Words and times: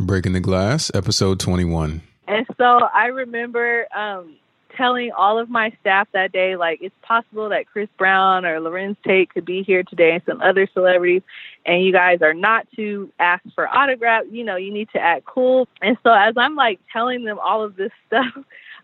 Breaking 0.00 0.32
the 0.32 0.40
Glass, 0.40 0.90
episode 0.94 1.38
21. 1.38 2.00
And 2.26 2.46
so 2.56 2.64
I 2.64 3.06
remember 3.06 3.86
um, 3.94 4.36
telling 4.74 5.12
all 5.12 5.38
of 5.38 5.50
my 5.50 5.72
staff 5.80 6.08
that 6.12 6.32
day, 6.32 6.56
like, 6.56 6.78
it's 6.80 6.94
possible 7.02 7.50
that 7.50 7.66
Chris 7.66 7.88
Brown 7.98 8.46
or 8.46 8.60
Larenz 8.60 8.96
Tate 9.06 9.28
could 9.28 9.44
be 9.44 9.62
here 9.62 9.82
today 9.82 10.12
and 10.12 10.22
some 10.24 10.40
other 10.40 10.66
celebrities, 10.72 11.20
and 11.66 11.84
you 11.84 11.92
guys 11.92 12.22
are 12.22 12.32
not 12.32 12.66
to 12.76 13.12
ask 13.18 13.42
for 13.54 13.68
autograph. 13.68 14.24
You 14.30 14.42
know, 14.42 14.56
you 14.56 14.72
need 14.72 14.88
to 14.94 14.98
act 14.98 15.26
cool. 15.26 15.68
And 15.82 15.98
so 16.02 16.10
as 16.12 16.34
I'm 16.36 16.56
like 16.56 16.80
telling 16.92 17.24
them 17.24 17.38
all 17.38 17.62
of 17.62 17.76
this 17.76 17.92
stuff, 18.06 18.32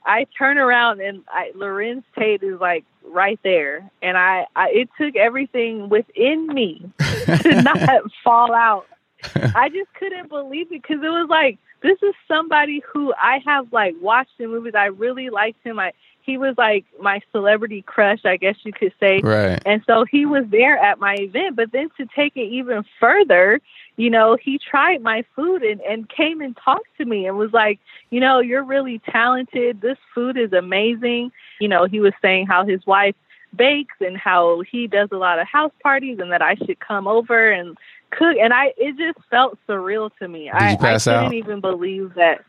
I 0.04 0.26
turn 0.38 0.58
around 0.58 1.00
and 1.00 1.24
I, 1.28 1.50
Larenz 1.56 2.04
Tate 2.16 2.42
is 2.42 2.60
like 2.60 2.84
right 3.04 3.40
there, 3.42 3.90
and 4.02 4.18
I, 4.18 4.46
I 4.54 4.68
it 4.68 4.90
took 5.00 5.16
everything 5.16 5.88
within 5.88 6.46
me 6.46 6.90
to 6.98 7.62
not 7.62 8.02
fall 8.24 8.54
out 8.54 8.86
I 9.54 9.68
just 9.68 9.92
couldn't 9.94 10.28
believe 10.28 10.66
it 10.72 10.82
because 10.82 11.02
it 11.02 11.08
was 11.08 11.28
like 11.28 11.58
this 11.82 11.98
is 12.02 12.14
somebody 12.26 12.82
who 12.92 13.12
I 13.14 13.40
have 13.44 13.72
like 13.72 13.94
watched 14.00 14.38
in 14.38 14.50
movies. 14.50 14.74
I 14.76 14.86
really 14.86 15.30
liked 15.30 15.64
him. 15.64 15.78
I 15.78 15.92
he 16.26 16.36
was 16.36 16.56
like 16.58 16.84
my 17.00 17.20
celebrity 17.30 17.82
crush, 17.82 18.24
I 18.24 18.36
guess 18.36 18.56
you 18.64 18.72
could 18.72 18.92
say. 18.98 19.20
Right. 19.20 19.62
And 19.64 19.82
so 19.86 20.04
he 20.04 20.26
was 20.26 20.44
there 20.48 20.76
at 20.76 20.98
my 20.98 21.14
event. 21.14 21.54
But 21.54 21.70
then 21.70 21.88
to 21.98 22.06
take 22.16 22.36
it 22.36 22.48
even 22.52 22.84
further, 22.98 23.60
you 23.96 24.10
know, 24.10 24.36
he 24.36 24.58
tried 24.58 25.02
my 25.02 25.24
food 25.36 25.62
and, 25.62 25.80
and 25.82 26.08
came 26.08 26.40
and 26.40 26.56
talked 26.56 26.88
to 26.98 27.04
me 27.04 27.26
and 27.26 27.38
was 27.38 27.52
like, 27.52 27.78
you 28.10 28.18
know, 28.18 28.40
you're 28.40 28.64
really 28.64 29.00
talented. 29.08 29.80
This 29.80 29.98
food 30.12 30.36
is 30.36 30.52
amazing. 30.52 31.30
You 31.60 31.68
know, 31.68 31.84
he 31.84 32.00
was 32.00 32.12
saying 32.20 32.48
how 32.48 32.66
his 32.66 32.84
wife 32.86 33.14
bakes 33.54 33.94
and 34.00 34.16
how 34.16 34.62
he 34.62 34.88
does 34.88 35.08
a 35.12 35.16
lot 35.16 35.38
of 35.38 35.46
house 35.46 35.72
parties 35.82 36.18
and 36.18 36.32
that 36.32 36.42
I 36.42 36.56
should 36.56 36.80
come 36.80 37.06
over 37.06 37.50
and 37.50 37.78
cook, 38.10 38.36
and 38.40 38.52
I 38.52 38.72
it 38.76 38.96
just 38.96 39.18
felt 39.30 39.58
surreal 39.68 40.10
to 40.18 40.28
me. 40.28 40.44
Did 40.44 40.54
I, 40.54 40.72
you 40.72 40.78
pass 40.78 41.06
I 41.06 41.12
couldn't 41.14 41.26
out? 41.26 41.34
even 41.34 41.60
believe 41.60 42.14
that. 42.14 42.44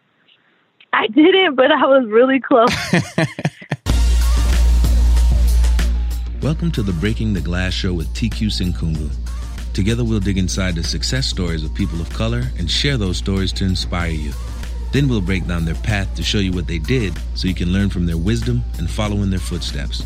I 0.94 1.08
didn't, 1.08 1.56
but 1.56 1.72
I 1.72 1.86
was 1.86 2.08
really 2.08 2.40
close. 2.40 2.70
Welcome 6.42 6.72
to 6.72 6.84
the 6.84 6.94
Breaking 6.94 7.34
the 7.34 7.42
Glass 7.42 7.74
show 7.74 7.94
with 7.94 8.08
TQ 8.14 8.48
Sinkungu. 8.48 9.12
Together 9.74 10.04
we'll 10.04 10.20
dig 10.20 10.38
inside 10.38 10.76
the 10.76 10.84
success 10.84 11.28
stories 11.28 11.64
of 11.64 11.74
people 11.76 12.00
of 12.00 12.10
color 12.12 12.44
and 12.58 12.70
share 12.70 12.96
those 12.98 13.18
stories 13.18 13.52
to 13.54 13.66
inspire 13.66 14.12
you. 14.12 14.32
Then 14.94 15.08
we'll 15.08 15.22
break 15.22 15.46
down 15.48 15.66
their 15.66 15.76
path 15.76 16.16
to 16.16 16.24
show 16.24 16.38
you 16.40 16.54
what 16.54 16.68
they 16.68 16.80
did 16.80 17.14
so 17.36 17.48
you 17.48 17.54
can 17.54 17.74
learn 17.74 17.90
from 17.90 18.06
their 18.06 18.18
wisdom 18.18 18.62
and 18.78 18.90
follow 18.90 19.18
in 19.18 19.30
their 19.30 19.40
footsteps. 19.40 20.04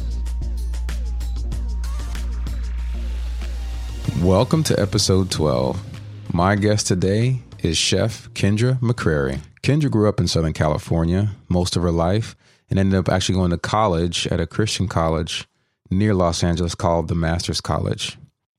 Welcome 4.20 4.64
to 4.66 4.80
episode 4.80 5.32
12. 5.32 6.34
My 6.34 6.56
guest 6.56 6.86
today 6.86 7.42
is 7.60 7.78
Chef 7.78 8.30
Kendra 8.34 8.80
McCrary. 8.80 9.40
Kendra 9.64 9.90
grew 9.90 10.08
up 10.08 10.20
in 10.20 10.28
Southern 10.28 10.54
California 10.54 11.32
most 11.50 11.76
of 11.76 11.82
her 11.82 11.92
life 11.92 12.36
and 12.70 12.78
ended 12.78 13.00
up 13.00 13.10
actually 13.10 13.36
going 13.36 13.52
to 13.52 13.58
college 13.58 14.28
at 14.28 14.40
a 14.40 14.46
Christian 14.46 14.88
college 14.88 15.48
near 15.90 16.14
Los 16.14 16.44
Angeles 16.44 16.76
called 16.76 17.08
the 17.08 17.16
Masters 17.16 17.62
College. 17.62 18.18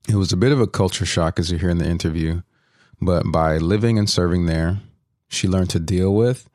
It 0.09 0.17
was 0.17 0.33
a 0.33 0.37
bit 0.37 0.51
of 0.51 0.61
a 0.61 0.67
culture 0.67 1.07
shock, 1.07 1.39
as 1.39 1.53
you 1.53 1.59
hear 1.59 1.71
in 1.71 1.79
the 1.79 1.89
interview, 1.89 2.43
but 3.01 3.25
by 3.31 3.59
living 3.59 3.99
and 3.99 4.11
serving 4.11 4.47
there, 4.47 4.81
she 5.29 5.47
learned 5.47 5.71
to 5.71 5.81
deal 5.81 6.15
with 6.15 6.49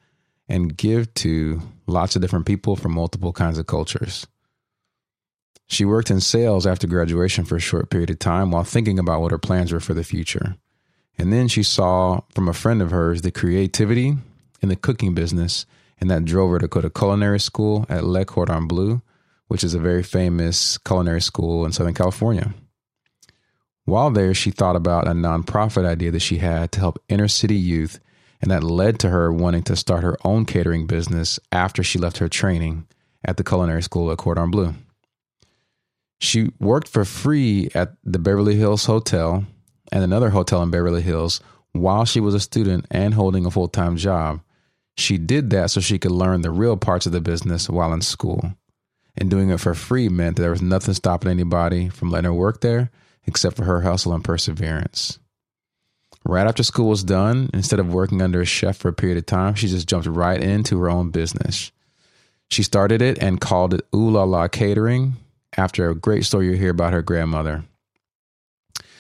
and 0.50 0.76
give 0.76 1.14
to 1.16 1.62
lots 1.88 2.16
of 2.16 2.22
different 2.22 2.46
people 2.46 2.76
from 2.76 2.94
multiple 2.94 3.32
kinds 3.32 3.58
of 3.58 3.68
cultures. 3.68 4.28
She 5.68 5.86
worked 5.86 6.10
in 6.10 6.22
sales 6.22 6.66
after 6.66 6.88
graduation 6.88 7.44
for 7.44 7.58
a 7.58 7.60
short 7.60 7.90
period 7.90 8.10
of 8.10 8.20
time 8.20 8.52
while 8.52 8.64
thinking 8.64 8.98
about 8.98 9.22
what 9.22 9.32
her 9.32 9.38
plans 9.38 9.74
were 9.74 9.82
for 9.82 9.94
the 9.94 10.04
future. 10.04 10.56
And 11.18 11.34
then 11.34 11.48
she 11.48 11.64
saw 11.64 12.22
from 12.34 12.48
a 12.48 12.54
friend 12.54 12.82
of 12.82 12.92
hers 12.92 13.22
the 13.22 13.32
creativity 13.32 14.16
in 14.62 14.70
the 14.70 14.76
cooking 14.76 15.14
business, 15.14 15.66
and 16.00 16.10
that 16.10 16.26
drove 16.26 16.52
her 16.52 16.60
to 16.60 16.68
go 16.68 16.80
to 16.80 16.90
culinary 16.90 17.40
school 17.40 17.86
at 17.90 18.06
Le 18.06 18.24
Cordon 18.24 18.68
Bleu, 18.68 19.02
which 19.48 19.64
is 19.64 19.74
a 19.74 19.80
very 19.80 20.04
famous 20.04 20.78
culinary 20.78 21.22
school 21.22 21.66
in 21.66 21.72
Southern 21.72 21.94
California. 21.94 22.54
While 23.86 24.12
there, 24.12 24.34
she 24.34 24.52
thought 24.52 24.76
about 24.76 25.08
a 25.08 25.12
nonprofit 25.12 25.86
idea 25.86 26.12
that 26.12 26.22
she 26.22 26.38
had 26.38 26.72
to 26.74 26.80
help 26.80 27.02
inner 27.10 27.28
city 27.28 27.56
youth, 27.56 28.00
and 28.42 28.52
that 28.52 28.64
led 28.64 29.00
to 29.00 29.10
her 29.10 29.34
wanting 29.34 29.64
to 29.64 29.76
start 29.76 30.04
her 30.04 30.18
own 30.24 30.46
catering 30.46 30.88
business 30.88 31.40
after 31.52 31.84
she 31.84 31.98
left 31.98 32.18
her 32.18 32.30
training 32.30 32.86
at 33.26 33.38
the 33.38 33.44
culinary 33.44 33.82
school 33.82 34.12
at 34.12 34.18
Cordon 34.18 34.52
Bleu. 34.52 34.74
She 36.20 36.52
worked 36.60 36.88
for 36.88 37.06
free 37.06 37.70
at 37.76 37.94
the 38.04 38.20
Beverly 38.20 38.56
Hills 38.56 38.86
Hotel 38.86 39.46
and 39.92 40.04
another 40.04 40.32
hotel 40.32 40.64
in 40.64 40.72
Beverly 40.72 41.02
Hills 41.02 41.42
while 41.74 42.06
she 42.06 42.20
was 42.20 42.34
a 42.34 42.40
student 42.40 42.86
and 42.90 43.14
holding 43.14 43.46
a 43.46 43.52
full 43.52 43.68
time 43.68 43.98
job. 43.98 44.42
She 44.96 45.18
did 45.18 45.52
that 45.52 45.70
so 45.70 45.80
she 45.80 46.00
could 46.00 46.12
learn 46.12 46.42
the 46.42 46.50
real 46.50 46.76
parts 46.76 47.06
of 47.06 47.12
the 47.12 47.22
business 47.22 47.70
while 47.70 47.94
in 47.94 48.02
school. 48.02 48.54
And 49.16 49.30
doing 49.30 49.50
it 49.50 49.60
for 49.60 49.74
free 49.74 50.10
meant 50.10 50.36
that 50.36 50.42
there 50.42 50.52
was 50.52 50.62
nothing 50.62 50.94
stopping 50.94 51.30
anybody 51.30 51.90
from 51.90 52.10
letting 52.10 52.26
her 52.26 52.34
work 52.34 52.62
there 52.62 52.92
except 53.26 53.58
for 53.58 53.66
her 53.66 53.82
hustle 53.82 54.14
and 54.14 54.24
perseverance. 54.24 55.20
Right 56.24 56.48
after 56.48 56.64
school 56.64 56.90
was 56.90 57.04
done, 57.04 57.50
instead 57.54 57.80
of 57.80 57.94
working 57.94 58.22
under 58.22 58.42
a 58.42 58.46
chef 58.46 58.78
for 58.78 58.90
a 58.90 58.94
period 58.94 59.18
of 59.18 59.26
time, 59.26 59.56
she 59.56 59.68
just 59.68 59.88
jumped 59.88 60.08
right 60.08 60.42
into 60.42 60.80
her 60.80 60.90
own 60.90 61.10
business. 61.10 61.72
She 62.50 62.64
started 62.64 63.02
it 63.02 63.22
and 63.22 63.42
called 63.42 63.74
it 63.74 63.86
Ooh 63.94 64.10
La 64.10 64.24
La 64.24 64.48
Catering 64.48 65.16
after 65.56 65.90
a 65.90 65.96
great 65.96 66.26
story 66.26 66.48
you 66.48 66.54
hear 66.54 66.72
about 66.72 66.94
her 66.94 67.02
grandmother. 67.02 67.64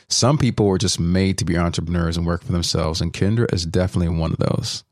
Some 0.10 0.38
people 0.38 0.68
were 0.68 0.78
just 0.78 1.00
made 1.00 1.38
to 1.40 1.46
be 1.46 1.58
entrepreneurs 1.58 2.16
and 2.16 2.26
work 2.26 2.44
for 2.44 2.54
themselves, 2.54 3.02
and 3.02 3.14
Kendra 3.14 3.54
is 3.54 3.66
definitely 3.66 4.18
one 4.18 4.32
of 4.32 4.38
those. 4.38 4.84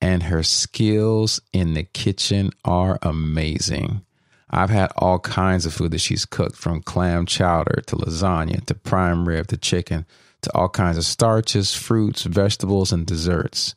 And 0.00 0.22
her 0.22 0.42
skills 0.42 1.40
in 1.52 1.74
the 1.74 1.82
kitchen 1.82 2.52
are 2.64 2.98
amazing. 3.02 4.02
I've 4.48 4.70
had 4.70 4.92
all 4.96 5.18
kinds 5.18 5.66
of 5.66 5.74
food 5.74 5.92
that 5.92 6.00
she's 6.00 6.24
cooked 6.24 6.56
from 6.56 6.82
clam 6.82 7.26
chowder 7.26 7.82
to 7.86 7.96
lasagna 7.96 8.64
to 8.66 8.74
prime 8.74 9.28
rib 9.28 9.48
to 9.48 9.56
chicken 9.56 10.06
to 10.42 10.50
all 10.54 10.68
kinds 10.68 10.96
of 10.96 11.04
starches, 11.04 11.74
fruits, 11.74 12.22
vegetables, 12.24 12.92
and 12.92 13.06
desserts. 13.06 13.74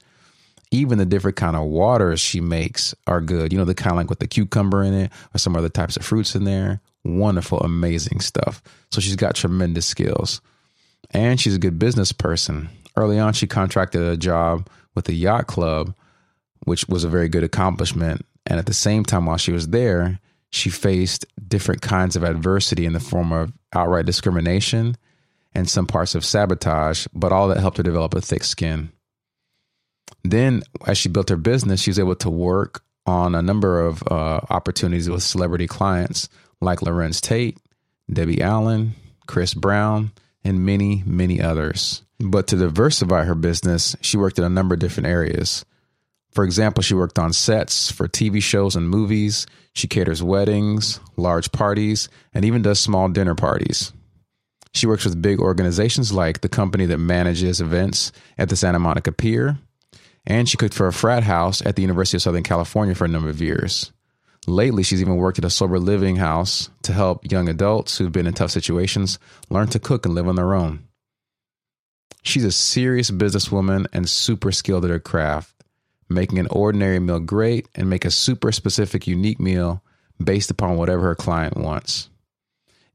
Even 0.71 0.97
the 0.97 1.05
different 1.05 1.37
kind 1.37 1.55
of 1.55 1.63
waters 1.63 2.19
she 2.19 2.41
makes 2.41 2.95
are 3.05 3.21
good. 3.21 3.51
You 3.51 3.59
know, 3.59 3.65
the 3.65 3.75
kind 3.75 3.91
of 3.91 3.97
like 3.97 4.09
with 4.09 4.19
the 4.19 4.27
cucumber 4.27 4.81
in 4.81 4.93
it 4.93 5.11
or 5.35 5.37
some 5.37 5.55
other 5.55 5.69
types 5.69 5.97
of 5.97 6.05
fruits 6.05 6.35
in 6.35 6.45
there. 6.45 6.81
Wonderful, 7.03 7.59
amazing 7.59 8.21
stuff. 8.21 8.61
So 8.91 9.01
she's 9.01 9.15
got 9.15 9.35
tremendous 9.35 9.85
skills. 9.85 10.41
And 11.11 11.39
she's 11.39 11.55
a 11.55 11.59
good 11.59 11.77
business 11.77 12.11
person. 12.11 12.69
Early 12.95 13.19
on, 13.19 13.33
she 13.33 13.47
contracted 13.47 14.01
a 14.01 14.17
job 14.17 14.69
with 14.95 15.05
the 15.05 15.13
yacht 15.13 15.47
club, 15.47 15.93
which 16.65 16.87
was 16.87 17.03
a 17.03 17.09
very 17.09 17.29
good 17.29 17.43
accomplishment. 17.43 18.25
And 18.45 18.59
at 18.59 18.65
the 18.65 18.73
same 18.73 19.03
time, 19.03 19.25
while 19.25 19.37
she 19.37 19.51
was 19.51 19.69
there, 19.69 20.19
she 20.49 20.69
faced 20.69 21.25
different 21.47 21.81
kinds 21.81 22.15
of 22.15 22.23
adversity 22.23 22.85
in 22.85 22.93
the 22.93 22.99
form 22.99 23.31
of 23.31 23.51
outright 23.73 24.05
discrimination 24.05 24.95
and 25.55 25.69
some 25.69 25.87
parts 25.87 26.15
of 26.15 26.25
sabotage, 26.25 27.07
but 27.13 27.31
all 27.31 27.47
that 27.47 27.57
helped 27.57 27.77
her 27.77 27.83
develop 27.83 28.13
a 28.13 28.21
thick 28.21 28.43
skin. 28.43 28.91
Then, 30.23 30.63
as 30.87 30.97
she 30.97 31.09
built 31.09 31.29
her 31.29 31.37
business, 31.37 31.81
she 31.81 31.89
was 31.89 31.99
able 31.99 32.15
to 32.15 32.29
work 32.29 32.83
on 33.05 33.35
a 33.35 33.41
number 33.41 33.85
of 33.85 34.03
uh, 34.07 34.41
opportunities 34.49 35.09
with 35.09 35.23
celebrity 35.23 35.67
clients 35.67 36.29
like 36.63 36.79
Larenz 36.79 37.21
Tate, 37.21 37.57
Debbie 38.11 38.41
Allen, 38.41 38.95
Chris 39.27 39.53
Brown, 39.53 40.11
and 40.43 40.65
many, 40.65 41.03
many 41.05 41.41
others. 41.41 42.01
But 42.19 42.47
to 42.47 42.57
diversify 42.57 43.23
her 43.23 43.35
business, 43.35 43.95
she 44.01 44.17
worked 44.17 44.37
in 44.37 44.43
a 44.43 44.49
number 44.49 44.73
of 44.73 44.79
different 44.79 45.07
areas. 45.07 45.65
For 46.31 46.43
example, 46.43 46.81
she 46.81 46.95
worked 46.95 47.19
on 47.19 47.31
sets 47.33 47.91
for 47.91 48.07
TV 48.07 48.41
shows 48.41 48.75
and 48.75 48.89
movies. 48.89 49.45
She 49.73 49.87
caters 49.87 50.23
weddings, 50.23 50.99
large 51.15 51.51
parties, 51.51 52.09
and 52.33 52.43
even 52.43 52.61
does 52.61 52.79
small 52.79 53.07
dinner 53.09 53.35
parties. 53.35 53.93
She 54.73 54.87
works 54.87 55.05
with 55.05 55.21
big 55.21 55.39
organizations 55.39 56.11
like 56.11 56.41
the 56.41 56.49
company 56.49 56.87
that 56.87 56.97
manages 56.97 57.61
events 57.61 58.11
at 58.37 58.49
the 58.49 58.55
Santa 58.55 58.79
Monica 58.79 59.11
Pier, 59.11 59.59
and 60.25 60.49
she 60.49 60.57
cooked 60.57 60.73
for 60.73 60.87
a 60.87 60.93
frat 60.93 61.23
house 61.23 61.63
at 61.63 61.75
the 61.75 61.83
University 61.83 62.17
of 62.17 62.23
Southern 62.23 62.43
California 62.43 62.95
for 62.95 63.05
a 63.05 63.09
number 63.09 63.29
of 63.29 63.41
years. 63.41 63.91
Lately, 64.47 64.83
she's 64.83 65.01
even 65.01 65.15
worked 65.15 65.37
at 65.37 65.45
a 65.45 65.49
sober 65.49 65.79
living 65.79 66.17
house 66.17 66.69
to 66.83 66.93
help 66.93 67.31
young 67.31 67.47
adults 67.47 67.97
who've 67.97 68.11
been 68.11 68.27
in 68.27 68.33
tough 68.33 68.51
situations 68.51 69.19
learn 69.49 69.67
to 69.67 69.79
cook 69.79 70.05
and 70.05 70.13
live 70.13 70.27
on 70.27 70.35
their 70.35 70.53
own. 70.53 70.87
She's 72.23 72.45
a 72.45 72.51
serious 72.51 73.11
businesswoman 73.11 73.85
and 73.93 74.09
super 74.09 74.51
skilled 74.51 74.85
at 74.85 74.91
her 74.91 74.99
craft, 74.99 75.53
making 76.09 76.39
an 76.39 76.47
ordinary 76.47 76.99
meal 76.99 77.19
great 77.19 77.67
and 77.75 77.89
make 77.89 78.05
a 78.05 78.11
super 78.11 78.51
specific, 78.51 79.07
unique 79.07 79.39
meal 79.39 79.81
based 80.23 80.51
upon 80.51 80.77
whatever 80.77 81.03
her 81.03 81.15
client 81.15 81.57
wants. 81.57 82.09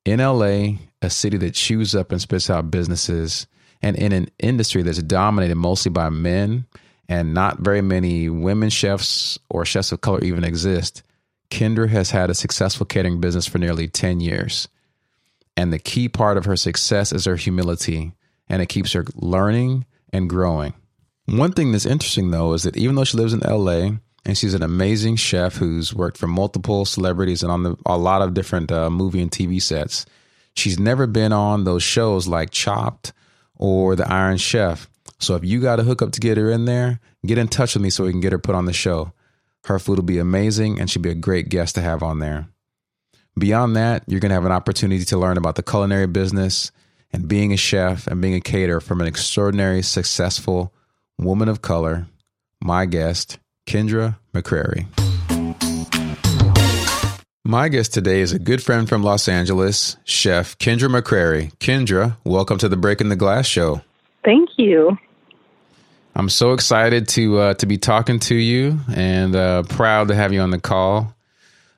In 0.05 0.21
LA, 0.21 0.79
a 1.03 1.11
city 1.11 1.37
that 1.39 1.55
chews 1.55 1.95
up 1.95 2.11
and 2.13 2.21
spits 2.21 2.49
out 2.49 2.71
businesses, 2.71 3.47
and 3.83 3.97
in 3.97 4.13
an 4.13 4.29
industry 4.39 4.83
that's 4.83 5.03
dominated 5.03 5.57
mostly 5.57 5.91
by 5.91 6.09
men 6.09 6.67
and 7.09 7.35
not 7.35 7.61
very 7.61 7.83
many 7.83 8.29
women 8.29 8.71
chefs 8.71 9.39
or 9.51 9.65
chefs 9.65 9.93
of 9.93 10.01
color 10.01 10.21
even 10.23 10.45
exist, 10.45 11.03
Kendra 11.51 11.89
has 11.89 12.11
had 12.11 12.31
a 12.31 12.35
successful 12.35 12.87
catering 12.87 13.21
business 13.21 13.47
for 13.47 13.59
nearly 13.59 13.89
10 13.89 14.21
years. 14.21 14.69
And 15.57 15.73
the 15.73 15.79
key 15.79 16.09
part 16.09 16.37
of 16.37 16.45
her 16.45 16.57
success 16.57 17.13
is 17.13 17.25
her 17.25 17.37
humility, 17.37 18.13
and 18.49 18.63
it 18.63 18.69
keeps 18.69 18.93
her 18.93 19.05
learning 19.15 19.87
and 20.13 20.29
growing. 20.29 20.75
One 21.27 21.53
thing 21.53 21.73
that's 21.73 21.85
interesting 21.85 22.31
though 22.31 22.55
is 22.55 22.63
that 22.63 22.77
even 22.77 22.95
though 22.95 23.05
she 23.05 23.19
lives 23.19 23.35
in 23.35 23.41
LA 23.41 23.99
and 24.25 24.37
she's 24.37 24.55
an 24.55 24.63
amazing 24.63 25.17
chef 25.17 25.57
who's 25.57 25.95
worked 25.95 26.17
for 26.17 26.27
multiple 26.27 26.85
celebrities 26.85 27.43
and 27.43 27.53
on 27.53 27.65
the, 27.65 27.77
a 27.85 27.99
lot 27.99 28.23
of 28.23 28.35
different 28.35 28.73
uh, 28.73 28.89
movie 28.89 29.21
and 29.21 29.31
TV 29.31 29.61
sets, 29.61 30.07
she's 30.55 30.79
never 30.79 31.07
been 31.07 31.33
on 31.33 31.65
those 31.65 31.83
shows 31.83 32.27
like 32.27 32.51
Chopped 32.51 33.13
or 33.57 33.95
The 33.95 34.11
Iron 34.11 34.39
Chef. 34.39 34.89
So 35.19 35.35
if 35.35 35.45
you 35.45 35.61
got 35.61 35.81
a 35.81 35.83
hookup 35.83 36.13
to 36.13 36.21
get 36.21 36.39
her 36.39 36.51
in 36.51 36.65
there, 36.65 37.01
get 37.27 37.37
in 37.37 37.49
touch 37.49 37.75
with 37.75 37.83
me 37.83 37.91
so 37.91 38.05
we 38.05 38.11
can 38.11 38.21
get 38.21 38.33
her 38.33 38.39
put 38.39 38.55
on 38.55 38.65
the 38.65 38.73
show. 38.73 39.13
Her 39.69 39.79
food 39.79 39.99
will 39.99 40.05
be 40.05 40.19
amazing 40.19 40.81
and 40.81 40.89
she'll 40.89 41.03
be 41.03 41.11
a 41.11 41.15
great 41.15 41.51
guest 41.51 41.75
to 41.75 41.83
have 41.83 42.03
on 42.03 42.21
there. 42.21 42.49
Beyond 43.39 43.77
that, 43.77 44.03
you're 44.07 44.19
going 44.19 44.31
to 44.31 44.35
have 44.35 44.47
an 44.47 44.51
opportunity 44.51 45.05
to 45.05 45.19
learn 45.19 45.37
about 45.37 45.57
the 45.57 45.63
culinary 45.63 46.07
business 46.07 46.73
and 47.13 47.29
being 47.29 47.53
a 47.53 47.59
chef 47.59 48.07
and 48.07 48.23
being 48.23 48.33
a 48.33 48.41
caterer 48.41 48.81
from 48.81 49.03
an 49.03 49.07
extraordinary, 49.07 49.83
successful 49.83 50.73
woman 51.19 51.51
of 51.51 51.61
color, 51.61 52.07
my 52.63 52.87
guest, 52.87 53.39
Kendra 53.67 54.17
McCrary. 54.35 54.87
My 57.45 57.69
guest 57.69 57.93
today 57.93 58.21
is 58.21 58.33
a 58.33 58.39
good 58.39 58.63
friend 58.63 58.89
from 58.89 59.03
Los 59.03 59.29
Angeles, 59.29 59.99
Chef 60.05 60.57
Kendra 60.57 60.89
McCrary. 60.89 61.53
Kendra, 61.59 62.17
welcome 62.25 62.57
to 62.57 62.71
the 62.71 62.77
Breaking 62.79 63.11
the 63.11 63.17
Glass 63.17 63.47
show. 63.47 63.83
Thank 64.25 64.49
you. 64.57 64.97
I'm 66.19 66.29
so 66.29 66.53
excited 66.53 67.07
to 67.11 67.39
uh, 67.39 67.55
to 67.55 67.67
be 67.67 67.79
talking 67.79 68.19
to 68.21 68.35
you 68.35 68.81
and 68.93 69.37
uh, 69.37 69.63
proud 69.63 70.09
to 70.09 70.17
have 70.17 70.33
you 70.33 70.41
on 70.41 70.51
the 70.51 70.59
call. 70.59 71.15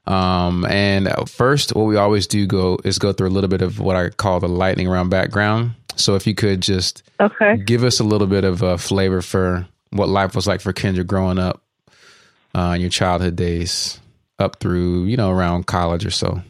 Um, 0.07 0.65
and 0.65 1.13
first, 1.29 1.77
what 1.77 1.85
we 1.85 1.97
always 1.97 2.27
do 2.27 2.47
go 2.47 2.79
is 2.83 2.99
go 2.99 3.13
through 3.13 3.29
a 3.29 3.31
little 3.37 3.51
bit 3.51 3.61
of 3.61 3.79
what 3.79 3.97
I 3.97 4.09
call 4.09 4.41
the 4.41 4.49
lightning 4.49 4.89
round 4.89 5.11
background. 5.11 5.73
So 5.97 6.15
if 6.15 6.27
you 6.27 6.35
could 6.35 6.63
just 6.63 7.03
okay. 7.21 7.59
give 7.59 7.85
us 7.85 8.01
a 8.01 8.05
little 8.05 8.27
bit 8.27 8.45
of 8.45 8.63
a 8.63 8.79
flavor 8.79 9.21
for 9.21 9.69
what 9.91 10.09
life 10.09 10.35
was 10.35 10.47
like 10.47 10.63
for 10.63 10.73
Kendra 10.73 11.07
growing 11.07 11.39
up 11.39 11.63
uh, 12.55 12.73
in 12.75 12.81
your 12.81 12.91
childhood 12.91 13.37
days 13.37 14.01
up 14.39 14.59
through, 14.59 15.05
you 15.05 15.19
know, 15.19 15.31
around 15.31 15.67
college 15.67 16.07
or 16.07 16.11
so. 16.11 16.41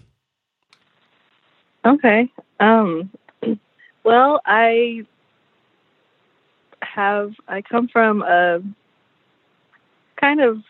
Okay. 1.84 2.30
Um, 2.60 3.10
well, 4.04 4.40
I 4.46 5.04
have, 6.94 7.32
I 7.48 7.62
come 7.62 7.88
from 7.88 8.22
a 8.22 8.60
kind 10.16 10.40
of 10.40 10.62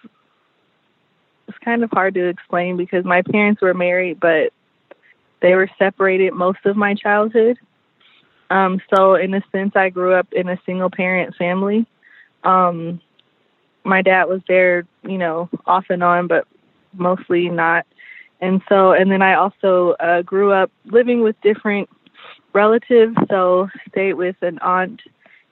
it's 1.49 1.59
kind 1.59 1.83
of 1.83 1.91
hard 1.91 2.15
to 2.15 2.29
explain 2.29 2.77
because 2.77 3.05
my 3.05 3.23
parents 3.23 3.61
were 3.61 3.75
married, 3.75 4.21
but 4.21 4.53
they 5.43 5.55
were 5.55 5.69
separated 5.79 6.33
most 6.33 6.61
of 6.65 6.77
my 6.77 6.95
childhood. 6.95 7.59
Um, 8.51 8.81
so 8.95 9.15
in 9.15 9.35
a 9.35 9.43
sense, 9.51 9.75
I 9.75 9.91
grew 9.91 10.15
up 10.15 10.33
in 10.33 10.49
a 10.49 10.61
single 10.65 10.91
parent 10.91 11.35
family. 11.37 11.87
Um, 12.45 13.01
my 13.85 14.03
dad 14.03 14.25
was 14.25 14.43
there, 14.47 14.87
you 15.03 15.19
know, 15.19 15.49
off 15.67 15.87
and 15.91 16.03
on, 16.03 16.27
but 16.27 16.47
mostly 16.93 17.49
not. 17.49 17.87
And 18.41 18.63
so, 18.69 18.93
and 18.93 19.11
then 19.11 19.23
I 19.23 19.35
also 19.35 19.97
uh, 20.01 20.23
grew 20.23 20.53
up 20.53 20.71
living 20.87 21.23
with 21.23 21.41
different 21.43 21.89
relatives. 22.53 23.17
So 23.29 23.69
stayed 23.89 24.15
with 24.15 24.37
an 24.43 24.59
aunt 24.61 25.01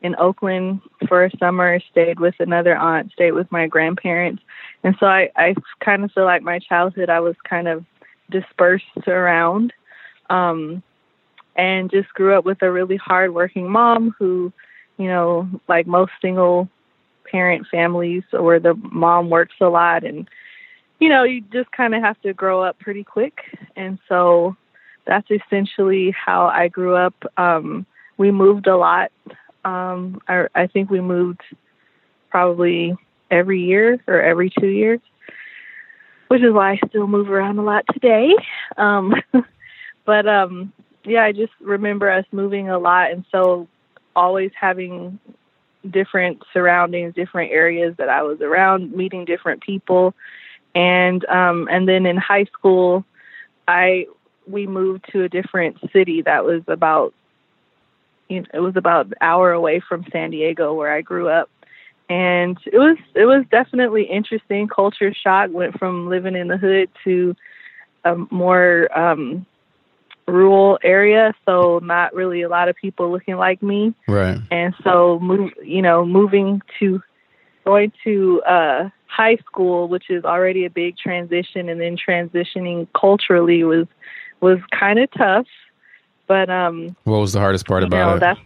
in 0.02 0.14
Oakland 0.16 0.80
for 1.08 1.24
a 1.24 1.36
summer, 1.38 1.80
stayed 1.90 2.20
with 2.20 2.34
another 2.38 2.76
aunt, 2.76 3.12
stayed 3.12 3.32
with 3.32 3.50
my 3.50 3.66
grandparents. 3.66 4.42
And 4.84 4.94
so 5.00 5.06
I, 5.06 5.30
I 5.36 5.54
kind 5.80 6.04
of 6.04 6.12
feel 6.12 6.24
like 6.24 6.42
my 6.42 6.58
childhood, 6.58 7.10
I 7.10 7.20
was 7.20 7.34
kind 7.48 7.66
of 7.66 7.84
dispersed 8.30 8.84
around 9.06 9.72
um, 10.30 10.82
and 11.56 11.90
just 11.90 12.12
grew 12.14 12.36
up 12.36 12.44
with 12.44 12.62
a 12.62 12.70
really 12.70 12.96
hardworking 12.96 13.68
mom 13.70 14.14
who, 14.18 14.52
you 14.98 15.06
know, 15.06 15.48
like 15.68 15.86
most 15.86 16.12
single 16.20 16.68
parent 17.30 17.66
families 17.70 18.22
where 18.30 18.60
the 18.60 18.74
mom 18.74 19.30
works 19.30 19.56
a 19.60 19.66
lot 19.66 20.04
and, 20.04 20.28
you 21.00 21.08
know, 21.08 21.24
you 21.24 21.40
just 21.52 21.70
kind 21.72 21.94
of 21.94 22.02
have 22.02 22.20
to 22.22 22.32
grow 22.32 22.62
up 22.62 22.78
pretty 22.78 23.04
quick. 23.04 23.38
And 23.76 23.98
so 24.08 24.56
that's 25.06 25.28
essentially 25.30 26.12
how 26.12 26.46
I 26.46 26.68
grew 26.68 26.94
up. 26.94 27.14
Um, 27.36 27.86
we 28.16 28.30
moved 28.30 28.66
a 28.66 28.76
lot 28.76 29.10
um, 29.64 30.20
I, 30.28 30.46
I 30.55 30.66
think 30.66 30.90
we 30.90 31.00
moved 31.00 31.40
probably 32.31 32.96
every 33.31 33.60
year 33.60 34.00
or 34.06 34.20
every 34.20 34.50
two 34.58 34.69
years, 34.69 35.00
which 36.28 36.43
is 36.43 36.52
why 36.52 36.72
I 36.72 36.88
still 36.88 37.06
move 37.06 37.31
around 37.31 37.58
a 37.58 37.62
lot 37.62 37.84
today. 37.93 38.34
Um, 38.76 39.14
but 40.05 40.26
um, 40.26 40.72
yeah, 41.05 41.25
I 41.25 41.32
just 41.32 41.52
remember 41.60 42.10
us 42.10 42.25
moving 42.32 42.69
a 42.69 42.78
lot, 42.78 43.10
and 43.10 43.25
so 43.31 43.69
always 44.14 44.50
having 44.58 45.19
different 45.88 46.43
surroundings, 46.52 47.14
different 47.14 47.52
areas 47.52 47.94
that 47.99 48.08
I 48.08 48.22
was 48.22 48.40
around, 48.40 48.93
meeting 48.93 49.25
different 49.25 49.62
people, 49.62 50.14
and 50.75 51.25
um, 51.26 51.69
and 51.70 51.88
then 51.88 52.06
in 52.06 52.16
high 52.16 52.44
school, 52.44 53.05
I 53.66 54.06
we 54.46 54.66
moved 54.66 55.06
to 55.12 55.25
a 55.25 55.28
different 55.28 55.78
city 55.93 56.22
that 56.22 56.44
was 56.44 56.62
about 56.69 57.14
you 58.28 58.40
know, 58.40 58.46
it 58.52 58.60
was 58.60 58.76
about 58.76 59.06
an 59.06 59.14
hour 59.20 59.52
away 59.52 59.80
from 59.80 60.04
San 60.12 60.30
Diego 60.30 60.75
where 60.75 60.92
I 60.92 61.00
grew 61.00 61.28
up. 61.28 61.50
And 62.10 62.56
it 62.64 62.78
was 62.78 62.96
it 63.14 63.26
was 63.26 63.44
definitely 63.50 64.04
interesting. 64.04 64.66
Culture 64.66 65.12
shock 65.12 65.50
went 65.52 65.78
from 65.78 66.08
living 66.08 66.36
in 66.36 66.48
the 66.48 66.56
hood 66.56 66.88
to 67.04 67.36
a 68.04 68.16
more 68.30 68.88
um, 68.98 69.44
rural 70.26 70.78
area, 70.82 71.34
so 71.44 71.80
not 71.82 72.14
really 72.14 72.42
a 72.42 72.48
lot 72.48 72.69
of 72.69 72.76
people 72.76 73.10
looking 73.10 73.36
like 73.36 73.62
me. 73.62 73.94
Right. 74.06 74.38
And 74.50 74.74
so, 74.82 75.19
move, 75.20 75.52
you 75.62 75.82
know, 75.82 76.06
moving 76.06 76.62
to 76.78 77.02
going 77.64 77.92
to 78.04 78.42
uh, 78.42 78.88
high 79.06 79.36
school, 79.36 79.88
which 79.88 80.10
is 80.10 80.24
already 80.24 80.64
a 80.64 80.70
big 80.70 80.96
transition, 80.96 81.69
and 81.69 81.81
then 81.81 81.96
transitioning 81.96 82.86
culturally 82.98 83.64
was 83.64 83.86
was 84.40 84.58
kind 84.78 84.98
of 84.98 85.10
tough. 85.12 85.46
But 86.28 86.50
um, 86.50 86.94
what 87.04 87.19
was 87.19 87.32
the 87.32 87.40
hardest 87.40 87.66
part 87.66 87.82
about 87.82 88.20
know, 88.20 88.30
it? 88.32 88.38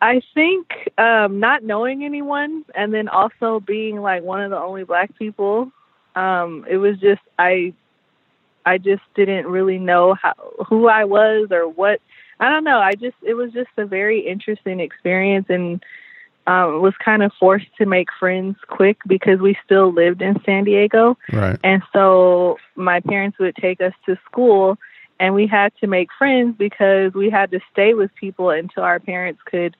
I 0.00 0.22
think 0.34 0.90
um, 0.98 1.38
not 1.38 1.62
knowing 1.62 2.04
anyone, 2.04 2.64
and 2.74 2.92
then 2.92 3.08
also 3.08 3.60
being 3.60 4.00
like 4.00 4.22
one 4.22 4.42
of 4.42 4.50
the 4.50 4.58
only 4.58 4.84
black 4.84 5.16
people. 5.18 5.70
Um, 6.14 6.64
it 6.68 6.78
was 6.78 6.98
just 6.98 7.20
I, 7.38 7.74
I 8.64 8.78
just 8.78 9.02
didn't 9.14 9.46
really 9.46 9.78
know 9.78 10.14
how 10.14 10.34
who 10.66 10.88
I 10.88 11.04
was 11.04 11.48
or 11.50 11.68
what. 11.68 12.00
I 12.40 12.50
don't 12.50 12.64
know. 12.64 12.78
I 12.78 12.94
just 12.94 13.16
it 13.22 13.34
was 13.34 13.52
just 13.52 13.70
a 13.76 13.84
very 13.84 14.20
interesting 14.20 14.80
experience, 14.80 15.46
and 15.50 15.84
um, 16.46 16.80
was 16.80 16.94
kind 17.04 17.22
of 17.22 17.32
forced 17.38 17.74
to 17.78 17.86
make 17.86 18.08
friends 18.18 18.56
quick 18.68 18.98
because 19.06 19.40
we 19.40 19.58
still 19.64 19.92
lived 19.92 20.22
in 20.22 20.40
San 20.44 20.64
Diego. 20.64 21.18
Right. 21.32 21.58
And 21.64 21.82
so 21.92 22.56
my 22.76 23.00
parents 23.00 23.38
would 23.38 23.56
take 23.56 23.80
us 23.80 23.92
to 24.06 24.16
school 24.30 24.78
and 25.18 25.34
we 25.34 25.46
had 25.46 25.72
to 25.80 25.86
make 25.86 26.08
friends 26.18 26.54
because 26.58 27.14
we 27.14 27.30
had 27.30 27.50
to 27.50 27.60
stay 27.72 27.94
with 27.94 28.14
people 28.14 28.50
until 28.50 28.82
our 28.82 29.00
parents 29.00 29.40
could 29.44 29.76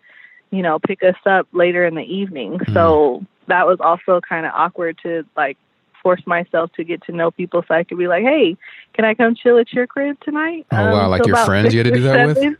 you 0.50 0.62
know 0.62 0.78
pick 0.78 1.02
us 1.02 1.16
up 1.26 1.46
later 1.52 1.84
in 1.84 1.94
the 1.94 2.02
evening. 2.02 2.58
Mm. 2.58 2.74
so 2.74 3.24
that 3.48 3.66
was 3.66 3.78
also 3.80 4.20
kind 4.20 4.46
of 4.46 4.52
awkward 4.54 4.98
to 5.02 5.24
like 5.36 5.56
force 6.02 6.22
myself 6.26 6.70
to 6.72 6.84
get 6.84 7.02
to 7.04 7.12
know 7.12 7.30
people 7.30 7.64
so 7.66 7.74
i 7.74 7.82
could 7.82 7.98
be 7.98 8.06
like 8.06 8.22
hey 8.22 8.56
can 8.92 9.04
i 9.04 9.14
come 9.14 9.34
chill 9.34 9.58
at 9.58 9.72
your 9.72 9.86
crib 9.86 10.16
tonight? 10.20 10.66
Oh 10.70 10.76
um, 10.76 10.92
wow 10.92 11.08
like 11.08 11.26
your 11.26 11.36
friends 11.44 11.74
you 11.74 11.80
had 11.80 11.92
to 11.92 11.94
do 11.94 12.02
that 12.02 12.28
seven. 12.28 12.50
with 12.50 12.58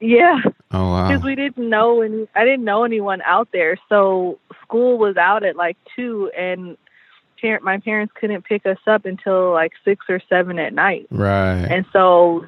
yeah. 0.00 0.40
Oh 0.72 0.90
wow. 0.90 1.08
Because 1.08 1.22
we 1.22 1.34
didn't 1.34 1.68
know 1.68 2.00
any 2.00 2.26
i 2.34 2.44
didn't 2.44 2.64
know 2.64 2.84
anyone 2.84 3.20
out 3.22 3.48
there. 3.52 3.76
So 3.88 4.38
school 4.62 4.98
was 4.98 5.16
out 5.16 5.44
at 5.44 5.56
like 5.56 5.76
two 5.94 6.30
and 6.36 6.76
parent 7.40 7.64
my 7.64 7.78
parents 7.78 8.12
couldn't 8.18 8.44
pick 8.44 8.66
us 8.66 8.78
up 8.86 9.04
until 9.04 9.52
like 9.52 9.72
six 9.84 10.06
or 10.08 10.20
seven 10.28 10.58
at 10.58 10.72
night. 10.72 11.06
Right. 11.10 11.64
And 11.64 11.84
so 11.92 12.46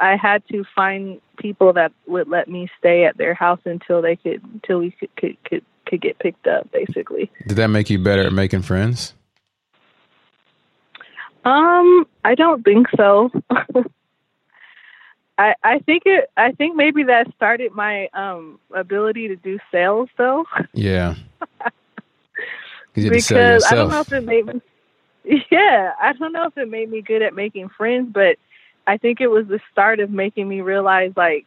I 0.00 0.16
had 0.16 0.42
to 0.48 0.64
find 0.74 1.20
people 1.38 1.72
that 1.74 1.92
would 2.06 2.28
let 2.28 2.48
me 2.48 2.68
stay 2.78 3.04
at 3.04 3.16
their 3.16 3.34
house 3.34 3.60
until 3.64 4.02
they 4.02 4.16
could 4.16 4.42
until 4.54 4.78
we 4.78 4.90
could 4.92 5.14
could 5.16 5.44
could, 5.44 5.64
could 5.86 6.00
get 6.00 6.18
picked 6.18 6.46
up 6.46 6.70
basically. 6.72 7.30
Did 7.46 7.56
that 7.56 7.68
make 7.68 7.90
you 7.90 7.98
better 7.98 8.22
at 8.22 8.32
making 8.32 8.62
friends? 8.62 9.14
Um, 11.44 12.06
I 12.22 12.34
don't 12.34 12.62
think 12.62 12.86
so. 12.96 13.30
I 15.38 15.54
I 15.62 15.78
think 15.80 16.02
it 16.04 16.30
I 16.36 16.52
think 16.52 16.76
maybe 16.76 17.04
that 17.04 17.32
started 17.34 17.72
my 17.72 18.08
um 18.12 18.58
ability 18.74 19.28
to 19.28 19.36
do 19.36 19.58
sales 19.72 20.08
though. 20.16 20.44
Yeah. 20.72 21.14
because 22.94 23.64
I 23.64 23.74
don't 23.74 23.90
know 23.90 24.00
if 24.00 24.12
it 24.12 24.24
made 24.24 24.46
me. 24.46 24.60
Yeah, 25.50 25.92
I 26.00 26.14
don't 26.14 26.32
know 26.32 26.46
if 26.46 26.56
it 26.56 26.68
made 26.68 26.90
me 26.90 27.02
good 27.02 27.20
at 27.20 27.34
making 27.34 27.68
friends, 27.68 28.10
but 28.12 28.38
I 28.86 28.96
think 28.96 29.20
it 29.20 29.28
was 29.28 29.46
the 29.46 29.60
start 29.70 30.00
of 30.00 30.10
making 30.10 30.48
me 30.48 30.62
realize 30.62 31.12
like 31.14 31.46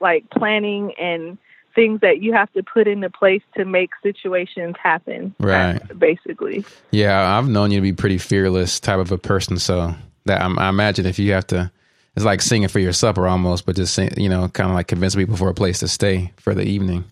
like 0.00 0.28
planning 0.30 0.94
and 0.98 1.36
things 1.74 2.00
that 2.00 2.22
you 2.22 2.32
have 2.32 2.50
to 2.54 2.62
put 2.62 2.88
into 2.88 3.10
place 3.10 3.42
to 3.56 3.64
make 3.64 3.90
situations 4.02 4.74
happen. 4.82 5.34
Right. 5.38 5.80
Basically. 5.98 6.64
Yeah, 6.90 7.36
I've 7.36 7.46
known 7.46 7.70
you 7.70 7.78
to 7.78 7.82
be 7.82 7.92
pretty 7.92 8.18
fearless 8.18 8.80
type 8.80 8.98
of 8.98 9.12
a 9.12 9.18
person, 9.18 9.58
so 9.58 9.94
that 10.24 10.40
I, 10.40 10.48
I 10.54 10.68
imagine 10.70 11.04
if 11.04 11.18
you 11.18 11.32
have 11.32 11.46
to, 11.48 11.70
it's 12.16 12.24
like 12.24 12.40
singing 12.40 12.68
for 12.68 12.80
your 12.80 12.94
supper 12.94 13.28
almost, 13.28 13.66
but 13.66 13.76
just 13.76 13.94
sing, 13.94 14.10
you 14.16 14.30
know, 14.30 14.48
kind 14.48 14.70
of 14.70 14.74
like 14.74 14.88
convince 14.88 15.14
people 15.14 15.36
for 15.36 15.50
a 15.50 15.54
place 15.54 15.80
to 15.80 15.88
stay 15.88 16.32
for 16.38 16.54
the 16.54 16.64
evening. 16.64 17.04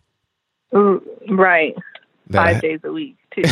Mm, 0.72 1.02
right. 1.28 1.76
Five 2.32 2.62
days 2.62 2.80
a 2.82 2.92
week 2.92 3.17
too. 3.30 3.42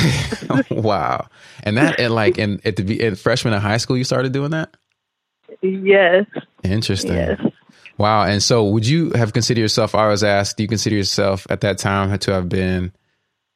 wow. 0.70 1.28
And 1.62 1.76
that 1.76 2.00
and 2.00 2.14
like 2.14 2.38
in 2.38 2.60
at 2.64 2.76
the 2.76 3.02
in 3.02 3.16
freshman 3.16 3.54
in 3.54 3.60
high 3.60 3.76
school 3.78 3.96
you 3.96 4.04
started 4.04 4.32
doing 4.32 4.50
that? 4.50 4.76
Yes. 5.62 6.26
Interesting. 6.62 7.14
Yes. 7.14 7.40
Wow. 7.98 8.24
And 8.24 8.42
so 8.42 8.64
would 8.64 8.86
you 8.86 9.10
have 9.12 9.32
considered 9.32 9.60
yourself 9.60 9.94
I 9.94 10.08
was 10.08 10.22
asked, 10.22 10.56
do 10.56 10.64
you 10.64 10.68
consider 10.68 10.96
yourself 10.96 11.46
at 11.50 11.62
that 11.62 11.78
time 11.78 12.16
to 12.18 12.32
have 12.32 12.48
been 12.48 12.92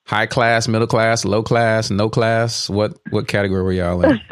high 0.05 0.27
class, 0.27 0.67
middle 0.67 0.87
class, 0.87 1.25
low 1.25 1.43
class, 1.43 1.91
no 1.91 2.09
class? 2.09 2.71
What 2.71 2.99
what 3.11 3.29
category 3.29 3.63
were 3.63 3.73
y'all 3.73 4.03
in? 4.03 4.21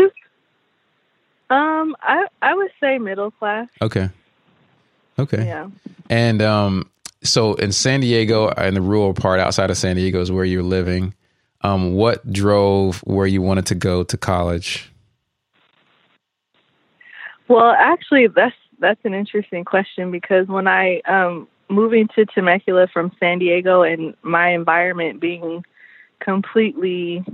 um, 1.50 1.96
I 2.02 2.26
I 2.42 2.54
would 2.54 2.70
say 2.80 2.98
middle 2.98 3.30
class. 3.30 3.68
Okay. 3.82 4.08
Okay. 5.18 5.46
Yeah. 5.46 5.68
And 6.08 6.40
um 6.42 6.90
so 7.22 7.54
in 7.54 7.72
San 7.72 8.00
Diego 8.00 8.48
in 8.48 8.74
the 8.74 8.80
rural 8.80 9.14
part 9.14 9.40
outside 9.40 9.70
of 9.70 9.76
San 9.76 9.96
Diego 9.96 10.20
is 10.20 10.30
where 10.30 10.44
you're 10.44 10.62
living. 10.62 11.14
Um, 11.62 11.94
what 11.94 12.32
drove 12.32 12.98
where 13.00 13.26
you 13.26 13.42
wanted 13.42 13.66
to 13.66 13.74
go 13.74 14.04
to 14.04 14.16
college? 14.16 14.90
Well, 17.48 17.74
actually, 17.76 18.28
that's 18.28 18.54
that's 18.78 19.00
an 19.04 19.14
interesting 19.14 19.64
question 19.64 20.10
because 20.10 20.46
when 20.46 20.68
I 20.68 21.00
um, 21.00 21.48
moving 21.68 22.08
to 22.14 22.24
Temecula 22.26 22.88
from 22.92 23.12
San 23.18 23.38
Diego 23.38 23.82
and 23.82 24.14
my 24.22 24.50
environment 24.50 25.20
being 25.20 25.64
completely 26.20 27.24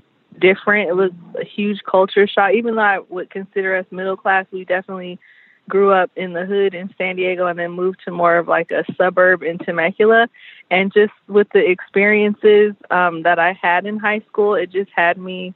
different, 0.40 0.88
it 0.88 0.95
was 0.95 1.11
a 1.38 1.45
huge 1.45 1.83
culture 1.88 2.26
shock. 2.26 2.52
Even 2.54 2.76
though 2.76 2.83
I 2.83 3.00
would 3.09 3.31
consider 3.31 3.76
us 3.76 3.87
middle 3.90 4.16
class, 4.16 4.47
we 4.50 4.64
definitely 4.64 5.19
grew 5.68 5.92
up 5.92 6.11
in 6.16 6.33
the 6.33 6.44
hood 6.44 6.75
in 6.75 6.92
San 6.99 7.16
Diego 7.16 7.47
and 7.47 7.59
then 7.59 7.71
moved 7.73 8.00
to 8.04 8.11
more 8.11 8.37
of 8.37 8.49
like 8.49 8.71
a 8.71 8.85
suburb 8.97 9.42
in 9.42 9.59
Temecula. 9.59 10.28
And 10.71 10.92
just 10.92 11.12
with 11.28 11.49
the 11.52 11.68
experiences 11.71 12.75
um, 12.90 13.23
that 13.23 13.38
I 13.38 13.52
had 13.52 13.87
in 13.87 13.99
high 13.99 14.21
school, 14.28 14.54
it 14.54 14.71
just 14.71 14.90
had 14.94 15.18
me 15.18 15.54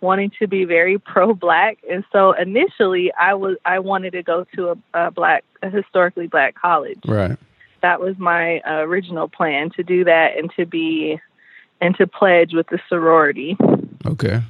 wanting 0.00 0.30
to 0.38 0.46
be 0.46 0.64
very 0.64 0.98
pro 1.12 1.34
black. 1.34 1.78
And 1.90 2.04
so 2.12 2.32
initially 2.32 3.12
I 3.18 3.34
was 3.34 3.56
I 3.64 3.78
wanted 3.78 4.12
to 4.12 4.22
go 4.22 4.46
to 4.56 4.70
a, 4.70 5.06
a 5.06 5.10
black 5.10 5.44
a 5.62 5.70
historically 5.70 6.26
black 6.26 6.54
college. 6.54 7.00
Right. 7.06 7.38
That 7.82 8.00
was 8.00 8.16
my 8.18 8.60
uh, 8.60 8.84
original 8.84 9.28
plan 9.28 9.70
to 9.70 9.82
do 9.82 10.04
that 10.04 10.36
and 10.38 10.50
to 10.56 10.64
be 10.66 11.20
and 11.80 11.96
to 11.96 12.06
pledge 12.06 12.54
with 12.54 12.68
the 12.68 12.78
sorority. 12.88 13.56
Okay. 14.06 14.40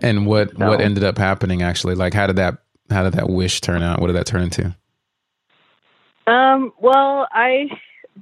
And 0.00 0.26
what 0.26 0.56
so, 0.56 0.68
what 0.68 0.80
ended 0.80 1.04
up 1.04 1.16
happening 1.16 1.62
actually? 1.62 1.94
Like 1.94 2.12
how 2.12 2.26
did 2.26 2.36
that 2.36 2.58
how 2.90 3.02
did 3.02 3.14
that 3.14 3.28
wish 3.28 3.60
turn 3.60 3.82
out? 3.82 4.00
What 4.00 4.08
did 4.08 4.16
that 4.16 4.26
turn 4.26 4.42
into? 4.42 4.74
Um, 6.26 6.72
well, 6.80 7.26
I 7.32 7.68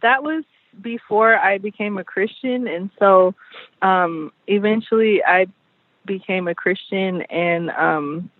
that 0.03 0.23
was 0.23 0.45
before 0.81 1.37
I 1.37 1.59
became 1.59 1.99
a 1.99 2.05
Christian, 2.05 2.69
and 2.69 2.91
so 2.99 3.35
um, 3.83 4.33
eventually 4.47 5.25
I 5.25 5.47
became 6.05 6.49
a 6.49 6.55
Christian, 6.55 7.23
and 7.23 7.71
um, 7.71 8.31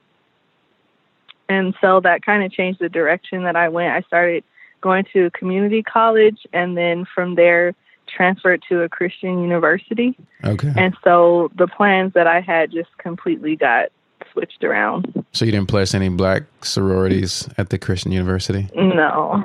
and 1.49 1.75
so 1.81 2.01
that 2.01 2.25
kind 2.25 2.45
of 2.45 2.53
changed 2.53 2.81
the 2.81 2.89
direction 2.89 3.45
that 3.45 3.57
I 3.57 3.69
went. 3.69 3.93
I 3.93 4.03
started 4.03 4.45
going 4.81 5.05
to 5.13 5.31
community 5.31 5.83
college, 5.83 6.47
and 6.53 6.77
then 6.77 7.05
from 7.13 7.35
there 7.35 7.75
transferred 8.07 8.63
to 8.69 8.83
a 8.83 8.89
Christian 8.89 9.43
university. 9.43 10.17
Okay. 10.45 10.73
And 10.77 10.97
so 11.03 11.51
the 11.57 11.67
plans 11.67 12.13
that 12.15 12.27
I 12.27 12.41
had 12.41 12.71
just 12.71 12.97
completely 12.99 13.57
got 13.57 13.89
switched 14.37 14.63
around. 14.63 15.25
So 15.33 15.45
you 15.45 15.53
didn't 15.53 15.69
place 15.69 15.95
any 15.95 16.11
black 16.11 16.43
sororities 16.63 17.49
at 17.57 17.71
the 17.71 17.79
Christian 17.79 18.13
University? 18.13 18.69
No. 18.75 19.43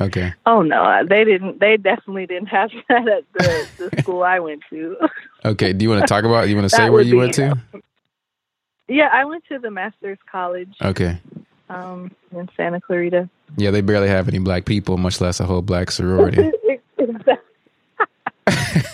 Okay. 0.00 0.32
Oh 0.46 0.62
no, 0.62 1.02
they 1.06 1.24
didn't. 1.24 1.60
They 1.60 1.76
definitely 1.76 2.26
didn't 2.26 2.46
have 2.46 2.70
that 2.88 3.08
at 3.08 3.24
the, 3.34 3.90
the 3.90 3.96
school 4.02 4.22
I 4.22 4.38
went 4.38 4.62
to. 4.70 4.96
okay. 5.44 5.72
Do 5.72 5.82
you 5.82 5.90
want 5.90 6.00
to 6.02 6.06
talk 6.06 6.24
about? 6.24 6.48
You 6.48 6.56
want 6.56 6.64
to 6.70 6.74
say 6.74 6.88
where 6.88 7.02
you 7.02 7.16
went 7.16 7.34
to? 7.34 7.58
Yeah, 8.88 9.08
I 9.12 9.24
went 9.24 9.44
to 9.48 9.58
the 9.58 9.70
Master's 9.70 10.18
College. 10.30 10.74
Okay. 10.80 11.18
Um, 11.68 12.10
in 12.32 12.48
Santa 12.56 12.80
Clarita. 12.80 13.28
Yeah, 13.56 13.70
they 13.70 13.80
barely 13.80 14.08
have 14.08 14.26
any 14.26 14.38
black 14.38 14.64
people, 14.64 14.96
much 14.96 15.20
less 15.20 15.38
a 15.38 15.44
whole 15.44 15.62
black 15.62 15.90
sorority. 15.90 16.50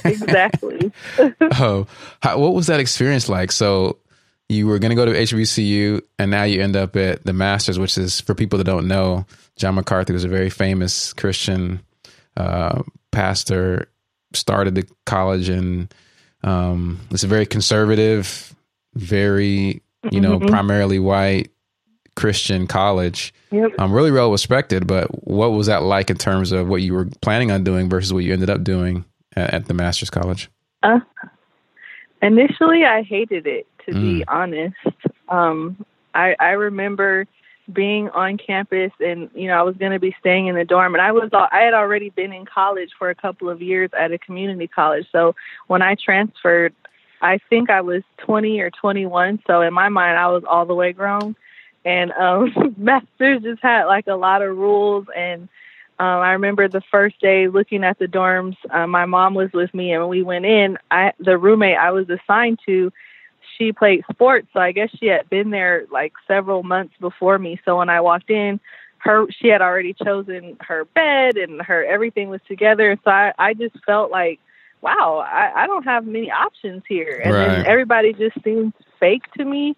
exactly. 0.05 0.93
oh, 1.59 1.87
how, 2.21 2.39
what 2.39 2.53
was 2.53 2.67
that 2.67 2.81
experience 2.81 3.31
like? 3.31 3.51
So 3.51 3.97
you 4.49 4.67
were 4.67 4.79
going 4.79 4.91
to 4.91 4.97
go 4.97 5.05
to 5.05 5.13
HBCU 5.13 6.03
and 6.19 6.31
now 6.31 6.45
you 6.45 6.63
end 6.63 6.77
up 6.77 6.97
at 6.97 7.25
the 7.25 7.33
Masters, 7.33 7.79
which 7.79 7.99
is 7.99 8.21
for 8.21 8.35
people 8.35 8.59
that 8.59 8.65
don't 8.65 8.87
know, 8.87 9.27
John 9.57 9.75
MacArthur 9.75 10.13
was 10.13 10.25
a 10.25 10.29
very 10.29 10.51
famous 10.51 11.13
Christian 11.13 11.81
uh, 12.37 12.83
pastor, 13.11 13.89
started 14.33 14.75
the 14.75 14.87
college 15.05 15.49
and 15.49 15.93
um, 16.45 17.01
it's 17.11 17.25
a 17.25 17.29
very 17.29 17.47
conservative, 17.47 18.55
very, 18.95 19.83
you 20.11 20.21
know, 20.21 20.39
mm-hmm. 20.39 20.47
primarily 20.47 20.99
white 20.99 21.51
Christian 22.15 22.67
college. 22.67 23.35
Yep. 23.51 23.73
Um, 23.79 23.93
really 23.93 24.13
well 24.13 24.31
respected, 24.31 24.87
but 24.87 25.09
what 25.27 25.53
was 25.53 25.67
that 25.67 25.83
like 25.83 26.11
in 26.11 26.17
terms 26.17 26.53
of 26.53 26.69
what 26.69 26.83
you 26.83 26.95
were 26.95 27.07
planning 27.21 27.51
on 27.51 27.65
doing 27.65 27.89
versus 27.89 28.13
what 28.13 28.25
you 28.25 28.33
ended 28.33 28.51
up 28.51 28.63
doing 28.63 29.05
at, 29.35 29.55
at 29.55 29.67
the 29.67 29.75
Master's 29.75 30.11
College? 30.11 30.51
Uh, 30.83 31.01
initially, 32.23 32.85
I 32.85 33.03
hated 33.03 33.47
it 33.47 33.67
to 33.87 33.93
mm. 33.93 34.01
be 34.01 34.25
honest. 34.29 34.77
Um, 35.29 35.85
I, 36.15 36.37
I 36.39 36.51
remember 36.51 37.27
being 37.73 38.09
on 38.11 38.39
campus 38.39 38.93
and 39.01 39.29
you 39.35 39.49
know 39.49 39.55
I 39.55 39.63
was 39.63 39.77
going 39.77 39.93
to 39.93 39.99
be 39.99 40.15
staying 40.21 40.47
in 40.47 40.55
the 40.55 40.65
dorm 40.65 40.95
and 40.95 41.03
I 41.03 41.11
was 41.13 41.31
I 41.33 41.61
had 41.61 41.75
already 41.75 42.11
been 42.11 42.33
in 42.33 42.45
college 42.47 42.91
for 42.97 43.11
a 43.11 43.15
couple 43.15 43.51
of 43.51 43.61
years 43.61 43.91
at 43.99 44.13
a 44.13 44.19
community 44.19 44.69
college 44.69 45.07
so 45.11 45.35
when 45.67 45.83
I 45.83 45.97
transferred 45.97 46.75
I 47.21 47.39
think 47.51 47.69
I 47.69 47.81
was 47.81 48.03
20 48.19 48.61
or 48.61 48.71
21 48.71 49.43
so 49.47 49.63
in 49.63 49.75
my 49.75 49.89
mind 49.89 50.17
I 50.17 50.29
was 50.29 50.45
all 50.49 50.65
the 50.65 50.75
way 50.75 50.93
grown 50.93 51.35
and 51.85 52.13
um 52.13 52.75
masters 52.77 53.43
just 53.43 53.63
had 53.63 53.87
like 53.87 54.07
a 54.07 54.15
lot 54.15 54.43
of 54.43 54.57
rules 54.57 55.07
and 55.17 55.43
um 55.99 56.21
I 56.21 56.33
remember 56.33 56.69
the 56.69 56.83
first 56.89 57.21
day 57.21 57.49
looking 57.49 57.83
at 57.83 57.99
the 57.99 58.07
dorms 58.07 58.57
uh, 58.71 58.87
my 58.87 59.07
mom 59.07 59.35
was 59.35 59.51
with 59.53 59.75
me 59.75 59.93
and 59.93 60.03
when 60.03 60.11
we 60.11 60.23
went 60.23 60.47
in 60.47 60.79
I 60.93 61.15
the 61.19 61.37
roommate 61.37 61.79
I 61.79 61.91
was 61.91 62.09
assigned 62.09 62.61
to 62.67 62.93
she 63.57 63.73
played 63.73 64.05
sports, 64.11 64.49
so 64.53 64.61
I 64.61 64.73
guess 64.73 64.91
she 64.99 65.07
had 65.07 65.29
been 65.29 65.51
there 65.51 65.87
like 65.91 66.13
several 66.27 66.63
months 66.63 66.95
before 67.01 67.39
me. 67.39 67.61
So 67.65 67.79
when 67.79 67.89
I 67.89 68.01
walked 68.01 68.31
in, 68.31 68.61
her 68.99 69.27
she 69.31 69.49
had 69.49 69.63
already 69.63 69.95
chosen 69.95 70.57
her 70.61 70.85
bed 70.85 71.37
and 71.37 71.63
her 71.63 71.85
everything 71.85 72.29
was 72.29 72.41
together. 72.49 72.99
So 73.05 73.11
I, 73.11 73.33
I 73.39 73.55
just 73.55 73.77
felt 73.85 74.11
like, 74.11 74.41
wow, 74.81 75.25
I, 75.27 75.63
I 75.63 75.67
don't 75.67 75.85
have 75.85 76.07
many 76.07 76.31
options 76.31 76.83
here. 76.89 77.21
And 77.23 77.35
right. 77.35 77.49
then 77.49 77.67
everybody 77.67 78.13
just 78.13 78.43
seemed 78.43 78.73
fake 78.99 79.23
to 79.39 79.45
me. 79.45 79.77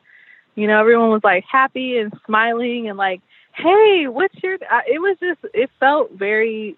You 0.55 0.67
know, 0.67 0.81
everyone 0.81 1.11
was 1.11 1.23
like 1.23 1.45
happy 1.51 1.99
and 1.99 2.13
smiling 2.27 2.89
and 2.89 2.99
like, 2.99 3.21
hey, 3.55 4.07
what's 4.09 4.35
your? 4.43 4.55
it 4.55 5.01
was 5.01 5.17
just 5.21 5.41
it 5.55 5.71
felt 5.79 6.13
very 6.13 6.77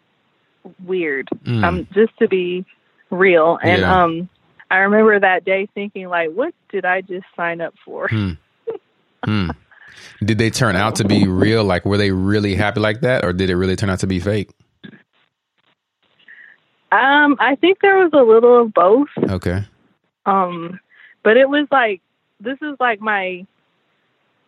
weird. 0.85 1.29
Mm. 1.45 1.65
Um, 1.65 1.89
just 1.93 2.17
to 2.19 2.29
be 2.29 2.67
real 3.11 3.59
and 3.63 3.81
yeah. 3.81 4.03
um 4.03 4.29
I 4.71 4.79
remember 4.79 5.19
that 5.19 5.45
day 5.45 5.69
thinking, 5.75 6.09
like, 6.09 6.31
what 6.31 6.55
did 6.71 6.85
I 6.85 7.01
just 7.01 7.27
sign 7.37 7.61
up 7.61 7.75
for? 7.85 8.09
Hmm. 8.09 8.33
hmm. 9.25 9.51
Did 10.25 10.39
they 10.39 10.51
turn 10.51 10.77
out 10.77 10.97
to 10.97 11.05
be 11.05 11.27
real? 11.27 11.65
Like, 11.65 11.85
were 11.85 11.97
they 11.97 12.13
really 12.13 12.55
happy 12.55 12.81
like 12.81 13.01
that, 13.01 13.25
or 13.25 13.33
did 13.33 13.51
it 13.51 13.57
really 13.57 13.77
turn 13.77 13.91
out 13.91 14.01
to 14.01 14.07
be 14.07 14.21
fake? 14.21 14.51
Um, 16.93 17.37
I 17.39 17.57
think 17.61 17.79
there 17.81 17.99
was 17.99 18.11
a 18.13 18.23
little 18.23 18.63
of 18.63 18.75
both. 18.75 19.09
Okay. 19.19 19.65
Um, 20.27 20.81
but 21.23 21.37
it 21.37 21.49
was 21.49 21.67
like 21.71 22.01
this 22.41 22.59
is 22.63 22.77
like 22.81 23.01
my 23.01 23.47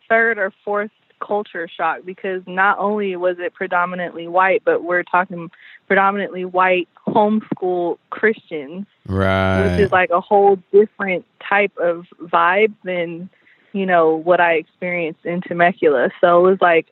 third 0.09 0.37
or 0.37 0.51
fourth 0.65 0.91
culture 1.25 1.69
shock 1.69 1.99
because 2.05 2.41
not 2.45 2.79
only 2.79 3.15
was 3.15 3.37
it 3.39 3.53
predominantly 3.53 4.27
white, 4.27 4.63
but 4.65 4.83
we're 4.83 5.03
talking 5.03 5.49
predominantly 5.87 6.43
white 6.43 6.89
homeschool 7.13 7.97
Christians, 8.09 8.85
right? 9.07 9.63
Which 9.63 9.85
is 9.85 9.91
like 9.91 10.09
a 10.09 10.21
whole 10.21 10.57
different 10.71 11.25
type 11.47 11.71
of 11.77 12.05
vibe 12.21 12.73
than 12.83 13.29
you 13.73 13.85
know 13.85 14.15
what 14.15 14.39
I 14.39 14.53
experienced 14.53 15.25
in 15.25 15.41
Temecula. 15.41 16.09
So 16.21 16.45
it 16.45 16.49
was 16.49 16.61
like 16.61 16.87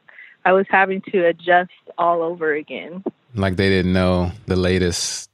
I 0.45 0.53
was 0.53 0.65
having 0.69 1.01
to 1.11 1.25
adjust 1.27 1.71
all 1.97 2.21
over 2.21 2.53
again. 2.53 3.03
Like 3.35 3.55
they 3.55 3.69
didn't 3.69 3.93
know 3.93 4.31
the 4.45 4.55
latest 4.55 5.29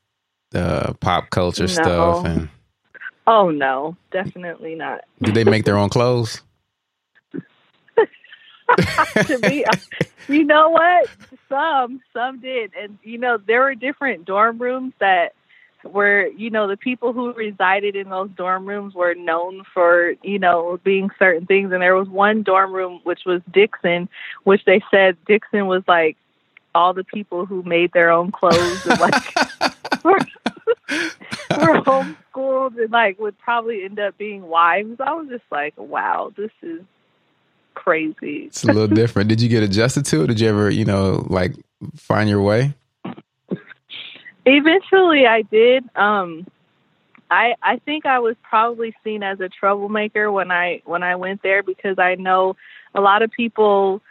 uh, 0.53 0.93
pop 0.93 1.29
culture 1.29 1.67
no. 1.67 1.73
stuff 1.73 2.25
and. 2.25 2.49
Oh 3.29 3.49
no, 3.49 3.97
definitely 4.11 4.75
not. 4.75 5.01
Did 5.21 5.35
they 5.35 5.43
make 5.43 5.65
their 5.65 5.77
own 5.77 5.89
clothes? 5.89 6.41
to 9.25 9.39
be, 9.39 9.65
you 10.27 10.43
know 10.43 10.69
what? 10.69 11.09
Some, 11.49 12.01
some 12.13 12.39
did, 12.39 12.71
and 12.79 12.97
you 13.03 13.17
know 13.17 13.37
there 13.37 13.61
were 13.61 13.75
different 13.75 14.25
dorm 14.25 14.57
rooms 14.57 14.93
that 14.99 15.33
were, 15.83 16.27
you 16.27 16.49
know, 16.49 16.67
the 16.67 16.77
people 16.77 17.13
who 17.13 17.33
resided 17.33 17.95
in 17.95 18.09
those 18.09 18.29
dorm 18.31 18.67
rooms 18.67 18.93
were 18.93 19.15
known 19.15 19.63
for, 19.73 20.13
you 20.23 20.39
know, 20.39 20.79
being 20.83 21.09
certain 21.17 21.45
things. 21.45 21.71
And 21.71 21.81
there 21.81 21.95
was 21.95 22.09
one 22.09 22.43
dorm 22.43 22.73
room 22.73 22.99
which 23.03 23.21
was 23.25 23.41
Dixon, 23.51 24.09
which 24.43 24.65
they 24.65 24.81
said 24.91 25.17
Dixon 25.25 25.67
was 25.67 25.83
like 25.87 26.17
all 26.75 26.93
the 26.93 27.03
people 27.03 27.45
who 27.45 27.63
made 27.63 27.91
their 27.93 28.11
own 28.11 28.31
clothes 28.31 28.85
and 28.85 28.99
like 28.99 29.35
were 30.03 31.81
homeschooled 31.81 32.77
and 32.77 32.91
like 32.91 33.19
would 33.19 33.37
probably 33.39 33.83
end 33.83 33.99
up 33.99 34.17
being 34.17 34.43
wives. 34.43 34.99
I 34.99 35.13
was 35.13 35.27
just 35.29 35.45
like, 35.51 35.73
wow, 35.77 36.31
this 36.35 36.51
is 36.61 36.81
crazy. 37.77 38.45
It's 38.47 38.63
a 38.63 38.67
little 38.67 38.87
different. 38.87 39.29
Did 39.29 39.39
you 39.39 39.49
get 39.49 39.61
adjusted 39.61 40.03
to 40.05 40.23
it? 40.23 40.27
Did 40.27 40.39
you 40.39 40.49
ever, 40.49 40.69
you 40.69 40.83
know, 40.83 41.25
like 41.29 41.53
find 41.95 42.27
your 42.27 42.41
way? 42.41 42.73
Eventually, 44.45 45.27
I 45.27 45.43
did. 45.43 45.83
Um, 45.95 46.47
I 47.29 47.53
I 47.61 47.77
think 47.85 48.05
I 48.05 48.19
was 48.19 48.35
probably 48.41 48.95
seen 49.03 49.21
as 49.21 49.39
a 49.39 49.49
troublemaker 49.49 50.31
when 50.31 50.51
I 50.51 50.81
when 50.85 51.03
I 51.03 51.15
went 51.15 51.43
there 51.43 51.61
because 51.61 51.99
I 51.99 52.15
know 52.15 52.55
a 52.95 53.01
lot 53.01 53.21
of 53.21 53.31
people, 53.31 54.01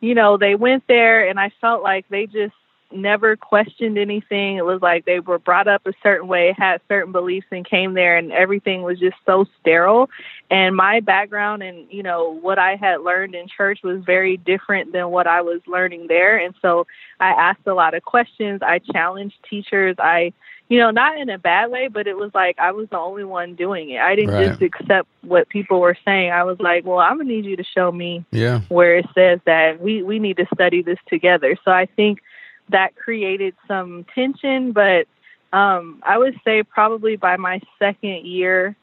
you 0.00 0.14
know, 0.14 0.36
they 0.36 0.54
went 0.54 0.84
there 0.86 1.28
and 1.28 1.40
I 1.40 1.50
felt 1.60 1.82
like 1.82 2.08
they 2.08 2.26
just 2.26 2.54
never 2.92 3.36
questioned 3.36 3.98
anything. 3.98 4.56
It 4.56 4.64
was 4.64 4.80
like 4.82 5.04
they 5.04 5.20
were 5.20 5.38
brought 5.38 5.68
up 5.68 5.86
a 5.86 5.92
certain 6.02 6.28
way, 6.28 6.54
had 6.56 6.80
certain 6.88 7.12
beliefs, 7.12 7.46
and 7.50 7.68
came 7.68 7.94
there, 7.94 8.16
and 8.16 8.32
everything 8.32 8.82
was 8.82 8.98
just 8.98 9.16
so 9.24 9.46
sterile. 9.60 10.08
And 10.50 10.76
my 10.76 11.00
background 11.00 11.62
and 11.62 11.86
you 11.90 12.02
know 12.02 12.30
what 12.30 12.58
I 12.58 12.76
had 12.76 13.00
learned 13.00 13.34
in 13.34 13.48
church 13.48 13.80
was 13.82 14.02
very 14.04 14.36
different 14.36 14.92
than 14.92 15.10
what 15.10 15.26
I 15.26 15.42
was 15.42 15.60
learning 15.66 16.06
there. 16.08 16.38
And 16.38 16.54
so 16.62 16.86
I 17.20 17.30
asked 17.30 17.66
a 17.66 17.74
lot 17.74 17.94
of 17.94 18.02
questions. 18.04 18.62
I 18.62 18.78
challenged 18.78 19.36
teachers. 19.48 19.96
I 19.98 20.32
you 20.68 20.80
know, 20.80 20.90
not 20.90 21.16
in 21.18 21.30
a 21.30 21.38
bad 21.38 21.70
way, 21.70 21.88
but 21.88 22.06
it 22.06 22.16
was 22.16 22.32
like 22.34 22.58
I 22.58 22.72
was 22.72 22.88
the 22.90 22.98
only 22.98 23.24
one 23.24 23.54
doing 23.54 23.90
it. 23.90 24.00
I 24.00 24.16
didn't 24.16 24.34
right. 24.34 24.48
just 24.48 24.62
accept 24.62 25.08
what 25.22 25.48
people 25.48 25.80
were 25.80 25.96
saying. 26.04 26.32
I 26.32 26.42
was 26.42 26.58
like, 26.58 26.84
well, 26.84 26.98
I'm 26.98 27.18
gonna 27.18 27.28
need 27.28 27.44
you 27.44 27.56
to 27.56 27.64
show 27.64 27.92
me 27.92 28.24
yeah. 28.32 28.60
where 28.68 28.96
it 28.96 29.06
says 29.14 29.38
that 29.46 29.80
we 29.80 30.02
we 30.02 30.18
need 30.18 30.38
to 30.38 30.46
study 30.52 30.82
this 30.82 30.98
together. 31.08 31.56
So 31.64 31.70
I 31.70 31.86
think 31.86 32.20
that 32.70 32.96
created 32.96 33.54
some 33.68 34.04
tension, 34.14 34.72
but 34.72 35.06
um, 35.52 36.02
I 36.02 36.18
would 36.18 36.38
say 36.44 36.62
probably 36.62 37.16
by 37.16 37.36
my 37.36 37.60
second 37.78 38.26
year, 38.26 38.76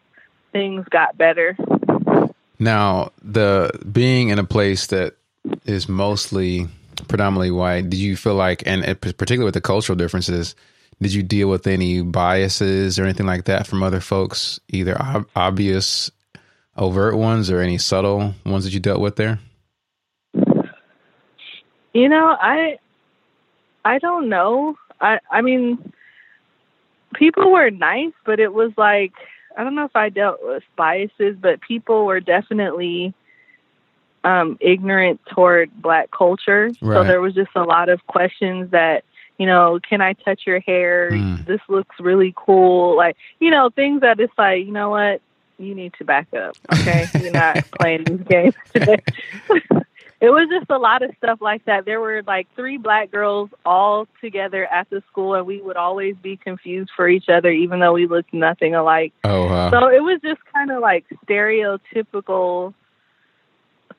things 0.52 0.86
got 0.90 1.18
better. 1.18 1.58
Now, 2.60 3.12
the 3.22 3.72
being 3.92 4.30
in 4.30 4.40
a 4.40 4.44
place 4.44 4.88
that 4.88 5.16
is 5.66 5.90
mostly 5.90 6.68
predominantly 7.08 7.52
white, 7.52 7.90
did 7.90 8.00
you 8.00 8.16
feel 8.16 8.36
like, 8.36 8.63
and 8.66 8.84
particularly 9.02 9.46
with 9.46 9.56
the 9.56 9.62
cultural 9.62 9.98
differences, 9.98 10.56
did 11.02 11.13
you 11.13 11.24
deal 11.24 11.50
with 11.50 11.68
any 11.68 12.02
biases 12.02 12.98
or 12.98 13.04
anything 13.04 13.25
like 13.25 13.46
that 13.46 13.68
from 13.68 13.84
other 13.84 14.00
folks, 14.00 14.60
either 14.70 15.00
ob- 15.00 15.28
obvious, 15.36 16.12
overt 16.78 17.18
ones, 17.18 17.52
or 17.52 17.60
any 17.60 17.78
subtle 17.78 18.36
ones 18.46 18.63
that 18.63 18.74
you 18.74 18.80
dealt 18.80 19.02
with 19.02 19.18
there? 19.18 19.40
You 21.94 22.10
know, 22.10 22.36
I 22.40 22.80
I 23.86 24.00
don't 24.00 24.30
know. 24.30 24.78
I 25.00 25.20
I 25.32 25.42
mean, 25.42 25.94
people 27.13 27.52
were 27.52 27.70
nice, 27.70 28.13
but 28.25 28.40
it 28.40 28.54
was 28.54 28.72
like 28.78 29.13
I 29.58 29.63
don't 29.63 29.75
know 29.75 29.86
if 29.86 29.96
I 29.96 30.10
dealt 30.10 30.40
with 30.42 30.63
biases, 30.75 31.38
but 31.40 31.62
people 31.62 32.06
were 32.06 32.20
definitely 32.20 33.13
um, 34.24 34.58
ignorant 34.62 35.20
toward 35.30 35.70
black 35.82 36.10
culture. 36.12 36.72
Right. 36.82 36.96
So 36.96 37.04
there 37.04 37.22
was 37.22 37.34
just 37.34 37.52
a 37.56 37.63
lot 37.63 37.90
of 37.90 38.06
questions 38.08 38.72
that 38.72 39.04
you 39.38 39.48
know, 39.48 39.80
can 39.88 40.02
I 40.02 40.13
touch 40.13 40.44
your 40.46 40.60
hair? 40.60 41.10
Mm. 41.12 41.46
This 41.46 41.60
looks 41.68 41.96
really 42.00 42.34
cool. 42.36 42.96
Like, 42.96 43.18
you 43.40 43.50
know, 43.50 43.70
things 43.70 44.02
that 44.02 44.20
it's 44.20 44.34
like, 44.38 44.66
you 44.66 44.72
know 44.72 44.90
what? 44.90 45.22
You 45.58 45.75
need 45.75 45.94
to 45.96 46.06
back 46.06 46.28
up. 46.34 46.56
Okay. 46.72 47.08
You're 47.20 47.32
not 47.32 47.58
playing 47.80 48.04
these 48.06 48.22
games 48.22 48.56
today. 48.74 49.04
it 50.24 50.30
was 50.30 50.48
just 50.50 50.70
a 50.70 50.77
lot 50.77 51.01
of 51.01 51.12
stuff 51.18 51.42
like 51.42 51.65
that. 51.65 51.84
There 51.84 52.00
were 52.00 52.24
like 52.25 52.48
three 52.56 52.77
black 52.77 53.12
girls 53.12 53.50
all 53.65 54.08
together 54.22 54.65
at 54.65 54.89
the 54.89 55.03
school, 55.12 55.36
and 55.36 55.46
we 55.46 55.62
would 55.62 55.75
always 55.75 56.15
be 56.15 56.38
confused 56.38 56.92
for 56.96 57.10
each 57.10 57.27
other, 57.27 57.50
even 57.50 57.82
though 57.82 57.92
we 57.92 58.08
looked 58.08 58.34
nothing 58.34 58.74
alike. 58.74 59.12
Oh, 59.25 59.48
wow. 59.48 59.70
So 59.70 59.89
it 59.89 60.00
was 60.00 60.22
just 60.24 60.39
kind 60.53 60.72
of 60.72 60.80
like 60.80 61.03
stereotypical 61.25 62.74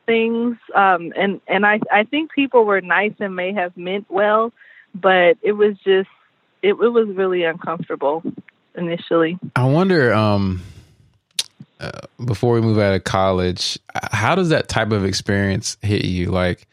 things. 0.07 0.57
Um, 0.75 1.13
and 1.15 1.43
and 1.47 1.67
I 1.67 1.81
I 1.93 2.05
think 2.05 2.33
people 2.33 2.65
were 2.65 2.81
nice 2.81 3.13
and 3.21 3.37
may 3.37 3.53
have 3.53 3.77
meant 3.77 4.07
well, 4.09 4.51
but 4.95 5.37
it 5.43 5.53
was 5.53 5.77
just 5.85 6.09
it, 6.63 6.71
it 6.71 6.75
was 6.75 7.07
really 7.09 7.45
uncomfortable 7.45 8.23
initially. 8.75 9.39
I 9.55 9.65
wonder. 9.65 10.15
Um, 10.15 10.63
uh, 11.81 11.91
before 12.25 12.55
we 12.55 12.61
move 12.61 12.79
out 12.79 12.95
of 12.95 13.05
college, 13.05 13.79
how 13.95 14.35
does 14.35 14.49
that 14.51 14.69
type 14.69 14.93
of 14.93 15.05
experience 15.05 15.77
hit 15.83 16.05
you? 16.05 16.31
Like, 16.31 16.67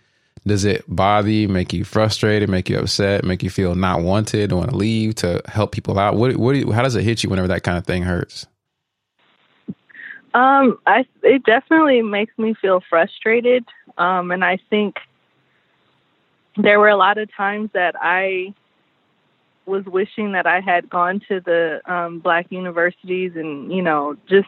does 0.48 0.66
it 0.66 0.84
bother 0.88 1.30
you, 1.30 1.48
make 1.48 1.72
you 1.74 1.84
frustrated, 1.84 2.50
make 2.50 2.70
you 2.70 2.80
upset, 2.80 3.24
make 3.24 3.44
you 3.44 3.50
feel 3.50 3.76
not 3.76 4.02
wanted, 4.02 4.52
want 4.52 4.72
to 4.72 4.76
leave 4.76 5.16
to 5.16 5.42
help 5.46 5.72
people 5.72 6.00
out? 6.00 6.16
What, 6.16 6.36
what, 6.38 6.56
you, 6.56 6.72
how 6.72 6.82
does 6.82 6.96
it 6.96 7.04
hit 7.04 7.24
you 7.24 7.30
whenever 7.30 7.48
that 7.50 7.64
kind 7.64 7.78
of 7.78 7.86
thing 7.86 8.04
hurts? 8.04 8.48
Um, 10.34 10.80
I 10.88 11.06
it 11.24 11.44
definitely 11.44 12.02
makes 12.02 12.38
me 12.38 12.54
feel 12.54 12.82
frustrated. 12.90 13.66
Um, 13.98 14.32
and 14.32 14.46
I 14.46 14.60
think 14.70 14.96
there 16.56 16.80
were 16.80 16.88
a 16.88 16.96
lot 16.96 17.18
of 17.18 17.30
times 17.36 17.70
that 17.74 17.96
I 18.00 18.54
was 19.66 19.86
wishing 19.86 20.32
that 20.32 20.48
I 20.48 20.60
had 20.60 20.90
gone 20.90 21.22
to 21.28 21.40
the 21.40 21.82
um, 21.86 22.20
black 22.20 22.48
universities 22.50 23.34
and 23.36 23.72
you 23.72 23.82
know 23.82 24.16
just 24.28 24.48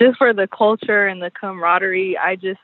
just 0.00 0.16
for 0.18 0.32
the 0.32 0.48
culture 0.48 1.06
and 1.06 1.22
the 1.22 1.30
camaraderie, 1.30 2.16
I 2.16 2.36
just, 2.36 2.60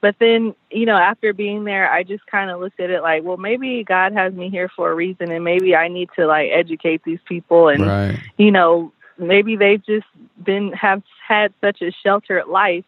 but 0.00 0.16
then, 0.18 0.54
you 0.70 0.84
know, 0.84 0.96
after 0.96 1.32
being 1.32 1.64
there, 1.64 1.90
I 1.90 2.02
just 2.02 2.26
kind 2.26 2.50
of 2.50 2.60
looked 2.60 2.78
at 2.78 2.90
it 2.90 3.00
like, 3.00 3.22
well, 3.22 3.38
maybe 3.38 3.82
God 3.84 4.12
has 4.12 4.34
me 4.34 4.50
here 4.50 4.68
for 4.68 4.90
a 4.90 4.94
reason 4.94 5.30
and 5.30 5.42
maybe 5.42 5.74
I 5.74 5.88
need 5.88 6.10
to 6.16 6.26
like 6.26 6.50
educate 6.52 7.02
these 7.04 7.20
people 7.26 7.68
and, 7.68 7.86
right. 7.86 8.18
you 8.36 8.50
know, 8.50 8.92
maybe 9.16 9.56
they've 9.56 9.84
just 9.84 10.06
been, 10.42 10.72
have 10.72 11.02
had 11.26 11.54
such 11.62 11.80
a 11.80 11.90
sheltered 12.02 12.46
life 12.48 12.84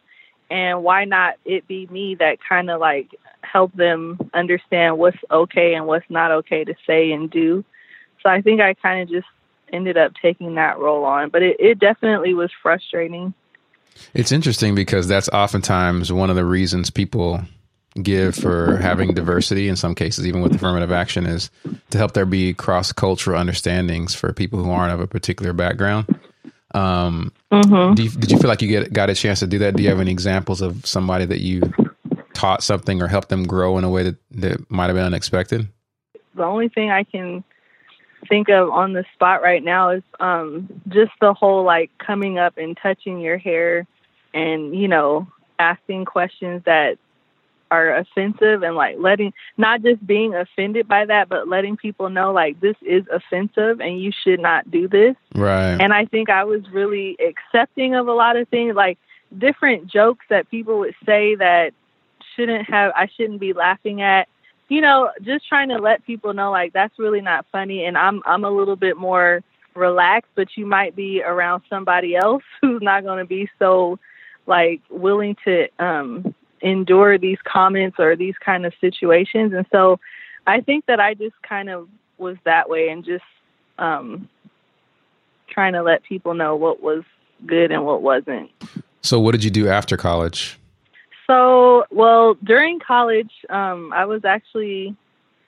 and 0.51 0.83
why 0.83 1.05
not 1.05 1.35
it 1.43 1.67
be 1.67 1.87
me 1.87 2.15
that 2.15 2.37
kind 2.47 2.69
of 2.69 2.79
like 2.79 3.15
help 3.41 3.73
them 3.73 4.19
understand 4.33 4.97
what's 4.97 5.17
okay 5.31 5.73
and 5.73 5.87
what's 5.87 6.09
not 6.09 6.31
okay 6.31 6.63
to 6.63 6.75
say 6.85 7.11
and 7.11 7.31
do. 7.31 7.65
So 8.21 8.29
I 8.29 8.41
think 8.41 8.61
I 8.61 8.73
kind 8.75 9.01
of 9.01 9.09
just 9.09 9.27
ended 9.73 9.97
up 9.97 10.13
taking 10.21 10.55
that 10.55 10.77
role 10.77 11.03
on, 11.03 11.29
but 11.29 11.41
it, 11.41 11.57
it 11.59 11.79
definitely 11.79 12.33
was 12.33 12.51
frustrating. 12.61 13.33
It's 14.13 14.31
interesting 14.31 14.75
because 14.75 15.07
that's 15.07 15.29
oftentimes 15.29 16.11
one 16.11 16.29
of 16.29 16.35
the 16.35 16.45
reasons 16.45 16.89
people 16.89 17.41
give 18.01 18.35
for 18.35 18.77
having 18.77 19.13
diversity 19.13 19.69
in 19.69 19.75
some 19.75 19.95
cases, 19.95 20.27
even 20.27 20.41
with 20.41 20.55
affirmative 20.55 20.91
action, 20.91 21.25
is 21.25 21.49
to 21.89 21.97
help 21.97 22.13
there 22.13 22.25
be 22.25 22.53
cross 22.53 22.91
cultural 22.91 23.39
understandings 23.39 24.13
for 24.13 24.33
people 24.33 24.63
who 24.63 24.71
aren't 24.71 24.93
of 24.93 24.99
a 24.99 25.07
particular 25.07 25.53
background. 25.53 26.05
Um, 26.73 27.31
mm-hmm. 27.51 27.99
you, 27.99 28.09
did 28.09 28.31
you 28.31 28.37
feel 28.37 28.49
like 28.49 28.61
you 28.61 28.67
get 28.67 28.93
got 28.93 29.09
a 29.09 29.15
chance 29.15 29.39
to 29.39 29.47
do 29.47 29.59
that? 29.59 29.75
Do 29.75 29.83
you 29.83 29.89
have 29.89 29.99
any 29.99 30.11
examples 30.11 30.61
of 30.61 30.85
somebody 30.85 31.25
that 31.25 31.39
you 31.39 31.61
taught 32.33 32.61
something 32.61 33.01
or 33.01 33.07
helped 33.07 33.29
them 33.29 33.45
grow 33.45 33.77
in 33.77 33.83
a 33.83 33.89
way 33.89 34.03
that, 34.03 34.15
that 34.31 34.69
might 34.69 34.87
have 34.87 34.95
been 34.95 35.05
unexpected? 35.05 35.67
The 36.35 36.43
only 36.43 36.69
thing 36.69 36.91
I 36.91 37.03
can 37.03 37.43
think 38.27 38.49
of 38.49 38.69
on 38.69 38.93
the 38.93 39.05
spot 39.13 39.41
right 39.41 39.63
now 39.63 39.89
is 39.89 40.03
um 40.19 40.67
just 40.89 41.11
the 41.21 41.33
whole 41.33 41.63
like 41.63 41.91
coming 41.99 42.37
up 42.37 42.57
and 42.57 42.77
touching 42.81 43.19
your 43.19 43.37
hair 43.37 43.85
and 44.33 44.75
you 44.75 44.87
know 44.87 45.27
asking 45.59 46.05
questions 46.05 46.61
that 46.65 46.97
are 47.69 47.97
offensive 47.97 48.63
and 48.63 48.75
like 48.75 48.95
letting 48.97 49.33
not 49.57 49.81
just 49.81 50.05
being 50.07 50.33
offended 50.33 50.87
by 50.87 51.05
that 51.05 51.27
but 51.27 51.47
letting 51.47 51.75
people 51.75 52.09
know 52.09 52.31
like 52.31 52.59
this 52.61 52.75
is 52.81 53.03
offensive 53.11 53.81
and 53.81 54.01
you 54.01 54.11
should 54.23 54.39
not 54.39 54.69
do 54.71 54.87
this. 54.87 55.15
Right. 55.35 55.77
And 55.79 55.93
i 55.93 56.05
think 56.05 56.29
i 56.29 56.43
was 56.43 56.61
really 56.71 57.17
accepting 57.19 57.95
of 57.95 58.07
a 58.07 58.13
lot 58.13 58.35
of 58.37 58.47
things 58.47 58.75
like 58.75 58.97
different 59.37 59.87
jokes 59.87 60.25
that 60.29 60.49
people 60.49 60.79
would 60.79 60.95
say 61.05 61.35
that 61.35 61.73
shouldn't 62.35 62.69
have 62.69 62.93
i 62.95 63.07
shouldn't 63.17 63.39
be 63.39 63.53
laughing 63.53 64.01
at 64.01 64.27
you 64.69 64.81
know, 64.81 65.11
just 65.21 65.47
trying 65.47 65.69
to 65.69 65.77
let 65.77 66.05
people 66.05 66.33
know 66.33 66.51
like 66.51 66.73
that's 66.73 66.97
really 66.99 67.21
not 67.21 67.45
funny 67.51 67.85
and 67.85 67.97
I'm 67.97 68.21
I'm 68.25 68.43
a 68.43 68.51
little 68.51 68.75
bit 68.75 68.97
more 68.97 69.41
relaxed, 69.75 70.31
but 70.35 70.49
you 70.55 70.65
might 70.65 70.95
be 70.95 71.21
around 71.23 71.63
somebody 71.69 72.15
else 72.15 72.43
who's 72.61 72.81
not 72.81 73.03
going 73.03 73.19
to 73.19 73.25
be 73.25 73.49
so 73.59 73.99
like 74.45 74.81
willing 74.89 75.35
to 75.45 75.67
um 75.79 76.33
endure 76.61 77.17
these 77.17 77.37
comments 77.43 77.97
or 77.99 78.15
these 78.15 78.35
kind 78.43 78.65
of 78.65 78.73
situations. 78.81 79.53
And 79.53 79.65
so 79.71 79.99
I 80.45 80.61
think 80.61 80.85
that 80.87 80.99
I 80.99 81.13
just 81.13 81.35
kind 81.43 81.69
of 81.69 81.87
was 82.17 82.35
that 82.45 82.69
way 82.69 82.89
and 82.89 83.05
just 83.05 83.23
um 83.77 84.27
trying 85.47 85.73
to 85.73 85.81
let 85.81 86.03
people 86.03 86.33
know 86.33 86.55
what 86.55 86.81
was 86.81 87.03
good 87.45 87.71
and 87.71 87.85
what 87.85 88.01
wasn't. 88.01 88.49
So 89.01 89.19
what 89.19 89.31
did 89.31 89.43
you 89.43 89.51
do 89.51 89.69
after 89.69 89.95
college? 89.95 90.59
So, 91.27 91.85
well, 91.91 92.35
during 92.43 92.79
college, 92.79 93.31
um, 93.49 93.91
I 93.93 94.05
was 94.05 94.23
actually 94.23 94.95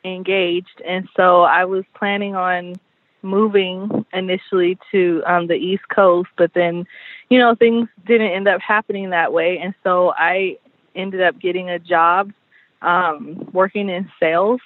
engaged, 0.04 0.82
and 0.86 1.08
so 1.15 1.42
I 1.42 1.65
was 1.65 1.86
planning 1.96 2.36
on 2.36 2.76
moving 3.22 4.06
initially 4.13 4.78
to 4.92 5.24
um, 5.26 5.48
the 5.48 5.56
East 5.56 5.84
Coast, 5.89 6.30
but 6.38 6.54
then, 6.54 6.86
you 7.30 7.39
know, 7.39 7.56
things 7.56 7.88
didn't 8.06 8.32
end 8.32 8.48
up 8.48 8.62
happening 8.62 9.10
that 9.12 9.32
way, 9.32 9.58
and 9.58 9.74
so 9.84 10.13
I 10.18 10.58
ended 10.96 11.22
up 11.22 11.39
getting 11.39 11.70
a 11.70 11.80
job 11.80 12.34
um, 12.82 13.50
working 13.54 13.89
in 13.89 14.10
sales. 14.20 14.62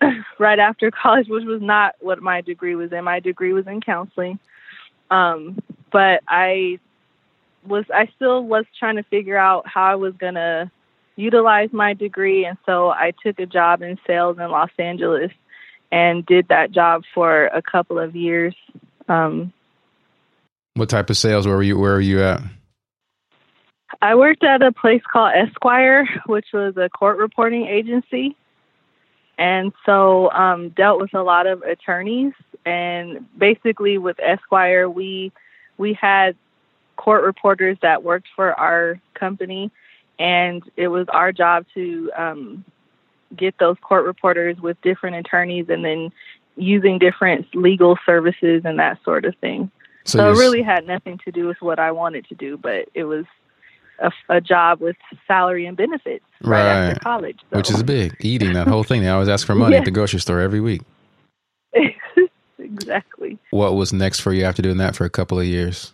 right 0.38 0.58
after 0.58 0.90
college, 0.90 1.28
which 1.28 1.44
was 1.44 1.62
not 1.62 1.94
what 2.00 2.20
my 2.20 2.40
degree 2.40 2.74
was 2.74 2.92
in. 2.92 3.04
My 3.04 3.20
degree 3.20 3.52
was 3.52 3.66
in 3.66 3.80
counseling. 3.80 4.38
Um, 5.10 5.58
but 5.90 6.22
I 6.28 6.78
was 7.68 7.84
I 7.92 8.08
still 8.16 8.44
was 8.44 8.64
trying 8.78 8.96
to 8.96 9.02
figure 9.04 9.36
out 9.36 9.66
how 9.66 9.84
I 9.84 9.94
was 9.96 10.14
gonna 10.18 10.70
utilize 11.16 11.70
my 11.72 11.94
degree, 11.94 12.44
and 12.44 12.58
so 12.66 12.90
I 12.90 13.12
took 13.24 13.38
a 13.38 13.46
job 13.46 13.82
in 13.82 13.98
sales 14.06 14.38
in 14.38 14.50
Los 14.50 14.70
Angeles 14.78 15.30
and 15.92 16.26
did 16.26 16.48
that 16.48 16.72
job 16.72 17.02
for 17.14 17.46
a 17.46 17.62
couple 17.62 17.98
of 17.98 18.16
years. 18.16 18.54
Um, 19.08 19.52
what 20.74 20.88
type 20.88 21.10
of 21.10 21.16
sales? 21.16 21.46
Where 21.46 21.56
were 21.56 21.62
you? 21.62 21.78
Where 21.78 21.94
were 21.94 22.00
you 22.00 22.22
at? 22.22 22.42
I 24.02 24.14
worked 24.14 24.44
at 24.44 24.62
a 24.62 24.72
place 24.72 25.02
called 25.10 25.32
Esquire, 25.34 26.06
which 26.26 26.46
was 26.52 26.76
a 26.76 26.88
court 26.88 27.18
reporting 27.18 27.66
agency, 27.66 28.36
and 29.38 29.72
so 29.84 30.30
um, 30.32 30.70
dealt 30.70 31.00
with 31.00 31.14
a 31.14 31.22
lot 31.22 31.46
of 31.46 31.62
attorneys. 31.62 32.32
And 32.64 33.26
basically, 33.38 33.96
with 33.96 34.18
Esquire, 34.20 34.88
we 34.88 35.32
we 35.78 35.96
had 35.98 36.36
court 36.96 37.24
reporters 37.24 37.76
that 37.82 38.02
worked 38.02 38.28
for 38.34 38.52
our 38.54 39.00
company, 39.14 39.70
and 40.18 40.62
it 40.76 40.88
was 40.88 41.06
our 41.08 41.32
job 41.32 41.66
to 41.74 42.10
um, 42.16 42.64
get 43.36 43.54
those 43.58 43.76
court 43.80 44.04
reporters 44.04 44.58
with 44.60 44.80
different 44.82 45.16
attorneys, 45.16 45.66
and 45.68 45.84
then 45.84 46.12
using 46.56 46.98
different 46.98 47.46
legal 47.54 47.98
services 48.06 48.62
and 48.64 48.78
that 48.78 48.98
sort 49.04 49.24
of 49.24 49.34
thing. 49.36 49.70
So, 50.04 50.18
so 50.18 50.30
it 50.30 50.38
really 50.38 50.62
had 50.62 50.86
nothing 50.86 51.18
to 51.24 51.32
do 51.32 51.46
with 51.46 51.60
what 51.60 51.78
I 51.78 51.90
wanted 51.92 52.26
to 52.28 52.34
do, 52.34 52.56
but 52.56 52.88
it 52.94 53.04
was 53.04 53.24
a, 53.98 54.12
a 54.28 54.40
job 54.40 54.80
with 54.80 54.96
salary 55.26 55.66
and 55.66 55.76
benefits 55.76 56.24
right, 56.42 56.62
right 56.62 56.66
after 56.66 57.00
college. 57.00 57.40
So. 57.50 57.56
Which 57.56 57.70
is 57.70 57.82
big. 57.82 58.16
Eating 58.20 58.52
that 58.54 58.68
whole 58.68 58.84
thing. 58.84 59.02
They 59.02 59.08
always 59.08 59.28
ask 59.28 59.46
for 59.46 59.54
money 59.54 59.74
yeah. 59.74 59.80
at 59.80 59.84
the 59.84 59.90
grocery 59.90 60.20
store 60.20 60.40
every 60.40 60.60
week. 60.60 60.82
exactly. 62.58 63.38
What 63.50 63.74
was 63.74 63.92
next 63.92 64.20
for 64.20 64.32
you 64.32 64.44
after 64.44 64.62
doing 64.62 64.78
that 64.78 64.96
for 64.96 65.04
a 65.04 65.10
couple 65.10 65.38
of 65.38 65.46
years? 65.46 65.92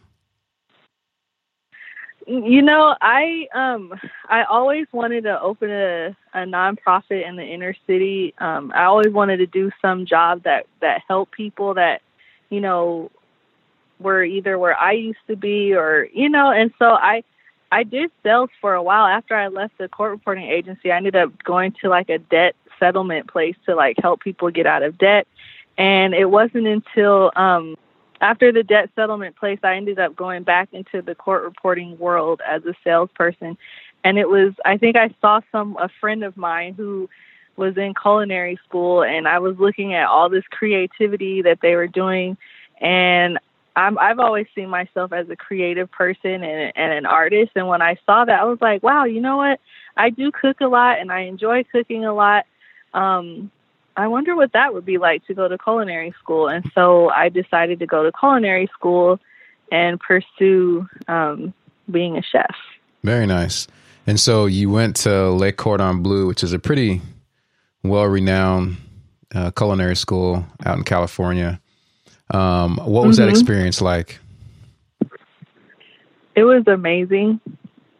You 2.27 2.63
know, 2.63 2.97
I 3.01 3.49
um 3.55 3.95
I 4.29 4.45
always 4.45 4.87
wanted 4.93 5.25
to 5.25 5.41
open 5.41 5.71
a 5.71 6.17
a 6.35 6.41
nonprofit 6.41 7.27
in 7.27 7.37
the 7.37 7.45
inner 7.45 7.75
city. 7.87 8.35
Um 8.39 8.73
I 8.75 8.85
always 8.85 9.13
wanted 9.13 9.39
to 9.39 9.47
do 9.47 9.71
some 9.81 10.07
job 10.07 10.43
that 10.45 10.67
that 10.81 11.03
helped 11.09 11.33
people 11.33 11.75
that 11.75 12.03
you 12.49 12.61
know 12.61 13.11
were 13.99 14.23
either 14.23 14.59
where 14.59 14.77
I 14.77 14.93
used 14.93 15.25
to 15.29 15.37
be 15.37 15.75
or 15.75 16.07
you 16.13 16.29
know, 16.29 16.51
and 16.51 16.73
so 16.79 16.87
I 16.91 17.25
I 17.73 17.85
did 17.85 18.11
sales 18.23 18.51
for 18.61 18.75
a 18.75 18.83
while. 18.83 19.07
After 19.07 19.35
I 19.35 19.49
left 19.49 19.79
the 19.79 19.89
court 19.89 20.13
reporting 20.13 20.45
agency, 20.45 20.93
I 20.93 20.97
ended 20.99 21.17
up 21.17 21.43
going 21.43 21.73
to 21.81 21.89
like 21.89 22.11
a 22.11 22.19
debt 22.19 22.55
settlement 22.79 23.29
place 23.29 23.57
to 23.67 23.75
like 23.75 23.97
help 24.01 24.21
people 24.21 24.51
get 24.51 24.67
out 24.67 24.83
of 24.83 24.99
debt. 24.99 25.27
And 25.79 26.15
it 26.15 26.27
wasn't 26.27 26.67
until 26.67 27.33
um 27.35 27.77
after 28.23 28.53
the 28.53 28.63
debt 28.63 28.89
settlement 28.97 29.37
place 29.37 29.59
I 29.63 29.77
ended 29.77 29.99
up 29.99 30.17
going 30.17 30.45
back 30.45 30.71
into 30.73 31.03
the 31.03 31.15
court 31.15 31.43
reporting 31.43 31.99
world 31.99 32.41
as 32.49 32.65
a 32.65 32.75
salesperson. 32.83 33.59
And 34.05 34.19
it 34.19 34.29
was 34.29 34.55
I 34.65 34.79
think 34.79 34.97
I 34.97 35.15
saw 35.21 35.41
some 35.53 35.77
a 35.79 35.91
friend 36.01 36.25
of 36.25 36.37
mine 36.37 36.75
who 36.75 37.11
was 37.57 37.77
in 37.77 37.93
culinary 38.01 38.59
school 38.67 39.03
and 39.03 39.29
I 39.29 39.39
was 39.41 39.59
looking 39.59 39.93
at 39.93 40.07
all 40.07 40.31
this 40.31 40.45
creativity 40.51 41.43
that 41.43 41.59
they 41.61 41.75
were 41.75 41.89
doing 41.89 42.39
and 42.81 43.39
I'm, 43.75 43.99
I've 43.99 44.19
always 44.19 44.47
seen 44.55 44.69
myself 44.69 45.13
as 45.13 45.29
a 45.31 45.37
creative 45.37 45.91
person 45.91 46.43
and, 46.43 46.73
and 46.77 46.93
an 46.93 47.07
artist. 47.07 47.53
And 47.55 47.69
when 47.69 47.81
I 47.81 47.97
saw 48.05 48.25
that, 48.25 48.41
I 48.41 48.45
was 48.45 48.59
like, 48.61 48.83
wow, 48.83 49.05
you 49.05 49.21
know 49.21 49.39
what? 49.39 49.61
I 49.97 50.11
do 50.11 50.31
cook 50.31 50.61
a 50.61 50.67
lot 50.67 50.99
and 50.99 51.11
I 51.11 51.21
enjoy 51.21 51.65
cooking 51.65 52.05
a 52.05 52.13
lot. 52.13 52.45
Um, 52.93 53.51
I 53.96 54.09
wonder 54.09 54.35
what 54.35 54.52
that 54.52 54.72
would 54.74 54.85
be 54.85 54.98
like 54.98 55.26
to 55.26 55.35
go 55.35 55.48
to 55.48 55.59
culinary 55.59 56.14
school. 56.18 56.48
And 56.48 56.64
so 56.74 57.11
I 57.11 57.28
decided 57.28 57.78
to 57.81 57.87
go 57.87 58.02
to 58.05 58.12
culinary 58.18 58.68
school 58.74 59.20
and 59.70 60.00
pursue 60.00 60.88
um, 61.09 61.52
being 61.90 62.16
a 62.16 62.22
chef. 62.22 62.55
Very 63.02 63.26
nice. 63.26 63.66
And 64.07 64.18
so 64.18 64.46
you 64.46 64.70
went 64.70 64.96
to 64.96 65.31
Le 65.31 65.52
Cordon 65.52 66.02
Bleu, 66.02 66.26
which 66.26 66.42
is 66.42 66.52
a 66.52 66.59
pretty 66.59 67.00
well 67.83 68.05
renowned 68.05 68.76
uh, 69.35 69.50
culinary 69.50 69.96
school 69.96 70.44
out 70.64 70.78
in 70.78 70.85
California. 70.85 71.61
Um, 72.31 72.78
what 72.78 73.07
was 73.07 73.18
mm-hmm. 73.18 73.26
that 73.26 73.31
experience 73.31 73.81
like? 73.81 74.18
It 76.35 76.44
was 76.44 76.64
amazing. 76.66 77.40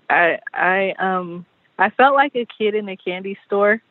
I 0.09 0.39
I 0.55 0.95
um 0.99 1.45
I 1.79 1.91
felt 1.91 2.15
like 2.15 2.35
a 2.35 2.47
kid 2.47 2.75
in 2.75 2.89
a 2.89 2.97
candy 2.97 3.37
store. 3.47 3.83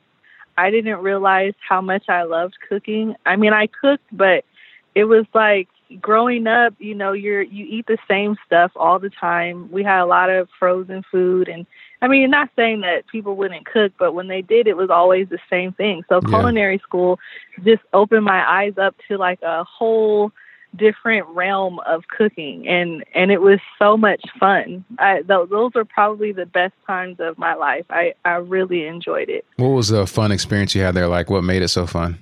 I 0.57 0.71
didn't 0.71 0.99
realize 0.99 1.53
how 1.67 1.81
much 1.81 2.09
I 2.09 2.23
loved 2.23 2.57
cooking. 2.67 3.15
I 3.25 3.35
mean, 3.35 3.53
I 3.53 3.67
cooked, 3.67 4.05
but 4.11 4.45
it 4.95 5.05
was 5.05 5.25
like 5.33 5.67
growing 5.99 6.47
up, 6.47 6.73
you 6.79 6.95
know, 6.95 7.11
you're 7.11 7.41
you 7.41 7.65
eat 7.67 7.87
the 7.87 7.97
same 8.07 8.37
stuff 8.45 8.71
all 8.75 8.99
the 8.99 9.09
time. 9.09 9.71
We 9.71 9.83
had 9.83 10.01
a 10.01 10.05
lot 10.05 10.29
of 10.29 10.49
frozen 10.59 11.03
food 11.11 11.47
and 11.47 11.65
I 12.03 12.07
mean, 12.07 12.31
not 12.31 12.49
saying 12.55 12.81
that 12.81 13.05
people 13.07 13.35
wouldn't 13.35 13.67
cook, 13.67 13.93
but 13.99 14.13
when 14.13 14.27
they 14.27 14.41
did, 14.41 14.65
it 14.65 14.75
was 14.75 14.89
always 14.89 15.29
the 15.29 15.37
same 15.51 15.71
thing. 15.71 16.03
So 16.09 16.19
culinary 16.19 16.75
yeah. 16.75 16.81
school 16.81 17.19
just 17.63 17.83
opened 17.93 18.25
my 18.25 18.43
eyes 18.49 18.73
up 18.77 18.95
to 19.07 19.17
like 19.17 19.39
a 19.43 19.63
whole 19.63 20.31
different 20.75 21.27
realm 21.29 21.79
of 21.85 22.03
cooking 22.07 22.67
and 22.67 23.03
and 23.13 23.31
it 23.31 23.41
was 23.41 23.59
so 23.77 23.97
much 23.97 24.21
fun. 24.39 24.85
I, 24.99 25.21
th- 25.21 25.49
those 25.49 25.73
were 25.73 25.85
probably 25.85 26.31
the 26.31 26.45
best 26.45 26.73
times 26.87 27.17
of 27.19 27.37
my 27.37 27.55
life. 27.55 27.85
I 27.89 28.13
i 28.23 28.35
really 28.35 28.85
enjoyed 28.85 29.29
it. 29.29 29.45
What 29.57 29.69
was 29.69 29.89
the 29.89 30.07
fun 30.07 30.31
experience 30.31 30.73
you 30.73 30.81
had 30.81 30.95
there? 30.95 31.07
Like 31.07 31.29
what 31.29 31.43
made 31.43 31.61
it 31.61 31.67
so 31.67 31.85
fun? 31.85 32.19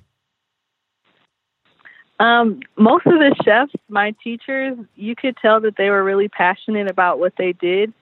Um, 2.19 2.59
most 2.77 3.05
of 3.05 3.13
the 3.13 3.33
chefs, 3.45 3.71
my 3.87 4.13
teachers, 4.21 4.77
you 4.95 5.15
could 5.15 5.37
tell 5.37 5.61
that 5.61 5.77
they 5.77 5.89
were 5.89 6.03
really 6.03 6.27
passionate 6.27 6.89
about 6.89 7.17
what 7.17 7.33
they 7.37 7.53
did. 7.53 7.93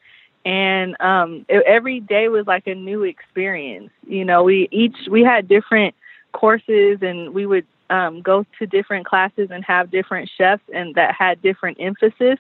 And 0.44 0.96
um, 1.00 1.46
it, 1.48 1.64
every 1.68 2.00
day 2.00 2.28
was 2.30 2.48
like 2.48 2.66
a 2.68 2.74
new 2.74 3.04
experience. 3.04 3.92
You 4.08 4.26
know, 4.26 4.44
we 4.44 4.70
each 4.72 4.96
we 5.12 5.24
had 5.24 5.48
different 5.48 5.94
courses, 6.32 7.00
and 7.02 7.34
we 7.34 7.46
would 7.46 7.66
um, 7.90 8.22
go 8.22 8.46
to 8.60 8.68
different 8.68 9.06
classes 9.06 9.50
and 9.52 9.64
have 9.66 9.92
different 9.92 10.30
chefs, 10.38 10.64
and 10.74 10.96
that 10.96 11.16
had 11.16 11.42
different 11.42 11.78
emphasis. 11.80 12.40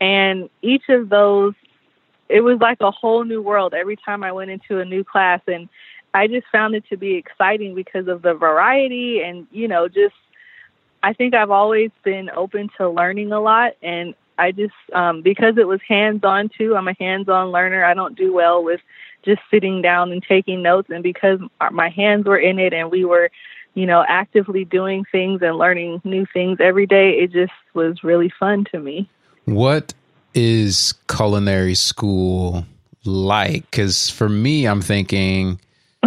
And 0.00 0.48
each 0.62 0.88
of 0.88 1.08
those, 1.08 1.54
it 2.28 2.40
was 2.40 2.58
like 2.60 2.80
a 2.80 2.90
whole 2.90 3.24
new 3.24 3.42
world 3.42 3.74
every 3.74 3.96
time 3.96 4.22
I 4.22 4.32
went 4.32 4.50
into 4.50 4.80
a 4.80 4.84
new 4.84 5.04
class, 5.04 5.40
and 5.46 5.68
I 6.14 6.26
just 6.26 6.46
found 6.50 6.74
it 6.74 6.84
to 6.88 6.96
be 6.96 7.14
exciting 7.14 7.74
because 7.74 8.08
of 8.08 8.22
the 8.22 8.34
variety 8.34 9.20
and 9.22 9.46
you 9.50 9.68
know 9.68 9.88
just 9.88 10.14
I 11.02 11.12
think 11.12 11.34
I've 11.34 11.50
always 11.50 11.90
been 12.02 12.30
open 12.30 12.70
to 12.76 12.88
learning 12.88 13.32
a 13.32 13.40
lot, 13.40 13.72
and 13.82 14.14
I 14.36 14.52
just 14.52 14.74
um, 14.92 15.22
because 15.22 15.56
it 15.58 15.66
was 15.66 15.80
hands 15.86 16.24
on 16.24 16.48
too. 16.48 16.76
I'm 16.76 16.88
a 16.88 16.94
hands 16.98 17.28
on 17.28 17.50
learner. 17.50 17.84
I 17.84 17.94
don't 17.94 18.16
do 18.16 18.32
well 18.32 18.62
with 18.62 18.80
just 19.24 19.40
sitting 19.50 19.82
down 19.82 20.12
and 20.12 20.22
taking 20.22 20.62
notes, 20.62 20.90
and 20.90 21.02
because 21.02 21.40
my 21.70 21.88
hands 21.88 22.26
were 22.26 22.38
in 22.38 22.58
it, 22.58 22.72
and 22.72 22.90
we 22.90 23.04
were, 23.04 23.30
you 23.78 23.86
know, 23.86 24.04
actively 24.08 24.64
doing 24.64 25.04
things 25.10 25.40
and 25.42 25.56
learning 25.56 26.00
new 26.04 26.26
things 26.32 26.58
every 26.60 26.86
day, 26.86 27.10
it 27.10 27.32
just 27.32 27.52
was 27.74 28.02
really 28.02 28.32
fun 28.38 28.64
to 28.72 28.78
me. 28.78 29.08
What 29.44 29.94
is 30.34 30.94
culinary 31.08 31.74
school 31.74 32.66
like? 33.04 33.70
Because 33.70 34.10
for 34.10 34.28
me, 34.28 34.66
I'm 34.66 34.82
thinking 34.82 35.60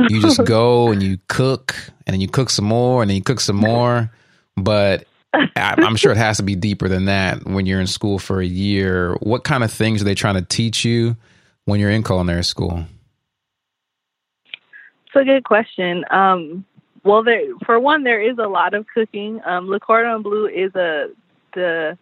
you 0.10 0.22
just 0.22 0.44
go 0.46 0.92
and 0.92 1.02
you 1.02 1.18
cook, 1.28 1.76
and 2.06 2.14
then 2.14 2.22
you 2.22 2.28
cook 2.28 2.50
some 2.50 2.66
more, 2.66 3.02
and 3.02 3.10
then 3.10 3.16
you 3.16 3.24
cook 3.24 3.40
some 3.40 3.56
more 3.56 4.12
but 4.58 5.06
I'm 5.56 5.96
sure 5.96 6.12
it 6.12 6.18
has 6.18 6.38
to 6.38 6.44
be 6.44 6.56
deeper 6.56 6.88
than 6.88 7.06
that 7.06 7.46
when 7.46 7.66
you're 7.66 7.80
in 7.80 7.88
school 7.88 8.20
for 8.20 8.42
a 8.42 8.46
year. 8.46 9.16
What 9.22 9.44
kind 9.44 9.64
of 9.64 9.72
things 9.72 10.02
are 10.02 10.06
they 10.06 10.16
trying 10.16 10.36
to 10.36 10.42
teach 10.42 10.84
you 10.84 11.16
when 11.66 11.80
you're 11.80 11.92
in 11.92 12.04
culinary 12.04 12.44
school? 12.44 12.86
It's 14.46 15.16
a 15.16 15.24
good 15.24 15.44
question. 15.44 16.06
Um, 16.10 16.66
well, 17.04 17.24
there, 17.24 17.44
for 17.66 17.80
one, 17.80 18.04
there 18.04 18.22
is 18.22 18.38
a 18.38 18.48
lot 18.48 18.74
of 18.74 18.86
cooking. 18.94 19.42
Um, 19.46 19.68
Le 19.70 19.80
Cordon 19.80 20.22
Bleu 20.22 20.48
is 20.48 20.74
a 20.76 21.08
the 21.54 21.98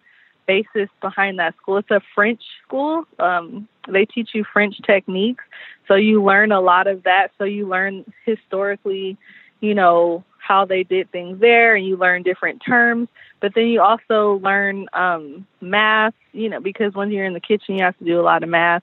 basis 0.45 0.89
behind 1.01 1.39
that 1.39 1.55
school. 1.57 1.77
It's 1.77 1.91
a 1.91 2.01
French 2.15 2.41
school. 2.65 3.05
Um, 3.19 3.67
they 3.87 4.05
teach 4.05 4.29
you 4.33 4.43
French 4.51 4.75
techniques, 4.85 5.43
so 5.87 5.95
you 5.95 6.23
learn 6.23 6.51
a 6.51 6.61
lot 6.61 6.87
of 6.87 7.03
that. 7.03 7.29
So 7.37 7.43
you 7.43 7.67
learn 7.67 8.11
historically, 8.25 9.17
you 9.61 9.75
know, 9.75 10.23
how 10.39 10.65
they 10.65 10.83
did 10.83 11.11
things 11.11 11.39
there 11.39 11.75
and 11.75 11.85
you 11.85 11.95
learn 11.95 12.23
different 12.23 12.61
terms 12.65 13.07
but 13.39 13.53
then 13.53 13.67
you 13.67 13.81
also 13.81 14.39
learn 14.41 14.87
um 14.93 15.45
math 15.61 16.15
you 16.31 16.49
know 16.49 16.59
because 16.59 16.93
when 16.95 17.11
you're 17.11 17.25
in 17.25 17.33
the 17.33 17.39
kitchen 17.39 17.77
you 17.77 17.83
have 17.83 17.97
to 17.99 18.05
do 18.05 18.19
a 18.19 18.23
lot 18.23 18.41
of 18.41 18.49
math 18.49 18.81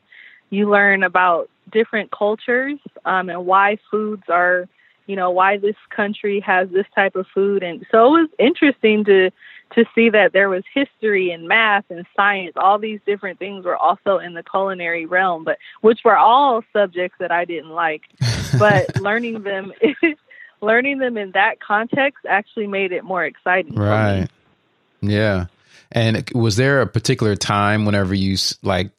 you 0.51 0.71
learn 0.71 1.03
about 1.03 1.51
different 1.73 2.11
cultures 2.13 2.79
um 3.05 3.29
and 3.29 3.45
why 3.45 3.77
foods 3.91 4.23
are 4.29 4.69
you 5.07 5.17
know 5.17 5.31
why 5.31 5.57
this 5.57 5.77
country 5.95 6.41
has 6.41 6.69
this 6.71 6.87
type 6.95 7.17
of 7.17 7.27
food 7.35 7.63
and 7.63 7.87
so 7.91 8.17
it 8.17 8.21
was 8.21 8.31
interesting 8.39 9.05
to 9.05 9.31
to 9.75 9.85
see 9.95 10.11
that 10.11 10.33
there 10.33 10.49
was 10.49 10.63
history 10.73 11.31
and 11.31 11.49
math 11.49 11.85
and 11.91 12.07
science 12.15 12.53
all 12.57 12.79
these 12.79 13.01
different 13.07 13.39
things 13.39 13.65
were 13.65 13.77
also 13.77 14.19
in 14.19 14.35
the 14.35 14.43
culinary 14.43 15.07
realm 15.07 15.45
but 15.45 15.59
which 15.81 16.01
were 16.05 16.17
all 16.17 16.63
subjects 16.73 17.17
that 17.19 17.33
I 17.33 17.45
didn't 17.45 17.71
like 17.71 18.03
but 18.59 19.01
learning 19.01 19.43
them 19.43 19.73
learning 20.61 20.99
them 20.99 21.17
in 21.17 21.33
that 21.33 21.61
context 21.61 22.25
actually 22.29 22.67
made 22.67 22.93
it 22.93 23.05
more 23.05 23.25
exciting. 23.25 23.75
Right. 23.75 24.29
Yeah. 25.01 25.47
And 25.93 26.29
was 26.35 26.57
there 26.57 26.81
a 26.81 26.87
particular 26.87 27.37
time 27.37 27.85
whenever 27.85 28.15
you 28.15 28.37
like 28.63 28.91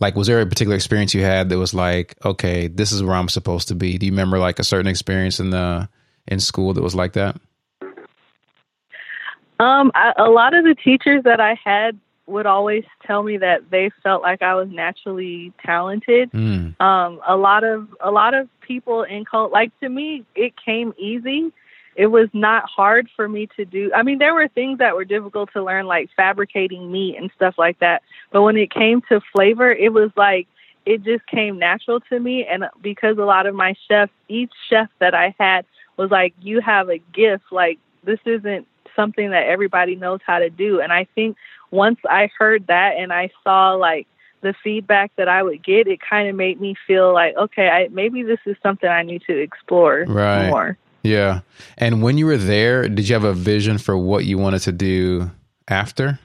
like 0.00 0.14
was 0.14 0.26
there 0.26 0.40
a 0.40 0.46
particular 0.46 0.76
experience 0.76 1.14
you 1.14 1.22
had 1.22 1.48
that 1.48 1.58
was 1.58 1.74
like, 1.74 2.14
okay, 2.24 2.68
this 2.68 2.92
is 2.92 3.02
where 3.02 3.14
I'm 3.14 3.28
supposed 3.28 3.68
to 3.68 3.74
be? 3.74 3.98
Do 3.98 4.06
you 4.06 4.12
remember 4.12 4.38
like 4.38 4.58
a 4.58 4.64
certain 4.64 4.86
experience 4.86 5.40
in 5.40 5.50
the 5.50 5.88
in 6.26 6.40
school 6.40 6.74
that 6.74 6.82
was 6.82 6.94
like 6.94 7.14
that? 7.14 7.36
Um, 9.60 9.90
I, 9.94 10.12
a 10.16 10.30
lot 10.30 10.54
of 10.54 10.64
the 10.64 10.74
teachers 10.74 11.24
that 11.24 11.40
I 11.40 11.58
had 11.62 11.98
would 12.26 12.46
always 12.46 12.84
tell 13.06 13.22
me 13.22 13.38
that 13.38 13.70
they 13.70 13.90
felt 14.02 14.22
like 14.22 14.42
I 14.42 14.54
was 14.54 14.68
naturally 14.70 15.52
talented. 15.64 16.30
Mm. 16.30 16.80
Um, 16.80 17.20
a 17.26 17.36
lot 17.36 17.64
of 17.64 17.88
a 18.00 18.10
lot 18.10 18.34
of 18.34 18.48
people 18.60 19.02
in 19.02 19.24
cult 19.24 19.50
like 19.50 19.78
to 19.80 19.88
me, 19.88 20.24
it 20.34 20.54
came 20.62 20.94
easy. 20.98 21.52
It 21.98 22.06
was 22.06 22.28
not 22.32 22.62
hard 22.70 23.10
for 23.16 23.28
me 23.28 23.48
to 23.56 23.64
do. 23.64 23.90
I 23.92 24.04
mean, 24.04 24.18
there 24.18 24.32
were 24.32 24.46
things 24.46 24.78
that 24.78 24.94
were 24.94 25.04
difficult 25.04 25.52
to 25.54 25.64
learn, 25.64 25.86
like 25.86 26.08
fabricating 26.16 26.92
meat 26.92 27.16
and 27.18 27.28
stuff 27.34 27.56
like 27.58 27.80
that. 27.80 28.02
But 28.30 28.42
when 28.42 28.56
it 28.56 28.70
came 28.70 29.02
to 29.08 29.20
flavor, 29.32 29.72
it 29.72 29.92
was 29.92 30.12
like 30.16 30.46
it 30.86 31.02
just 31.02 31.26
came 31.26 31.58
natural 31.58 31.98
to 32.02 32.20
me. 32.20 32.46
And 32.46 32.66
because 32.80 33.18
a 33.18 33.24
lot 33.24 33.46
of 33.46 33.56
my 33.56 33.74
chefs, 33.88 34.12
each 34.28 34.52
chef 34.70 34.88
that 35.00 35.12
I 35.12 35.34
had 35.40 35.66
was 35.96 36.08
like, 36.12 36.34
"You 36.40 36.60
have 36.60 36.88
a 36.88 36.98
gift. 37.12 37.46
Like 37.50 37.80
this 38.04 38.20
isn't 38.24 38.68
something 38.94 39.30
that 39.30 39.46
everybody 39.46 39.96
knows 39.96 40.20
how 40.24 40.38
to 40.38 40.50
do." 40.50 40.80
And 40.80 40.92
I 40.92 41.08
think 41.16 41.36
once 41.72 41.98
I 42.08 42.30
heard 42.38 42.68
that 42.68 42.94
and 42.96 43.12
I 43.12 43.30
saw 43.42 43.72
like 43.72 44.06
the 44.40 44.54
feedback 44.62 45.10
that 45.16 45.28
I 45.28 45.42
would 45.42 45.64
get, 45.64 45.88
it 45.88 45.98
kind 46.00 46.28
of 46.28 46.36
made 46.36 46.60
me 46.60 46.76
feel 46.86 47.12
like, 47.12 47.36
okay, 47.36 47.68
I, 47.68 47.88
maybe 47.88 48.22
this 48.22 48.38
is 48.46 48.56
something 48.62 48.88
I 48.88 49.02
need 49.02 49.22
to 49.26 49.36
explore 49.36 50.04
right. 50.06 50.48
more. 50.48 50.78
Yeah. 51.02 51.40
And 51.76 52.02
when 52.02 52.18
you 52.18 52.26
were 52.26 52.36
there, 52.36 52.88
did 52.88 53.08
you 53.08 53.14
have 53.14 53.24
a 53.24 53.32
vision 53.32 53.78
for 53.78 53.96
what 53.96 54.24
you 54.24 54.38
wanted 54.38 54.60
to 54.62 54.72
do 54.72 55.30
after? 55.68 56.18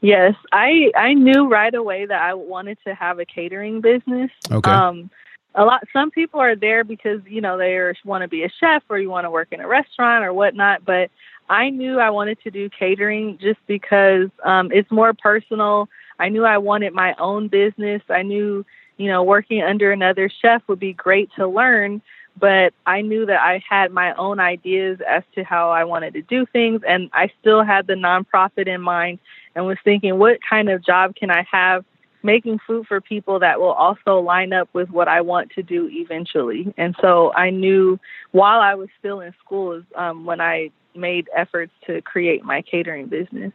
Yes, 0.00 0.34
I 0.52 0.92
I 0.94 1.14
knew 1.14 1.48
right 1.48 1.74
away 1.74 2.04
that 2.04 2.20
I 2.20 2.34
wanted 2.34 2.76
to 2.86 2.94
have 2.94 3.18
a 3.18 3.24
catering 3.24 3.80
business. 3.80 4.30
Okay. 4.50 4.70
Um, 4.70 5.10
a 5.54 5.64
lot. 5.64 5.82
Some 5.94 6.10
people 6.10 6.40
are 6.40 6.54
there 6.54 6.84
because 6.84 7.20
you 7.26 7.40
know 7.40 7.56
they 7.56 7.92
want 8.04 8.20
to 8.20 8.28
be 8.28 8.44
a 8.44 8.50
chef 8.60 8.82
or 8.90 8.98
you 8.98 9.08
want 9.08 9.24
to 9.24 9.30
work 9.30 9.48
in 9.50 9.60
a 9.60 9.66
restaurant 9.66 10.22
or 10.22 10.34
whatnot. 10.34 10.84
But 10.84 11.10
I 11.48 11.70
knew 11.70 11.98
I 11.98 12.10
wanted 12.10 12.38
to 12.42 12.50
do 12.50 12.68
catering 12.68 13.38
just 13.40 13.60
because 13.66 14.28
um, 14.44 14.70
it's 14.72 14.90
more 14.90 15.14
personal. 15.14 15.88
I 16.18 16.28
knew 16.28 16.44
I 16.44 16.58
wanted 16.58 16.92
my 16.92 17.14
own 17.18 17.48
business. 17.48 18.02
I 18.08 18.22
knew, 18.22 18.64
you 18.96 19.08
know, 19.08 19.22
working 19.22 19.62
under 19.62 19.90
another 19.90 20.30
chef 20.42 20.62
would 20.68 20.80
be 20.80 20.92
great 20.92 21.30
to 21.36 21.46
learn, 21.46 22.02
but 22.38 22.74
I 22.86 23.00
knew 23.00 23.26
that 23.26 23.40
I 23.40 23.62
had 23.68 23.92
my 23.92 24.12
own 24.14 24.40
ideas 24.40 24.98
as 25.08 25.22
to 25.34 25.44
how 25.44 25.70
I 25.70 25.84
wanted 25.84 26.14
to 26.14 26.22
do 26.22 26.46
things. 26.46 26.80
And 26.86 27.10
I 27.12 27.30
still 27.40 27.62
had 27.62 27.86
the 27.86 27.94
nonprofit 27.94 28.66
in 28.66 28.80
mind 28.80 29.20
and 29.54 29.66
was 29.66 29.78
thinking, 29.84 30.18
what 30.18 30.38
kind 30.48 30.68
of 30.68 30.84
job 30.84 31.14
can 31.14 31.30
I 31.30 31.46
have 31.50 31.84
making 32.22 32.58
food 32.66 32.86
for 32.86 33.00
people 33.00 33.38
that 33.40 33.60
will 33.60 33.72
also 33.72 34.18
line 34.18 34.52
up 34.52 34.68
with 34.72 34.90
what 34.90 35.08
I 35.08 35.20
want 35.20 35.50
to 35.52 35.62
do 35.62 35.88
eventually? 35.92 36.74
And 36.76 36.96
so 37.00 37.32
I 37.34 37.50
knew 37.50 38.00
while 38.32 38.60
I 38.60 38.74
was 38.74 38.88
still 38.98 39.20
in 39.20 39.32
school 39.44 39.82
um, 39.94 40.24
when 40.24 40.40
I 40.40 40.70
made 40.96 41.28
efforts 41.36 41.72
to 41.86 42.02
create 42.02 42.44
my 42.44 42.62
catering 42.62 43.06
business. 43.06 43.52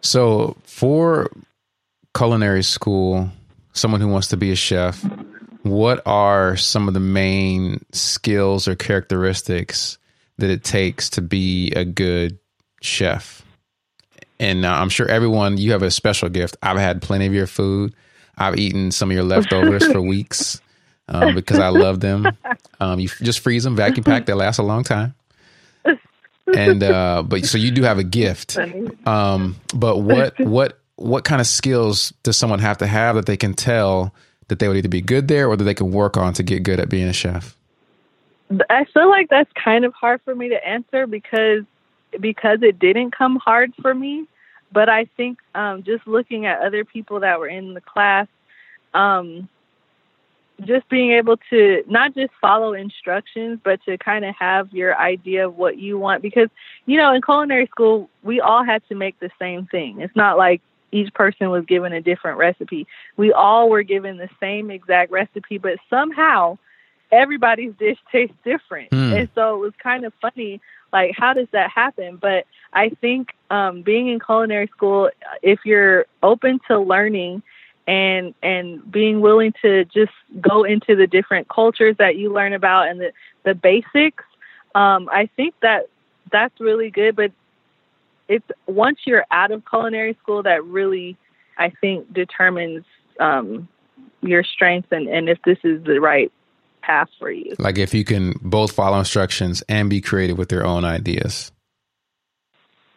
So, 0.00 0.56
for 0.64 1.28
culinary 2.16 2.62
school, 2.62 3.30
someone 3.72 4.00
who 4.00 4.08
wants 4.08 4.28
to 4.28 4.36
be 4.36 4.52
a 4.52 4.56
chef, 4.56 5.04
what 5.62 6.02
are 6.06 6.56
some 6.56 6.88
of 6.88 6.94
the 6.94 7.00
main 7.00 7.84
skills 7.92 8.68
or 8.68 8.74
characteristics 8.74 9.98
that 10.38 10.50
it 10.50 10.64
takes 10.64 11.10
to 11.10 11.22
be 11.22 11.70
a 11.72 11.84
good 11.84 12.38
chef? 12.80 13.42
And 14.40 14.64
uh, 14.64 14.72
I'm 14.72 14.88
sure 14.88 15.08
everyone, 15.08 15.56
you 15.58 15.72
have 15.72 15.82
a 15.82 15.90
special 15.90 16.28
gift. 16.28 16.56
I've 16.62 16.78
had 16.78 17.02
plenty 17.02 17.26
of 17.26 17.34
your 17.34 17.46
food. 17.48 17.94
I've 18.36 18.56
eaten 18.56 18.92
some 18.92 19.10
of 19.10 19.14
your 19.14 19.24
leftovers 19.24 19.86
for 19.90 20.00
weeks 20.02 20.60
um, 21.08 21.34
because 21.34 21.58
I 21.58 21.68
love 21.68 22.00
them. 22.00 22.28
Um, 22.78 23.00
you 23.00 23.08
just 23.08 23.40
freeze 23.40 23.64
them, 23.64 23.74
vacuum 23.74 24.04
pack. 24.04 24.26
They 24.26 24.34
last 24.34 24.58
a 24.58 24.62
long 24.62 24.84
time 24.84 25.14
and 26.56 26.82
uh, 26.82 27.22
but 27.26 27.44
so 27.44 27.58
you 27.58 27.70
do 27.70 27.82
have 27.82 27.98
a 27.98 28.04
gift. 28.04 28.58
Um, 29.06 29.56
but 29.74 29.98
what 29.98 30.38
what 30.40 30.78
what 30.96 31.24
kind 31.24 31.40
of 31.40 31.46
skills 31.46 32.12
does 32.22 32.36
someone 32.36 32.58
have 32.58 32.78
to 32.78 32.86
have 32.86 33.16
that 33.16 33.26
they 33.26 33.36
can 33.36 33.54
tell 33.54 34.14
that 34.48 34.58
they 34.58 34.68
would 34.68 34.76
either 34.76 34.88
be 34.88 35.00
good 35.00 35.28
there 35.28 35.48
or 35.48 35.56
that 35.56 35.64
they 35.64 35.74
can 35.74 35.92
work 35.92 36.16
on 36.16 36.32
to 36.34 36.42
get 36.42 36.62
good 36.62 36.80
at 36.80 36.88
being 36.88 37.08
a 37.08 37.12
chef? 37.12 37.56
I 38.70 38.84
feel 38.86 39.08
like 39.08 39.28
that's 39.28 39.50
kind 39.52 39.84
of 39.84 39.92
hard 39.92 40.20
for 40.24 40.34
me 40.34 40.48
to 40.48 40.66
answer 40.66 41.06
because 41.06 41.64
because 42.18 42.62
it 42.62 42.78
didn't 42.78 43.10
come 43.10 43.36
hard 43.36 43.74
for 43.80 43.94
me. 43.94 44.26
But 44.72 44.88
I 44.88 45.06
think 45.16 45.38
um, 45.54 45.82
just 45.82 46.06
looking 46.06 46.46
at 46.46 46.60
other 46.60 46.84
people 46.84 47.20
that 47.20 47.38
were 47.38 47.48
in 47.48 47.74
the 47.74 47.80
class, 47.80 48.26
um, 48.94 49.48
just 50.62 50.88
being 50.88 51.12
able 51.12 51.36
to 51.50 51.84
not 51.86 52.14
just 52.14 52.32
follow 52.40 52.72
instructions, 52.72 53.60
but 53.62 53.80
to 53.84 53.96
kind 53.96 54.24
of 54.24 54.34
have 54.38 54.72
your 54.72 54.96
idea 54.98 55.46
of 55.46 55.56
what 55.56 55.78
you 55.78 55.98
want. 55.98 56.20
Because, 56.20 56.48
you 56.84 56.98
know, 56.98 57.14
in 57.14 57.22
culinary 57.22 57.66
school, 57.66 58.10
we 58.22 58.40
all 58.40 58.64
had 58.64 58.86
to 58.88 58.94
make 58.94 59.18
the 59.20 59.30
same 59.38 59.66
thing. 59.66 60.00
It's 60.00 60.16
not 60.16 60.36
like 60.36 60.60
each 60.92 61.12
person 61.14 61.50
was 61.50 61.64
given 61.64 61.92
a 61.92 62.00
different 62.00 62.38
recipe. 62.38 62.86
We 63.16 63.32
all 63.32 63.68
were 63.68 63.82
given 63.82 64.16
the 64.16 64.30
same 64.40 64.70
exact 64.70 65.10
recipe, 65.10 65.58
but 65.58 65.78
somehow 65.90 66.58
everybody's 67.10 67.74
dish 67.78 67.98
tastes 68.10 68.36
different. 68.44 68.90
Mm. 68.90 69.20
And 69.20 69.28
so 69.34 69.56
it 69.56 69.58
was 69.58 69.72
kind 69.82 70.04
of 70.04 70.12
funny. 70.20 70.60
Like, 70.92 71.14
how 71.16 71.34
does 71.34 71.48
that 71.52 71.70
happen? 71.70 72.16
But 72.16 72.46
I 72.72 72.90
think 73.00 73.34
um, 73.50 73.82
being 73.82 74.08
in 74.08 74.20
culinary 74.20 74.68
school, 74.68 75.10
if 75.42 75.60
you're 75.64 76.06
open 76.22 76.60
to 76.68 76.78
learning, 76.78 77.42
and 77.88 78.34
and 78.42 78.92
being 78.92 79.22
willing 79.22 79.54
to 79.62 79.84
just 79.86 80.12
go 80.40 80.62
into 80.62 80.94
the 80.94 81.06
different 81.06 81.48
cultures 81.48 81.96
that 81.96 82.16
you 82.16 82.32
learn 82.32 82.52
about 82.52 82.88
and 82.88 83.00
the 83.00 83.12
the 83.44 83.54
basics 83.54 84.24
um, 84.74 85.08
i 85.10 85.28
think 85.34 85.54
that 85.62 85.88
that's 86.30 86.60
really 86.60 86.90
good 86.90 87.16
but 87.16 87.32
it's 88.28 88.46
once 88.66 89.00
you're 89.06 89.24
out 89.30 89.50
of 89.50 89.62
culinary 89.68 90.16
school 90.22 90.42
that 90.42 90.64
really 90.64 91.16
i 91.56 91.70
think 91.80 92.12
determines 92.12 92.84
um, 93.20 93.68
your 94.20 94.44
strengths 94.44 94.88
and, 94.92 95.08
and 95.08 95.28
if 95.28 95.38
this 95.44 95.58
is 95.64 95.82
the 95.84 96.00
right 96.00 96.30
path 96.88 97.08
for 97.18 97.30
you. 97.30 97.54
Like 97.58 97.78
if 97.78 97.92
you 97.94 98.04
can 98.04 98.34
both 98.40 98.72
follow 98.72 98.98
instructions 98.98 99.62
and 99.68 99.90
be 99.90 100.00
creative 100.00 100.38
with 100.38 100.50
your 100.50 100.64
own 100.64 100.84
ideas. 100.84 101.52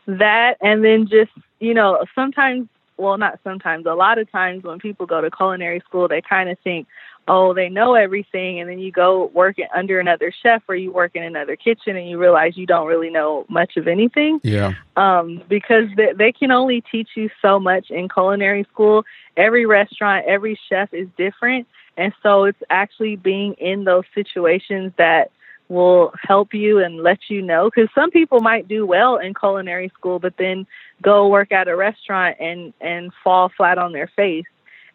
That 0.07 0.55
and 0.61 0.83
then 0.83 1.07
just 1.07 1.31
you 1.59 1.73
know 1.73 2.03
sometimes 2.15 2.67
well, 3.01 3.17
not 3.17 3.39
sometimes, 3.43 3.85
a 3.85 3.93
lot 3.93 4.19
of 4.19 4.31
times 4.31 4.63
when 4.63 4.79
people 4.79 5.05
go 5.05 5.19
to 5.21 5.31
culinary 5.31 5.81
school, 5.87 6.07
they 6.07 6.21
kind 6.21 6.49
of 6.49 6.57
think, 6.59 6.87
oh, 7.27 7.53
they 7.53 7.69
know 7.69 7.95
everything. 7.95 8.59
And 8.59 8.69
then 8.69 8.79
you 8.79 8.91
go 8.91 9.31
work 9.33 9.57
under 9.75 9.99
another 9.99 10.31
chef 10.43 10.63
or 10.67 10.75
you 10.75 10.91
work 10.91 11.15
in 11.15 11.23
another 11.23 11.55
kitchen 11.55 11.95
and 11.95 12.09
you 12.09 12.17
realize 12.17 12.57
you 12.57 12.65
don't 12.65 12.87
really 12.87 13.09
know 13.09 13.45
much 13.49 13.77
of 13.77 13.87
anything. 13.87 14.39
Yeah. 14.43 14.73
Um, 14.95 15.41
because 15.49 15.85
they, 15.97 16.13
they 16.15 16.31
can 16.31 16.51
only 16.51 16.83
teach 16.91 17.09
you 17.15 17.29
so 17.41 17.59
much 17.59 17.89
in 17.89 18.09
culinary 18.09 18.65
school. 18.71 19.03
Every 19.35 19.65
restaurant, 19.65 20.25
every 20.27 20.59
chef 20.69 20.93
is 20.93 21.07
different. 21.17 21.67
And 21.97 22.13
so 22.23 22.45
it's 22.45 22.61
actually 22.69 23.15
being 23.15 23.53
in 23.53 23.83
those 23.83 24.05
situations 24.15 24.93
that 24.97 25.31
will 25.71 26.11
help 26.21 26.53
you 26.53 26.79
and 26.79 26.97
let 27.01 27.17
you 27.29 27.41
know 27.41 27.69
because 27.73 27.89
some 27.95 28.11
people 28.11 28.41
might 28.41 28.67
do 28.67 28.85
well 28.85 29.17
in 29.17 29.33
culinary 29.33 29.89
school 29.97 30.19
but 30.19 30.33
then 30.37 30.67
go 31.01 31.29
work 31.29 31.51
at 31.53 31.69
a 31.69 31.75
restaurant 31.75 32.35
and 32.39 32.73
and 32.81 33.11
fall 33.23 33.49
flat 33.55 33.77
on 33.77 33.93
their 33.93 34.11
face. 34.15 34.45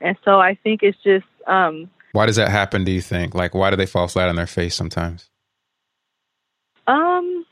And 0.00 0.16
so 0.24 0.38
i 0.38 0.54
think 0.62 0.82
it's 0.82 0.98
just 1.02 1.24
um 1.46 1.90
why 2.12 2.26
does 2.26 2.36
that 2.36 2.48
happen 2.48 2.84
do 2.84 2.92
you 2.92 3.00
think? 3.00 3.34
Like 3.34 3.54
why 3.54 3.70
do 3.70 3.76
they 3.76 3.86
fall 3.86 4.06
flat 4.06 4.28
on 4.28 4.36
their 4.36 4.46
face 4.46 4.74
sometimes? 4.74 5.30
Um 6.86 7.46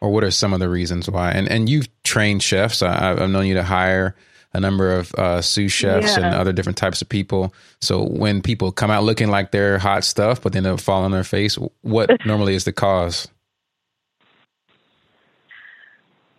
or 0.00 0.10
what 0.10 0.22
are 0.22 0.30
some 0.30 0.52
of 0.52 0.60
the 0.60 0.68
reasons 0.68 1.08
why? 1.08 1.30
And 1.30 1.50
and 1.50 1.70
you've 1.70 1.88
trained 2.02 2.42
chefs. 2.42 2.82
I, 2.82 3.12
i've 3.12 3.30
known 3.30 3.46
you 3.46 3.54
to 3.54 3.64
hire 3.64 4.14
a 4.54 4.60
number 4.60 4.92
of 4.92 5.14
uh, 5.14 5.40
sous 5.40 5.72
chefs 5.72 6.16
yeah. 6.16 6.26
and 6.26 6.34
other 6.34 6.52
different 6.52 6.78
types 6.78 7.00
of 7.00 7.08
people. 7.08 7.54
So 7.80 8.04
when 8.04 8.42
people 8.42 8.72
come 8.72 8.90
out 8.90 9.04
looking 9.04 9.28
like 9.28 9.50
they're 9.50 9.78
hot 9.78 10.04
stuff, 10.04 10.42
but 10.42 10.52
then 10.52 10.62
they 10.62 10.76
fall 10.76 11.04
on 11.04 11.10
their 11.10 11.24
face, 11.24 11.56
what 11.82 12.10
normally 12.26 12.54
is 12.54 12.64
the 12.64 12.72
cause? 12.72 13.28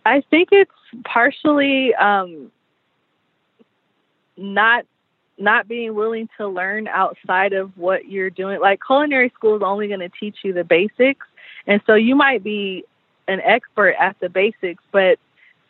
I 0.06 0.22
think 0.30 0.50
it's 0.52 0.70
partially 1.04 1.94
um, 1.94 2.52
not 4.36 4.84
not 5.36 5.66
being 5.66 5.94
willing 5.96 6.28
to 6.36 6.46
learn 6.46 6.86
outside 6.86 7.52
of 7.54 7.76
what 7.76 8.08
you're 8.08 8.30
doing. 8.30 8.60
Like 8.60 8.78
culinary 8.86 9.32
school 9.34 9.56
is 9.56 9.62
only 9.64 9.88
going 9.88 9.98
to 9.98 10.08
teach 10.08 10.36
you 10.44 10.52
the 10.52 10.62
basics, 10.62 11.26
and 11.66 11.80
so 11.86 11.94
you 11.94 12.14
might 12.14 12.44
be 12.44 12.84
an 13.26 13.40
expert 13.40 13.96
at 13.98 14.16
the 14.20 14.28
basics, 14.28 14.84
but 14.92 15.18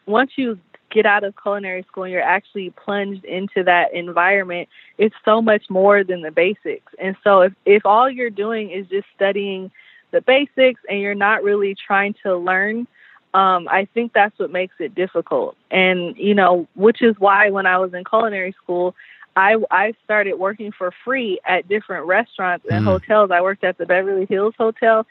once 0.06 0.32
you 0.36 0.58
get 0.94 1.04
out 1.04 1.24
of 1.24 1.34
culinary 1.40 1.84
school 1.88 2.04
and 2.04 2.12
you're 2.12 2.22
actually 2.22 2.70
plunged 2.70 3.24
into 3.24 3.64
that 3.64 3.92
environment, 3.92 4.68
it's 4.96 5.14
so 5.24 5.42
much 5.42 5.64
more 5.68 6.04
than 6.04 6.22
the 6.22 6.30
basics. 6.30 6.92
And 6.98 7.16
so 7.24 7.40
if, 7.42 7.52
if 7.66 7.84
all 7.84 8.08
you're 8.08 8.30
doing 8.30 8.70
is 8.70 8.86
just 8.86 9.06
studying 9.14 9.70
the 10.12 10.20
basics 10.20 10.80
and 10.88 11.00
you're 11.00 11.14
not 11.28 11.42
really 11.42 11.74
trying 11.74 12.14
to 12.22 12.36
learn, 12.36 12.86
um, 13.34 13.66
I 13.68 13.88
think 13.92 14.12
that's 14.12 14.38
what 14.38 14.52
makes 14.52 14.76
it 14.78 14.94
difficult. 14.94 15.56
And, 15.70 16.16
you 16.16 16.34
know, 16.34 16.68
which 16.76 17.02
is 17.02 17.16
why 17.18 17.50
when 17.50 17.66
I 17.66 17.78
was 17.78 17.92
in 17.92 18.04
culinary 18.04 18.54
school, 18.62 18.94
I, 19.36 19.56
I 19.72 19.94
started 20.04 20.34
working 20.34 20.70
for 20.70 20.92
free 21.04 21.40
at 21.44 21.68
different 21.68 22.06
restaurants 22.06 22.64
and 22.70 22.84
mm. 22.84 22.88
hotels. 22.88 23.32
I 23.32 23.40
worked 23.40 23.64
at 23.64 23.76
the 23.76 23.86
Beverly 23.86 24.26
Hills 24.26 24.54
Hotel 24.56 25.04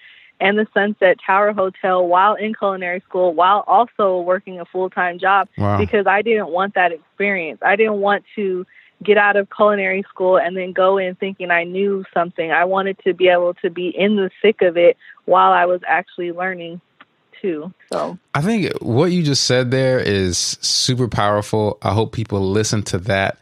and 0.43 0.57
the 0.57 0.67
Sunset 0.73 1.17
Tower 1.25 1.53
Hotel 1.53 2.05
while 2.05 2.35
in 2.35 2.53
culinary 2.53 3.01
school, 3.07 3.33
while 3.33 3.63
also 3.65 4.19
working 4.19 4.59
a 4.59 4.65
full 4.65 4.89
time 4.89 5.17
job 5.17 5.47
wow. 5.57 5.77
because 5.77 6.05
I 6.05 6.21
didn't 6.21 6.49
want 6.49 6.75
that 6.75 6.91
experience. 6.91 7.59
I 7.65 7.77
didn't 7.77 8.01
want 8.01 8.25
to 8.35 8.65
get 9.01 9.17
out 9.17 9.37
of 9.37 9.47
culinary 9.49 10.03
school 10.09 10.37
and 10.37 10.55
then 10.55 10.73
go 10.73 10.97
in 10.97 11.15
thinking 11.15 11.49
I 11.49 11.63
knew 11.63 12.03
something. 12.13 12.51
I 12.51 12.65
wanted 12.65 12.99
to 13.05 13.13
be 13.13 13.29
able 13.29 13.53
to 13.55 13.69
be 13.69 13.87
in 13.87 14.17
the 14.17 14.29
thick 14.41 14.61
of 14.61 14.75
it 14.75 14.97
while 15.23 15.53
I 15.53 15.65
was 15.65 15.79
actually 15.87 16.33
learning 16.33 16.81
too. 17.41 17.73
So 17.91 18.17
I 18.33 18.41
think 18.41 18.73
what 18.81 19.11
you 19.13 19.23
just 19.23 19.45
said 19.45 19.71
there 19.71 19.99
is 19.99 20.37
super 20.37 21.07
powerful. 21.07 21.77
I 21.81 21.93
hope 21.93 22.11
people 22.11 22.41
listen 22.51 22.83
to 22.83 22.97
that. 22.99 23.37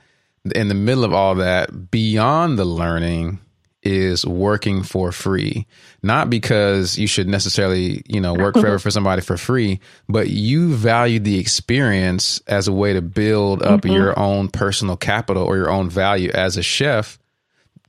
In 0.55 0.67
the 0.67 0.75
middle 0.75 1.03
of 1.03 1.13
all 1.13 1.35
that, 1.35 1.91
beyond 1.91 2.57
the 2.57 2.65
learning, 2.65 3.39
is 3.83 4.25
working 4.25 4.83
for 4.83 5.11
free. 5.11 5.65
Not 6.03 6.29
because 6.29 6.97
you 6.97 7.07
should 7.07 7.27
necessarily, 7.27 8.03
you 8.07 8.21
know, 8.21 8.33
work 8.33 8.55
forever 8.55 8.79
for 8.79 8.91
somebody 8.91 9.21
for 9.21 9.37
free, 9.37 9.79
but 10.07 10.29
you 10.29 10.73
value 10.75 11.19
the 11.19 11.39
experience 11.39 12.41
as 12.47 12.67
a 12.67 12.73
way 12.73 12.93
to 12.93 13.01
build 13.01 13.63
up 13.63 13.81
mm-hmm. 13.81 13.95
your 13.95 14.17
own 14.19 14.49
personal 14.49 14.97
capital 14.97 15.43
or 15.43 15.57
your 15.57 15.69
own 15.69 15.89
value 15.89 16.29
as 16.31 16.57
a 16.57 16.63
chef 16.63 17.17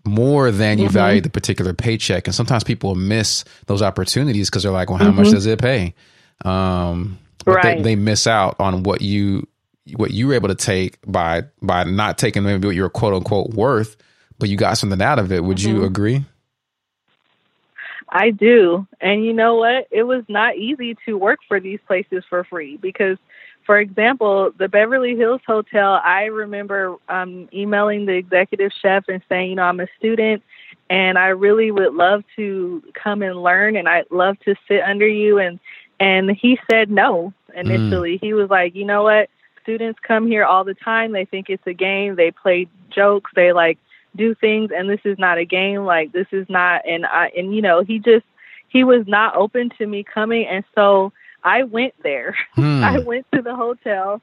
more 0.05 0.51
than 0.51 0.79
you 0.79 0.87
mm-hmm. 0.87 0.95
value 0.95 1.21
the 1.21 1.31
particular 1.31 1.75
paycheck. 1.75 2.27
And 2.27 2.35
sometimes 2.35 2.65
people 2.65 2.95
miss 2.95 3.45
those 3.67 3.83
opportunities 3.83 4.51
because 4.51 4.63
they're 4.63 4.73
like, 4.73 4.89
well, 4.89 4.99
how 4.99 5.09
mm-hmm. 5.09 5.19
much 5.19 5.31
does 5.31 5.47
it 5.47 5.61
pay? 5.61 5.95
Um, 6.45 7.19
right. 7.47 7.77
They, 7.77 7.83
they 7.83 7.97
miss 7.97 8.27
out 8.27 8.57
on 8.59 8.83
what 8.83 9.03
you 9.03 9.47
what 9.97 10.13
you 10.13 10.29
were 10.29 10.35
able 10.35 10.49
to 10.49 10.55
take 10.55 10.99
by 11.07 11.43
by 11.61 11.85
not 11.85 12.17
taking 12.17 12.45
maybe 12.45 12.69
what 12.69 12.77
your 12.77 12.89
quote 12.89 13.15
unquote 13.15 13.51
worth 13.51 13.97
but 14.43 14.49
you 14.49 14.57
got 14.57 14.77
something 14.77 15.01
out 15.01 15.21
of 15.21 15.31
it. 15.31 15.45
Would 15.45 15.59
mm-hmm. 15.59 15.77
you 15.77 15.85
agree? 15.85 16.25
I 18.09 18.31
do. 18.31 18.89
And 19.01 19.25
you 19.25 19.33
know 19.33 19.55
what? 19.55 19.87
It 19.93 20.03
was 20.03 20.25
not 20.29 20.57
easy 20.57 20.97
to 21.07 21.17
work 21.17 21.39
for 21.47 21.61
these 21.61 21.79
places 21.87 22.25
for 22.29 22.43
free 22.43 22.77
because, 22.77 23.19
for 23.65 23.79
example, 23.79 24.51
the 24.59 24.67
Beverly 24.67 25.15
Hills 25.15 25.43
Hotel, 25.47 26.01
I 26.05 26.25
remember 26.25 26.97
um, 27.09 27.49
emailing 27.53 28.07
the 28.07 28.15
executive 28.15 28.73
chef 28.83 29.05
and 29.07 29.23
saying, 29.29 29.51
you 29.51 29.55
know, 29.55 29.63
I'm 29.63 29.79
a 29.79 29.87
student 29.97 30.43
and 30.91 31.17
I 31.17 31.29
really 31.29 31.71
would 31.71 31.95
love 31.95 32.25
to 32.35 32.83
come 33.01 33.23
and 33.23 33.41
learn 33.41 33.77
and 33.77 33.89
I'd 33.89 34.11
love 34.11 34.41
to 34.41 34.57
sit 34.67 34.83
under 34.83 35.07
you. 35.07 35.39
And, 35.39 35.61
and 36.01 36.33
he 36.33 36.59
said 36.69 36.91
no 36.91 37.33
initially. 37.55 38.17
Mm. 38.17 38.21
He 38.21 38.35
was 38.35 38.51
like, 38.51 38.75
you 38.75 38.87
know 38.87 39.05
what? 39.05 39.31
Students 39.63 40.01
come 40.05 40.27
here 40.27 40.45
all 40.45 40.65
the 40.65 40.75
time. 40.75 41.13
They 41.13 41.27
think 41.27 41.49
it's 41.49 41.67
a 41.69 41.73
game. 41.73 42.17
They 42.17 42.33
play 42.33 42.67
jokes. 42.91 43.31
They 43.37 43.53
like 43.53 43.79
do 44.17 44.35
things 44.35 44.71
and 44.77 44.89
this 44.89 45.01
is 45.05 45.19
not 45.19 45.39
a 45.39 45.45
game 45.45 45.85
like 45.85 46.13
this 46.13 46.27
is 46.33 46.47
not 46.49 46.87
and 46.87 47.07
I 47.07 47.31
and 47.37 47.55
you 47.55 47.63
know 47.63 47.83
he 47.83 47.99
just 47.99 48.27
he 48.69 48.85
was 48.85 49.07
not 49.07 49.37
open 49.37 49.71
to 49.79 49.87
me 49.87 50.05
coming 50.05 50.47
and 50.47 50.65
so 50.75 51.13
I 51.45 51.65
went 51.65 51.95
there. 52.03 52.37
Hmm. 52.55 52.85
I 52.85 52.99
went 52.99 53.27
to 53.35 53.43
the 53.43 53.57
hotel 53.57 54.21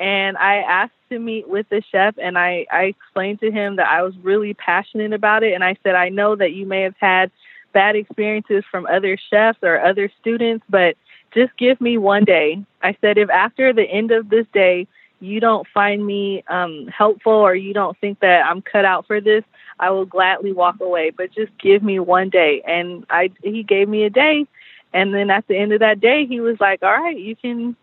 and 0.00 0.36
I 0.38 0.56
asked 0.56 0.94
to 1.10 1.18
meet 1.18 1.48
with 1.48 1.68
the 1.68 1.82
chef 1.92 2.14
and 2.18 2.38
I 2.38 2.66
I 2.70 2.84
explained 2.84 3.40
to 3.40 3.50
him 3.50 3.76
that 3.76 3.88
I 3.88 4.02
was 4.02 4.16
really 4.22 4.54
passionate 4.54 5.12
about 5.12 5.42
it 5.42 5.54
and 5.54 5.62
I 5.62 5.76
said 5.82 5.94
I 5.94 6.08
know 6.08 6.36
that 6.36 6.52
you 6.52 6.66
may 6.66 6.82
have 6.82 6.96
had 6.98 7.30
bad 7.72 7.96
experiences 7.96 8.64
from 8.70 8.86
other 8.86 9.18
chefs 9.30 9.58
or 9.62 9.80
other 9.80 10.10
students 10.20 10.64
but 10.70 10.96
just 11.34 11.56
give 11.58 11.80
me 11.80 11.98
one 11.98 12.24
day. 12.24 12.64
I 12.82 12.96
said 13.00 13.18
if 13.18 13.28
after 13.28 13.72
the 13.72 13.82
end 13.82 14.10
of 14.10 14.30
this 14.30 14.46
day 14.54 14.86
you 15.20 15.40
don't 15.40 15.66
find 15.72 16.04
me 16.04 16.44
um, 16.48 16.86
helpful 16.88 17.32
or 17.32 17.54
you 17.54 17.72
don't 17.72 17.98
think 17.98 18.20
that 18.20 18.44
I'm 18.44 18.62
cut 18.62 18.84
out 18.84 19.06
for 19.06 19.20
this, 19.20 19.44
I 19.78 19.90
will 19.90 20.04
gladly 20.04 20.52
walk 20.52 20.80
away. 20.80 21.10
But 21.10 21.32
just 21.32 21.56
give 21.58 21.82
me 21.82 21.98
one 21.98 22.30
day. 22.30 22.62
And 22.66 23.06
I 23.08 23.30
he 23.42 23.62
gave 23.62 23.88
me 23.88 24.04
a 24.04 24.10
day, 24.10 24.46
and 24.92 25.14
then 25.14 25.30
at 25.30 25.46
the 25.48 25.56
end 25.56 25.72
of 25.72 25.80
that 25.80 26.00
day, 26.00 26.26
he 26.26 26.40
was 26.40 26.56
like, 26.60 26.82
"All 26.82 26.90
right, 26.90 27.18
you 27.18 27.36
can." 27.36 27.76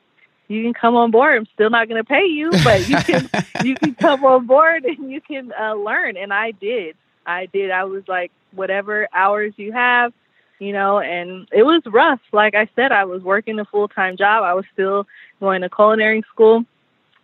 You 0.49 0.61
can 0.61 0.73
come 0.73 0.95
on 0.97 1.09
board. 1.09 1.37
I'm 1.37 1.47
still 1.53 1.69
not 1.69 1.87
going 1.87 2.03
to 2.03 2.07
pay 2.07 2.25
you, 2.25 2.51
but 2.65 2.87
you 2.87 2.97
can 2.97 3.29
you 3.63 3.75
can 3.75 3.95
come 3.95 4.25
on 4.25 4.45
board 4.45 4.83
and 4.83 5.09
you 5.09 5.21
can 5.21 5.53
uh, 5.59 5.73
learn. 5.73 6.17
And 6.17 6.33
I 6.33 6.51
did. 6.51 6.97
I 7.25 7.45
did. 7.47 7.71
I 7.71 7.85
was 7.85 8.03
like, 8.09 8.29
whatever 8.51 9.07
hours 9.13 9.53
you 9.55 9.71
have, 9.71 10.11
you 10.59 10.73
know, 10.73 10.99
and 10.99 11.47
it 11.51 11.63
was 11.63 11.81
rough. 11.85 12.19
Like 12.33 12.55
I 12.55 12.67
said, 12.75 12.91
I 12.91 13.05
was 13.05 13.23
working 13.23 13.57
a 13.57 13.65
full 13.65 13.87
time 13.87 14.17
job. 14.17 14.43
I 14.43 14.53
was 14.53 14.65
still 14.73 15.07
going 15.39 15.61
to 15.61 15.69
culinary 15.69 16.23
school 16.29 16.65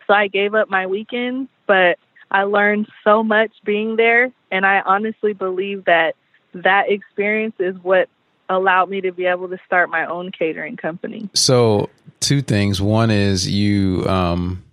so 0.10 0.16
I 0.16 0.28
gave 0.28 0.56
up 0.56 0.70
my 0.70 0.88
weekends, 0.88 1.50
but 1.68 2.00
I 2.32 2.44
learned 2.44 2.88
so 3.04 3.24
much 3.24 3.52
being 3.64 3.96
there. 3.96 4.32
And 4.52 4.66
I 4.66 4.82
honestly 4.82 5.34
believe 5.34 5.86
that 5.86 6.16
that 6.54 6.90
experience 6.90 7.56
is 7.60 7.76
what 7.84 8.10
allowed 8.50 8.90
me 8.90 9.02
to 9.02 9.12
be 9.12 9.28
able 9.28 9.50
to 9.50 9.60
start 9.68 9.92
my 9.92 10.08
own 10.08 10.32
catering 10.32 10.78
company. 10.78 11.30
So, 11.36 11.92
two 12.20 12.42
things. 12.42 12.82
One 12.82 13.12
is 13.12 13.48
you, 13.48 14.04
um, 14.08 14.64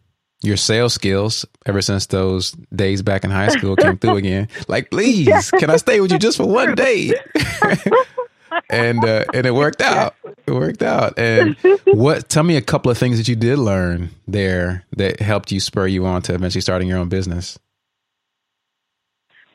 your 0.43 0.57
sales 0.57 0.95
skills 0.95 1.45
ever 1.67 1.83
since 1.83 2.07
those 2.07 2.53
days 2.75 3.03
back 3.03 3.23
in 3.23 3.31
high 3.31 3.49
school 3.49 3.77
came 3.77 3.99
through 3.99 4.17
again. 4.17 4.49
Like, 4.69 4.91
please, 4.91 5.51
can 5.51 5.69
I 5.69 5.77
stay 5.77 6.01
with 6.01 6.13
you 6.13 6.19
just 6.19 6.39
for 6.39 6.47
one 6.47 6.75
day? 6.75 7.13
and 8.71 9.05
uh, 9.05 9.25
and 9.35 9.47
it 9.47 9.55
worked 9.55 9.81
out. 9.83 10.15
It 10.47 10.53
worked 10.53 10.83
out. 10.83 11.19
And 11.19 11.57
what? 11.87 12.29
Tell 12.29 12.43
me 12.43 12.57
a 12.57 12.63
couple 12.63 12.91
of 12.91 12.99
things 12.99 13.19
that 13.19 13.29
you 13.29 13.37
did 13.37 13.59
learn 13.59 14.11
there 14.27 14.85
that 14.97 15.21
helped 15.21 15.53
you 15.53 15.61
spur 15.61 15.87
you 15.87 16.07
on 16.07 16.23
to 16.23 16.35
eventually 16.35 16.63
starting 16.63 16.89
your 16.89 16.99
own 16.99 17.09
business. 17.09 17.59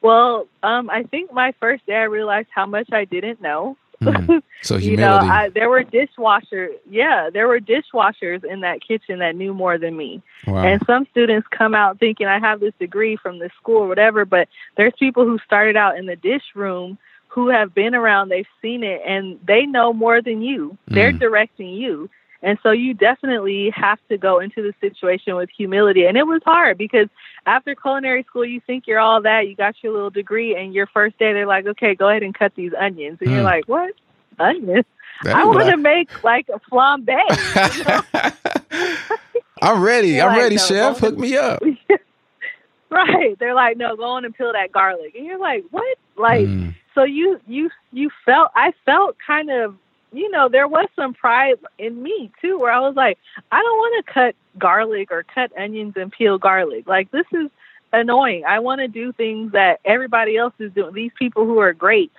Well, 0.02 0.48
um, 0.64 0.90
I 0.90 1.04
think 1.04 1.32
my 1.32 1.54
first 1.60 1.86
day 1.86 1.96
I 1.96 2.04
realized 2.04 2.48
how 2.54 2.66
much 2.66 2.90
I 2.92 3.06
didn't 3.06 3.42
know. 3.42 3.78
Mm. 4.02 4.42
So 4.64 4.78
humility. 4.78 5.26
you 5.26 5.28
know, 5.28 5.34
I, 5.34 5.50
there 5.50 5.70
were 5.72 5.84
dishwashers. 5.84 6.70
Yeah, 6.88 7.32
there 7.34 7.48
were 7.48 7.60
dishwashers 7.60 8.44
in 8.44 8.62
that 8.62 8.80
kitchen 8.88 9.18
that 9.18 9.36
knew 9.36 9.56
more 9.56 9.80
than 9.80 9.98
me. 9.98 10.22
Wow. 10.46 10.64
And 10.64 10.80
some 10.86 11.08
students 11.10 11.48
come 11.50 11.74
out 11.74 12.00
thinking 12.00 12.28
I 12.28 12.38
have 12.38 12.60
this 12.60 12.74
degree 12.80 13.18
from 13.18 13.40
this 13.40 13.52
school 13.60 13.78
or 13.78 13.88
whatever, 13.88 14.24
but 14.24 14.50
there's 14.78 14.94
people 15.00 15.26
who 15.26 15.40
started 15.40 15.78
out 15.78 15.98
in 15.98 16.06
the 16.06 16.16
dish 16.16 16.44
room 16.54 17.00
who 17.32 17.48
have 17.48 17.74
been 17.74 17.96
around, 17.96 18.28
they've 18.28 18.46
seen 18.62 18.84
it, 18.84 19.02
and 19.06 19.40
they 19.48 19.66
know 19.66 19.94
more 19.94 20.22
than 20.22 20.42
you. 20.42 20.78
They're 20.88 21.14
mm. 21.14 21.20
directing 21.20 21.70
you. 21.70 22.10
And 22.44 22.58
so 22.62 22.72
you 22.72 22.94
definitely 22.94 23.70
have 23.70 24.00
to 24.10 24.18
go 24.18 24.40
into 24.40 24.62
the 24.62 24.74
situation 24.82 25.36
with 25.36 25.50
humility. 25.50 26.06
And 26.06 26.18
it 26.18 26.28
was 26.28 26.42
hard 26.44 26.78
because 26.78 27.08
after 27.46 27.74
culinary 27.74 28.24
school, 28.24 28.44
you 28.44 28.60
think 28.60 28.86
you're 28.86 29.00
all 29.00 29.22
that. 29.22 29.48
You 29.48 29.56
got 29.56 29.76
your 29.82 29.94
little 29.94 30.10
degree, 30.10 30.56
and 30.56 30.74
your 30.74 30.88
first 30.88 31.18
day, 31.20 31.32
they're 31.32 31.48
like, 31.48 31.68
okay, 31.68 31.96
go 31.96 32.10
ahead 32.10 32.24
and 32.24 32.38
cut 32.38 32.54
these 32.56 32.74
onions. 32.78 33.20
And 33.22 33.30
mm. 33.30 33.34
you're 33.36 33.44
like, 33.44 33.66
what? 33.66 33.94
Onions? 34.38 34.86
I 35.24 35.46
want 35.46 35.70
to 35.70 35.78
make 35.78 36.24
like 36.26 36.50
a 36.50 36.60
flambe. 36.70 37.16
You 37.78 37.84
know? 37.86 39.12
I'm 39.62 39.82
ready. 39.82 40.20
I'm 40.20 40.30
like, 40.30 40.38
ready, 40.38 40.56
no, 40.56 40.66
chef. 40.66 41.00
Hook 41.00 41.18
me 41.18 41.38
up. 41.38 41.64
right. 42.90 43.40
They're 43.40 43.56
like, 43.56 43.78
no, 43.78 43.96
go 43.96 44.04
on 44.04 44.26
and 44.26 44.36
peel 44.36 44.52
that 44.52 44.74
garlic. 44.74 45.16
And 45.16 45.26
you're 45.26 45.40
like, 45.40 45.64
what? 45.72 45.98
Like, 46.18 46.48
mm 46.48 46.76
so 46.96 47.04
you 47.04 47.40
you 47.48 47.70
you 47.92 48.10
felt 48.26 48.52
I 48.56 48.74
felt 48.86 49.18
kind 49.26 49.50
of 49.50 49.76
you 50.12 50.30
know 50.30 50.50
there 50.50 50.68
was 50.68 50.88
some 50.96 51.14
pride 51.14 51.56
in 51.78 52.02
me 52.02 52.32
too 52.42 52.60
where 52.60 52.72
I 52.72 52.80
was 52.80 52.96
like 52.96 53.18
I 53.52 53.60
don't 53.62 53.78
want 53.78 54.06
to 54.06 54.14
cut 54.14 54.36
garlic 54.58 55.12
or 55.12 55.24
cut 55.24 55.52
onions 55.58 55.94
and 55.96 56.12
peel 56.12 56.38
garlic. 56.38 56.88
Like 56.88 57.12
this 57.12 57.26
is 57.32 57.50
annoying. 57.94 58.44
I 58.46 58.60
want 58.60 58.80
to 58.80 58.88
do 58.88 59.12
things 59.14 59.52
that 59.54 59.80
everybody 59.86 60.38
else 60.38 60.54
is 60.60 60.72
doing 60.74 60.94
these 60.94 61.12
people 61.18 61.46
who 61.46 61.60
are 61.60 61.74
great. 61.74 62.12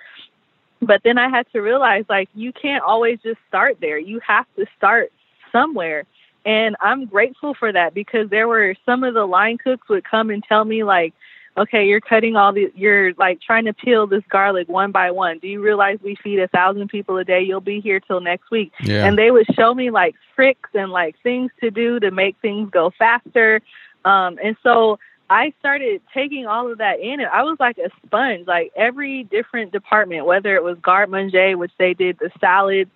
But 0.81 1.01
then 1.03 1.17
I 1.17 1.29
had 1.29 1.45
to 1.53 1.59
realize 1.59 2.05
like 2.09 2.29
you 2.35 2.51
can't 2.51 2.83
always 2.83 3.19
just 3.23 3.39
start 3.47 3.77
there. 3.79 3.97
You 3.97 4.19
have 4.25 4.45
to 4.57 4.65
start 4.77 5.11
somewhere. 5.51 6.03
And 6.45 6.75
I'm 6.81 7.05
grateful 7.05 7.53
for 7.53 7.71
that 7.71 7.93
because 7.93 8.29
there 8.29 8.47
were 8.47 8.75
some 8.85 9.03
of 9.03 9.13
the 9.13 9.25
line 9.25 9.57
cooks 9.57 9.87
would 9.87 10.03
come 10.03 10.29
and 10.29 10.43
tell 10.43 10.65
me 10.65 10.83
like 10.83 11.13
okay, 11.57 11.85
you're 11.85 12.01
cutting 12.01 12.35
all 12.35 12.53
the, 12.53 12.71
you're 12.75 13.13
like 13.13 13.39
trying 13.41 13.65
to 13.65 13.73
peel 13.73 14.07
this 14.07 14.23
garlic 14.29 14.67
one 14.67 14.91
by 14.91 15.11
one. 15.11 15.39
Do 15.39 15.47
you 15.47 15.61
realize 15.61 15.99
we 16.03 16.15
feed 16.15 16.39
a 16.39 16.47
thousand 16.47 16.87
people 16.89 17.17
a 17.17 17.23
day? 17.23 17.41
You'll 17.41 17.61
be 17.61 17.79
here 17.79 17.99
till 17.99 18.21
next 18.21 18.49
week. 18.49 18.71
Yeah. 18.81 19.05
And 19.05 19.17
they 19.17 19.31
would 19.31 19.45
show 19.55 19.73
me 19.73 19.91
like 19.91 20.15
tricks 20.35 20.69
and 20.73 20.91
like 20.91 21.15
things 21.21 21.51
to 21.61 21.69
do 21.69 21.99
to 21.99 22.11
make 22.11 22.35
things 22.41 22.69
go 22.71 22.91
faster. 22.97 23.61
Um, 24.03 24.39
and 24.43 24.55
so 24.63 24.99
I 25.29 25.53
started 25.59 26.01
taking 26.13 26.45
all 26.47 26.71
of 26.71 26.79
that 26.79 26.99
in 26.99 27.19
and 27.19 27.29
I 27.29 27.43
was 27.43 27.57
like 27.59 27.77
a 27.77 27.89
sponge, 28.05 28.47
like 28.47 28.71
every 28.75 29.23
different 29.23 29.71
department, 29.71 30.25
whether 30.25 30.55
it 30.55 30.63
was 30.63 30.77
garde 30.81 31.09
manger, 31.09 31.57
which 31.57 31.71
they 31.77 31.93
did 31.93 32.17
the 32.19 32.31
salads, 32.39 32.89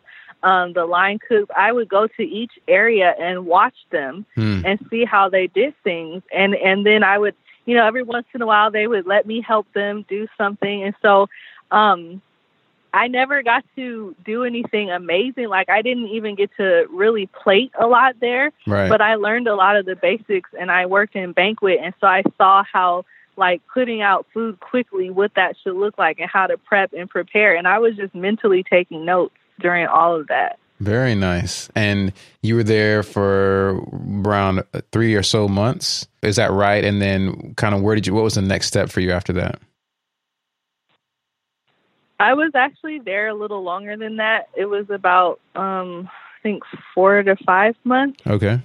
um, 0.44 0.74
the 0.74 0.86
line 0.86 1.20
cooks, 1.20 1.52
I 1.56 1.72
would 1.72 1.90
go 1.90 2.08
to 2.08 2.24
each 2.24 2.52
area 2.68 3.16
and 3.20 3.46
watch 3.46 3.76
them 3.92 4.26
hmm. 4.36 4.62
and 4.66 4.80
see 4.90 5.04
how 5.04 5.30
they 5.30 5.48
did 5.48 5.74
things. 5.84 6.22
And, 6.32 6.54
and 6.54 6.86
then 6.86 7.04
I 7.04 7.18
would 7.18 7.36
you 7.68 7.76
know, 7.76 7.86
every 7.86 8.02
once 8.02 8.26
in 8.34 8.42
a 8.42 8.48
while 8.48 8.72
they 8.72 8.88
would 8.88 9.06
let 9.06 9.28
me 9.28 9.42
help 9.42 9.72
them 9.74 10.06
do 10.10 10.28
something. 10.38 10.84
And 10.84 10.96
so 11.02 11.28
um, 11.70 12.22
I 12.94 13.10
never 13.10 13.44
got 13.44 13.66
to 13.76 14.16
do 14.26 14.46
anything 14.46 14.90
amazing. 14.90 15.50
Like 15.50 15.70
I 15.70 15.82
didn't 15.82 16.08
even 16.08 16.36
get 16.36 16.50
to 16.58 16.88
really 16.90 17.28
plate 17.28 17.72
a 17.78 17.86
lot 17.86 18.16
there, 18.22 18.54
right. 18.66 18.90
but 18.90 19.02
I 19.02 19.16
learned 19.16 19.50
a 19.50 19.54
lot 19.54 19.76
of 19.76 19.86
the 19.86 19.98
basics 19.98 20.50
and 20.58 20.72
I 20.72 20.86
worked 20.86 21.16
in 21.16 21.34
banquet 21.34 21.80
and 21.84 21.94
so 22.00 22.08
I 22.08 22.24
saw 22.38 22.64
how 22.64 23.04
like 23.36 23.62
putting 23.72 24.02
out 24.02 24.26
food 24.34 24.60
quickly 24.62 25.12
what 25.12 25.34
that 25.36 25.56
should 25.62 25.76
look 25.76 25.98
like 25.98 26.20
and 26.20 26.30
how 26.30 26.48
to 26.48 26.58
prep 26.58 26.94
and 26.94 27.08
prepare 27.10 27.56
and 27.56 27.68
I 27.68 27.78
was 27.80 27.96
just 27.96 28.16
mentally 28.16 28.64
taking 28.64 29.06
notes 29.06 29.36
during 29.60 29.88
all 29.88 30.20
of 30.20 30.28
that. 30.28 30.58
Very 30.80 31.16
nice. 31.16 31.70
And 31.76 32.14
you 32.44 32.56
were 32.56 32.64
there 32.64 33.02
for 33.02 33.82
around 34.26 34.64
three 34.92 35.16
or 35.16 35.24
so 35.24 35.48
months. 35.48 36.08
Is 36.22 36.36
that 36.36 36.52
right? 36.52 36.84
And 36.84 37.02
then 37.02 37.56
kind 37.56 37.74
of 37.74 37.82
where 37.82 37.96
did 37.96 38.06
you, 38.06 38.14
what 38.14 38.24
was 38.24 38.36
the 38.36 38.42
next 38.44 38.68
step 38.68 38.90
for 38.90 39.00
you 39.00 39.12
after 39.12 39.34
that? 39.34 39.60
I 42.20 42.34
was 42.34 42.52
actually 42.56 43.00
there 43.00 43.28
a 43.28 43.34
little 43.34 43.64
longer 43.64 43.96
than 43.98 44.18
that. 44.18 44.50
It 44.56 44.66
was 44.66 44.90
about, 44.90 45.40
um, 45.56 46.10
I 46.40 46.42
think 46.44 46.64
four 46.94 47.22
to 47.22 47.36
five 47.46 47.76
months. 47.84 48.20
Okay. 48.26 48.60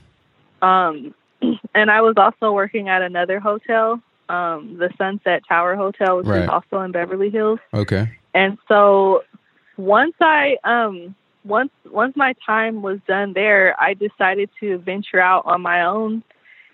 Um, 0.61 1.15
and 1.75 1.91
I 1.91 2.01
was 2.03 2.15
also 2.17 2.53
working 2.53 2.89
at 2.89 3.03
another 3.03 3.41
hotel, 3.41 4.01
um, 4.29 4.77
the 4.79 4.91
Sunset 4.97 5.43
Tower 5.49 5.77
Hotel, 5.77 6.19
which 6.19 6.27
Right. 6.27 6.43
is 6.45 6.49
also 6.49 6.81
in 6.81 6.93
Beverly 6.93 7.31
Hills. 7.31 7.59
Okay. 7.75 8.11
And 8.35 8.57
so 8.69 9.25
once 9.77 10.15
I 10.21 10.57
um 10.65 11.15
once 11.45 11.71
once 11.91 12.15
my 12.17 12.35
time 12.45 12.83
was 12.83 12.99
done 13.07 13.33
there, 13.33 13.81
I 13.81 13.95
decided 13.95 14.51
to 14.61 14.79
venture 14.79 15.21
out 15.21 15.45
on 15.47 15.61
my 15.61 15.83
own. 15.83 16.23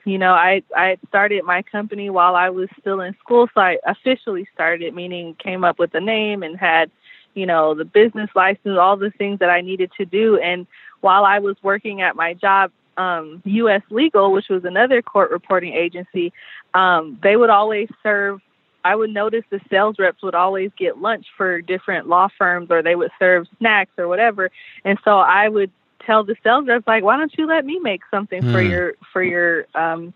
You 0.05 0.19
know, 0.19 0.33
I 0.33 0.62
I 0.77 0.99
started 1.09 1.45
my 1.45 1.62
company 1.62 2.11
while 2.11 2.35
I 2.35 2.51
was 2.51 2.69
still 2.81 3.01
in 3.01 3.14
school, 3.21 3.49
so 3.55 3.61
I 3.61 3.79
officially 3.87 4.49
started, 4.55 4.95
meaning 4.95 5.35
came 5.35 5.64
up 5.64 5.79
with 5.79 5.95
a 5.95 6.01
name 6.01 6.43
and 6.43 6.59
had, 6.59 6.91
you 7.35 7.47
know, 7.47 7.75
the 7.75 7.85
business 7.85 8.31
license, 8.35 8.79
all 8.79 8.97
the 8.97 9.11
things 9.11 9.39
that 9.41 9.51
I 9.51 9.61
needed 9.61 9.91
to 9.99 10.05
do. 10.05 10.39
And 10.39 10.66
while 11.01 11.25
I 11.25 11.39
was 11.39 11.57
working 11.62 12.01
at 12.01 12.16
my 12.16 12.35
job, 12.35 12.71
um, 12.97 13.43
U.S. 13.45 13.83
Legal, 13.91 14.33
which 14.33 14.49
was 14.49 14.64
another 14.64 15.03
court 15.03 15.31
reporting 15.31 15.73
agency, 15.75 16.33
um, 16.75 17.19
they 17.23 17.37
would 17.37 17.51
always 17.51 17.89
serve 18.03 18.41
I 18.89 18.97
would 18.97 19.11
notice 19.12 19.45
the 19.51 19.61
sales 19.70 19.97
reps 19.99 20.22
would 20.22 20.34
always 20.34 20.70
get 20.78 20.97
lunch 20.99 21.26
for 21.36 21.61
different 21.61 22.09
law 22.09 22.28
firms 22.39 22.70
or 22.70 22.82
they 22.82 22.95
would 22.97 23.11
serve 23.18 23.47
snacks 23.59 23.93
or 23.99 24.09
whatever. 24.09 24.51
And 24.82 24.99
so 25.05 25.18
I 25.18 25.49
would 25.49 25.70
tell 26.07 26.24
the 26.24 26.36
sales 26.43 26.66
reps 26.66 26.86
like, 26.86 27.05
why 27.05 27.18
don't 27.18 27.36
you 27.36 27.47
let 27.47 27.66
me 27.66 27.78
make 27.80 28.01
something 28.11 28.43
for 28.51 28.62
Hmm. 28.62 28.70
your 28.70 28.95
for 29.12 29.22
your 29.22 29.66
um 29.74 30.14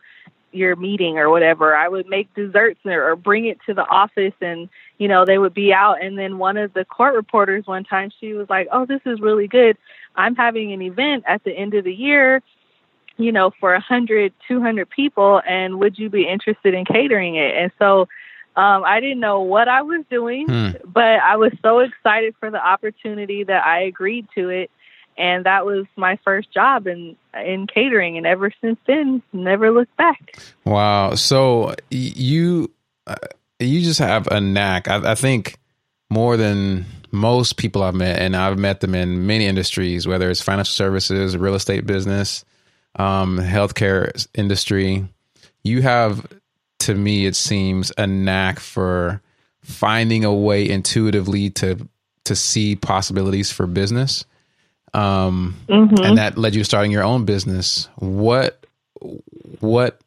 your 0.53 0.75
meeting 0.77 1.19
or 1.19 1.29
whatever. 1.29 1.75
I 1.77 1.89
would 1.89 2.09
make 2.09 2.33
desserts 2.35 2.81
or, 2.87 3.11
or 3.11 3.17
bring 3.17 3.45
it 3.47 3.59
to 3.67 3.75
the 3.75 3.87
office 3.87 4.35
and 4.41 4.71
you 4.99 5.09
know, 5.09 5.27
they 5.27 5.39
would 5.39 5.55
be 5.55 5.73
out 5.73 6.03
and 6.03 6.17
then 6.19 6.39
one 6.39 6.57
of 6.57 6.73
the 6.73 6.85
court 6.87 7.15
reporters 7.15 7.67
one 7.67 7.85
time 7.85 8.11
she 8.21 8.33
was 8.33 8.49
like, 8.49 8.69
"Oh, 8.73 8.87
this 8.87 9.03
is 9.05 9.21
really 9.21 9.49
good. 9.49 9.77
I'm 10.17 10.35
having 10.35 10.73
an 10.73 10.81
event 10.81 11.25
at 11.27 11.45
the 11.45 11.53
end 11.53 11.75
of 11.75 11.85
the 11.85 11.95
year 11.95 12.43
you 13.19 13.33
know, 13.33 13.51
for 13.61 13.75
a 13.75 13.81
hundred, 13.81 14.33
two 14.49 14.61
hundred 14.61 14.89
people, 14.91 15.43
and 15.47 15.79
would 15.79 15.99
you 15.99 16.09
be 16.09 16.27
interested 16.27 16.75
in 16.75 16.85
catering 16.85 17.35
it? 17.37 17.55
And 17.57 17.71
so, 17.79 18.09
um, 18.57 18.85
I 18.85 19.01
didn't 19.01 19.21
know 19.21 19.41
what 19.41 19.69
I 19.69 19.83
was 19.83 20.05
doing, 20.11 20.47
Hmm. 20.49 20.71
but 20.85 21.03
I 21.03 21.37
was 21.37 21.53
so 21.63 21.81
excited 21.81 22.35
for 22.39 22.51
the 22.51 22.65
opportunity 22.65 23.45
that 23.45 23.65
I 23.65 23.83
agreed 23.83 24.27
to 24.35 24.51
it, 24.51 24.71
and 25.17 25.47
that 25.47 25.65
was 25.65 25.87
my 25.97 26.19
first 26.25 26.53
job 26.53 26.87
in 26.87 27.17
in 27.35 27.67
catering. 27.67 28.17
And 28.17 28.27
ever 28.27 28.53
since 28.61 28.79
then, 28.87 29.23
never 29.33 29.71
looked 29.71 29.97
back. 29.97 30.37
Wow. 30.65 31.15
So 31.15 31.75
you 31.91 32.71
uh, 33.07 33.17
you 33.59 33.81
just 33.83 34.01
have 34.01 34.27
a 34.29 34.41
knack. 34.41 34.89
I, 34.89 35.13
I 35.13 35.15
think 35.15 35.57
more 36.11 36.37
than 36.37 36.85
most 37.11 37.57
people 37.57 37.83
I've 37.83 37.95
met, 37.95 38.21
and 38.21 38.37
I've 38.37 38.59
met 38.59 38.81
them 38.81 38.95
in 38.95 39.27
many 39.27 39.47
industries, 39.47 40.07
whether 40.07 40.31
it's 40.31 40.43
financial 40.43 40.73
services, 40.73 41.37
real 41.37 41.55
estate 41.55 41.87
business, 41.87 42.45
um, 42.97 43.39
healthcare 43.39 44.27
industry. 44.35 45.07
You 45.65 45.83
have, 45.83 46.27
to 46.83 46.95
me, 46.95 47.27
it 47.27 47.37
seems, 47.37 47.93
a 47.99 48.07
knack 48.07 48.61
for 48.61 49.21
finding 49.63 50.25
a 50.25 50.33
way 50.35 50.69
intuitively 50.69 51.51
to 51.51 51.89
to 52.25 52.37
see 52.37 52.77
possibilities 52.77 53.51
for 53.51 53.67
business. 53.67 54.25
Um, 54.95 55.57
Mm-hmm. 55.69 56.05
and 56.05 56.19
that 56.19 56.37
led 56.39 56.55
you 56.55 56.61
to 56.61 56.65
starting 56.65 56.93
your 56.93 57.03
own 57.03 57.25
business. 57.25 57.89
What, 57.97 58.65
what, 59.61 59.99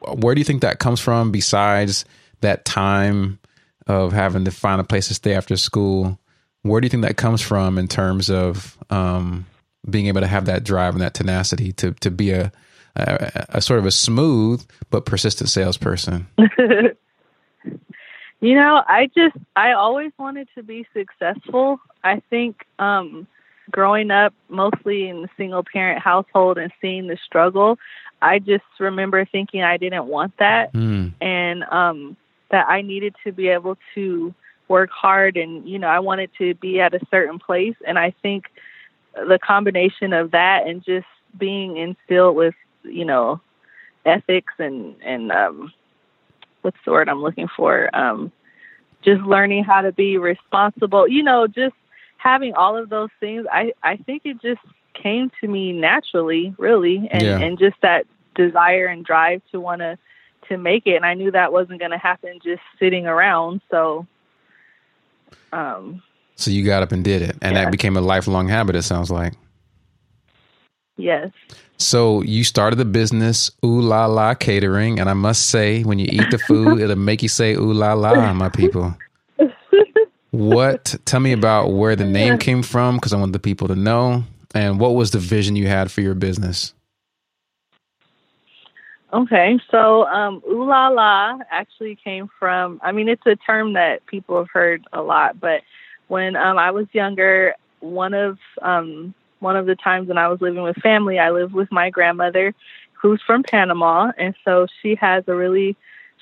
where 0.00 0.34
do 0.34 0.40
you 0.40 0.44
think 0.44 0.62
that 0.62 0.78
comes 0.78 1.00
from? 1.00 1.30
Besides 1.30 2.04
that 2.40 2.64
time 2.64 3.38
of 3.86 4.12
having 4.12 4.44
to 4.44 4.50
find 4.50 4.80
a 4.80 4.84
place 4.84 5.08
to 5.08 5.14
stay 5.14 5.34
after 5.34 5.56
school, 5.56 6.18
where 6.62 6.80
do 6.80 6.86
you 6.86 6.90
think 6.90 7.04
that 7.04 7.16
comes 7.16 7.40
from 7.40 7.78
in 7.78 7.88
terms 7.88 8.28
of 8.28 8.76
um, 8.90 9.46
being 9.88 10.06
able 10.08 10.20
to 10.20 10.26
have 10.26 10.46
that 10.46 10.64
drive 10.64 10.94
and 10.94 11.02
that 11.02 11.14
tenacity 11.14 11.72
to 11.72 11.92
to 11.92 12.10
be 12.10 12.30
a, 12.32 12.52
a, 12.96 13.46
a 13.50 13.60
sort 13.62 13.78
of 13.78 13.86
a 13.86 13.90
smooth 13.90 14.64
but 14.90 15.04
persistent 15.06 15.50
salesperson? 15.50 16.26
you 18.40 18.54
know, 18.54 18.82
I 18.86 19.08
just 19.14 19.36
I 19.56 19.72
always 19.72 20.12
wanted 20.18 20.48
to 20.56 20.62
be 20.62 20.86
successful. 20.92 21.80
I 22.04 22.20
think 22.30 22.64
um 22.78 23.26
growing 23.70 24.10
up 24.10 24.34
mostly 24.48 25.08
in 25.08 25.24
a 25.24 25.28
single 25.36 25.62
parent 25.62 26.02
household 26.02 26.58
and 26.58 26.72
seeing 26.80 27.06
the 27.06 27.16
struggle, 27.24 27.78
I 28.20 28.38
just 28.38 28.64
remember 28.78 29.24
thinking 29.24 29.62
I 29.62 29.76
didn't 29.76 30.06
want 30.06 30.36
that 30.38 30.70
Hmm. 30.72 31.08
and 31.20 31.64
um 31.64 32.16
that 32.50 32.68
I 32.68 32.82
needed 32.82 33.14
to 33.24 33.32
be 33.32 33.48
able 33.48 33.78
to 33.94 34.34
work 34.68 34.90
hard 34.90 35.36
and 35.36 35.66
you 35.68 35.78
know, 35.78 35.88
I 35.88 36.00
wanted 36.00 36.30
to 36.38 36.54
be 36.54 36.80
at 36.80 36.94
a 36.94 37.00
certain 37.10 37.38
place 37.38 37.76
and 37.86 37.98
I 37.98 38.12
think 38.22 38.46
the 39.14 39.38
combination 39.38 40.12
of 40.12 40.30
that 40.32 40.66
and 40.66 40.84
just 40.84 41.06
being 41.38 41.76
instilled 41.76 42.36
with, 42.36 42.54
you 42.84 43.04
know, 43.04 43.40
ethics 44.04 44.54
and 44.58 44.94
and 45.02 45.30
um 45.32 45.72
what's 46.62 46.76
the 46.84 46.92
word 46.92 47.08
I'm 47.08 47.22
looking 47.22 47.48
for? 47.56 47.94
Um, 47.94 48.32
just 49.02 49.22
learning 49.22 49.64
how 49.64 49.80
to 49.82 49.92
be 49.92 50.16
responsible. 50.16 51.08
You 51.08 51.22
know, 51.22 51.46
just 51.46 51.74
having 52.18 52.54
all 52.54 52.76
of 52.76 52.88
those 52.88 53.10
things. 53.20 53.46
I 53.50 53.72
I 53.82 53.96
think 53.96 54.22
it 54.24 54.40
just 54.40 54.60
came 54.94 55.30
to 55.40 55.48
me 55.48 55.72
naturally, 55.72 56.54
really, 56.58 57.08
and 57.10 57.22
Yeah. 57.22 57.38
and 57.38 57.58
just 57.58 57.76
that 57.82 58.06
desire 58.34 58.86
and 58.86 59.04
drive 59.04 59.42
to 59.50 59.60
want 59.60 59.80
to 59.80 59.98
to 60.48 60.56
make 60.56 60.86
it. 60.86 60.96
And 60.96 61.06
I 61.06 61.14
knew 61.14 61.30
that 61.30 61.52
wasn't 61.52 61.78
going 61.78 61.90
to 61.92 61.98
happen 61.98 62.38
just 62.42 62.62
sitting 62.78 63.06
around. 63.06 63.60
So, 63.70 64.06
um, 65.52 66.02
So 66.36 66.50
you 66.50 66.64
got 66.64 66.82
up 66.82 66.92
and 66.92 67.04
did 67.04 67.22
it, 67.22 67.36
and 67.42 67.54
Yeah. 67.54 67.64
that 67.64 67.70
became 67.70 67.96
a 67.96 68.00
lifelong 68.00 68.48
habit. 68.48 68.74
It 68.76 68.82
sounds 68.82 69.10
like. 69.10 69.34
yes. 70.96 71.30
So 71.82 72.22
you 72.22 72.44
started 72.44 72.76
the 72.76 72.84
business 72.84 73.50
Ooh 73.64 73.80
La 73.80 74.06
La 74.06 74.34
Catering, 74.34 75.00
and 75.00 75.10
I 75.10 75.14
must 75.14 75.48
say, 75.48 75.82
when 75.82 75.98
you 75.98 76.06
eat 76.10 76.30
the 76.30 76.38
food, 76.38 76.80
it'll 76.80 76.96
make 76.96 77.22
you 77.22 77.28
say 77.28 77.54
Ooh 77.54 77.72
La 77.72 77.92
La, 77.94 78.32
my 78.32 78.48
people. 78.48 78.94
What? 80.30 80.94
Tell 81.04 81.20
me 81.20 81.32
about 81.32 81.72
where 81.72 81.96
the 81.96 82.06
name 82.06 82.38
came 82.38 82.62
from, 82.62 82.96
because 82.96 83.12
I 83.12 83.18
want 83.18 83.32
the 83.32 83.38
people 83.38 83.68
to 83.68 83.74
know, 83.74 84.24
and 84.54 84.80
what 84.80 84.94
was 84.94 85.10
the 85.10 85.18
vision 85.18 85.56
you 85.56 85.66
had 85.66 85.90
for 85.90 86.00
your 86.00 86.14
business? 86.14 86.72
Okay, 89.12 89.58
so 89.70 90.06
um, 90.06 90.40
ooh 90.48 90.64
la 90.64 90.88
la 90.88 91.38
actually 91.50 91.98
came 92.02 92.30
from. 92.38 92.80
I 92.82 92.92
mean, 92.92 93.08
it's 93.08 93.26
a 93.26 93.36
term 93.36 93.74
that 93.74 94.06
people 94.06 94.38
have 94.38 94.48
heard 94.50 94.84
a 94.92 95.02
lot, 95.02 95.38
but 95.38 95.62
when 96.08 96.34
um, 96.36 96.56
I 96.56 96.70
was 96.70 96.86
younger, 96.92 97.54
one 97.80 98.14
of 98.14 98.38
um, 98.62 99.14
one 99.42 99.56
of 99.56 99.66
the 99.66 99.74
times 99.74 100.08
when 100.08 100.18
I 100.18 100.28
was 100.28 100.40
living 100.40 100.62
with 100.62 100.76
family, 100.76 101.18
I 101.18 101.30
lived 101.30 101.52
with 101.52 101.70
my 101.70 101.90
grandmother, 101.90 102.54
who's 102.92 103.20
from 103.26 103.42
Panama, 103.42 104.12
and 104.16 104.34
so 104.44 104.66
she 104.80 104.94
has 104.94 105.24
a 105.26 105.34
really 105.34 105.76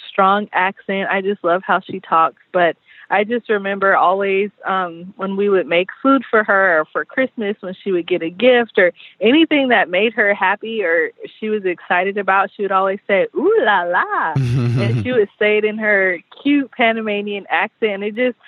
strong 0.09 0.49
accent. 0.53 1.09
I 1.11 1.21
just 1.21 1.45
love 1.45 1.63
how 1.65 1.81
she 1.81 2.01
talks, 2.01 2.43
but 2.53 2.77
I 3.11 3.25
just 3.25 3.49
remember 3.49 3.97
always 3.97 4.51
um, 4.65 5.13
when 5.17 5.37
we 5.37 5.49
would 5.49 5.67
make 5.67 5.91
food 6.01 6.23
for 6.31 6.45
her 6.45 6.81
or 6.81 6.85
for 6.93 7.05
Christmas 7.05 7.57
when 7.61 7.75
she 7.83 7.91
would 7.91 8.07
get 8.07 8.23
a 8.23 8.31
gift 8.31 8.79
or 8.79 8.93
anything 9.21 9.69
that 9.69 9.91
made 9.91 10.13
her 10.15 10.33
happy 10.33 10.85
or 10.85 11.11
she 11.39 11.49
was 11.49 11.65
excited 11.65 12.19
about, 12.19 12.51
she 12.57 12.63
would 12.63 12.73
always 12.73 13.01
say, 13.09 13.27
ooh 13.37 13.59
la 13.63 13.83
la. 13.83 14.33
and 14.37 15.03
she 15.03 15.11
would 15.11 15.29
say 15.41 15.59
it 15.59 15.65
in 15.65 15.77
her 15.79 16.19
cute 16.41 16.71
Panamanian 16.71 17.47
accent. 17.51 17.93
And 17.95 18.05
it 18.05 18.15
just, 18.15 18.39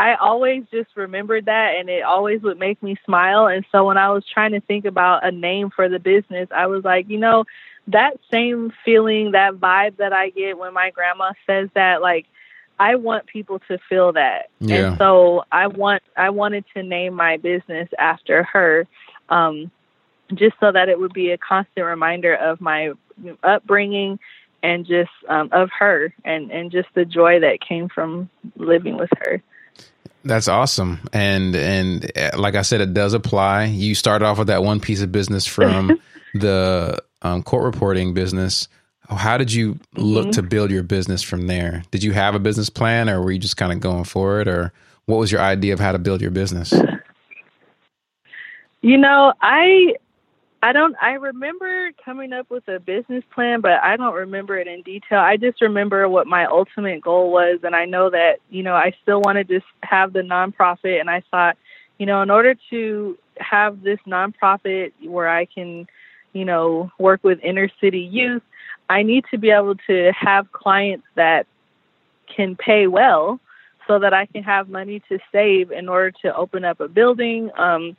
I 0.00 0.14
always 0.14 0.64
just 0.72 0.88
remembered 0.96 1.44
that 1.44 1.74
and 1.78 1.90
it 1.90 2.02
always 2.04 2.40
would 2.40 2.58
make 2.58 2.82
me 2.82 2.96
smile. 3.04 3.48
And 3.48 3.66
so 3.70 3.84
when 3.84 3.98
I 3.98 4.10
was 4.10 4.24
trying 4.24 4.52
to 4.52 4.60
think 4.60 4.86
about 4.86 5.26
a 5.26 5.30
name 5.30 5.68
for 5.68 5.90
the 5.90 5.98
business, 5.98 6.48
I 6.50 6.68
was 6.68 6.84
like, 6.84 7.10
you 7.10 7.18
know, 7.18 7.44
that 7.88 8.18
same 8.30 8.72
feeling, 8.82 9.32
that 9.32 9.56
vibe 9.56 9.98
that 9.98 10.14
I 10.14 10.30
get 10.30 10.56
when 10.56 10.72
my 10.72 10.88
grandma 10.88 11.32
says 11.46 11.68
that, 11.74 12.00
like, 12.00 12.24
I 12.78 12.94
want 12.94 13.26
people 13.26 13.58
to 13.68 13.76
feel 13.90 14.14
that. 14.14 14.48
Yeah. 14.60 14.92
And 14.92 14.98
so 14.98 15.44
I 15.52 15.66
want 15.66 16.02
I 16.16 16.30
wanted 16.30 16.64
to 16.74 16.82
name 16.82 17.12
my 17.12 17.36
business 17.36 17.90
after 17.98 18.44
her. 18.44 18.86
Um 19.28 19.70
just 20.32 20.56
so 20.60 20.72
that 20.72 20.88
it 20.88 20.98
would 20.98 21.12
be 21.12 21.30
a 21.32 21.36
constant 21.36 21.84
reminder 21.84 22.34
of 22.34 22.58
my 22.62 22.92
upbringing 23.42 24.18
and 24.62 24.86
just 24.86 25.10
um, 25.28 25.50
of 25.52 25.68
her 25.78 26.14
and 26.24 26.50
and 26.50 26.70
just 26.70 26.88
the 26.94 27.04
joy 27.04 27.40
that 27.40 27.60
came 27.60 27.90
from 27.90 28.30
living 28.56 28.96
with 28.96 29.10
her. 29.18 29.42
That's 30.24 30.48
awesome. 30.48 31.00
And 31.12 31.54
and 31.56 32.10
uh, 32.16 32.32
like 32.36 32.54
I 32.54 32.62
said, 32.62 32.80
it 32.80 32.92
does 32.92 33.14
apply. 33.14 33.64
You 33.64 33.94
started 33.94 34.24
off 34.24 34.38
with 34.38 34.48
that 34.48 34.62
one 34.62 34.80
piece 34.80 35.00
of 35.02 35.10
business 35.10 35.46
from 35.46 36.00
the 36.34 37.02
um, 37.22 37.42
court 37.42 37.64
reporting 37.64 38.14
business. 38.14 38.68
How 39.08 39.38
did 39.38 39.52
you 39.52 39.78
look 39.96 40.26
mm-hmm. 40.26 40.30
to 40.32 40.42
build 40.42 40.70
your 40.70 40.84
business 40.84 41.22
from 41.22 41.46
there? 41.46 41.82
Did 41.90 42.02
you 42.02 42.12
have 42.12 42.34
a 42.34 42.38
business 42.38 42.70
plan, 42.70 43.08
or 43.08 43.20
were 43.20 43.32
you 43.32 43.40
just 43.40 43.56
kind 43.56 43.72
of 43.72 43.80
going 43.80 44.04
for 44.04 44.40
it, 44.40 44.46
or 44.46 44.72
what 45.06 45.18
was 45.18 45.32
your 45.32 45.40
idea 45.40 45.72
of 45.72 45.80
how 45.80 45.92
to 45.92 45.98
build 45.98 46.20
your 46.20 46.30
business? 46.30 46.72
You 48.82 48.96
know, 48.96 49.32
I 49.42 49.94
I 50.62 50.72
don't 50.72 50.94
I 51.00 51.12
remember 51.12 51.90
coming 52.04 52.32
up 52.32 52.50
with 52.50 52.68
a 52.68 52.78
business 52.78 53.24
plan, 53.34 53.62
but 53.62 53.82
I 53.82 53.96
don't 53.96 54.14
remember 54.14 54.58
it 54.58 54.66
in 54.66 54.82
detail. 54.82 55.18
I 55.18 55.38
just 55.38 55.62
remember 55.62 56.06
what 56.08 56.26
my 56.26 56.44
ultimate 56.44 57.00
goal 57.00 57.32
was 57.32 57.60
and 57.62 57.74
I 57.74 57.86
know 57.86 58.10
that, 58.10 58.40
you 58.50 58.62
know, 58.62 58.74
I 58.74 58.92
still 59.02 59.20
wanted 59.22 59.48
to 59.48 59.60
have 59.82 60.12
the 60.12 60.20
nonprofit 60.20 61.00
and 61.00 61.08
I 61.08 61.22
thought, 61.30 61.56
you 61.98 62.04
know, 62.04 62.20
in 62.20 62.30
order 62.30 62.54
to 62.70 63.18
have 63.38 63.82
this 63.82 63.98
nonprofit 64.06 64.92
where 65.02 65.28
I 65.28 65.46
can, 65.46 65.86
you 66.34 66.44
know, 66.44 66.90
work 66.98 67.24
with 67.24 67.40
inner 67.42 67.70
city 67.80 68.00
youth, 68.00 68.42
I 68.90 69.02
need 69.02 69.24
to 69.30 69.38
be 69.38 69.50
able 69.50 69.76
to 69.86 70.12
have 70.12 70.52
clients 70.52 71.06
that 71.14 71.46
can 72.26 72.54
pay 72.54 72.86
well 72.86 73.40
so 73.86 73.98
that 73.98 74.12
I 74.12 74.26
can 74.26 74.42
have 74.42 74.68
money 74.68 75.00
to 75.08 75.18
save 75.32 75.72
in 75.72 75.88
order 75.88 76.10
to 76.22 76.36
open 76.36 76.64
up 76.64 76.80
a 76.80 76.88
building. 76.88 77.50
Um, 77.56 77.96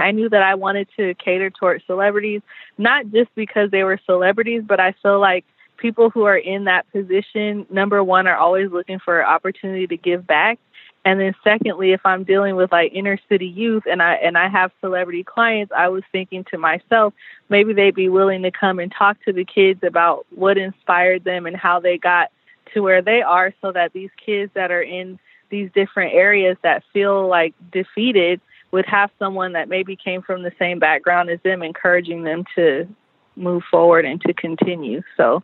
I 0.00 0.10
knew 0.12 0.28
that 0.28 0.42
I 0.42 0.54
wanted 0.54 0.88
to 0.96 1.14
cater 1.14 1.50
towards 1.50 1.84
celebrities, 1.86 2.42
not 2.78 3.10
just 3.10 3.34
because 3.34 3.70
they 3.70 3.84
were 3.84 3.98
celebrities, 4.06 4.62
but 4.66 4.80
I 4.80 4.92
feel 5.02 5.20
like 5.20 5.44
people 5.76 6.10
who 6.10 6.24
are 6.24 6.36
in 6.36 6.64
that 6.64 6.90
position, 6.92 7.66
number 7.70 8.02
one, 8.04 8.26
are 8.26 8.36
always 8.36 8.70
looking 8.70 8.98
for 8.98 9.24
opportunity 9.24 9.86
to 9.86 9.96
give 9.96 10.26
back. 10.26 10.58
And 11.04 11.18
then 11.18 11.34
secondly, 11.42 11.92
if 11.92 12.04
I'm 12.04 12.24
dealing 12.24 12.56
with 12.56 12.70
like 12.70 12.92
inner 12.92 13.18
city 13.28 13.46
youth 13.46 13.84
and 13.90 14.02
I 14.02 14.14
and 14.16 14.36
I 14.36 14.48
have 14.48 14.70
celebrity 14.80 15.24
clients, 15.24 15.72
I 15.74 15.88
was 15.88 16.02
thinking 16.12 16.44
to 16.50 16.58
myself, 16.58 17.14
maybe 17.48 17.72
they'd 17.72 17.94
be 17.94 18.10
willing 18.10 18.42
to 18.42 18.50
come 18.50 18.78
and 18.78 18.92
talk 18.92 19.16
to 19.24 19.32
the 19.32 19.46
kids 19.46 19.82
about 19.82 20.26
what 20.34 20.58
inspired 20.58 21.24
them 21.24 21.46
and 21.46 21.56
how 21.56 21.80
they 21.80 21.96
got 21.96 22.30
to 22.74 22.82
where 22.82 23.00
they 23.00 23.22
are 23.22 23.54
so 23.62 23.72
that 23.72 23.94
these 23.94 24.10
kids 24.24 24.52
that 24.54 24.70
are 24.70 24.82
in 24.82 25.18
these 25.48 25.70
different 25.74 26.14
areas 26.14 26.56
that 26.62 26.84
feel 26.92 27.26
like 27.26 27.54
defeated 27.72 28.40
would 28.72 28.86
have 28.86 29.10
someone 29.18 29.52
that 29.52 29.68
maybe 29.68 29.96
came 29.96 30.22
from 30.22 30.42
the 30.42 30.52
same 30.58 30.78
background 30.78 31.30
as 31.30 31.40
them 31.42 31.62
encouraging 31.62 32.22
them 32.22 32.44
to 32.54 32.88
move 33.36 33.62
forward 33.70 34.04
and 34.04 34.20
to 34.22 34.32
continue. 34.32 35.02
So 35.16 35.42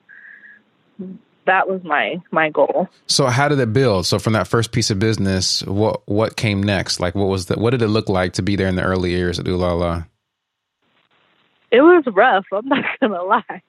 that 1.47 1.69
was 1.69 1.83
my 1.83 2.21
my 2.31 2.51
goal. 2.51 2.89
So 3.07 3.27
how 3.27 3.49
did 3.49 3.59
it 3.59 3.73
build? 3.73 4.07
So 4.07 4.19
from 4.19 4.35
that 4.35 4.47
first 4.47 4.73
piece 4.73 4.91
of 4.91 4.99
business, 4.99 5.63
what 5.65 6.03
what 6.07 6.37
came 6.37 6.63
next? 6.63 7.01
Like 7.01 7.15
what 7.15 7.29
was 7.29 7.47
the 7.47 7.59
what 7.59 7.71
did 7.71 7.83
it 7.83 7.89
look 7.89 8.09
like 8.09 8.35
to 8.35 8.43
be 8.43 8.57
there 8.57 8.69
in 8.69 8.77
the 8.77 8.83
early 8.83 9.11
years 9.11 9.39
at 9.39 9.49
Ooh 9.49 9.57
La 9.57 9.73
La? 9.73 10.05
It 11.71 11.81
was 11.81 12.05
rough, 12.07 12.47
I'm 12.53 12.69
not 12.69 12.85
gonna 13.01 13.23
lie. 13.23 13.63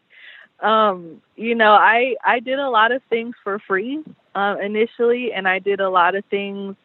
Um, 0.60 1.22
you 1.36 1.56
know, 1.56 1.72
I 1.72 2.16
I 2.26 2.40
did 2.40 2.60
a 2.60 2.70
lot 2.70 2.92
of 2.92 3.02
things 3.10 3.36
for 3.44 3.60
free 3.60 4.04
uh, 4.36 4.56
initially, 4.62 5.32
and 5.34 5.48
I 5.48 5.60
did 5.60 5.80
a 5.80 5.90
lot 5.90 6.16
of 6.16 6.26
things 6.26 6.76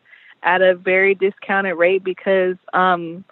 at 0.43 0.63
a 0.63 0.75
very 0.75 1.15
discounted 1.15 1.77
rate 1.77 2.03
because 2.05 2.57
um, 2.73 3.25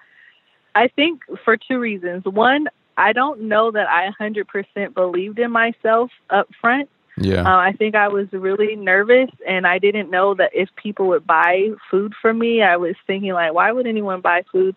I 0.75 0.89
think 0.89 1.23
for 1.45 1.57
two 1.57 1.79
reasons. 1.79 2.25
One, 2.25 2.69
I 2.97 3.13
don't 3.13 3.43
know 3.43 3.71
that 3.71 3.89
I 3.89 4.11
100% 4.21 4.95
believed 4.95 5.39
in 5.39 5.51
myself 5.51 6.11
up 6.29 6.49
front. 6.61 6.89
Yeah. 7.17 7.43
Uh, 7.43 7.57
I 7.57 7.73
think 7.73 7.95
I 7.95 8.09
was 8.09 8.29
really 8.33 8.77
nervous 8.77 9.31
and 9.47 9.67
I 9.67 9.79
didn't 9.79 10.11
know 10.11 10.35
that 10.35 10.51
if 10.55 10.69
people 10.77 11.09
would 11.09 11.27
buy 11.27 11.71
food 11.91 12.15
for 12.21 12.33
me, 12.33 12.63
I 12.63 12.77
was 12.77 12.95
thinking 13.07 13.33
like, 13.33 13.53
why 13.53 13.73
would 13.73 13.87
anyone 13.87 14.21
buy 14.21 14.45
food? 14.51 14.75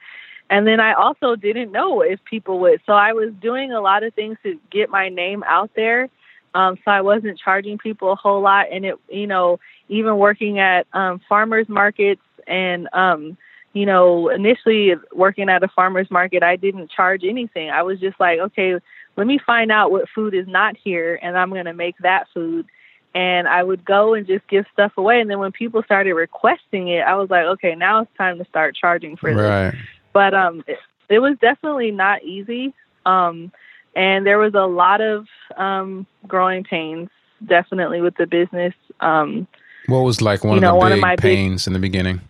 And 0.50 0.68
then 0.68 0.80
I 0.80 0.94
also 0.94 1.36
didn't 1.36 1.72
know 1.72 2.02
if 2.02 2.24
people 2.26 2.60
would. 2.60 2.82
So 2.86 2.94
I 2.94 3.14
was 3.14 3.32
doing 3.42 3.72
a 3.72 3.82
lot 3.82 4.04
of 4.04 4.14
things 4.14 4.38
to 4.44 4.60
get 4.72 4.90
my 4.90 5.10
name 5.10 5.44
out 5.44 5.72
there. 5.76 6.10
Um, 6.56 6.78
so 6.86 6.92
I 6.92 7.02
wasn't 7.02 7.40
charging 7.40 7.78
people 7.78 8.12
a 8.12 8.16
whole 8.16 8.42
lot. 8.42 8.68
And 8.72 8.86
it, 8.86 8.96
you 9.10 9.28
know, 9.28 9.60
even 9.90 10.18
working 10.18 10.60
at 10.60 10.88
um, 10.94 11.22
farmers 11.28 11.68
markets 11.68 12.22
and, 12.48 12.88
um, 12.94 13.38
you 13.74 13.86
know, 13.86 14.30
initially 14.30 14.94
working 15.14 15.50
at 15.50 15.64
a 15.64 15.68
farmer's 15.68 16.12
market, 16.12 16.44
I 16.44 16.56
didn't 16.56 16.92
charge 16.92 17.24
anything. 17.24 17.70
I 17.72 17.82
was 17.82 18.00
just 18.00 18.20
like, 18.20 18.40
okay, 18.40 18.76
let 19.16 19.28
me 19.28 19.40
find 19.46 19.72
out 19.72 19.92
what 19.92 20.10
food 20.14 20.34
is 20.34 20.48
not 20.48 20.76
here 20.78 21.20
and 21.22 21.38
I'm 21.38 21.50
going 21.50 21.66
to 21.66 21.74
make 21.74 21.98
that 22.00 22.28
food. 22.34 22.68
And 23.16 23.48
I 23.48 23.62
would 23.62 23.86
go 23.86 24.16
and 24.16 24.26
just 24.26 24.48
give 24.48 24.66
stuff 24.74 24.92
away. 24.98 25.22
And 25.22 25.30
then 25.30 25.38
when 25.38 25.52
people 25.52 25.84
started 25.84 26.14
requesting 26.14 26.88
it, 26.88 27.02
I 27.02 27.16
was 27.16 27.30
like, 27.30 27.46
okay, 27.46 27.76
now 27.76 28.02
it's 28.02 28.18
time 28.18 28.40
to 28.40 28.46
start 28.46 28.76
charging 28.76 29.18
for 29.18 29.34
right. 29.34 29.72
this. 29.72 29.82
But 30.14 30.34
um, 30.34 30.64
it, 30.68 30.80
it 31.10 31.20
was 31.20 31.38
definitely 31.40 31.92
not 31.92 32.24
easy. 32.24 32.74
Um, 33.06 33.52
and 33.96 34.26
there 34.26 34.38
was 34.38 34.54
a 34.54 34.66
lot 34.66 35.02
of 35.02 35.28
um, 35.58 36.06
growing 36.28 36.64
pains, 36.64 37.10
definitely 37.46 38.02
with 38.02 38.16
the 38.18 38.28
business. 38.28 38.74
Um, 39.00 39.48
what 39.88 40.00
was 40.00 40.22
like 40.22 40.44
one 40.44 40.58
of 40.58 40.62
know, 40.62 40.80
the 40.80 40.96
big 40.96 41.04
of 41.04 41.18
pains 41.20 41.66
big, 41.66 41.68
in 41.68 41.74
the 41.74 41.80
beginning? 41.80 42.22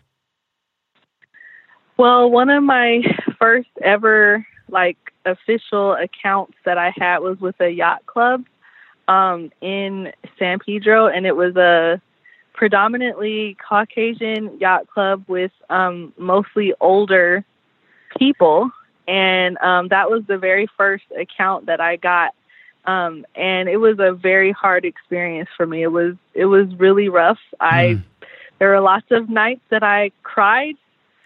Well, 1.97 2.29
one 2.29 2.49
of 2.49 2.63
my 2.63 3.01
first 3.39 3.69
ever 3.81 4.45
like 4.69 4.97
official 5.25 5.93
accounts 5.93 6.55
that 6.65 6.77
I 6.77 6.93
had 6.95 7.19
was 7.19 7.39
with 7.39 7.59
a 7.61 7.69
yacht 7.69 8.05
club 8.05 8.45
um, 9.07 9.51
in 9.61 10.11
San 10.39 10.59
Pedro, 10.59 11.07
and 11.07 11.25
it 11.25 11.35
was 11.35 11.55
a 11.55 12.01
predominantly 12.53 13.57
Caucasian 13.67 14.59
yacht 14.59 14.87
club 14.87 15.23
with 15.27 15.51
um, 15.69 16.13
mostly 16.17 16.73
older 16.79 17.45
people, 18.17 18.71
and 19.07 19.57
um, 19.57 19.89
that 19.89 20.09
was 20.09 20.23
the 20.27 20.37
very 20.37 20.67
first 20.77 21.05
account 21.17 21.65
that 21.67 21.81
I 21.81 21.97
got. 21.97 22.33
Um, 22.85 23.25
and 23.35 23.69
it 23.69 23.77
was 23.77 23.97
a 23.99 24.11
very 24.11 24.51
hard 24.51 24.83
experience 24.85 25.49
for 25.55 25.65
me. 25.65 25.83
It 25.83 25.91
was 25.91 26.15
it 26.33 26.45
was 26.45 26.67
really 26.75 27.09
rough. 27.09 27.39
I 27.59 27.83
mm. 27.83 28.03
there 28.59 28.69
were 28.69 28.81
lots 28.81 29.05
of 29.11 29.29
nights 29.29 29.61
that 29.69 29.83
I 29.83 30.11
cried 30.21 30.75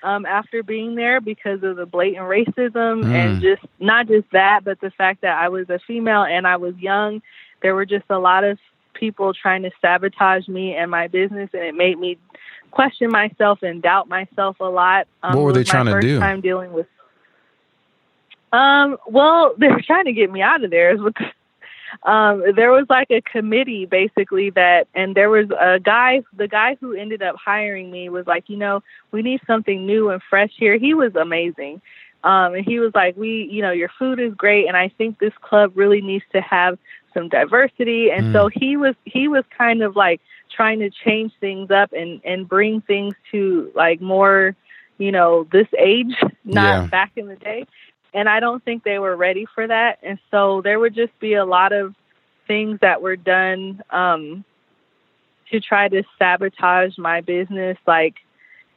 um, 0.03 0.25
after 0.25 0.61
being 0.61 0.95
there 0.95 1.19
because 1.19 1.63
of 1.63 1.75
the 1.75 1.85
blatant 1.85 2.25
racism 2.25 3.03
mm. 3.03 3.11
and 3.11 3.41
just 3.41 3.63
not 3.79 4.07
just 4.07 4.29
that, 4.31 4.63
but 4.63 4.79
the 4.81 4.91
fact 4.91 5.21
that 5.21 5.35
I 5.37 5.49
was 5.49 5.69
a 5.69 5.79
female 5.79 6.23
and 6.23 6.45
I 6.45 6.57
was 6.57 6.75
young. 6.77 7.21
There 7.63 7.73
were 7.73 7.85
just 7.85 8.05
a 8.09 8.19
lot 8.19 8.43
of 8.43 8.59
people 8.93 9.33
trying 9.33 9.63
to 9.63 9.71
sabotage 9.81 10.47
me 10.47 10.75
and 10.75 10.91
my 10.91 11.07
business, 11.07 11.49
and 11.53 11.63
it 11.63 11.75
made 11.75 11.97
me 11.97 12.17
question 12.71 13.09
myself 13.09 13.63
and 13.63 13.81
doubt 13.81 14.07
myself 14.07 14.57
a 14.59 14.65
lot. 14.65 15.07
Um, 15.23 15.35
what 15.35 15.43
were 15.43 15.53
they 15.53 15.63
trying 15.63 15.87
to 15.87 15.99
do? 15.99 16.19
Time 16.19 16.41
dealing 16.41 16.73
with. 16.73 16.87
Um. 18.51 18.97
Well, 19.07 19.53
they 19.57 19.67
were 19.67 19.81
trying 19.81 20.05
to 20.05 20.13
get 20.13 20.31
me 20.31 20.41
out 20.41 20.63
of 20.63 20.71
there. 20.71 20.95
um, 22.03 22.43
there 22.55 22.71
was 22.71 22.85
like 22.89 23.09
a 23.11 23.21
committee 23.21 23.85
basically 23.85 24.49
that, 24.51 24.87
and 24.93 25.15
there 25.15 25.29
was 25.29 25.47
a 25.59 25.79
guy, 25.79 26.21
the 26.35 26.47
guy 26.47 26.77
who 26.79 26.93
ended 26.93 27.21
up 27.21 27.35
hiring 27.43 27.91
me 27.91 28.09
was 28.09 28.27
like, 28.27 28.45
you 28.47 28.57
know, 28.57 28.83
we 29.11 29.21
need 29.21 29.41
something 29.47 29.85
new 29.85 30.09
and 30.09 30.21
fresh 30.29 30.51
here. 30.55 30.77
He 30.77 30.93
was 30.93 31.15
amazing. 31.15 31.81
Um, 32.23 32.55
and 32.55 32.65
he 32.65 32.79
was 32.79 32.91
like, 32.95 33.15
we, 33.15 33.47
you 33.51 33.61
know, 33.61 33.71
your 33.71 33.89
food 33.97 34.19
is 34.19 34.33
great. 34.33 34.67
And 34.67 34.75
I 34.75 34.89
think 34.89 35.19
this 35.19 35.33
club 35.41 35.71
really 35.75 36.01
needs 36.01 36.25
to 36.33 36.41
have 36.41 36.77
some 37.13 37.29
diversity. 37.29 38.09
And 38.11 38.27
mm. 38.27 38.33
so 38.33 38.49
he 38.53 38.75
was, 38.75 38.95
he 39.05 39.27
was 39.27 39.43
kind 39.55 39.81
of 39.81 39.95
like 39.95 40.19
trying 40.53 40.79
to 40.79 40.89
change 40.89 41.31
things 41.39 41.71
up 41.71 41.93
and, 41.93 42.19
and 42.25 42.47
bring 42.47 42.81
things 42.81 43.13
to 43.31 43.71
like 43.75 44.01
more, 44.01 44.55
you 44.97 45.11
know, 45.11 45.47
this 45.51 45.67
age, 45.77 46.15
not 46.43 46.83
yeah. 46.83 46.87
back 46.87 47.11
in 47.15 47.27
the 47.27 47.35
day 47.35 47.65
and 48.13 48.27
I 48.27 48.39
don't 48.39 48.63
think 48.63 48.83
they 48.83 48.99
were 48.99 49.15
ready 49.15 49.45
for 49.53 49.67
that. 49.67 49.99
And 50.03 50.19
so 50.31 50.61
there 50.61 50.79
would 50.79 50.95
just 50.95 51.17
be 51.19 51.33
a 51.33 51.45
lot 51.45 51.73
of 51.73 51.95
things 52.47 52.79
that 52.81 53.01
were 53.01 53.15
done 53.15 53.81
um, 53.89 54.43
to 55.51 55.59
try 55.59 55.87
to 55.89 56.03
sabotage 56.17 56.97
my 56.97 57.21
business, 57.21 57.77
like 57.85 58.15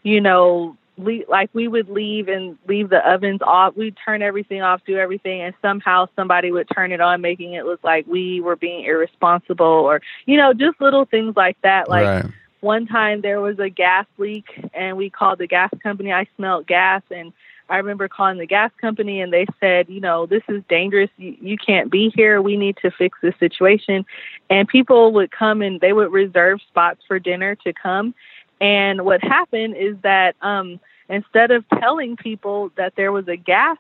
you 0.03 0.21
know, 0.21 0.77
we, 0.97 1.25
like 1.29 1.51
we 1.53 1.69
would 1.69 1.89
leave 1.89 2.29
and 2.29 2.59
leave 2.67 2.91
the 2.91 3.07
ovens 3.11 3.41
off. 3.43 3.77
We'd 3.77 3.97
turn 4.05 4.23
everything 4.23 4.63
off, 4.63 4.83
do 4.87 4.97
everything, 4.97 5.41
and 5.41 5.55
somehow 5.63 6.09
somebody 6.17 6.51
would 6.51 6.69
turn 6.75 6.93
it 6.93 7.01
on, 7.01 7.21
making 7.21 7.55
it 7.55 7.65
look 7.65 7.83
like 7.83 8.07
we 8.07 8.41
were 8.41 8.57
being 8.57 8.85
irresponsible, 8.85 9.67
or 9.67 10.01
you 10.27 10.37
know, 10.37 10.53
just 10.53 10.81
little 10.81 11.05
things 11.05 11.37
like 11.37 11.61
that. 11.63 11.89
Like 11.89 12.25
right. 12.25 12.33
one 12.61 12.87
time 12.87 13.21
there 13.21 13.41
was 13.41 13.59
a 13.59 13.69
gas 13.69 14.07
leak, 14.19 14.47
and 14.75 14.97
we 14.97 15.11
called 15.11 15.39
the 15.39 15.47
gas 15.47 15.71
company. 15.83 16.13
I 16.13 16.27
smelled 16.37 16.67
gas, 16.67 17.03
and 17.11 17.33
I 17.71 17.77
remember 17.77 18.09
calling 18.09 18.39
the 18.39 18.47
gas 18.47 18.73
company 18.81 19.21
and 19.21 19.33
they 19.33 19.47
said, 19.61 19.89
you 19.89 20.01
know, 20.01 20.27
this 20.27 20.43
is 20.49 20.63
dangerous. 20.69 21.09
You, 21.17 21.37
you 21.41 21.57
can't 21.57 21.91
be 21.91 22.13
here. 22.15 22.43
We 22.43 22.57
need 22.57 22.77
to 22.83 22.91
fix 22.91 23.19
this 23.23 23.35
situation. 23.39 24.05
And 24.51 24.67
people 24.67 25.13
would 25.13 25.31
come 25.31 25.63
and 25.63 25.81
they 25.81 25.93
would 25.93 26.13
reserve 26.13 26.61
spots 26.69 27.01
for 27.07 27.19
dinner 27.19 27.55
to 27.57 27.73
come. 27.73 28.15
And 28.61 29.05
what 29.05 29.23
happened 29.23 29.77
is 29.77 29.97
that 30.03 30.35
um, 30.43 30.81
instead 31.09 31.51
of 31.51 31.65
telling 31.79 32.17
people 32.17 32.71
that 32.77 32.95
there 32.97 33.13
was 33.13 33.29
a 33.29 33.37
gas 33.37 33.79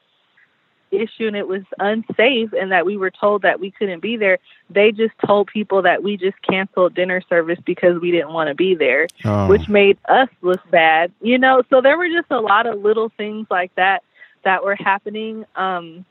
issue 0.91 1.27
and 1.27 1.37
it 1.37 1.47
was 1.47 1.63
unsafe 1.79 2.53
and 2.53 2.73
that 2.73 2.85
we 2.87 2.97
were 2.97 3.11
told 3.11 3.43
that 3.43 3.61
we 3.61 3.71
couldn't 3.71 4.01
be 4.01 4.17
there, 4.17 4.39
they 4.69 4.93
just 4.93 5.15
told 5.25 5.49
people 5.49 5.83
that 5.83 6.03
we 6.03 6.17
just 6.17 6.41
canceled 6.43 6.95
dinner 6.95 7.21
service 7.29 7.59
because 7.65 8.01
we 8.01 8.11
didn't 8.11 8.33
want 8.33 8.49
to 8.49 8.55
be 8.55 8.75
there, 8.75 9.07
oh. 9.25 9.47
which 9.49 9.69
made 9.69 9.99
us 10.09 10.29
look 10.43 10.61
bad. 10.71 11.13
You 11.21 11.39
know, 11.39 11.63
so 11.71 11.81
there 11.81 11.97
were 11.97 12.09
just 12.09 12.31
a 12.31 12.41
lot 12.41 12.67
of 12.67 12.81
little 12.83 13.11
things 13.17 13.47
like 13.51 13.75
that 13.77 14.03
that 14.45 14.65
were 14.65 14.75
happening. 14.77 15.45
Um, 15.55 16.05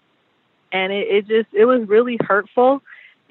and 0.71 0.93
it, 0.93 1.07
it 1.07 1.27
just, 1.27 1.53
it 1.53 1.65
was 1.65 1.87
really 1.87 2.17
hurtful. 2.19 2.81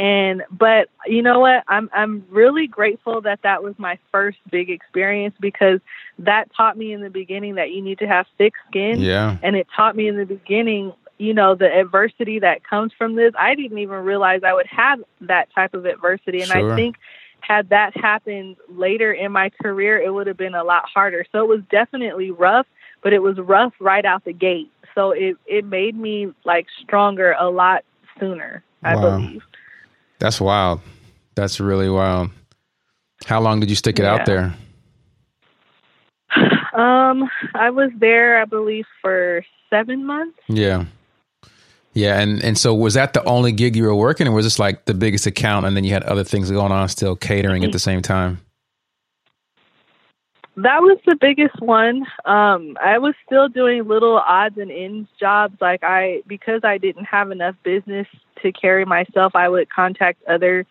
And, 0.01 0.45
but 0.51 0.89
you 1.07 1.23
know 1.23 1.41
what? 1.41 1.65
I'm, 1.67 1.91
I'm 1.93 2.25
really 2.31 2.69
grateful 2.69 3.21
that 3.23 3.43
that 3.43 3.65
was 3.65 3.75
my 3.79 3.99
first 4.13 4.39
big 4.49 4.71
experience 4.71 5.35
because 5.41 5.81
that 6.21 6.53
taught 6.55 6.77
me 6.79 6.93
in 6.93 7.01
the 7.01 7.11
beginning 7.11 7.57
that 7.57 7.73
you 7.73 7.83
need 7.83 7.99
to 7.99 8.07
have 8.07 8.27
thick 8.39 8.53
skin. 8.69 9.01
Yeah. 9.01 9.37
And 9.43 9.57
it 9.57 9.67
taught 9.75 9.97
me 9.97 10.07
in 10.07 10.17
the 10.17 10.25
beginning 10.25 10.93
you 11.19 11.35
know 11.35 11.55
the 11.55 11.67
adversity 11.67 12.39
that 12.39 12.65
comes 12.65 12.93
from 12.97 13.17
this 13.17 13.33
i 13.39 13.55
didn't 13.55 13.79
even 13.79 13.97
realize 13.97 14.41
i 14.47 14.55
would 14.55 14.67
have 14.67 15.01
that 15.21 15.53
type 15.55 15.75
of 15.75 15.85
adversity. 15.85 16.41
And 16.41 16.51
sure. 16.51 16.73
i 16.73 16.77
think 16.77 16.97
had 17.41 17.69
that 17.69 17.97
happened 17.97 18.57
later 18.69 19.13
in 19.13 19.33
my 19.33 19.51
career 19.63 20.01
it 20.01 20.13
would 20.13 20.27
have 20.27 20.37
been 20.37 20.55
a 20.55 20.65
lot 20.65 20.85
harder. 20.93 21.25
So 21.31 21.41
it 21.41 21.49
was 21.49 21.61
definitely 21.71 22.31
rough 22.31 22.67
but 23.03 23.13
it 23.13 23.21
was 23.21 23.39
rough 23.39 23.73
right 23.79 24.05
out 24.05 24.25
the 24.25 24.33
gate. 24.33 24.71
So 24.95 25.11
it 25.11 25.37
it 25.47 25.65
made 25.65 25.97
me 25.97 26.33
like 26.45 26.67
stronger 26.83 27.35
a 27.39 27.51
lot 27.51 27.85
sooner 28.19 28.63
i 28.83 28.97
wow. 28.97 29.19
believe. 29.19 29.43
That's 30.19 30.41
wild. 30.41 30.81
That's 31.37 31.61
really 31.61 31.89
wild. 31.89 32.31
How 33.25 33.41
long 33.41 33.61
did 33.61 33.71
you 33.71 33.77
stick 33.77 33.99
it 33.99 34.03
yeah. 34.03 34.15
out 34.15 34.27
there? 34.27 34.55
Um 36.75 37.29
i 37.55 37.71
was 37.71 37.91
there 37.99 38.41
i 38.41 38.45
believe 38.45 38.85
for 39.03 39.45
seven 39.71 40.05
months. 40.05 40.39
Yeah 40.47 40.85
yeah, 41.99 42.21
and 42.21 42.43
and 42.45 42.57
so 42.57 42.73
was 42.75 42.95
that 42.95 43.13
the 43.13 43.25
only 43.25 43.51
gig 43.51 43.75
you 43.75 43.83
were 43.83 43.95
working, 43.95 44.29
or 44.29 44.33
was 44.33 44.47
this 44.47 44.59
like 44.59 44.85
the 44.85 44.95
biggest 44.95 45.27
account, 45.27 45.67
and 45.67 45.77
then 45.77 45.83
you 45.83 45.93
had 45.93 46.05
other 46.05 46.23
things 46.23 46.49
going 46.51 46.71
on, 46.71 46.89
still 46.89 47.17
catering 47.17 47.65
at 47.65 47.73
the 47.73 47.79
same 47.81 48.03
time? 48.03 48.41
That 50.57 50.81
was 50.81 50.99
the 51.07 51.17
biggest 51.21 51.61
one. 51.61 52.05
Um, 52.25 52.77
I 52.83 52.99
was 52.99 53.15
still 53.27 53.49
doing 53.49 53.87
little 53.87 54.17
odds 54.17 54.59
and 54.59 54.71
ends 54.71 55.09
jobs. 55.19 55.57
Like 55.61 55.83
I, 55.83 56.23
because 56.27 56.63
I 56.65 56.79
didn't 56.79 57.05
have 57.05 57.31
enough 57.33 57.57
business 57.65 58.07
to 58.43 58.53
carry 58.53 58.85
myself, 58.85 59.35
I 59.35 59.49
would 59.49 59.69
contact 59.69 60.23
other 60.29 60.67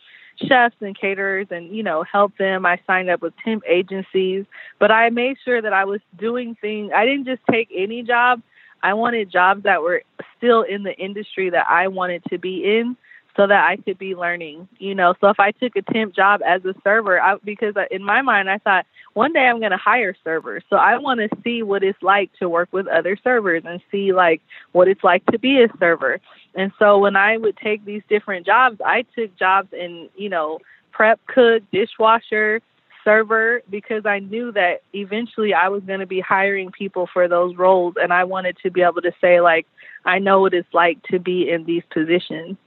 chefs 0.48 0.76
and 0.82 0.98
caterers 0.98 1.48
and 1.52 1.76
you 1.76 1.84
know 1.84 2.04
help 2.04 2.38
them. 2.38 2.66
I 2.66 2.80
signed 2.88 3.10
up 3.10 3.22
with 3.22 3.34
temp 3.44 3.64
agencies, 3.68 4.46
but 4.80 4.92
I 4.92 5.10
made 5.10 5.38
sure 5.44 5.62
that 5.62 5.74
I 5.74 5.84
was 5.84 6.00
doing 6.18 6.56
things. 6.62 6.92
I 6.96 7.06
didn't 7.06 7.26
just 7.26 7.42
take 7.52 7.70
any 7.76 8.04
job. 8.04 8.42
I 8.84 8.94
wanted 8.94 9.32
jobs 9.32 9.64
that 9.64 9.82
were 9.82 10.04
still 10.38 10.62
in 10.62 10.84
the 10.84 10.96
industry 10.96 11.50
that 11.50 11.68
I 11.70 11.88
wanted 11.88 12.24
to 12.30 12.38
be 12.38 12.64
in 12.78 12.98
so 13.36 13.46
that 13.46 13.70
I 13.70 13.78
could 13.78 14.00
be 14.00 14.16
learning, 14.16 14.68
you 14.80 14.96
know. 14.96 15.14
So 15.22 15.30
if 15.30 15.40
I 15.40 15.52
took 15.52 15.76
a 15.76 15.82
temp 15.84 16.16
job 16.16 16.42
as 16.46 16.66
a 16.66 16.74
server, 16.84 17.22
I, 17.22 17.36
because 17.44 17.76
in 17.92 18.04
my 18.04 18.24
mind 18.24 18.50
I 18.50 18.58
thought 18.58 18.88
one 19.14 19.32
day 19.32 19.46
I'm 19.46 19.60
going 19.60 19.72
to 19.72 19.78
hire 19.78 20.16
servers. 20.24 20.64
So 20.70 20.76
I 20.76 20.98
want 20.98 21.20
to 21.20 21.30
see 21.44 21.62
what 21.62 21.84
it's 21.84 22.02
like 22.02 22.32
to 22.40 22.50
work 22.50 22.70
with 22.72 22.88
other 22.88 23.16
servers 23.24 23.64
and 23.66 23.80
see 23.92 24.12
like 24.12 24.42
what 24.72 24.88
it's 24.88 25.04
like 25.04 25.24
to 25.28 25.38
be 25.38 25.62
a 25.62 25.68
server. 25.80 26.20
And 26.56 26.72
so 26.80 26.98
when 26.98 27.16
I 27.16 27.38
would 27.38 27.58
take 27.58 27.86
these 27.86 28.02
different 28.10 28.46
jobs, 28.46 28.82
I 28.84 29.06
took 29.16 29.38
jobs 29.38 29.70
in, 29.72 30.10
you 30.16 30.30
know, 30.30 30.60
prep 30.92 31.20
cook, 31.28 31.62
dishwasher, 31.72 32.62
server 33.08 33.62
because 33.70 34.06
I 34.06 34.20
knew 34.20 34.52
that 34.52 34.82
eventually 34.94 35.54
I 35.54 35.70
was 35.70 35.82
going 35.84 36.02
to 36.02 36.06
be 36.06 36.20
hiring 36.20 36.72
people 36.72 37.08
for 37.12 37.30
those 37.30 37.56
roles 37.56 37.96
and 38.02 38.12
I 38.12 38.26
wanted 38.26 38.58
to 38.64 38.70
be 38.70 38.82
able 38.82 39.02
to 39.02 39.14
say 39.22 39.40
like 39.40 39.66
I 40.04 40.20
know 40.20 40.42
what 40.42 40.54
it's 40.54 40.74
like 40.74 41.02
to 41.04 41.20
be 41.20 41.50
in 41.50 41.64
these 41.64 41.84
positions. 41.90 42.58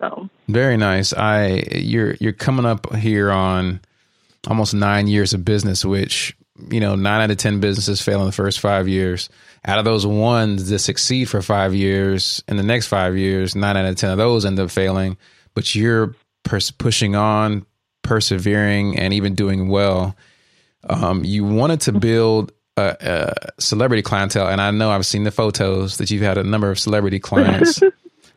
So 0.00 0.28
Very 0.48 0.76
nice. 0.76 1.12
I 1.12 1.62
you're 1.72 2.14
you're 2.14 2.32
coming 2.32 2.66
up 2.66 2.92
here 2.96 3.30
on 3.30 3.80
almost 4.48 4.74
9 4.74 5.06
years 5.06 5.34
of 5.34 5.44
business 5.44 5.84
which 5.84 6.36
you 6.70 6.80
know, 6.80 6.94
9 6.94 7.20
out 7.22 7.30
of 7.30 7.36
10 7.36 7.60
businesses 7.60 8.02
fail 8.02 8.20
in 8.20 8.26
the 8.26 8.32
first 8.32 8.60
5 8.60 8.88
years. 8.88 9.30
Out 9.64 9.78
of 9.78 9.84
those 9.84 10.06
ones 10.06 10.68
that 10.68 10.80
succeed 10.80 11.26
for 11.26 11.40
5 11.40 11.74
years 11.74 12.42
in 12.48 12.56
the 12.56 12.62
next 12.62 12.88
5 12.88 13.16
years, 13.16 13.54
9 13.54 13.76
out 13.76 13.84
of 13.86 13.96
10 13.96 14.10
of 14.10 14.18
those 14.18 14.44
end 14.44 14.58
up 14.58 14.70
failing, 14.70 15.16
but 15.54 15.74
you're 15.74 16.14
pers- 16.42 16.70
pushing 16.70 17.14
on, 17.14 17.64
persevering 18.10 18.98
and 18.98 19.14
even 19.14 19.36
doing 19.36 19.68
well. 19.68 20.16
Um, 20.82 21.24
you 21.24 21.44
wanted 21.44 21.82
to 21.82 21.92
build 21.92 22.50
a, 22.76 22.96
a, 23.00 23.60
celebrity 23.60 24.02
clientele, 24.02 24.48
and 24.48 24.60
I 24.60 24.72
know 24.72 24.90
I've 24.90 25.06
seen 25.06 25.22
the 25.22 25.30
photos 25.30 25.98
that 25.98 26.10
you've 26.10 26.22
had 26.22 26.36
a 26.36 26.42
number 26.42 26.72
of 26.72 26.78
celebrity 26.80 27.20
clients. 27.30 27.78
Do 27.78 27.92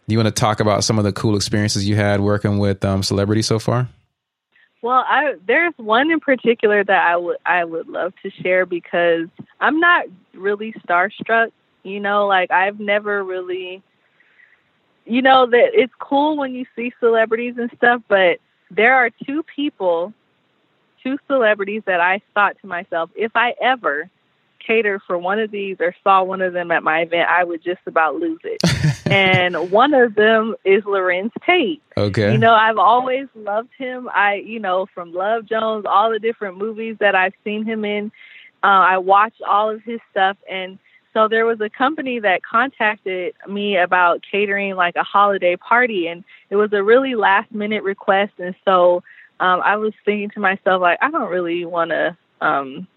you 0.07 0.19
want 0.19 0.27
to 0.27 0.39
talk 0.39 0.59
about 0.59 0.83
some 0.83 0.99
of 0.99 1.05
the 1.05 1.11
cool 1.11 1.35
experiences 1.35 1.89
you 1.89 1.95
had 1.95 2.21
working 2.21 2.59
with 2.59 2.85
um, 2.85 3.01
celebrities 3.01 3.47
so 3.47 3.57
far? 3.57 3.89
Well, 4.83 5.03
I, 5.07 5.37
there's 5.47 5.73
one 5.77 6.11
in 6.11 6.19
particular 6.19 6.83
that 6.83 7.07
I 7.07 7.17
would 7.17 7.37
I 7.43 7.65
would 7.65 7.87
love 7.87 8.13
to 8.21 8.29
share 8.29 8.67
because 8.67 9.27
I'm 9.59 9.79
not 9.79 10.05
really 10.35 10.75
starstruck. 10.87 11.51
You 11.81 11.99
know, 11.99 12.27
like 12.27 12.51
I've 12.51 12.79
never 12.79 13.23
really, 13.23 13.81
you 15.05 15.23
know, 15.23 15.47
that 15.47 15.69
it's 15.73 15.93
cool 15.99 16.37
when 16.37 16.53
you 16.53 16.67
see 16.75 16.93
celebrities 16.99 17.55
and 17.57 17.71
stuff, 17.75 18.03
but 18.07 18.37
there 18.71 18.95
are 18.95 19.09
two 19.25 19.43
people, 19.55 20.13
two 21.03 21.17
celebrities 21.27 21.83
that 21.85 21.99
I 21.99 22.21
thought 22.33 22.55
to 22.61 22.67
myself, 22.67 23.09
if 23.15 23.31
I 23.35 23.53
ever 23.61 24.09
cater 24.65 25.01
for 25.05 25.17
one 25.17 25.39
of 25.39 25.51
these 25.51 25.77
or 25.79 25.95
saw 26.03 26.23
one 26.23 26.41
of 26.41 26.53
them 26.53 26.71
at 26.71 26.83
my 26.83 27.01
event, 27.01 27.29
I 27.29 27.43
would 27.43 27.63
just 27.63 27.81
about 27.85 28.15
lose 28.15 28.39
it. 28.43 28.61
and 29.11 29.71
one 29.71 29.93
of 29.93 30.15
them 30.15 30.55
is 30.63 30.83
Larenz 30.83 31.31
Tate. 31.45 31.81
Okay. 31.97 32.31
You 32.31 32.37
know, 32.37 32.53
I've 32.53 32.77
always 32.77 33.27
loved 33.35 33.69
him. 33.77 34.09
I, 34.13 34.35
you 34.35 34.59
know, 34.59 34.87
from 34.93 35.13
Love 35.13 35.45
Jones, 35.45 35.85
all 35.87 36.11
the 36.11 36.19
different 36.19 36.57
movies 36.57 36.97
that 36.99 37.15
I've 37.15 37.33
seen 37.43 37.65
him 37.65 37.85
in, 37.85 38.11
uh, 38.63 38.67
I 38.67 38.97
watched 38.97 39.41
all 39.41 39.69
of 39.69 39.83
his 39.83 39.99
stuff 40.11 40.37
and 40.49 40.79
so 41.13 41.27
there 41.27 41.45
was 41.45 41.61
a 41.61 41.69
company 41.69 42.19
that 42.19 42.41
contacted 42.43 43.33
me 43.47 43.77
about 43.77 44.23
catering 44.29 44.75
like 44.75 44.95
a 44.95 45.03
holiday 45.03 45.55
party, 45.55 46.07
and 46.07 46.23
it 46.49 46.55
was 46.55 46.73
a 46.73 46.83
really 46.83 47.15
last 47.15 47.51
minute 47.51 47.83
request. 47.83 48.33
And 48.39 48.55
so 48.65 49.03
um, 49.39 49.61
I 49.63 49.75
was 49.77 49.93
thinking 50.05 50.31
to 50.31 50.39
myself, 50.39 50.81
like, 50.81 50.97
I 51.01 51.11
don't 51.11 51.29
really 51.29 51.65
want 51.65 51.91
to 51.91 52.17
um, 52.41 52.87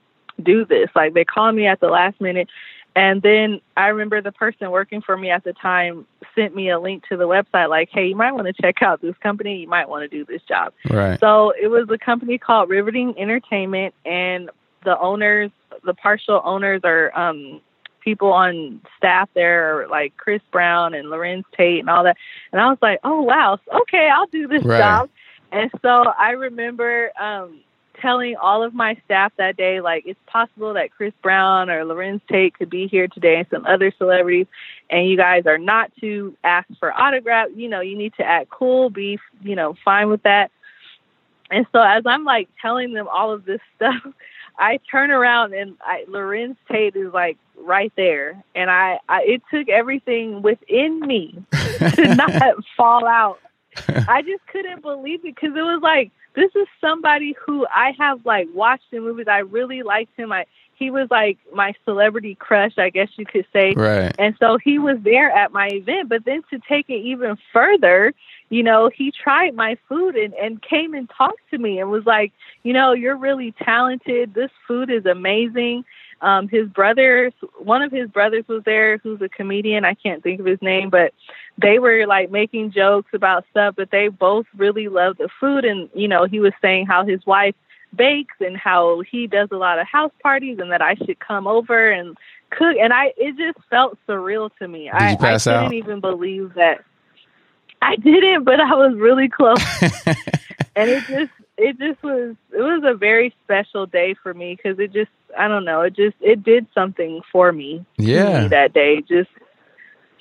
do 0.42 0.64
this. 0.64 0.88
Like 0.94 1.14
they 1.14 1.24
called 1.24 1.54
me 1.54 1.66
at 1.66 1.80
the 1.80 1.88
last 1.88 2.20
minute. 2.20 2.48
And 2.94 3.20
then 3.20 3.60
I 3.76 3.88
remember 3.88 4.22
the 4.22 4.32
person 4.32 4.70
working 4.70 5.02
for 5.02 5.18
me 5.18 5.30
at 5.30 5.44
the 5.44 5.52
time 5.52 6.06
sent 6.34 6.56
me 6.56 6.70
a 6.70 6.80
link 6.80 7.06
to 7.10 7.16
the 7.18 7.28
website, 7.28 7.68
like, 7.68 7.90
hey, 7.92 8.06
you 8.06 8.16
might 8.16 8.32
want 8.32 8.46
to 8.46 8.54
check 8.54 8.80
out 8.80 9.02
this 9.02 9.14
company. 9.22 9.58
You 9.58 9.68
might 9.68 9.88
want 9.88 10.10
to 10.10 10.16
do 10.16 10.24
this 10.24 10.40
job. 10.48 10.72
Right. 10.88 11.20
So 11.20 11.52
it 11.60 11.68
was 11.68 11.86
a 11.90 11.98
company 11.98 12.38
called 12.38 12.70
Riveting 12.70 13.14
Entertainment, 13.18 13.94
and 14.06 14.50
the 14.84 14.98
owners, 14.98 15.50
the 15.84 15.92
partial 15.92 16.40
owners, 16.42 16.80
are 16.84 17.16
um, 17.18 17.60
people 18.06 18.32
on 18.32 18.80
staff 18.96 19.28
there, 19.34 19.88
like 19.90 20.16
Chris 20.16 20.40
Brown 20.52 20.94
and 20.94 21.08
Larenz 21.08 21.42
Tate 21.56 21.80
and 21.80 21.90
all 21.90 22.04
that. 22.04 22.16
And 22.52 22.60
I 22.60 22.68
was 22.68 22.78
like, 22.80 23.00
oh 23.02 23.20
wow, 23.20 23.58
okay, 23.82 24.08
I'll 24.08 24.28
do 24.28 24.46
this 24.46 24.62
right. 24.62 24.78
job. 24.78 25.10
And 25.50 25.70
so 25.82 25.88
I 25.88 26.30
remember 26.30 27.10
um, 27.20 27.60
telling 28.00 28.36
all 28.36 28.62
of 28.62 28.74
my 28.74 28.96
staff 29.04 29.32
that 29.38 29.56
day, 29.56 29.80
like, 29.80 30.04
it's 30.06 30.20
possible 30.26 30.74
that 30.74 30.92
Chris 30.92 31.12
Brown 31.20 31.68
or 31.68 31.84
Larenz 31.84 32.20
Tate 32.30 32.54
could 32.54 32.70
be 32.70 32.86
here 32.86 33.08
today 33.08 33.38
and 33.38 33.46
some 33.50 33.66
other 33.66 33.92
celebrities, 33.98 34.46
and 34.88 35.08
you 35.08 35.16
guys 35.16 35.44
are 35.46 35.58
not 35.58 35.90
to 36.00 36.36
ask 36.44 36.68
for 36.78 36.92
autographs. 36.92 37.52
You 37.56 37.68
know, 37.68 37.80
you 37.80 37.96
need 37.96 38.14
to 38.18 38.24
act 38.24 38.50
cool, 38.50 38.88
be, 38.88 39.18
you 39.42 39.56
know, 39.56 39.74
fine 39.84 40.10
with 40.10 40.22
that. 40.22 40.52
And 41.50 41.66
so 41.72 41.80
as 41.80 42.04
I'm 42.06 42.24
like 42.24 42.48
telling 42.62 42.92
them 42.92 43.08
all 43.08 43.32
of 43.32 43.44
this 43.44 43.60
stuff, 43.76 44.02
I 44.58 44.78
turn 44.90 45.10
around 45.10 45.54
and 45.54 45.76
I, 45.80 46.04
Larenz 46.08 46.56
Tate 46.70 46.96
is 46.96 47.12
like 47.12 47.36
right 47.58 47.92
there, 47.96 48.42
and 48.54 48.70
I, 48.70 48.98
I 49.08 49.22
it 49.22 49.42
took 49.52 49.68
everything 49.68 50.42
within 50.42 51.00
me 51.00 51.42
to 51.52 52.14
not 52.16 52.64
fall 52.76 53.06
out. 53.06 53.38
I 54.08 54.22
just 54.22 54.46
couldn't 54.46 54.82
believe 54.82 55.20
it 55.24 55.34
because 55.34 55.50
it 55.56 55.62
was 55.62 55.80
like 55.82 56.10
this 56.34 56.50
is 56.54 56.66
somebody 56.80 57.34
who 57.44 57.66
I 57.74 57.92
have 57.98 58.24
like 58.24 58.48
watched 58.54 58.92
in 58.92 59.02
movies. 59.02 59.26
I 59.28 59.38
really 59.38 59.82
liked 59.82 60.16
him. 60.16 60.32
I 60.32 60.46
he 60.78 60.90
was 60.90 61.08
like 61.10 61.38
my 61.52 61.74
celebrity 61.84 62.34
crush, 62.34 62.76
I 62.78 62.90
guess 62.90 63.08
you 63.16 63.24
could 63.24 63.46
say. 63.52 63.74
Right. 63.74 64.14
And 64.18 64.36
so 64.38 64.58
he 64.58 64.78
was 64.78 64.98
there 65.02 65.30
at 65.30 65.52
my 65.52 65.68
event. 65.68 66.08
But 66.08 66.24
then 66.24 66.42
to 66.50 66.60
take 66.68 66.88
it 66.88 67.00
even 67.00 67.36
further, 67.52 68.12
you 68.50 68.62
know, 68.62 68.90
he 68.94 69.10
tried 69.10 69.54
my 69.54 69.76
food 69.88 70.16
and, 70.16 70.34
and 70.34 70.62
came 70.62 70.94
and 70.94 71.10
talked 71.10 71.40
to 71.50 71.58
me 71.58 71.80
and 71.80 71.90
was 71.90 72.04
like, 72.04 72.32
you 72.62 72.72
know, 72.72 72.92
you're 72.92 73.16
really 73.16 73.52
talented. 73.52 74.34
This 74.34 74.50
food 74.68 74.90
is 74.90 75.06
amazing. 75.06 75.84
Um, 76.20 76.48
his 76.48 76.66
brother, 76.68 77.30
one 77.58 77.82
of 77.82 77.92
his 77.92 78.08
brothers 78.08 78.44
was 78.48 78.62
there 78.64 78.98
who's 78.98 79.20
a 79.20 79.28
comedian. 79.28 79.84
I 79.84 79.94
can't 79.94 80.22
think 80.22 80.40
of 80.40 80.46
his 80.46 80.62
name, 80.62 80.88
but 80.88 81.12
they 81.58 81.78
were 81.78 82.06
like 82.06 82.30
making 82.30 82.72
jokes 82.72 83.10
about 83.12 83.44
stuff, 83.50 83.74
but 83.76 83.90
they 83.90 84.08
both 84.08 84.46
really 84.56 84.88
loved 84.88 85.18
the 85.18 85.28
food. 85.40 85.64
And, 85.64 85.90
you 85.94 86.08
know, 86.08 86.24
he 86.24 86.40
was 86.40 86.52
saying 86.62 86.86
how 86.86 87.04
his 87.04 87.24
wife 87.26 87.54
bakes 87.96 88.34
and 88.40 88.56
how 88.56 89.00
he 89.00 89.26
does 89.26 89.48
a 89.50 89.56
lot 89.56 89.78
of 89.78 89.86
house 89.86 90.12
parties 90.22 90.58
and 90.58 90.70
that 90.72 90.82
I 90.82 90.94
should 90.94 91.18
come 91.18 91.46
over 91.46 91.90
and 91.90 92.16
cook, 92.50 92.76
and 92.80 92.92
I 92.92 93.12
it 93.16 93.36
just 93.36 93.66
felt 93.68 93.98
surreal 94.08 94.50
to 94.58 94.68
me. 94.68 94.84
Did 94.84 94.94
I, 94.94 95.10
you 95.12 95.16
pass 95.16 95.46
I 95.46 95.52
couldn't 95.52 95.66
out? 95.66 95.72
even 95.74 96.00
believe 96.00 96.54
that. 96.54 96.84
I 97.82 97.96
didn't, 97.96 98.44
but 98.44 98.58
I 98.58 98.74
was 98.74 98.96
really 98.96 99.28
close, 99.28 99.62
and 100.76 100.90
it 100.90 101.04
just 101.06 101.32
it 101.58 101.78
just 101.78 102.02
was 102.02 102.34
it 102.52 102.60
was 102.60 102.82
a 102.84 102.94
very 102.94 103.34
special 103.44 103.86
day 103.86 104.14
for 104.22 104.34
me 104.34 104.54
because 104.56 104.78
it 104.78 104.92
just 104.92 105.10
I 105.38 105.48
don't 105.48 105.64
know 105.64 105.82
it 105.82 105.94
just 105.94 106.16
it 106.20 106.42
did 106.42 106.66
something 106.74 107.22
for 107.30 107.52
me. 107.52 107.84
Yeah. 107.96 108.42
me 108.42 108.48
that 108.48 108.72
day 108.72 109.02
just 109.02 109.30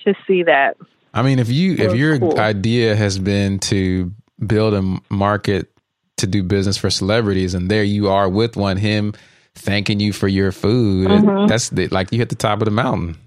to 0.05 0.13
see 0.28 0.43
that. 0.43 0.78
I 1.13 1.21
mean, 1.21 1.39
if 1.39 1.49
you 1.49 1.76
if 1.76 1.95
your 1.95 2.19
cool. 2.19 2.39
idea 2.39 2.95
has 2.95 3.17
been 3.17 3.59
to 3.59 4.11
build 4.45 4.73
a 4.73 5.13
market 5.13 5.71
to 6.18 6.28
do 6.28 6.43
business 6.43 6.78
for 6.78 6.89
celebrities, 6.89 7.53
and 7.53 7.70
there 7.70 7.84
you 7.84 8.09
are 8.09 8.30
with 8.30 8.55
one, 8.55 8.78
him 8.78 9.13
thanking 9.55 9.99
you 9.99 10.11
for 10.13 10.28
your 10.28 10.51
food, 10.51 11.09
Mhm. 11.09 11.47
that's 11.47 11.70
the, 11.70 11.88
like 11.89 12.11
you 12.11 12.18
hit 12.18 12.30
the 12.30 12.36
top 12.36 12.61
of 12.61 12.66
the 12.66 12.72
mountain. 12.72 13.18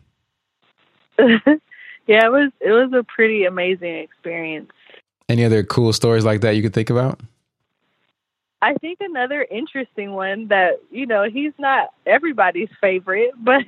yeah, 1.18 2.26
it 2.26 2.32
was 2.32 2.50
it 2.60 2.70
was 2.70 2.92
a 2.92 3.02
pretty 3.04 3.44
amazing 3.44 3.96
experience. 3.96 4.70
Any 5.28 5.44
other 5.44 5.62
cool 5.64 5.92
stories 5.92 6.24
like 6.24 6.42
that 6.42 6.54
you 6.56 6.62
could 6.62 6.72
think 6.74 6.90
about? 6.90 7.20
I 8.60 8.74
think 8.74 8.98
another 9.00 9.46
interesting 9.50 10.12
one 10.12 10.48
that 10.48 10.80
you 10.90 11.06
know 11.06 11.24
he's 11.30 11.52
not 11.58 11.90
everybody's 12.06 12.70
favorite, 12.80 13.32
but 13.38 13.62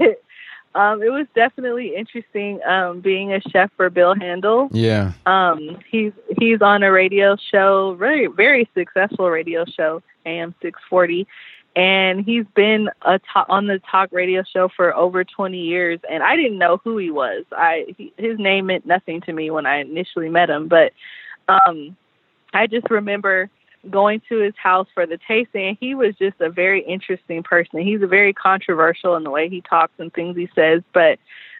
um, 0.74 1.02
it 1.02 1.10
was 1.10 1.26
definitely 1.34 1.96
interesting 1.96 2.62
um, 2.64 3.00
being 3.00 3.32
a 3.32 3.40
chef 3.40 3.70
for 3.76 3.90
Bill 3.90 4.14
Handel. 4.14 4.68
Yeah, 4.72 5.12
Um, 5.26 5.78
he's 5.90 6.12
he's 6.38 6.62
on 6.62 6.82
a 6.82 6.92
radio 6.92 7.36
show, 7.36 7.94
very 7.94 8.26
very 8.28 8.68
successful 8.74 9.28
radio 9.30 9.64
show, 9.64 10.02
AM 10.26 10.54
six 10.62 10.78
forty, 10.88 11.26
and 11.74 12.24
he's 12.24 12.44
been 12.54 12.88
a 13.02 13.18
to- 13.18 13.48
on 13.48 13.66
the 13.66 13.80
talk 13.90 14.10
radio 14.12 14.44
show 14.44 14.68
for 14.68 14.94
over 14.94 15.24
twenty 15.24 15.62
years. 15.62 15.98
And 16.08 16.22
I 16.22 16.36
didn't 16.36 16.58
know 16.58 16.80
who 16.84 16.98
he 16.98 17.10
was. 17.10 17.44
I 17.52 17.86
he, 17.96 18.12
his 18.16 18.38
name 18.38 18.66
meant 18.66 18.86
nothing 18.86 19.20
to 19.22 19.32
me 19.32 19.50
when 19.50 19.66
I 19.66 19.80
initially 19.80 20.28
met 20.28 20.50
him, 20.50 20.68
but 20.68 20.92
um, 21.48 21.96
I 22.54 22.66
just 22.68 22.88
remember 22.90 23.50
going 23.88 24.20
to 24.28 24.38
his 24.38 24.54
house 24.62 24.86
for 24.92 25.06
the 25.06 25.18
tasting 25.26 25.68
and 25.68 25.76
he 25.80 25.94
was 25.94 26.14
just 26.16 26.40
a 26.40 26.50
very 26.50 26.82
interesting 26.82 27.42
person. 27.42 27.80
He's 27.80 28.02
a 28.02 28.06
very 28.06 28.32
controversial 28.32 29.16
in 29.16 29.24
the 29.24 29.30
way 29.30 29.48
he 29.48 29.62
talks 29.62 29.94
and 29.98 30.12
things 30.12 30.36
he 30.36 30.48
says, 30.54 30.82
but 30.92 31.18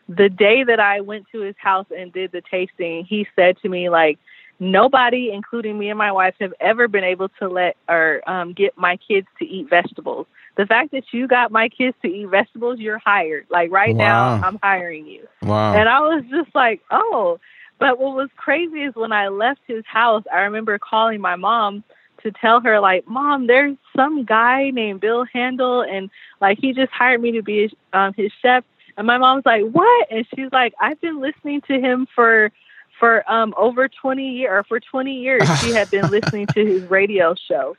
the 0.09 0.29
day 0.29 0.65
that 0.65 0.81
I 0.81 1.01
went 1.01 1.27
to 1.33 1.41
his 1.41 1.55
house 1.59 1.87
and 1.97 2.13
did 2.13 2.33
the 2.33 2.43
tasting, 2.43 3.05
he 3.05 3.27
said 3.37 3.57
to 3.63 3.69
me 3.69 3.89
like 3.89 4.19
nobody 4.59 5.31
including 5.33 5.79
me 5.79 5.89
and 5.89 5.97
my 5.99 6.13
wife 6.13 6.35
have 6.41 6.53
ever 6.61 6.87
been 6.89 7.05
able 7.05 7.31
to 7.41 7.49
let 7.49 7.77
or 7.89 8.21
um 8.29 8.53
get 8.53 8.77
my 8.77 8.97
kids 8.97 9.27
to 9.39 9.47
eat 9.47 9.71
vegetables. 9.71 10.27
The 10.57 10.67
fact 10.67 10.91
that 10.93 11.05
you 11.13 11.27
got 11.27 11.51
my 11.51 11.69
kids 11.71 11.97
to 12.03 12.09
eat 12.09 12.27
vegetables, 12.27 12.79
you're 12.81 12.99
hired. 12.99 13.47
Like 13.51 13.71
right 13.71 13.97
Wow. 13.97 14.37
now 14.41 14.47
I'm 14.47 14.59
hiring 14.63 15.07
you. 15.07 15.27
wow. 15.43 15.73
And 15.75 15.89
I 15.89 16.01
was 16.01 16.25
just 16.31 16.55
like, 16.55 16.83
oh. 16.91 17.39
But 17.79 17.99
what 17.99 18.15
was 18.15 18.29
crazy 18.37 18.83
is 18.83 18.95
when 18.95 19.11
I 19.13 19.29
left 19.29 19.61
his 19.67 19.85
house, 19.87 20.25
I 20.31 20.41
remember 20.41 20.79
calling 20.79 21.19
my 21.23 21.37
mom 21.37 21.83
to 22.23 22.33
tell 22.33 22.61
her, 22.61 22.81
like, 22.81 23.07
Mom, 23.07 23.47
there's 23.47 23.77
some 23.97 24.25
guy 24.25 24.71
named 24.71 25.01
Bill 25.01 25.25
Handel, 25.33 25.83
and 25.83 26.11
like 26.41 26.59
he 26.59 26.73
just 26.73 26.93
hired 26.93 27.21
me 27.21 27.33
to 27.33 27.43
be 27.43 27.63
his, 27.63 27.73
um, 27.93 28.15
his 28.17 28.31
chef. 28.43 28.65
And 28.97 29.07
my 29.07 29.19
mom's 29.19 29.47
like, 29.47 29.63
what? 29.65 30.09
And 30.11 30.27
she's 30.35 30.53
like, 30.53 30.75
I've 30.81 31.01
been 31.01 31.21
listening 31.21 31.63
to 31.63 31.75
him 31.81 32.07
for 32.15 32.51
for 32.99 33.25
um 33.33 33.55
over 33.57 33.89
20 33.89 34.31
years 34.31 34.51
or 34.51 34.65
for 34.65 34.79
20 34.79 35.13
years. 35.21 35.43
She 35.61 35.73
had 35.73 35.91
been 35.91 36.11
listening 36.11 36.47
to 36.49 36.65
his 36.65 36.83
radio 36.91 37.35
show. 37.35 37.77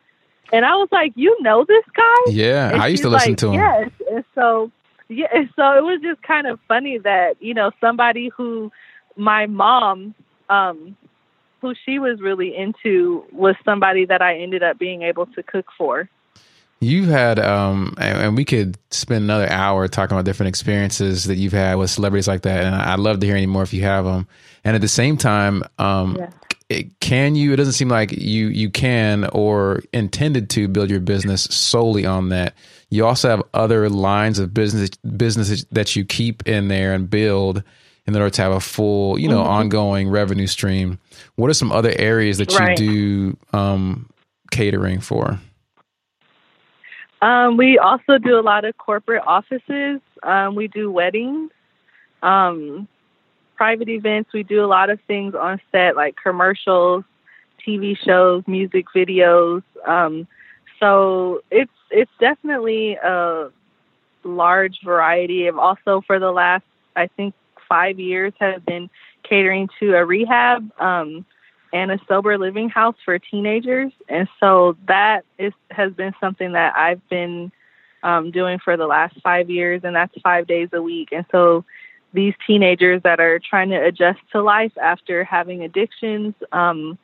And 0.51 0.65
I 0.65 0.75
was 0.75 0.89
like, 0.91 1.13
you 1.15 1.41
know 1.41 1.63
this 1.63 1.85
guy? 1.95 2.31
yeah, 2.31 2.71
And 2.71 2.81
I 2.81 2.87
used 2.87 3.03
to 3.03 3.09
listen 3.09 3.31
like, 3.31 3.37
to 3.37 3.47
him. 3.51 3.53
Yes, 3.53 3.91
and 4.11 4.25
so 4.35 4.71
yeah, 5.07 5.27
and 5.33 5.49
so 5.55 5.77
it 5.77 5.83
was 5.83 5.99
just 6.01 6.21
kind 6.23 6.47
of 6.47 6.59
funny 6.67 6.97
that 6.97 7.35
you 7.41 7.53
know 7.53 7.71
somebody 7.79 8.29
who 8.29 8.71
my 9.15 9.45
mom, 9.45 10.15
um, 10.49 10.95
who 11.61 11.73
she 11.85 11.99
was 11.99 12.19
really 12.19 12.55
into, 12.55 13.23
was 13.31 13.55
somebody 13.63 14.05
that 14.05 14.21
I 14.21 14.39
ended 14.39 14.63
up 14.63 14.79
being 14.79 15.03
able 15.03 15.27
to 15.27 15.43
cook 15.43 15.67
for. 15.77 16.09
You've 16.79 17.09
had, 17.09 17.37
um, 17.37 17.93
and, 17.99 18.17
and 18.17 18.35
we 18.35 18.43
could 18.43 18.75
spend 18.89 19.23
another 19.23 19.47
hour 19.47 19.87
talking 19.87 20.15
about 20.17 20.25
different 20.25 20.49
experiences 20.49 21.25
that 21.25 21.35
you've 21.35 21.53
had 21.53 21.75
with 21.75 21.91
celebrities 21.91 22.27
like 22.27 22.41
that. 22.41 22.63
And 22.63 22.73
I'd 22.73 22.99
love 22.99 23.19
to 23.19 23.27
hear 23.27 23.35
any 23.35 23.45
more 23.45 23.61
if 23.61 23.71
you 23.71 23.83
have 23.83 24.03
them. 24.03 24.27
And 24.63 24.75
at 24.75 24.81
the 24.81 24.87
same 24.87 25.15
time, 25.15 25.63
um, 25.77 26.17
Yeah. 26.19 26.31
it, 26.69 26.99
can 26.99 27.35
you? 27.35 27.53
It 27.53 27.57
doesn't 27.57 27.73
seem 27.73 27.89
like 27.89 28.11
you 28.13 28.47
you 28.47 28.71
can 28.71 29.25
or 29.25 29.83
intended 29.93 30.49
to 30.51 30.67
build 30.67 30.89
your 30.89 31.01
business 31.01 31.43
solely 31.43 32.07
on 32.07 32.29
that. 32.29 32.55
You 32.89 33.05
also 33.05 33.29
have 33.29 33.43
other 33.53 33.87
lines 33.87 34.39
of 34.39 34.51
business 34.51 34.89
businesses 35.15 35.65
that 35.71 35.95
you 35.95 36.03
keep 36.03 36.47
in 36.47 36.67
there 36.67 36.95
and 36.95 37.07
build 37.07 37.61
in 38.07 38.15
order 38.15 38.29
to 38.29 38.41
have 38.41 38.51
a 38.51 38.59
full, 38.59 39.19
you 39.19 39.27
know, 39.27 39.41
ongoing 39.41 40.09
revenue 40.09 40.47
stream. 40.47 40.99
What 41.35 41.49
are 41.49 41.53
some 41.53 41.71
other 41.71 41.93
areas 41.97 42.37
that 42.39 42.51
Right. 42.53 42.79
you 42.79 43.35
do 43.51 43.57
um, 43.57 44.09
catering 44.51 44.99
for? 44.99 45.39
Um, 47.21 47.57
we 47.57 47.77
also 47.77 48.17
do 48.17 48.39
a 48.39 48.41
lot 48.41 48.65
of 48.65 48.75
corporate 48.77 49.23
offices. 49.25 50.01
Um, 50.23 50.55
we 50.55 50.67
do 50.67 50.91
weddings, 50.91 51.51
um, 52.23 52.87
private 53.55 53.89
events. 53.89 54.33
We 54.33 54.41
do 54.41 54.65
a 54.65 54.67
lot 54.67 54.89
of 54.89 54.99
things 55.01 55.35
on 55.35 55.61
set, 55.71 55.95
like 55.95 56.15
commercials, 56.21 57.03
TV 57.65 57.95
shows, 57.95 58.43
music 58.47 58.85
videos. 58.95 59.61
Um, 59.85 60.27
so 60.79 61.41
it's 61.51 61.71
it's 61.91 62.11
definitely 62.19 62.95
a 62.95 63.49
large 64.23 64.79
variety. 64.83 65.45
Of 65.45 65.59
also 65.59 66.01
for 66.07 66.17
the 66.17 66.31
last, 66.31 66.63
I 66.95 67.05
think, 67.05 67.35
five 67.71 67.99
years, 67.99 68.33
have 68.39 68.65
been 68.65 68.89
catering 69.23 69.69
to 69.79 69.95
a 69.95 70.03
rehab. 70.05 70.69
Um, 70.79 71.25
and 71.73 71.91
a 71.91 71.99
sober 72.07 72.37
living 72.37 72.69
house 72.69 72.95
for 73.05 73.17
teenagers. 73.17 73.91
And 74.09 74.27
so 74.39 74.75
that 74.87 75.23
is 75.37 75.53
has 75.69 75.93
been 75.93 76.13
something 76.19 76.51
that 76.51 76.75
I've 76.75 77.07
been 77.09 77.51
um, 78.03 78.31
doing 78.31 78.59
for 78.59 78.77
the 78.77 78.87
last 78.87 79.15
five 79.21 79.49
years, 79.49 79.81
and 79.83 79.95
that's 79.95 80.13
five 80.21 80.47
days 80.47 80.69
a 80.73 80.81
week. 80.81 81.09
And 81.11 81.25
so 81.31 81.63
these 82.13 82.33
teenagers 82.45 83.01
that 83.03 83.19
are 83.19 83.39
trying 83.39 83.69
to 83.69 83.77
adjust 83.77 84.19
to 84.33 84.41
life 84.41 84.73
after 84.77 85.23
having 85.23 85.63
addictions, 85.63 86.33
um, 86.51 86.97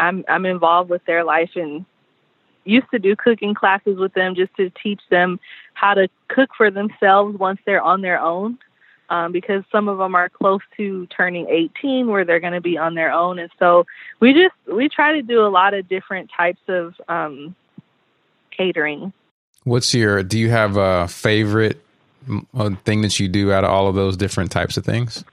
I'm 0.00 0.24
I'm 0.28 0.46
involved 0.46 0.90
with 0.90 1.04
their 1.04 1.24
life 1.24 1.50
and 1.54 1.84
used 2.64 2.90
to 2.92 2.98
do 2.98 3.16
cooking 3.16 3.54
classes 3.54 3.98
with 3.98 4.14
them 4.14 4.34
just 4.34 4.54
to 4.56 4.70
teach 4.82 5.00
them 5.10 5.38
how 5.74 5.94
to 5.94 6.08
cook 6.28 6.50
for 6.56 6.70
themselves 6.70 7.36
once 7.36 7.60
they're 7.66 7.82
on 7.82 8.02
their 8.02 8.20
own 8.20 8.58
um, 9.10 9.32
because 9.32 9.62
some 9.70 9.88
of 9.88 9.98
them 9.98 10.14
are 10.14 10.28
close 10.28 10.60
to 10.76 11.06
turning 11.06 11.46
18 11.48 12.08
where 12.08 12.24
they're 12.24 12.40
going 12.40 12.52
to 12.52 12.60
be 12.60 12.78
on 12.78 12.94
their 12.94 13.12
own 13.12 13.38
and 13.38 13.50
so 13.58 13.84
we 14.20 14.32
just 14.32 14.54
we 14.72 14.88
try 14.88 15.12
to 15.12 15.22
do 15.22 15.44
a 15.44 15.48
lot 15.48 15.74
of 15.74 15.88
different 15.88 16.30
types 16.36 16.60
of 16.68 16.94
um, 17.08 17.54
catering 18.56 19.12
What's 19.64 19.94
your? 19.94 20.24
Do 20.24 20.40
you 20.40 20.50
have 20.50 20.76
a 20.76 21.06
favorite 21.06 21.80
thing 22.84 23.02
that 23.02 23.20
you 23.20 23.28
do 23.28 23.52
out 23.52 23.62
of 23.62 23.70
all 23.70 23.86
of 23.86 23.94
those 23.94 24.16
different 24.16 24.50
types 24.50 24.76
of 24.76 24.84
things? 24.84 25.24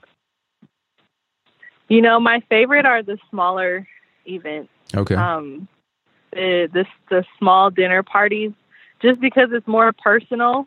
you 1.88 2.00
know 2.00 2.20
my 2.20 2.40
favorite 2.48 2.86
are 2.86 3.02
the 3.02 3.18
smaller 3.30 3.88
events 4.26 4.70
Okay. 4.94 5.14
um, 5.14 5.66
the, 6.32 6.68
the 6.72 6.86
the 7.08 7.24
small 7.38 7.70
dinner 7.70 8.02
parties, 8.02 8.52
just 9.02 9.20
because 9.20 9.50
it's 9.52 9.66
more 9.66 9.92
personal. 9.92 10.66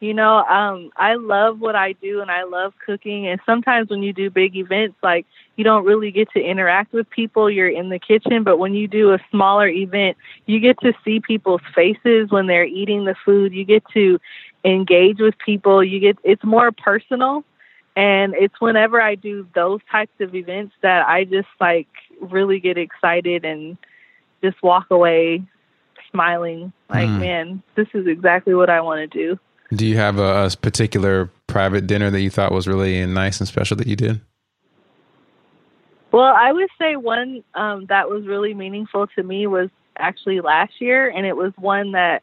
You 0.00 0.14
know, 0.14 0.38
um, 0.46 0.90
I 0.96 1.14
love 1.16 1.60
what 1.60 1.76
I 1.76 1.92
do 1.92 2.22
and 2.22 2.30
I 2.30 2.44
love 2.44 2.72
cooking. 2.84 3.26
And 3.28 3.38
sometimes 3.44 3.90
when 3.90 4.02
you 4.02 4.14
do 4.14 4.30
big 4.30 4.56
events, 4.56 4.96
like 5.02 5.26
you 5.56 5.64
don't 5.64 5.84
really 5.84 6.10
get 6.10 6.30
to 6.32 6.40
interact 6.40 6.94
with 6.94 7.08
people. 7.10 7.50
You're 7.50 7.68
in 7.68 7.90
the 7.90 7.98
kitchen, 7.98 8.42
but 8.42 8.56
when 8.56 8.74
you 8.74 8.88
do 8.88 9.12
a 9.12 9.18
smaller 9.30 9.68
event, 9.68 10.16
you 10.46 10.58
get 10.58 10.80
to 10.80 10.94
see 11.04 11.20
people's 11.20 11.60
faces 11.74 12.30
when 12.30 12.46
they're 12.46 12.64
eating 12.64 13.04
the 13.04 13.14
food. 13.26 13.52
You 13.52 13.64
get 13.64 13.84
to 13.92 14.18
engage 14.64 15.18
with 15.20 15.36
people. 15.38 15.84
You 15.84 16.00
get 16.00 16.16
it's 16.24 16.44
more 16.44 16.72
personal. 16.72 17.44
And 17.94 18.34
it's 18.34 18.58
whenever 18.58 19.02
I 19.02 19.16
do 19.16 19.46
those 19.54 19.80
types 19.90 20.18
of 20.20 20.34
events 20.34 20.74
that 20.80 21.06
I 21.06 21.24
just 21.24 21.48
like 21.60 21.88
really 22.20 22.58
get 22.58 22.78
excited 22.78 23.44
and 23.44 23.76
just 24.42 24.62
walk 24.62 24.86
away 24.90 25.42
smiling 26.10 26.72
like, 26.88 27.08
Mm. 27.08 27.18
man, 27.18 27.62
this 27.74 27.88
is 27.92 28.06
exactly 28.06 28.54
what 28.54 28.70
I 28.70 28.80
want 28.80 29.00
to 29.00 29.06
do. 29.06 29.38
Do 29.74 29.86
you 29.86 29.96
have 29.96 30.18
a, 30.18 30.46
a 30.46 30.50
particular 30.60 31.30
private 31.46 31.86
dinner 31.86 32.10
that 32.10 32.20
you 32.20 32.30
thought 32.30 32.52
was 32.52 32.66
really 32.66 33.04
nice 33.06 33.40
and 33.40 33.48
special 33.48 33.76
that 33.76 33.86
you 33.86 33.96
did? 33.96 34.20
Well, 36.12 36.34
I 36.36 36.52
would 36.52 36.68
say 36.78 36.96
one 36.96 37.44
um, 37.54 37.86
that 37.88 38.08
was 38.08 38.26
really 38.26 38.52
meaningful 38.52 39.06
to 39.08 39.22
me 39.22 39.46
was 39.46 39.70
actually 39.96 40.40
last 40.40 40.80
year, 40.80 41.08
and 41.08 41.24
it 41.24 41.36
was 41.36 41.52
one 41.56 41.92
that 41.92 42.22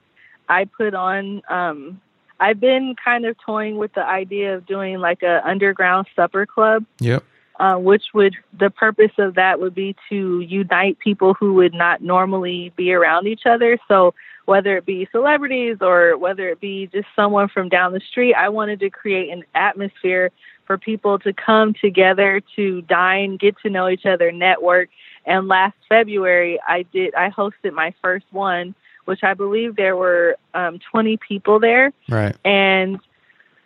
I 0.49 0.65
put 0.65 0.93
on. 0.93 1.41
Um, 1.49 2.01
I've 2.39 2.59
been 2.59 2.95
kind 3.03 3.25
of 3.25 3.37
toying 3.45 3.77
with 3.77 3.93
the 3.93 4.05
idea 4.05 4.55
of 4.55 4.65
doing 4.65 4.99
like 4.99 5.23
a 5.23 5.41
underground 5.47 6.07
supper 6.15 6.45
club, 6.45 6.85
Yep. 6.99 7.23
uh, 7.59 7.75
which 7.75 8.03
would 8.13 8.35
the 8.59 8.69
purpose 8.69 9.11
of 9.17 9.35
that 9.35 9.59
would 9.59 9.73
be 9.73 9.95
to 10.09 10.41
unite 10.41 10.99
people 10.99 11.33
who 11.33 11.53
would 11.55 11.73
not 11.73 12.01
normally 12.01 12.73
be 12.75 12.93
around 12.93 13.25
each 13.27 13.45
other. 13.45 13.79
So 13.87 14.13
whether 14.47 14.77
it 14.77 14.85
be 14.85 15.05
celebrities 15.11 15.75
or 15.81 16.17
whether 16.17 16.47
it 16.47 16.61
be 16.61 16.87
just 16.87 17.07
someone 17.17 17.49
from 17.49 17.67
down 17.67 17.91
the 17.91 17.99
street. 17.99 18.33
I 18.33 18.47
wanted 18.47 18.79
to 18.79 18.89
create 18.89 19.29
an 19.29 19.43
atmosphere 19.53 20.31
for 20.65 20.77
people 20.77 21.19
to 21.19 21.33
come 21.33 21.73
together 21.73 22.41
to 22.55 22.81
dine, 22.83 23.35
get 23.35 23.57
to 23.63 23.69
know 23.69 23.89
each 23.89 24.05
other, 24.05 24.31
network. 24.31 24.87
And 25.25 25.49
last 25.49 25.75
February, 25.89 26.61
I 26.65 26.83
did 26.83 27.13
I 27.13 27.29
hosted 27.29 27.73
my 27.73 27.93
first 28.01 28.25
one, 28.31 28.73
which 29.03 29.21
I 29.21 29.33
believe 29.33 29.75
there 29.75 29.97
were 29.97 30.37
um, 30.53 30.79
20 30.91 31.17
people 31.17 31.59
there. 31.59 31.91
Right. 32.07 32.35
And 32.45 32.99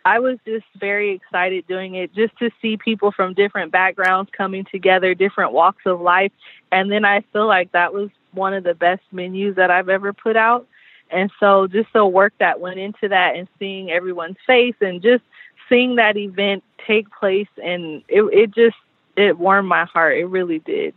I 0.04 0.18
was 0.18 0.38
just 0.44 0.66
very 0.74 1.12
excited 1.12 1.64
doing 1.68 1.94
it 1.94 2.12
just 2.12 2.36
to 2.40 2.50
see 2.60 2.76
people 2.76 3.12
from 3.12 3.34
different 3.34 3.70
backgrounds 3.70 4.32
coming 4.36 4.64
together, 4.64 5.14
different 5.14 5.52
walks 5.52 5.82
of 5.86 6.00
life. 6.00 6.32
And 6.72 6.90
then 6.90 7.04
I 7.04 7.20
feel 7.32 7.46
like 7.46 7.70
that 7.70 7.94
was 7.94 8.10
one 8.32 8.54
of 8.54 8.64
the 8.64 8.74
best 8.74 9.02
menus 9.12 9.56
that 9.56 9.70
I've 9.70 9.88
ever 9.88 10.12
put 10.12 10.36
out. 10.36 10.66
And 11.10 11.30
so 11.38 11.66
just 11.66 11.92
the 11.92 12.06
work 12.06 12.32
that 12.38 12.60
went 12.60 12.78
into 12.78 13.08
that 13.08 13.36
and 13.36 13.46
seeing 13.58 13.90
everyone's 13.90 14.38
face 14.46 14.74
and 14.80 15.02
just 15.02 15.22
seeing 15.68 15.96
that 15.96 16.16
event 16.16 16.64
take 16.86 17.10
place 17.10 17.48
and 17.62 18.02
it 18.08 18.22
it 18.32 18.54
just 18.54 18.76
it 19.16 19.38
warmed 19.38 19.68
my 19.68 19.84
heart. 19.84 20.16
It 20.16 20.26
really 20.26 20.58
did. 20.58 20.94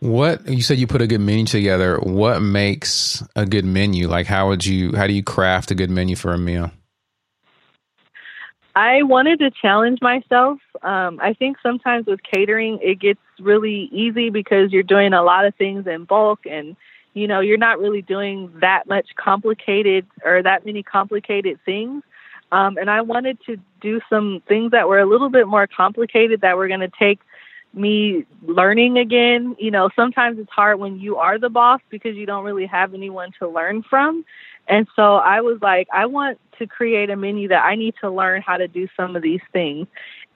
What 0.00 0.46
you 0.48 0.62
said 0.62 0.78
you 0.78 0.86
put 0.86 1.02
a 1.02 1.06
good 1.06 1.20
menu 1.20 1.46
together. 1.46 1.98
What 1.98 2.40
makes 2.40 3.22
a 3.34 3.46
good 3.46 3.64
menu? 3.64 4.08
Like 4.08 4.26
how 4.26 4.48
would 4.48 4.64
you 4.64 4.94
how 4.94 5.06
do 5.06 5.12
you 5.12 5.22
craft 5.22 5.70
a 5.70 5.74
good 5.74 5.90
menu 5.90 6.16
for 6.16 6.32
a 6.32 6.38
meal? 6.38 6.70
I 8.74 9.02
wanted 9.02 9.40
to 9.40 9.50
challenge 9.50 10.00
myself. 10.00 10.58
Um, 10.82 11.18
I 11.20 11.34
think 11.34 11.56
sometimes 11.62 12.06
with 12.06 12.22
catering, 12.22 12.78
it 12.82 13.00
gets 13.00 13.20
really 13.40 13.88
easy 13.92 14.30
because 14.30 14.72
you're 14.72 14.82
doing 14.82 15.12
a 15.12 15.22
lot 15.22 15.44
of 15.44 15.54
things 15.56 15.86
in 15.86 16.04
bulk 16.04 16.40
and 16.48 16.76
you 17.14 17.26
know 17.26 17.40
you're 17.40 17.58
not 17.58 17.78
really 17.78 18.02
doing 18.02 18.52
that 18.60 18.86
much 18.86 19.08
complicated 19.16 20.06
or 20.24 20.42
that 20.42 20.64
many 20.64 20.82
complicated 20.82 21.58
things 21.64 22.02
um, 22.52 22.76
and 22.76 22.90
i 22.90 23.00
wanted 23.00 23.38
to 23.46 23.56
do 23.80 24.00
some 24.08 24.42
things 24.46 24.70
that 24.70 24.88
were 24.88 24.98
a 24.98 25.06
little 25.06 25.30
bit 25.30 25.48
more 25.48 25.66
complicated 25.66 26.42
that 26.42 26.56
were 26.56 26.68
going 26.68 26.80
to 26.80 26.92
take 26.98 27.20
me 27.72 28.24
learning 28.42 28.98
again 28.98 29.54
you 29.58 29.70
know 29.70 29.88
sometimes 29.94 30.38
it's 30.38 30.50
hard 30.50 30.78
when 30.78 30.98
you 30.98 31.16
are 31.16 31.38
the 31.38 31.48
boss 31.48 31.80
because 31.88 32.16
you 32.16 32.26
don't 32.26 32.44
really 32.44 32.66
have 32.66 32.94
anyone 32.94 33.30
to 33.38 33.48
learn 33.48 33.82
from 33.82 34.24
and 34.68 34.88
so 34.96 35.16
i 35.16 35.40
was 35.40 35.58
like 35.62 35.86
i 35.92 36.04
want 36.04 36.38
to 36.58 36.66
create 36.66 37.10
a 37.10 37.16
menu 37.16 37.48
that 37.48 37.64
i 37.64 37.76
need 37.76 37.94
to 38.00 38.10
learn 38.10 38.42
how 38.42 38.56
to 38.56 38.66
do 38.66 38.88
some 38.96 39.14
of 39.14 39.22
these 39.22 39.40
things 39.52 39.86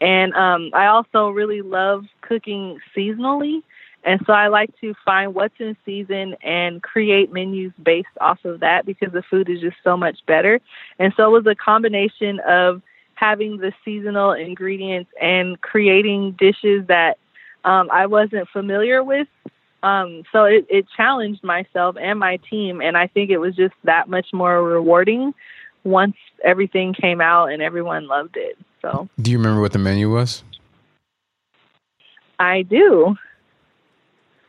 and 0.01 0.35
um, 0.35 0.71
I 0.75 0.87
also 0.87 1.31
really 1.31 1.63
love 1.63 2.05
cooking 2.21 2.79
seasonally. 2.97 3.63
And 4.05 4.21
so 4.27 4.35
I 4.35 4.49
like 4.49 4.71
to 4.83 4.95
find 5.03 5.35
what's 5.35 5.55
in 5.59 5.77
season 5.87 6.37
and 6.43 6.83
create 6.83 7.33
menus 7.33 7.73
based 7.83 8.09
off 8.21 8.45
of 8.45 8.61
that 8.61 8.85
because 8.85 9.13
the 9.13 9.23
food 9.23 9.49
is 9.49 9.61
just 9.61 9.77
so 9.83 9.97
much 9.97 10.19
better. 10.27 10.61
And 10.99 11.15
so 11.17 11.25
it 11.25 11.31
was 11.31 11.47
a 11.47 11.55
combination 11.55 12.39
of 12.41 12.83
having 13.15 13.57
the 13.57 13.73
seasonal 13.83 14.33
ingredients 14.33 15.11
and 15.21 15.59
creating 15.63 16.33
dishes 16.33 16.87
that 16.89 17.17
um, 17.65 17.89
I 17.91 18.07
wasn't 18.07 18.49
familiar 18.51 19.03
with. 19.03 19.29
Um, 19.83 20.23
so 20.33 20.45
it, 20.45 20.67
it 20.71 20.87
challenged 20.97 21.45
myself 21.45 21.97
and 22.01 22.19
my 22.19 22.39
team. 22.51 22.81
And 22.81 22.97
I 22.97 23.07
think 23.07 23.31
it 23.31 23.39
was 23.39 23.55
just 23.55 23.75
that 23.85 24.09
much 24.09 24.29
more 24.33 24.63
rewarding 24.63 25.35
once 25.85 26.17
everything 26.43 26.95
came 26.95 27.21
out 27.21 27.53
and 27.53 27.61
everyone 27.61 28.07
loved 28.07 28.37
it. 28.37 28.57
So, 28.81 29.09
do 29.21 29.31
you 29.31 29.39
remember 29.39 29.61
what 29.61 29.73
the 29.73 29.79
menu 29.79 30.11
was? 30.11 30.43
I 32.39 32.63
do. 32.63 33.17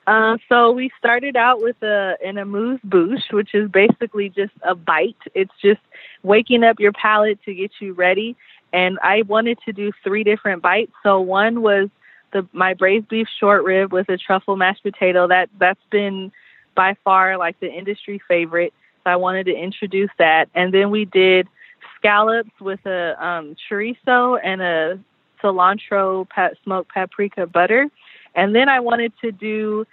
Uh, 0.07 0.38
so 0.49 0.72
we 0.72 0.91
started 0.99 1.36
out 1.36 1.61
with 1.61 1.82
a 1.82 2.16
an 2.24 2.38
amuse 2.38 2.80
bouche, 2.84 3.32
which 3.32 3.55
is 3.55 3.70
basically 3.70 4.30
just 4.30 4.53
a 4.61 4.76
bite. 4.76 5.16
It's 5.34 5.53
just 5.61 5.82
waking 6.22 6.63
up 6.63 6.80
your 6.80 6.91
palate 6.91 7.39
to 7.45 7.53
get 7.53 7.72
you 7.80 7.93
ready. 7.93 8.36
And 8.72 8.99
I 9.01 9.24
wanted 9.24 9.57
to 9.66 9.74
do 9.74 9.91
three 10.03 10.24
different 10.24 10.61
bites. 10.61 10.91
So 11.01 11.22
one 11.22 11.61
was 11.61 11.89
the 12.36 12.45
my 12.51 12.73
braised 12.73 13.07
beef 13.07 13.27
short 13.39 13.63
rib 13.63 13.93
with 13.93 14.09
a 14.09 14.17
truffle 14.17 14.57
mashed 14.57 14.83
potato. 14.83 15.27
That 15.27 15.49
that's 15.57 15.79
been 15.89 16.33
by 16.75 16.95
far 17.03 17.38
like 17.38 17.57
the 17.61 17.71
industry 17.71 18.21
favorite. 18.27 18.73
So 19.03 19.11
I 19.11 19.15
wanted 19.15 19.45
to 19.45 19.55
introduce 19.55 20.09
that. 20.17 20.49
And 20.53 20.73
then 20.73 20.91
we 20.91 21.05
did 21.05 21.47
scallops 21.97 22.51
with 22.59 22.86
a 22.86 23.15
um, 23.25 23.55
chorizo 23.69 24.38
and 24.43 24.61
a 24.61 24.99
cilantro 25.41 26.27
smoked 26.63 26.93
paprika 26.93 27.47
butter. 27.47 27.88
And 28.36 28.53
then 28.53 28.67
I 28.67 28.81
wanted 28.81 29.13
to 29.21 29.31
do 29.31 29.86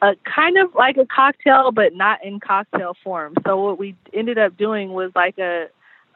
a 0.00 0.16
kind 0.24 0.58
of 0.58 0.74
like 0.74 0.96
a 0.96 1.06
cocktail, 1.06 1.70
but 1.70 1.94
not 1.94 2.24
in 2.24 2.40
cocktail 2.40 2.96
form. 3.04 3.34
So 3.46 3.62
what 3.62 3.78
we 3.78 3.94
ended 4.12 4.38
up 4.38 4.56
doing 4.56 4.92
was 4.92 5.12
like 5.14 5.38
a 5.38 5.68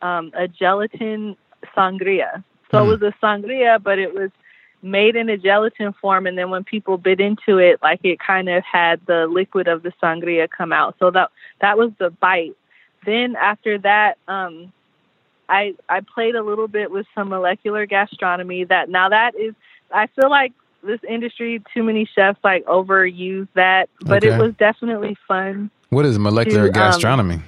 um, 0.02 0.32
a 0.34 0.48
gelatin 0.48 1.36
sangria. 1.76 2.42
So 2.72 2.78
mm. 2.78 2.86
it 2.86 2.88
was 2.88 3.02
a 3.02 3.14
sangria, 3.24 3.80
but 3.80 4.00
it 4.00 4.12
was 4.12 4.30
made 4.86 5.16
in 5.16 5.28
a 5.28 5.36
gelatin 5.36 5.92
form, 6.00 6.26
and 6.26 6.38
then 6.38 6.50
when 6.50 6.64
people 6.64 6.96
bit 6.96 7.20
into 7.20 7.58
it, 7.58 7.80
like 7.82 8.00
it 8.04 8.18
kind 8.18 8.48
of 8.48 8.62
had 8.64 9.00
the 9.06 9.26
liquid 9.26 9.68
of 9.68 9.82
the 9.82 9.92
sangria 10.02 10.48
come 10.48 10.72
out. 10.72 10.94
So 10.98 11.10
that 11.10 11.30
that 11.60 11.76
was 11.76 11.90
the 11.98 12.10
bite 12.10 12.56
then 13.06 13.36
after 13.36 13.78
that, 13.78 14.18
um, 14.28 14.72
I 15.48 15.74
I 15.88 16.00
played 16.00 16.34
a 16.34 16.42
little 16.42 16.68
bit 16.68 16.90
with 16.90 17.06
some 17.14 17.30
molecular 17.30 17.86
gastronomy. 17.86 18.64
That 18.64 18.90
now 18.90 19.08
that 19.08 19.34
is, 19.36 19.54
I 19.94 20.08
feel 20.08 20.28
like 20.28 20.52
this 20.82 21.00
industry, 21.08 21.62
too 21.72 21.82
many 21.82 22.08
chefs 22.14 22.38
like 22.44 22.64
overuse 22.66 23.48
that, 23.54 23.88
but 24.02 24.24
okay. 24.24 24.34
it 24.34 24.38
was 24.38 24.54
definitely 24.58 25.16
fun. 25.26 25.70
What 25.88 26.04
is 26.04 26.18
molecular 26.18 26.64
to, 26.64 26.68
um, 26.68 26.72
gastronomy? 26.72 27.40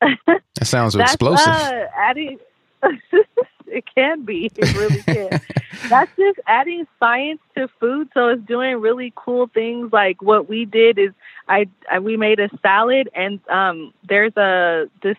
Um, 0.00 0.16
that 0.26 0.64
sounds 0.64 0.94
explosive. 0.94 1.48
Uh, 1.48 1.86
adding, 1.96 2.38
it 3.70 3.84
can 3.94 4.24
be. 4.24 4.50
It 4.56 4.76
really 4.76 5.02
can. 5.02 5.40
that's 5.88 6.10
just 6.16 6.40
adding 6.46 6.86
science 6.98 7.40
to 7.56 7.68
food. 7.80 8.08
So 8.14 8.28
it's 8.28 8.42
doing 8.42 8.80
really 8.80 9.12
cool 9.16 9.48
things. 9.48 9.92
Like 9.92 10.22
what 10.22 10.48
we 10.48 10.64
did 10.64 10.98
is 10.98 11.10
I, 11.48 11.66
I 11.90 11.98
we 11.98 12.16
made 12.16 12.40
a 12.40 12.48
salad 12.62 13.08
and 13.14 13.40
um 13.48 13.92
there's 14.08 14.36
a 14.36 14.88
this 15.02 15.16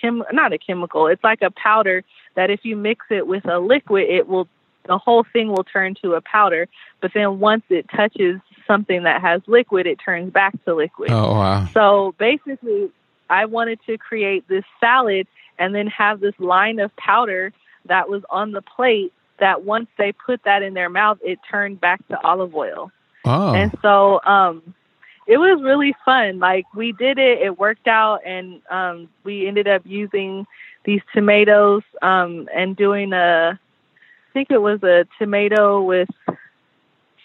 chem 0.00 0.22
not 0.32 0.52
a 0.52 0.58
chemical. 0.58 1.06
It's 1.06 1.24
like 1.24 1.42
a 1.42 1.50
powder 1.50 2.04
that 2.34 2.50
if 2.50 2.60
you 2.64 2.76
mix 2.76 3.06
it 3.10 3.26
with 3.26 3.46
a 3.46 3.58
liquid, 3.58 4.08
it 4.08 4.28
will 4.28 4.48
the 4.86 4.98
whole 4.98 5.24
thing 5.32 5.48
will 5.48 5.64
turn 5.64 5.94
to 6.02 6.14
a 6.14 6.20
powder. 6.20 6.68
But 7.00 7.12
then 7.14 7.38
once 7.38 7.62
it 7.68 7.86
touches 7.94 8.40
something 8.66 9.04
that 9.04 9.20
has 9.20 9.42
liquid, 9.46 9.86
it 9.86 9.98
turns 10.04 10.32
back 10.32 10.52
to 10.64 10.74
liquid. 10.74 11.10
Oh 11.10 11.34
wow! 11.34 11.68
So 11.72 12.14
basically, 12.18 12.90
I 13.28 13.46
wanted 13.46 13.80
to 13.86 13.98
create 13.98 14.46
this 14.48 14.64
salad 14.80 15.26
and 15.58 15.74
then 15.74 15.86
have 15.88 16.20
this 16.20 16.34
line 16.38 16.80
of 16.80 16.94
powder 16.96 17.52
that 17.86 18.08
was 18.08 18.22
on 18.30 18.52
the 18.52 18.62
plate 18.62 19.12
that 19.38 19.64
once 19.64 19.88
they 19.98 20.12
put 20.12 20.42
that 20.44 20.62
in 20.62 20.74
their 20.74 20.88
mouth, 20.88 21.18
it 21.22 21.38
turned 21.50 21.80
back 21.80 22.06
to 22.08 22.20
olive 22.24 22.54
oil. 22.54 22.92
Oh. 23.24 23.54
And 23.54 23.76
so 23.82 24.20
um, 24.24 24.74
it 25.26 25.38
was 25.38 25.60
really 25.62 25.94
fun. 26.04 26.38
Like 26.38 26.64
we 26.74 26.92
did 26.92 27.18
it, 27.18 27.40
it 27.40 27.58
worked 27.58 27.88
out, 27.88 28.20
and 28.24 28.60
um, 28.70 29.08
we 29.24 29.46
ended 29.46 29.68
up 29.68 29.82
using 29.84 30.46
these 30.84 31.00
tomatoes 31.14 31.82
um, 32.02 32.48
and 32.54 32.76
doing 32.76 33.12
a, 33.12 33.58
I 33.58 34.32
think 34.32 34.50
it 34.50 34.60
was 34.60 34.82
a 34.82 35.06
tomato 35.18 35.82
with 35.82 36.08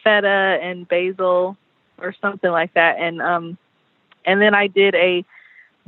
feta 0.04 0.60
and 0.62 0.88
basil 0.88 1.58
or 2.00 2.16
something 2.22 2.52
like 2.52 2.74
that, 2.76 2.98
and 3.00 3.22
um, 3.22 3.58
and 4.26 4.42
then 4.42 4.54
I 4.54 4.68
did 4.68 4.94
a 4.96 5.26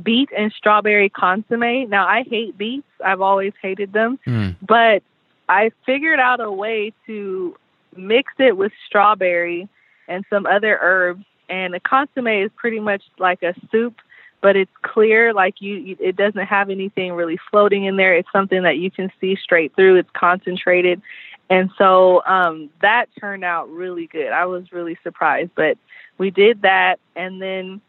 beet 0.02 0.30
and 0.36 0.52
strawberry 0.52 1.10
consomme. 1.10 1.90
Now 1.90 2.08
I 2.08 2.24
hate 2.24 2.58
beets. 2.58 2.88
I've 3.04 3.22
always 3.22 3.54
hated 3.62 3.94
them, 3.94 4.20
mm. 4.26 4.56
but 4.62 5.04
I 5.48 5.72
figured 5.86 6.20
out 6.20 6.40
a 6.40 6.52
way 6.52 6.94
to 7.08 7.56
mix 7.96 8.34
it 8.38 8.56
with 8.56 8.72
strawberry 8.86 9.68
and 10.08 10.26
some 10.30 10.46
other 10.46 10.78
herbs. 10.82 11.26
And 11.50 11.74
the 11.74 11.80
consomme 11.80 12.28
is 12.28 12.52
pretty 12.56 12.80
much 12.80 13.04
like 13.18 13.42
a 13.42 13.56
soup, 13.72 13.96
but 14.42 14.56
it's 14.56 14.72
clear. 14.84 15.34
Like 15.34 15.56
you, 15.60 15.76
you, 15.76 15.98
it 16.00 16.16
doesn't 16.16 16.46
have 16.46 16.70
anything 16.70 17.14
really 17.14 17.40
floating 17.50 17.86
in 17.86 17.98
there. 17.98 18.16
It's 18.16 18.32
something 18.32 18.64
that 18.64 18.78
you 18.78 18.92
can 18.92 19.12
see 19.20 19.36
straight 19.36 19.76
through. 19.76 19.96
It's 19.98 20.10
concentrated, 20.14 21.02
and 21.50 21.72
so 21.78 22.24
um, 22.26 22.70
that 22.82 23.08
turned 23.20 23.44
out 23.44 23.70
really 23.70 24.06
good. 24.06 24.32
I 24.32 24.46
was 24.46 24.72
really 24.72 24.98
surprised, 25.04 25.52
but 25.56 25.78
we 26.20 26.30
did 26.30 26.62
that, 26.62 27.00
and 27.16 27.42
then 27.42 27.82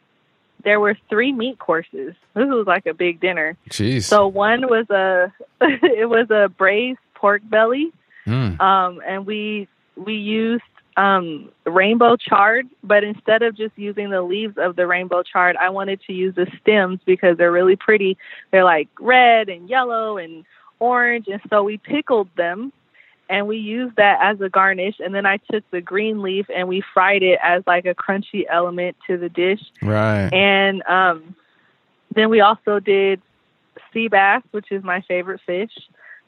there 0.64 0.80
were 0.80 0.96
three 1.08 1.32
meat 1.32 1.58
courses. 1.58 2.14
This 2.34 2.46
was 2.46 2.66
like 2.66 2.86
a 2.86 2.94
big 2.94 3.20
dinner. 3.20 3.56
Jeez. 3.68 4.04
So 4.04 4.26
one 4.26 4.62
was 4.62 4.88
a 4.90 5.32
it 5.60 6.08
was 6.08 6.30
a 6.30 6.48
braised 6.48 6.98
pork 7.14 7.42
belly, 7.44 7.92
mm. 8.26 8.60
um, 8.60 9.00
and 9.06 9.26
we 9.26 9.68
we 9.96 10.14
used 10.14 10.62
um, 10.96 11.50
rainbow 11.64 12.16
chard, 12.16 12.66
but 12.82 13.04
instead 13.04 13.42
of 13.42 13.56
just 13.56 13.72
using 13.76 14.10
the 14.10 14.22
leaves 14.22 14.56
of 14.58 14.76
the 14.76 14.86
rainbow 14.86 15.22
chard, 15.22 15.56
I 15.56 15.70
wanted 15.70 16.00
to 16.06 16.12
use 16.12 16.34
the 16.34 16.46
stems 16.60 17.00
because 17.04 17.36
they're 17.36 17.52
really 17.52 17.76
pretty. 17.76 18.18
They're 18.50 18.64
like 18.64 18.88
red 18.98 19.48
and 19.48 19.68
yellow 19.68 20.18
and 20.18 20.44
orange, 20.78 21.26
and 21.28 21.40
so 21.48 21.62
we 21.62 21.78
pickled 21.78 22.28
them 22.36 22.72
and 23.30 23.46
we 23.46 23.58
used 23.58 23.96
that 23.96 24.18
as 24.20 24.40
a 24.40 24.48
garnish. 24.48 24.96
And 24.98 25.14
then 25.14 25.24
I 25.24 25.38
took 25.50 25.62
the 25.70 25.80
green 25.80 26.20
leaf 26.20 26.46
and 26.54 26.68
we 26.68 26.82
fried 26.92 27.22
it 27.22 27.38
as 27.42 27.62
like 27.64 27.86
a 27.86 27.94
crunchy 27.94 28.44
element 28.50 28.96
to 29.06 29.16
the 29.16 29.28
dish. 29.28 29.62
Right. 29.80 30.28
And 30.32 30.82
um, 30.82 31.36
then 32.12 32.28
we 32.28 32.40
also 32.40 32.80
did 32.80 33.22
sea 33.92 34.08
bass, 34.08 34.42
which 34.50 34.72
is 34.72 34.82
my 34.82 35.00
favorite 35.02 35.40
fish, 35.46 35.70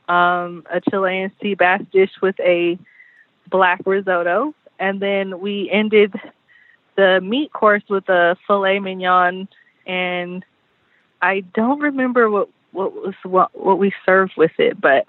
um, 0.08 0.64
a 0.72 0.80
Chilean 0.88 1.32
sea 1.42 1.54
bass 1.54 1.82
dish 1.92 2.12
with 2.22 2.38
a 2.38 2.78
black 3.50 3.80
risotto. 3.84 4.54
And 4.78 5.00
then 5.00 5.40
we 5.40 5.68
ended 5.70 6.14
the 6.96 7.20
meat 7.20 7.52
course 7.52 7.82
with 7.88 8.08
a 8.08 8.36
filet 8.46 8.78
mignon. 8.78 9.48
And 9.86 10.44
I 11.20 11.40
don't 11.40 11.80
remember 11.80 12.30
what, 12.30 12.48
what 12.70 12.94
was 12.94 13.14
what, 13.24 13.50
what 13.58 13.80
we 13.80 13.92
served 14.06 14.34
with 14.36 14.52
it, 14.58 14.80
but 14.80 15.08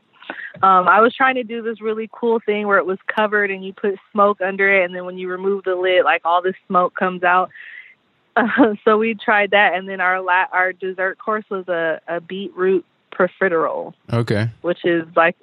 um, 0.61 0.87
I 0.87 1.01
was 1.01 1.13
trying 1.15 1.35
to 1.35 1.43
do 1.43 1.61
this 1.61 1.81
really 1.81 2.09
cool 2.11 2.39
thing 2.45 2.67
where 2.67 2.77
it 2.77 2.85
was 2.85 2.99
covered 3.07 3.51
and 3.51 3.65
you 3.65 3.73
put 3.73 3.95
smoke 4.11 4.41
under 4.41 4.71
it, 4.71 4.85
and 4.85 4.95
then 4.95 5.05
when 5.05 5.17
you 5.17 5.27
remove 5.29 5.63
the 5.63 5.75
lid, 5.75 6.05
like 6.05 6.21
all 6.25 6.41
this 6.41 6.55
smoke 6.67 6.95
comes 6.95 7.23
out. 7.23 7.49
Uh, 8.35 8.47
so 8.85 8.97
we 8.97 9.15
tried 9.15 9.51
that, 9.51 9.73
and 9.73 9.87
then 9.87 10.01
our 10.01 10.21
la- 10.21 10.47
our 10.51 10.73
dessert 10.73 11.17
course 11.17 11.45
was 11.49 11.67
a, 11.67 11.99
a 12.07 12.21
beetroot 12.21 12.85
profiterole. 13.13 13.93
Okay. 14.11 14.49
Which 14.61 14.85
is 14.85 15.03
like, 15.15 15.37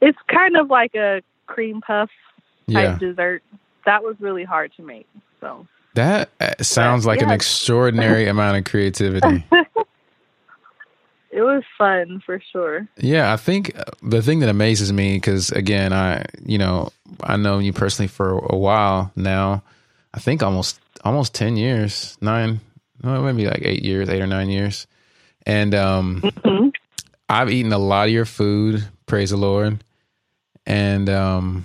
it's 0.00 0.18
kind 0.28 0.56
of 0.56 0.70
like 0.70 0.94
a 0.94 1.22
cream 1.46 1.80
puff 1.80 2.10
type 2.70 2.98
yeah. 3.00 3.08
dessert. 3.08 3.42
That 3.84 4.02
was 4.02 4.16
really 4.20 4.44
hard 4.44 4.72
to 4.76 4.82
make. 4.82 5.08
So 5.40 5.66
that 5.94 6.30
uh, 6.40 6.62
sounds 6.62 7.04
like 7.04 7.20
yeah. 7.20 7.26
an 7.26 7.32
extraordinary 7.32 8.26
amount 8.26 8.56
of 8.56 8.64
creativity. 8.64 9.44
it 11.32 11.40
was 11.40 11.62
fun 11.78 12.22
for 12.24 12.40
sure. 12.52 12.86
Yeah, 12.98 13.32
I 13.32 13.36
think 13.36 13.74
the 14.02 14.20
thing 14.20 14.40
that 14.40 14.50
amazes 14.50 14.92
me 14.92 15.14
because 15.14 15.50
again, 15.50 15.92
I 15.92 16.26
you 16.44 16.58
know 16.58 16.92
I 17.22 17.36
know 17.36 17.58
you 17.58 17.72
personally 17.72 18.08
for 18.08 18.38
a 18.38 18.56
while 18.56 19.10
now. 19.16 19.62
I 20.12 20.20
think 20.20 20.42
almost 20.42 20.78
almost 21.04 21.34
ten 21.34 21.56
years, 21.56 22.18
nine, 22.20 22.60
well, 23.02 23.22
maybe 23.22 23.46
like 23.46 23.62
eight 23.62 23.82
years, 23.82 24.10
eight 24.10 24.20
or 24.20 24.26
nine 24.26 24.50
years, 24.50 24.86
and 25.46 25.74
um, 25.74 26.20
mm-hmm. 26.20 26.68
I've 27.30 27.50
eaten 27.50 27.72
a 27.72 27.78
lot 27.78 28.08
of 28.08 28.12
your 28.12 28.26
food. 28.26 28.86
Praise 29.06 29.30
the 29.30 29.38
Lord, 29.38 29.82
and 30.66 31.08
um, 31.08 31.64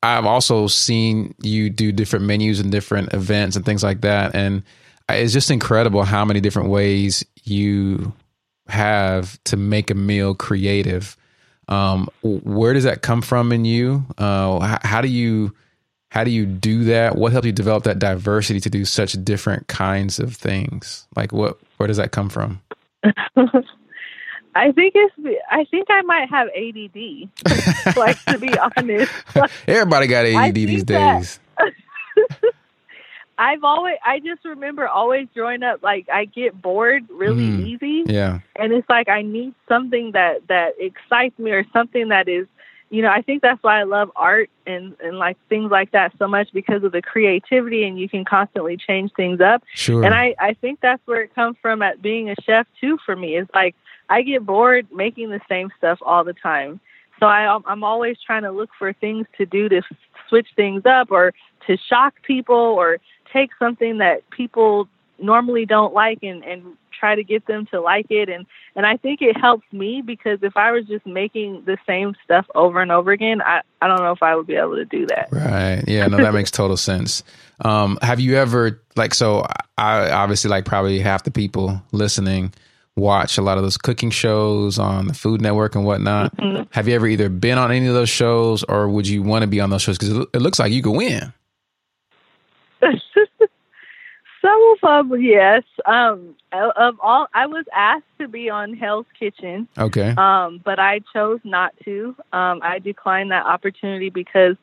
I've 0.00 0.26
also 0.26 0.68
seen 0.68 1.34
you 1.42 1.70
do 1.70 1.90
different 1.90 2.24
menus 2.26 2.60
and 2.60 2.70
different 2.70 3.14
events 3.14 3.56
and 3.56 3.64
things 3.64 3.82
like 3.82 4.02
that, 4.02 4.36
and 4.36 4.62
it's 5.08 5.32
just 5.32 5.50
incredible 5.50 6.04
how 6.04 6.24
many 6.24 6.40
different 6.40 6.68
ways 6.68 7.24
you 7.42 8.12
have 8.68 9.42
to 9.44 9.56
make 9.56 9.90
a 9.90 9.94
meal 9.94 10.34
creative. 10.34 11.16
Um, 11.68 12.08
where 12.22 12.74
does 12.74 12.84
that 12.84 13.02
come 13.02 13.22
from 13.22 13.52
in 13.52 13.64
you? 13.64 14.04
Uh, 14.18 14.60
how, 14.60 14.78
how, 14.82 15.00
do 15.00 15.08
you 15.08 15.54
how 16.10 16.24
do 16.24 16.30
you 16.30 16.46
do 16.46 16.84
that? 16.84 17.16
What 17.16 17.32
helped 17.32 17.46
you 17.46 17.52
develop 17.52 17.84
that 17.84 17.98
diversity 17.98 18.60
to 18.60 18.70
do 18.70 18.84
such 18.84 19.12
different 19.24 19.66
kinds 19.66 20.18
of 20.18 20.36
things? 20.36 21.06
Like 21.16 21.32
what? 21.32 21.58
Where 21.76 21.86
does 21.86 21.96
that 21.96 22.12
come 22.12 22.28
from? 22.28 22.60
I 24.56 24.70
think 24.72 24.94
it's. 24.94 25.14
I 25.50 25.64
think 25.64 25.88
I 25.90 26.02
might 26.02 26.28
have 26.30 26.48
ADD. 26.48 27.96
like 27.96 28.22
to 28.26 28.38
be 28.38 28.56
honest, 28.76 29.12
everybody 29.66 30.06
got 30.06 30.26
ADD 30.26 30.54
these 30.54 30.84
days. 30.84 31.40
I've 33.38 33.64
always 33.64 33.96
I 34.04 34.20
just 34.20 34.44
remember 34.44 34.86
always 34.86 35.28
growing 35.34 35.62
up 35.62 35.82
like 35.82 36.08
I 36.12 36.26
get 36.26 36.60
bored 36.60 37.04
really 37.10 37.48
mm, 37.48 37.66
easy. 37.66 38.04
Yeah. 38.06 38.40
And 38.56 38.72
it's 38.72 38.88
like 38.88 39.08
I 39.08 39.22
need 39.22 39.54
something 39.68 40.12
that 40.12 40.46
that 40.48 40.74
excites 40.78 41.38
me 41.38 41.50
or 41.50 41.64
something 41.72 42.08
that 42.08 42.28
is 42.28 42.46
you 42.90 43.02
know, 43.02 43.08
I 43.08 43.22
think 43.22 43.42
that's 43.42 43.60
why 43.62 43.80
I 43.80 43.84
love 43.84 44.12
art 44.14 44.50
and 44.66 44.94
and 45.02 45.18
like 45.18 45.36
things 45.48 45.70
like 45.70 45.90
that 45.92 46.12
so 46.18 46.28
much 46.28 46.52
because 46.52 46.84
of 46.84 46.92
the 46.92 47.02
creativity 47.02 47.84
and 47.84 47.98
you 47.98 48.08
can 48.08 48.24
constantly 48.24 48.76
change 48.76 49.10
things 49.16 49.40
up. 49.40 49.64
Sure. 49.74 50.04
And 50.04 50.14
I 50.14 50.34
I 50.38 50.54
think 50.54 50.80
that's 50.80 51.04
where 51.06 51.22
it 51.22 51.34
comes 51.34 51.56
from 51.60 51.82
at 51.82 52.00
being 52.00 52.30
a 52.30 52.36
chef 52.42 52.66
too 52.80 52.98
for 53.04 53.16
me. 53.16 53.36
It's 53.36 53.50
like 53.52 53.74
I 54.08 54.22
get 54.22 54.46
bored 54.46 54.86
making 54.92 55.30
the 55.30 55.40
same 55.48 55.70
stuff 55.76 55.98
all 56.02 56.22
the 56.22 56.34
time. 56.34 56.78
So 57.18 57.26
I 57.26 57.58
I'm 57.66 57.82
always 57.82 58.16
trying 58.24 58.42
to 58.42 58.52
look 58.52 58.70
for 58.78 58.92
things 58.92 59.26
to 59.38 59.46
do 59.46 59.68
to 59.70 59.82
switch 60.28 60.48
things 60.54 60.82
up 60.84 61.10
or 61.10 61.32
to 61.66 61.76
shock 61.76 62.14
people 62.22 62.54
or 62.54 62.98
take 63.34 63.50
something 63.58 63.98
that 63.98 64.28
people 64.30 64.88
normally 65.18 65.66
don't 65.66 65.94
like 65.94 66.18
and 66.22 66.42
and 66.44 66.76
try 66.98 67.14
to 67.14 67.24
get 67.24 67.46
them 67.46 67.66
to 67.66 67.80
like 67.80 68.06
it 68.10 68.28
and 68.28 68.46
and 68.76 68.86
I 68.86 68.96
think 68.96 69.20
it 69.20 69.36
helps 69.36 69.66
me 69.72 70.00
because 70.00 70.38
if 70.42 70.56
I 70.56 70.72
was 70.72 70.86
just 70.86 71.04
making 71.06 71.64
the 71.66 71.76
same 71.86 72.14
stuff 72.24 72.46
over 72.54 72.80
and 72.80 72.90
over 72.90 73.10
again 73.10 73.42
I 73.42 73.62
I 73.82 73.88
don't 73.88 73.98
know 73.98 74.12
if 74.12 74.22
I 74.22 74.34
would 74.34 74.46
be 74.46 74.56
able 74.56 74.76
to 74.76 74.84
do 74.84 75.06
that. 75.06 75.28
Right. 75.30 75.82
Yeah, 75.86 76.06
no 76.06 76.18
that 76.18 76.34
makes 76.34 76.50
total 76.50 76.76
sense. 76.76 77.22
Um 77.60 77.98
have 78.00 78.20
you 78.20 78.36
ever 78.36 78.80
like 78.96 79.12
so 79.14 79.46
I 79.76 80.10
obviously 80.10 80.50
like 80.50 80.64
probably 80.64 81.00
half 81.00 81.24
the 81.24 81.30
people 81.30 81.82
listening 81.92 82.52
watch 82.96 83.38
a 83.38 83.42
lot 83.42 83.58
of 83.58 83.64
those 83.64 83.76
cooking 83.76 84.10
shows 84.10 84.78
on 84.78 85.08
the 85.08 85.14
Food 85.14 85.40
Network 85.40 85.74
and 85.74 85.84
whatnot. 85.84 86.36
Mm-hmm. 86.36 86.62
Have 86.70 86.86
you 86.86 86.94
ever 86.94 87.08
either 87.08 87.28
been 87.28 87.58
on 87.58 87.72
any 87.72 87.88
of 87.88 87.94
those 87.94 88.08
shows 88.08 88.62
or 88.62 88.88
would 88.88 89.08
you 89.08 89.22
want 89.22 89.42
to 89.42 89.48
be 89.48 89.60
on 89.60 89.70
those 89.70 89.82
shows 89.82 89.98
cuz 89.98 90.10
it 90.10 90.40
looks 90.40 90.58
like 90.58 90.72
you 90.72 90.82
could 90.82 90.96
win? 90.96 91.32
Some 94.44 94.74
of 94.82 95.08
them, 95.08 95.22
yes. 95.22 95.62
Um, 95.86 96.34
of 96.52 96.96
all, 97.00 97.28
I 97.32 97.46
was 97.46 97.64
asked 97.74 98.04
to 98.18 98.28
be 98.28 98.50
on 98.50 98.74
Hell's 98.74 99.06
Kitchen. 99.18 99.66
Okay. 99.78 100.14
Um, 100.18 100.60
but 100.62 100.78
I 100.78 101.00
chose 101.14 101.40
not 101.44 101.72
to. 101.86 102.14
Um, 102.30 102.60
I 102.62 102.78
declined 102.78 103.30
that 103.30 103.46
opportunity 103.46 104.10
because 104.10 104.56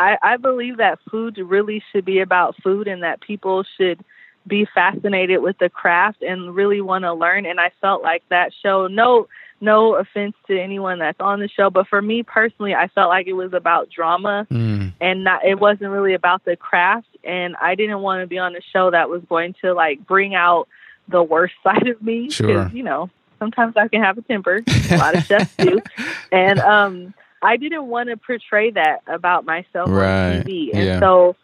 I, 0.00 0.16
I 0.20 0.36
believe 0.36 0.78
that 0.78 0.98
food 1.08 1.38
really 1.38 1.80
should 1.92 2.04
be 2.04 2.18
about 2.18 2.56
food, 2.60 2.88
and 2.88 3.04
that 3.04 3.20
people 3.20 3.64
should 3.76 4.04
be 4.48 4.66
fascinated 4.74 5.42
with 5.42 5.58
the 5.58 5.68
craft 5.68 6.22
and 6.22 6.52
really 6.52 6.80
want 6.80 7.04
to 7.04 7.12
learn. 7.12 7.46
And 7.46 7.60
I 7.60 7.70
felt 7.80 8.02
like 8.02 8.24
that 8.30 8.50
show. 8.64 8.88
No, 8.88 9.28
no 9.60 9.94
offense 9.94 10.34
to 10.48 10.58
anyone 10.60 10.98
that's 10.98 11.20
on 11.20 11.38
the 11.38 11.48
show, 11.48 11.70
but 11.70 11.86
for 11.86 12.02
me 12.02 12.24
personally, 12.24 12.74
I 12.74 12.88
felt 12.88 13.10
like 13.10 13.28
it 13.28 13.34
was 13.34 13.52
about 13.52 13.90
drama 13.90 14.46
mm. 14.50 14.79
And 15.00 15.24
not, 15.24 15.44
it 15.44 15.58
wasn't 15.58 15.90
really 15.90 16.14
about 16.14 16.44
the 16.44 16.56
craft. 16.56 17.08
And 17.24 17.56
I 17.56 17.74
didn't 17.74 18.00
want 18.00 18.22
to 18.22 18.26
be 18.26 18.38
on 18.38 18.56
a 18.56 18.60
show 18.72 18.90
that 18.90 19.08
was 19.08 19.22
going 19.28 19.54
to 19.62 19.72
like 19.74 20.06
bring 20.06 20.34
out 20.34 20.68
the 21.08 21.22
worst 21.22 21.54
side 21.62 21.88
of 21.88 22.02
me. 22.02 22.30
Sure. 22.30 22.68
You 22.68 22.82
know, 22.82 23.10
sometimes 23.38 23.76
I 23.76 23.88
can 23.88 24.02
have 24.02 24.18
a 24.18 24.22
temper. 24.22 24.62
A 24.90 24.96
lot 24.96 25.16
of 25.16 25.24
chefs 25.24 25.54
do. 25.56 25.80
And, 26.32 26.60
um, 26.60 27.14
I 27.42 27.56
didn't 27.56 27.86
want 27.86 28.10
to 28.10 28.16
portray 28.16 28.70
that 28.72 29.02
about 29.06 29.44
myself 29.44 29.88
right. 29.90 30.36
on 30.36 30.42
TV. 30.42 30.70
And 30.74 30.84
yeah. 30.84 31.00
so, 31.00 31.36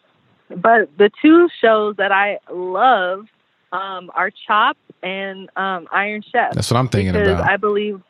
but 0.49 0.95
the 0.97 1.09
two 1.21 1.49
shows 1.59 1.95
that 1.97 2.11
I 2.11 2.39
love 2.51 3.25
um, 3.71 4.11
are 4.13 4.31
Chopped 4.47 4.79
and 5.03 5.49
um, 5.55 5.87
Iron 5.91 6.21
Chef. 6.21 6.53
That's 6.53 6.71
what 6.71 6.77
I'm 6.77 6.87
thinking 6.87 7.15
about. 7.15 7.41
I 7.41 7.57
believe, 7.57 8.01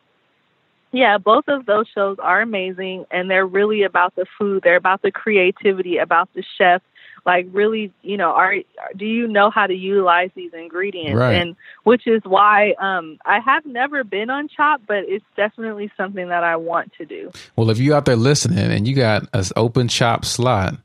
yeah, 0.97 1.19
both 1.19 1.47
of 1.47 1.67
those 1.67 1.85
shows 1.93 2.17
are 2.19 2.41
amazing, 2.41 3.05
and 3.11 3.29
they're 3.29 3.45
really 3.45 3.83
about 3.83 4.15
the 4.15 4.25
food. 4.37 4.63
They're 4.63 4.77
about 4.77 5.03
the 5.03 5.11
creativity, 5.11 5.97
about 5.97 6.27
the 6.33 6.43
chef. 6.57 6.81
Like 7.23 7.45
really, 7.51 7.93
you 8.01 8.17
know, 8.17 8.31
are 8.31 8.55
do 8.95 9.05
you 9.05 9.27
know 9.27 9.51
how 9.51 9.67
to 9.67 9.75
utilize 9.75 10.31
these 10.33 10.53
ingredients? 10.53 11.15
Right. 11.15 11.35
And 11.35 11.55
which 11.83 12.07
is 12.07 12.23
why 12.23 12.71
um, 12.79 13.19
I 13.25 13.39
have 13.39 13.63
never 13.63 14.03
been 14.03 14.31
on 14.31 14.47
Chopped, 14.47 14.87
but 14.87 15.03
it's 15.07 15.25
definitely 15.35 15.91
something 15.95 16.29
that 16.29 16.43
I 16.43 16.55
want 16.55 16.93
to 16.93 17.05
do. 17.05 17.31
Well, 17.55 17.69
if 17.69 17.77
you 17.77 17.93
out 17.93 18.05
there 18.05 18.15
listening 18.15 18.71
and 18.71 18.87
you 18.87 18.95
got 18.95 19.27
an 19.33 19.43
open 19.55 19.89
Chopped 19.89 20.25
slot, 20.25 20.77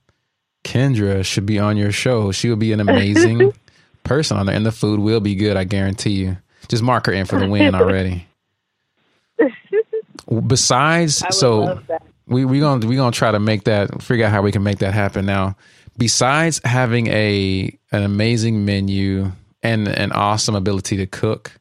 Kendra 0.62 1.24
should 1.24 1.46
be 1.46 1.58
on 1.58 1.78
your 1.78 1.92
show. 1.92 2.32
She 2.32 2.50
would 2.50 2.58
be 2.58 2.72
an 2.72 2.80
amazing 2.80 3.54
person 4.04 4.36
on 4.36 4.44
there, 4.44 4.56
and 4.56 4.66
the 4.66 4.72
food 4.72 5.00
will 5.00 5.20
be 5.20 5.36
good. 5.36 5.56
I 5.56 5.64
guarantee 5.64 6.10
you. 6.10 6.36
Just 6.68 6.82
mark 6.82 7.06
her 7.06 7.12
in 7.12 7.24
for 7.24 7.38
the 7.38 7.48
win 7.48 7.74
already. 7.74 8.26
Besides, 10.40 11.22
so 11.30 11.80
we 12.26 12.44
we 12.44 12.60
gonna 12.60 12.86
we 12.86 12.96
gonna 12.96 13.12
try 13.12 13.30
to 13.30 13.40
make 13.40 13.64
that 13.64 14.02
figure 14.02 14.26
out 14.26 14.32
how 14.32 14.42
we 14.42 14.52
can 14.52 14.62
make 14.62 14.78
that 14.78 14.94
happen. 14.94 15.26
Now, 15.26 15.56
besides 15.98 16.60
having 16.64 17.08
a 17.08 17.76
an 17.90 18.02
amazing 18.02 18.64
menu 18.64 19.32
and 19.62 19.88
an 19.88 20.12
awesome 20.12 20.54
ability 20.54 20.96
to 20.98 21.06
cook, 21.06 21.52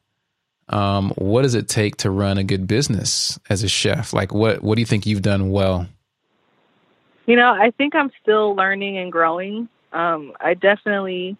um, 0.68 1.12
what 1.16 1.42
does 1.42 1.54
it 1.54 1.68
take 1.68 1.96
to 1.98 2.10
run 2.10 2.38
a 2.38 2.44
good 2.44 2.66
business 2.66 3.38
as 3.50 3.62
a 3.62 3.68
chef? 3.68 4.12
Like, 4.12 4.32
what 4.32 4.62
what 4.62 4.76
do 4.76 4.80
you 4.80 4.86
think 4.86 5.06
you've 5.06 5.22
done 5.22 5.50
well? 5.50 5.86
You 7.26 7.36
know, 7.36 7.52
I 7.52 7.70
think 7.70 7.94
I'm 7.94 8.10
still 8.22 8.54
learning 8.54 8.98
and 8.98 9.12
growing. 9.12 9.68
Um, 9.92 10.32
I 10.40 10.54
definitely 10.54 11.36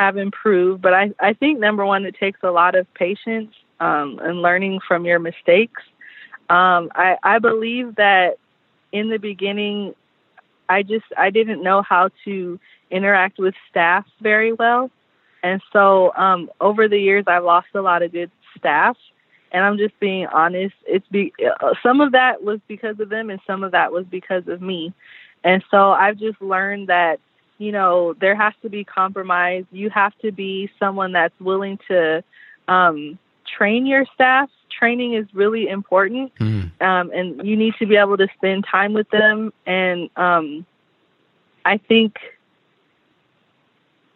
have 0.00 0.16
improved. 0.16 0.82
But 0.82 0.94
I, 0.94 1.12
I 1.20 1.34
think 1.34 1.60
number 1.60 1.84
one, 1.84 2.04
it 2.06 2.16
takes 2.18 2.40
a 2.42 2.50
lot 2.50 2.74
of 2.74 2.92
patience 2.94 3.54
um, 3.78 4.18
and 4.22 4.42
learning 4.42 4.80
from 4.88 5.04
your 5.04 5.18
mistakes. 5.18 5.82
Um, 6.50 6.90
I, 6.96 7.16
I 7.22 7.38
believe 7.38 7.96
that 7.96 8.38
in 8.92 9.08
the 9.08 9.18
beginning, 9.18 9.94
I 10.68 10.82
just 10.82 11.06
I 11.16 11.30
didn't 11.30 11.62
know 11.62 11.82
how 11.82 12.10
to 12.24 12.60
interact 12.90 13.38
with 13.38 13.54
staff 13.70 14.04
very 14.20 14.52
well, 14.52 14.90
and 15.42 15.62
so 15.72 16.12
um, 16.16 16.50
over 16.60 16.88
the 16.88 16.98
years, 16.98 17.24
I've 17.28 17.44
lost 17.44 17.68
a 17.74 17.80
lot 17.82 18.02
of 18.02 18.12
good 18.12 18.30
staff. 18.58 18.96
and 19.52 19.64
I'm 19.64 19.78
just 19.78 19.98
being 20.00 20.26
honest. 20.26 20.74
It's 20.86 21.06
be 21.08 21.32
uh, 21.62 21.74
some 21.82 22.00
of 22.00 22.12
that 22.12 22.42
was 22.42 22.60
because 22.68 23.00
of 23.00 23.08
them, 23.08 23.30
and 23.30 23.40
some 23.46 23.64
of 23.64 23.72
that 23.72 23.92
was 23.92 24.06
because 24.10 24.46
of 24.48 24.60
me. 24.60 24.92
And 25.44 25.64
so 25.70 25.92
I've 25.92 26.18
just 26.18 26.40
learned 26.42 26.88
that 26.88 27.20
you 27.58 27.72
know 27.72 28.14
there 28.20 28.36
has 28.36 28.54
to 28.62 28.68
be 28.68 28.84
compromise. 28.84 29.64
You 29.72 29.90
have 29.90 30.12
to 30.22 30.32
be 30.32 30.70
someone 30.78 31.12
that's 31.12 31.38
willing 31.40 31.78
to 31.88 32.22
um, 32.68 33.18
train 33.58 33.86
your 33.86 34.04
staff. 34.14 34.50
Training 34.80 35.12
is 35.12 35.26
really 35.34 35.68
important, 35.68 36.34
mm. 36.36 36.70
um, 36.80 37.10
and 37.12 37.46
you 37.46 37.54
need 37.54 37.74
to 37.78 37.86
be 37.86 37.96
able 37.96 38.16
to 38.16 38.28
spend 38.34 38.64
time 38.64 38.94
with 38.94 39.10
them. 39.10 39.52
And 39.66 40.08
um, 40.16 40.64
I 41.66 41.76
think 41.76 42.16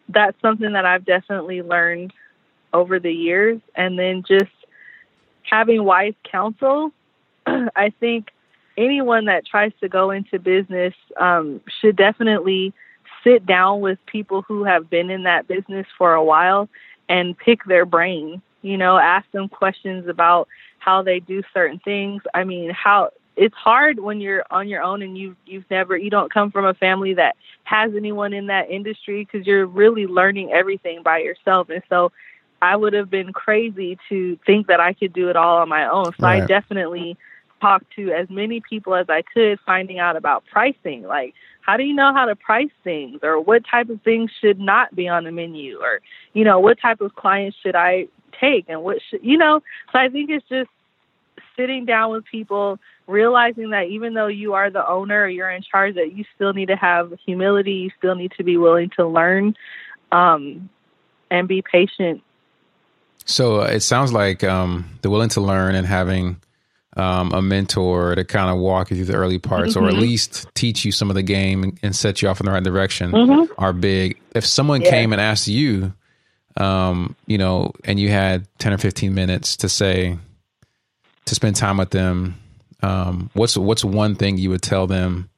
that's 0.09 0.35
something 0.41 0.73
that 0.73 0.83
I've 0.83 1.05
definitely 1.05 1.61
learned 1.61 2.13
over 2.73 2.99
the 2.99 3.13
years. 3.13 3.61
And 3.75 3.97
then 3.97 4.23
just 4.27 4.51
having 5.43 5.83
wise 5.83 6.15
counsel, 6.23 6.91
I 7.45 7.93
think 7.99 8.31
anyone 8.75 9.25
that 9.25 9.45
tries 9.45 9.71
to 9.81 9.87
go 9.87 10.09
into 10.09 10.39
business 10.39 10.95
um, 11.17 11.61
should 11.79 11.95
definitely 11.95 12.73
sit 13.23 13.45
down 13.45 13.81
with 13.81 14.03
people 14.07 14.41
who 14.41 14.63
have 14.63 14.89
been 14.89 15.11
in 15.11 15.23
that 15.23 15.47
business 15.47 15.85
for 15.95 16.13
a 16.13 16.23
while 16.23 16.69
and 17.07 17.37
pick 17.37 17.63
their 17.65 17.85
brain. 17.85 18.41
You 18.65 18.77
know, 18.77 18.97
ask 18.97 19.29
them 19.31 19.47
questions 19.47 20.07
about 20.07 20.47
how 20.79 21.03
they 21.03 21.19
do 21.19 21.43
certain 21.53 21.79
things. 21.79 22.23
I 22.33 22.43
mean, 22.43 22.71
how 22.71 23.11
it's 23.35 23.55
hard 23.55 23.99
when 23.99 24.21
you're 24.21 24.43
on 24.49 24.67
your 24.67 24.81
own 24.81 25.01
and 25.01 25.17
you 25.17 25.35
you've 25.45 25.69
never 25.69 25.95
you 25.95 26.09
don't 26.09 26.33
come 26.33 26.51
from 26.51 26.65
a 26.65 26.73
family 26.73 27.13
that 27.13 27.35
has 27.63 27.91
anyone 27.95 28.33
in 28.33 28.47
that 28.47 28.71
industry 28.71 29.23
because 29.23 29.45
you're 29.45 29.65
really 29.65 30.07
learning 30.07 30.51
everything 30.51 31.03
by 31.03 31.19
yourself. 31.19 31.69
And 31.69 31.83
so 31.89 32.11
I 32.61 32.75
would 32.75 32.93
have 32.93 33.09
been 33.09 33.33
crazy 33.33 33.99
to 34.09 34.39
think 34.45 34.67
that 34.67 34.79
I 34.79 34.93
could 34.93 35.13
do 35.13 35.29
it 35.29 35.35
all 35.35 35.57
on 35.57 35.69
my 35.69 35.87
own. 35.87 36.05
So 36.05 36.25
right. 36.25 36.41
I 36.41 36.45
definitely 36.47 37.17
talked 37.61 37.85
to 37.95 38.11
as 38.11 38.29
many 38.29 38.61
people 38.61 38.95
as 38.95 39.09
I 39.09 39.21
could, 39.21 39.59
finding 39.65 39.99
out 39.99 40.15
about 40.15 40.43
pricing. 40.51 41.03
Like, 41.03 41.33
how 41.65 41.77
do 41.77 41.83
you 41.83 41.93
know 41.93 42.13
how 42.13 42.25
to 42.25 42.35
price 42.35 42.69
things, 42.83 43.19
or 43.23 43.39
what 43.39 43.63
type 43.69 43.89
of 43.89 44.01
things 44.01 44.31
should 44.39 44.59
not 44.59 44.95
be 44.95 45.07
on 45.07 45.23
the 45.23 45.31
menu, 45.31 45.79
or 45.79 46.01
you 46.33 46.43
know, 46.43 46.59
what 46.59 46.79
type 46.79 47.01
of 47.01 47.15
clients 47.15 47.57
should 47.61 47.75
I 47.75 48.07
take, 48.39 48.65
and 48.67 48.83
what 48.83 48.97
should 49.09 49.23
you 49.23 49.37
know? 49.37 49.61
So 49.91 49.99
I 49.99 50.09
think 50.09 50.29
it's 50.29 50.47
just 50.47 50.69
sitting 51.55 51.85
down 51.85 52.11
with 52.11 52.25
people, 52.25 52.79
realizing 53.07 53.69
that 53.69 53.87
even 53.87 54.13
though 54.13 54.27
you 54.27 54.53
are 54.53 54.69
the 54.69 54.87
owner 54.87 55.23
or 55.23 55.29
you're 55.29 55.49
in 55.49 55.63
charge, 55.63 55.95
that 55.95 56.13
you 56.13 56.25
still 56.35 56.53
need 56.53 56.67
to 56.67 56.75
have 56.75 57.13
humility. 57.25 57.73
You 57.73 57.91
still 57.97 58.15
need 58.15 58.33
to 58.37 58.43
be 58.43 58.57
willing 58.57 58.91
to 58.97 59.07
learn, 59.07 59.55
um, 60.11 60.69
and 61.31 61.47
be 61.47 61.61
patient 61.61 62.21
so 63.25 63.61
uh, 63.61 63.65
it 63.65 63.81
sounds 63.81 64.13
like 64.13 64.43
um, 64.43 64.85
the 65.01 65.09
willing 65.09 65.29
to 65.29 65.41
learn 65.41 65.75
and 65.75 65.85
having 65.85 66.39
um, 66.95 67.33
a 67.33 67.41
mentor 67.41 68.15
to 68.15 68.23
kind 68.23 68.49
of 68.49 68.57
walk 68.57 68.89
you 68.89 68.97
through 68.97 69.05
the 69.05 69.15
early 69.15 69.39
parts, 69.39 69.73
mm-hmm. 69.73 69.83
or 69.83 69.87
at 69.87 69.93
mm-hmm. 69.93 70.01
least 70.01 70.47
teach 70.55 70.85
you 70.85 70.91
some 70.91 71.09
of 71.09 71.15
the 71.15 71.23
game 71.23 71.77
and, 71.83 71.95
set 71.95 72.21
you 72.21 72.29
off 72.29 72.39
in 72.39 72.45
the 72.45 72.51
right 72.51 72.63
direction, 72.63 73.11
mm-hmm. 73.11 73.51
are 73.57 73.73
big. 73.73 74.19
If 74.33 74.45
someone 74.45 74.81
yeah. 74.81 74.89
came 74.89 75.11
and 75.11 75.21
asked 75.21 75.47
you, 75.47 75.93
um, 76.57 77.15
you 77.27 77.37
know, 77.37 77.73
and 77.83 77.99
you 77.99 78.09
had 78.09 78.47
ten 78.59 78.73
or 78.73 78.77
fifteen 78.77 79.13
minutes 79.13 79.57
to 79.57 79.69
say 79.69 80.17
to 81.25 81.35
spend 81.35 81.55
time 81.55 81.77
with 81.77 81.89
them, 81.89 82.35
um, 82.81 83.29
what's 83.33 83.57
what's 83.57 83.83
one 83.83 84.15
thing 84.15 84.37
you 84.37 84.49
would 84.49 84.61
tell 84.61 84.87
them, 84.87 85.29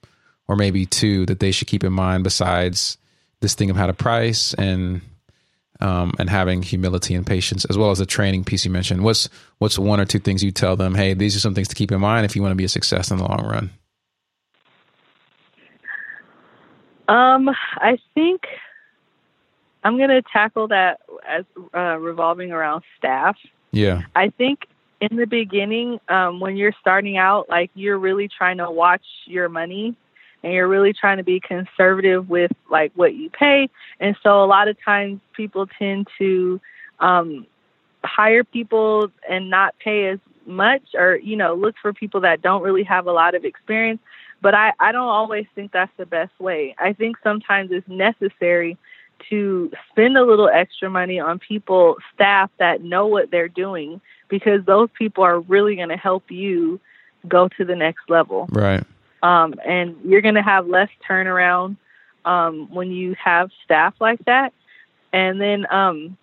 or 0.47 0.55
maybe 0.55 0.85
two 0.85 1.25
that 1.25 1.39
they 1.39 1.51
should 1.51 1.67
keep 1.67 1.83
in 1.83 1.93
mind 1.93 2.23
besides 2.23 2.97
this 3.39 3.55
thing 3.55 3.69
of 3.69 3.75
how 3.75 3.87
to 3.87 3.93
price 3.93 4.53
and 4.55 5.01
um, 5.79 6.13
and 6.19 6.29
having 6.29 6.61
humility 6.61 7.15
and 7.15 7.25
patience, 7.25 7.65
as 7.65 7.77
well 7.77 7.91
as 7.91 7.99
the 7.99 8.05
training 8.05 8.43
piece 8.43 8.65
you 8.65 8.71
mentioned. 8.71 9.03
What's 9.03 9.29
what's 9.59 9.77
one 9.77 9.99
or 9.99 10.05
two 10.05 10.19
things 10.19 10.43
you 10.43 10.51
tell 10.51 10.75
them? 10.75 10.95
Hey, 10.95 11.13
these 11.13 11.35
are 11.35 11.39
some 11.39 11.53
things 11.53 11.67
to 11.69 11.75
keep 11.75 11.91
in 11.91 11.99
mind 11.99 12.25
if 12.25 12.35
you 12.35 12.41
want 12.41 12.51
to 12.51 12.55
be 12.55 12.65
a 12.65 12.69
success 12.69 13.11
in 13.11 13.17
the 13.17 13.25
long 13.25 13.45
run. 13.45 13.69
Um, 17.07 17.49
I 17.49 17.97
think 18.13 18.41
I'm 19.83 19.97
going 19.97 20.09
to 20.09 20.21
tackle 20.21 20.67
that 20.69 20.99
as 21.25 21.45
uh, 21.73 21.97
revolving 21.97 22.51
around 22.51 22.83
staff. 22.97 23.37
Yeah. 23.71 24.01
I 24.15 24.29
think 24.29 24.67
in 24.99 25.15
the 25.15 25.25
beginning, 25.25 25.99
um, 26.09 26.39
when 26.39 26.57
you're 26.57 26.73
starting 26.81 27.17
out, 27.17 27.47
like 27.49 27.71
you're 27.73 27.97
really 27.97 28.27
trying 28.27 28.57
to 28.57 28.69
watch 28.69 29.05
your 29.25 29.47
money 29.47 29.95
and 30.47 30.53
you're 30.53 30.67
really 30.69 30.93
trying 30.93 31.17
to 31.17 31.25
be 31.25 31.41
conservative 31.41 32.29
with 32.29 32.53
like 32.71 32.93
what 32.95 33.13
you 33.13 33.29
pay. 33.29 33.69
And 33.99 34.15
so 34.23 34.41
a 34.41 34.47
lot 34.47 34.69
of 34.69 34.77
times 34.81 35.19
people 35.35 35.67
tend 35.77 36.07
to 36.19 36.61
um, 37.01 37.45
hire 38.01 38.45
people 38.45 39.11
and 39.29 39.49
not 39.49 39.75
pay 39.83 40.07
as 40.07 40.19
much 40.45 40.83
or, 40.93 41.17
you 41.17 41.35
know, 41.35 41.53
look 41.53 41.75
for 41.81 41.91
people 41.91 42.21
that 42.21 42.41
don't 42.41 42.63
really 42.63 42.83
have 42.83 43.07
a 43.07 43.11
lot 43.11 43.35
of 43.35 43.43
experience. 43.43 43.99
But 44.41 44.55
I, 44.55 44.71
I 44.79 44.93
don't 44.93 45.09
always 45.09 45.47
think 45.53 45.73
that's 45.73 45.91
the 45.97 46.05
best 46.05 46.31
way. 46.39 46.77
I 46.79 46.93
think 46.93 47.17
sometimes 47.21 47.69
it's 47.73 47.89
necessary 47.89 48.77
to 49.29 49.69
spend 49.91 50.17
a 50.17 50.23
little 50.23 50.47
extra 50.47 50.89
money 50.89 51.19
on 51.19 51.39
people, 51.39 51.97
staff 52.15 52.49
that 52.57 52.81
know 52.81 53.07
what 53.07 53.31
they're 53.31 53.49
doing, 53.49 53.99
because 54.29 54.63
those 54.65 54.87
people 54.97 55.25
are 55.25 55.41
really 55.41 55.75
going 55.75 55.89
to 55.89 55.97
help 55.97 56.31
you 56.31 56.79
go 57.27 57.49
to 57.49 57.65
the 57.65 57.75
next 57.75 58.09
level. 58.09 58.47
Right. 58.49 58.85
Um, 59.23 59.55
and 59.65 59.95
you're 60.03 60.21
going 60.21 60.35
to 60.35 60.43
have 60.43 60.67
less 60.67 60.89
turnaround 61.09 61.77
um, 62.25 62.73
when 62.73 62.91
you 62.91 63.15
have 63.23 63.49
staff 63.65 63.95
like 63.99 64.23
that. 64.25 64.53
And 65.11 65.41
then 65.41 65.65
um, 65.71 66.17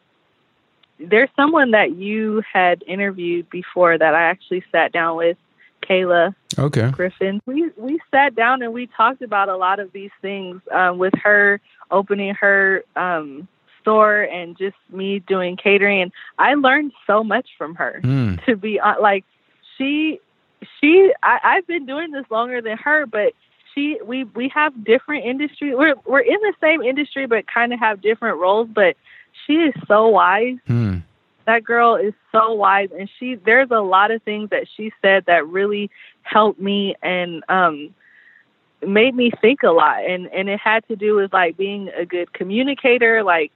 there's 0.98 1.30
someone 1.36 1.72
that 1.72 1.96
you 1.96 2.42
had 2.50 2.84
interviewed 2.86 3.50
before 3.50 3.96
that 3.98 4.14
I 4.14 4.24
actually 4.24 4.64
sat 4.70 4.92
down 4.92 5.16
with, 5.16 5.36
Kayla 5.88 6.34
okay. 6.58 6.90
Griffin. 6.90 7.42
We 7.46 7.70
we 7.76 8.00
sat 8.10 8.34
down 8.34 8.62
and 8.62 8.72
we 8.72 8.86
talked 8.86 9.22
about 9.22 9.48
a 9.48 9.56
lot 9.56 9.80
of 9.80 9.92
these 9.92 10.10
things 10.22 10.60
um, 10.72 10.98
with 10.98 11.12
her 11.22 11.60
opening 11.90 12.34
her 12.34 12.84
um, 12.96 13.46
store 13.80 14.22
and 14.22 14.56
just 14.56 14.76
me 14.90 15.18
doing 15.18 15.56
catering. 15.56 16.02
And 16.02 16.12
I 16.38 16.54
learned 16.54 16.92
so 17.06 17.22
much 17.22 17.50
from 17.58 17.74
her. 17.74 18.00
Mm. 18.02 18.42
To 18.46 18.56
be 18.56 18.80
uh, 18.80 18.94
like, 19.00 19.24
she 19.76 20.20
she 20.80 21.12
I, 21.22 21.38
I've 21.42 21.66
been 21.66 21.86
doing 21.86 22.10
this 22.10 22.24
longer 22.30 22.60
than 22.60 22.76
her, 22.78 23.06
but 23.06 23.32
she 23.74 23.98
we 24.04 24.24
we 24.24 24.48
have 24.54 24.84
different 24.84 25.24
industry. 25.24 25.74
We're 25.74 25.94
we're 26.04 26.20
in 26.20 26.38
the 26.40 26.54
same 26.60 26.82
industry, 26.82 27.26
but 27.26 27.46
kind 27.46 27.72
of 27.72 27.80
have 27.80 28.00
different 28.00 28.38
roles. 28.38 28.68
But 28.72 28.96
she 29.46 29.54
is 29.54 29.74
so 29.86 30.08
wise. 30.08 30.58
Hmm. 30.66 30.98
That 31.46 31.62
girl 31.62 31.96
is 31.96 32.14
so 32.32 32.54
wise, 32.54 32.88
and 32.98 33.10
she 33.18 33.34
there's 33.34 33.70
a 33.70 33.80
lot 33.80 34.10
of 34.10 34.22
things 34.22 34.50
that 34.50 34.66
she 34.76 34.92
said 35.02 35.26
that 35.26 35.46
really 35.46 35.90
helped 36.22 36.60
me 36.60 36.94
and 37.02 37.44
um 37.48 37.94
made 38.86 39.14
me 39.14 39.30
think 39.40 39.62
a 39.62 39.70
lot. 39.70 40.04
And 40.04 40.26
and 40.28 40.48
it 40.48 40.60
had 40.60 40.86
to 40.88 40.96
do 40.96 41.16
with 41.16 41.32
like 41.32 41.56
being 41.56 41.90
a 41.96 42.06
good 42.06 42.32
communicator, 42.32 43.22
like 43.22 43.52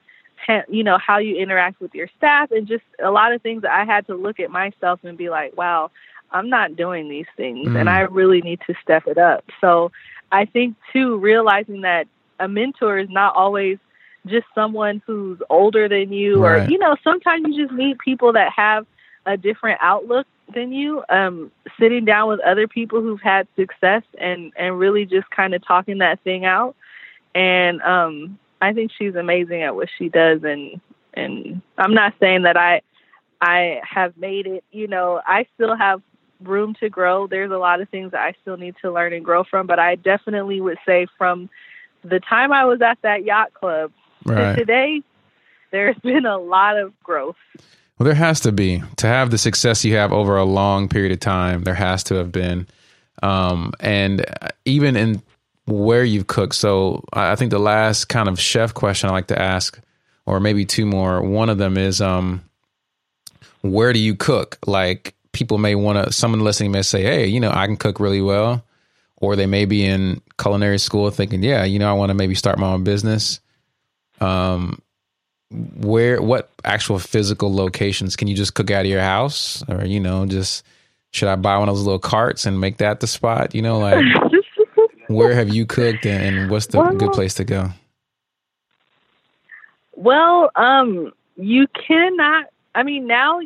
you 0.69 0.85
know 0.85 0.99
how 0.99 1.19
you 1.19 1.37
interact 1.37 1.81
with 1.81 1.95
your 1.95 2.09
staff, 2.17 2.51
and 2.51 2.67
just 2.67 2.85
a 3.03 3.11
lot 3.11 3.33
of 3.33 3.43
things 3.43 3.63
that 3.63 3.73
I 3.73 3.85
had 3.85 4.07
to 4.07 4.15
look 4.15 4.41
at 4.41 4.51
myself 4.51 5.01
and 5.03 5.17
be 5.17 5.31
like, 5.31 5.57
wow, 5.57 5.91
I'm 6.31 6.49
not 6.49 6.77
doing 6.77 7.09
these 7.09 7.27
things 7.37 7.69
mm. 7.69 7.79
and 7.79 7.89
I 7.89 8.01
really 8.01 8.41
need 8.43 8.61
to 8.67 8.75
step 8.83 9.07
it 9.07 9.19
up. 9.19 9.45
So 9.61 9.91
I 10.31 10.45
think 10.45 10.77
too, 10.93 11.17
realizing 11.19 11.83
that 11.83 12.07
a 12.39 12.49
mentor 12.49 12.99
is 12.99 13.09
not 13.09 13.35
always 13.35 13.79
just 14.27 14.47
someone 14.55 15.03
who's 15.07 15.39
older 15.49 15.89
than 15.89 16.13
you 16.13 16.43
right. 16.43 16.69
or, 16.69 16.71
you 16.71 16.79
know, 16.79 16.97
sometimes 17.03 17.47
you 17.49 17.67
just 17.67 17.75
meet 17.75 17.99
people 17.99 18.33
that 18.35 18.53
have 18.55 18.87
a 19.27 19.37
different 19.37 19.79
outlook 19.83 20.27
than 20.55 20.73
you. 20.73 21.03
Um, 21.09 21.51
sitting 21.79 22.05
down 22.05 22.29
with 22.29 22.41
other 22.41 22.69
people 22.69 23.01
who've 23.01 23.21
had 23.21 23.47
success 23.57 24.03
and, 24.19 24.53
and 24.57 24.79
really 24.79 25.05
just 25.05 25.31
kind 25.31 25.55
of 25.55 25.65
talking 25.67 25.99
that 25.99 26.21
thing 26.21 26.45
out. 26.45 26.77
And, 27.35 27.81
um, 27.83 28.39
I 28.61 28.73
think 28.73 28.91
she's 28.97 29.15
amazing 29.15 29.63
at 29.63 29.77
what 29.77 29.89
she 29.97 30.09
does 30.09 30.43
and, 30.43 30.81
and 31.15 31.63
I'm 31.77 31.95
not 31.95 32.15
saying 32.21 32.43
that 32.43 32.57
I, 32.57 32.83
I 33.41 33.81
have 33.83 34.17
made 34.17 34.47
it, 34.47 34.65
you 34.73 34.89
know, 34.89 35.21
I 35.25 35.47
still 35.55 35.77
have 35.77 36.03
room 36.43 36.75
to 36.81 36.89
grow. 36.89 37.27
There's 37.27 37.51
a 37.51 37.59
lot 37.59 37.81
of 37.81 37.89
things 37.89 38.13
that 38.13 38.21
I 38.21 38.35
still 38.43 38.57
need 38.57 38.77
to 38.83 38.93
learn 38.93 39.13
and 39.13 39.25
grow 39.25 39.45
from, 39.45 39.67
but 39.67 39.79
I 39.79 39.97
definitely 39.97 40.61
would 40.61 40.79
say 40.87 41.07
from 41.17 41.51
the 42.05 42.21
time 42.21 42.53
I 42.53 42.65
was 42.65 42.81
at 42.81 42.99
that 43.03 43.25
yacht 43.25 43.55
club 43.55 43.93
right. 44.25 44.53
to 44.53 44.57
today, 44.57 45.03
there's 45.71 45.99
been 45.99 46.27
a 46.27 46.39
lot 46.39 46.79
of 46.79 46.99
growth. 47.03 47.37
Well, 47.99 48.05
there 48.05 48.15
has 48.15 48.41
to 48.41 48.53
be 48.53 48.83
to 48.97 49.07
have 49.07 49.31
the 49.31 49.39
success 49.39 49.85
you 49.85 49.97
have 49.97 50.13
over 50.13 50.37
a 50.37 50.45
long 50.45 50.89
period 50.89 51.13
of 51.13 51.21
time. 51.21 51.65
There 51.65 51.75
has 51.75 52.05
to 52.05 52.15
have 52.15 52.31
been, 52.31 52.69
um, 53.23 53.73
and 53.81 54.25
even 54.65 54.95
in 54.95 55.23
where 55.67 56.05
you've 56.05 56.29
cooked. 56.29 56.55
So 56.55 57.05
I 57.13 57.35
think 57.35 57.51
the 57.51 57.59
last 57.59 58.07
kind 58.07 58.29
of 58.29 58.39
chef 58.39 58.73
question 58.73 59.11
I 59.11 59.13
like 59.13 59.27
to 59.27 59.39
ask, 59.41 59.81
or 60.27 60.39
maybe 60.39 60.65
two 60.65 60.87
more. 60.87 61.21
One 61.21 61.51
of 61.51 61.59
them 61.59 61.77
is, 61.77 62.01
um, 62.01 62.45
where 63.63 63.93
do 63.93 63.99
you 63.99 64.15
cook? 64.15 64.59
Like, 64.67 65.15
people 65.39 65.59
may 65.59 65.77
want 65.77 66.05
to, 66.05 66.13
someone 66.13 66.41
listening 66.41 66.73
may 66.73 66.83
say, 66.83 67.03
hey, 67.03 67.27
you 67.27 67.39
know, 67.39 67.53
I 67.53 67.67
can 67.67 67.77
cook 67.77 68.01
really 68.01 68.21
well. 68.21 68.65
Or 69.21 69.37
they 69.37 69.47
may 69.47 69.65
be 69.65 69.85
in 69.85 70.21
culinary 70.41 70.79
school 70.79 71.11
thinking, 71.11 71.43
yeah, 71.43 71.65
you 71.65 71.79
know, 71.79 71.89
I 71.89 71.93
want 71.93 72.11
to 72.11 72.15
maybe 72.15 72.35
start 72.35 72.59
my 72.59 72.73
own 72.73 72.85
business. 72.85 73.41
Um, 74.21 74.83
where 75.51 76.21
what 76.21 76.51
actual 76.65 76.99
physical 76.99 77.55
locations 77.55 78.17
can 78.17 78.29
you 78.29 78.37
just 78.37 78.55
cook 78.55 78.71
out 78.71 78.85
of 78.85 78.91
your 78.91 79.01
house 79.01 79.65
or 79.67 79.83
you 79.87 79.99
know 79.99 80.27
just 80.27 80.63
should 81.11 81.29
I 81.29 81.37
buy 81.37 81.57
one 81.57 81.71
of 81.71 81.75
those 81.75 81.85
little 81.85 81.99
carts 81.99 82.45
and 82.45 82.61
make 82.61 82.79
that 82.79 83.01
the 83.01 83.07
spot? 83.07 83.55
You 83.55 83.63
know, 83.63 83.79
like 83.79 84.05
where 85.09 85.35
have 85.35 85.49
you 85.49 85.65
cooked 85.65 86.05
and 86.05 86.51
what's 86.51 86.67
the 86.67 86.79
well, 86.79 86.95
good 86.95 87.13
place 87.13 87.35
to 87.35 87.45
go? 87.45 87.71
Well, 89.95 90.51
um, 90.55 91.13
you 91.37 91.67
cannot. 91.69 92.47
I 92.75 92.83
mean, 92.83 93.07
now 93.07 93.41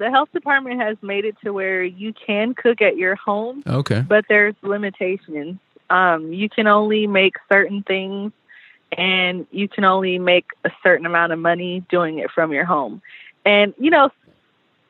the 0.00 0.10
health 0.10 0.32
department 0.32 0.80
has 0.80 0.96
made 1.02 1.26
it 1.26 1.36
to 1.44 1.52
where 1.52 1.84
you 1.84 2.14
can 2.14 2.54
cook 2.54 2.80
at 2.80 2.96
your 2.96 3.14
home. 3.16 3.62
Okay. 3.66 4.00
But 4.00 4.24
there's 4.30 4.54
limitations. 4.62 5.58
Um, 5.90 6.32
you 6.32 6.48
can 6.48 6.66
only 6.66 7.06
make 7.06 7.34
certain 7.52 7.82
things 7.82 8.32
and 8.96 9.46
you 9.50 9.68
can 9.68 9.84
only 9.84 10.18
make 10.18 10.46
a 10.64 10.70
certain 10.82 11.04
amount 11.04 11.32
of 11.32 11.38
money 11.38 11.84
doing 11.90 12.18
it 12.18 12.30
from 12.30 12.50
your 12.50 12.64
home. 12.64 13.02
And 13.44 13.74
you 13.78 13.90
know, 13.90 14.10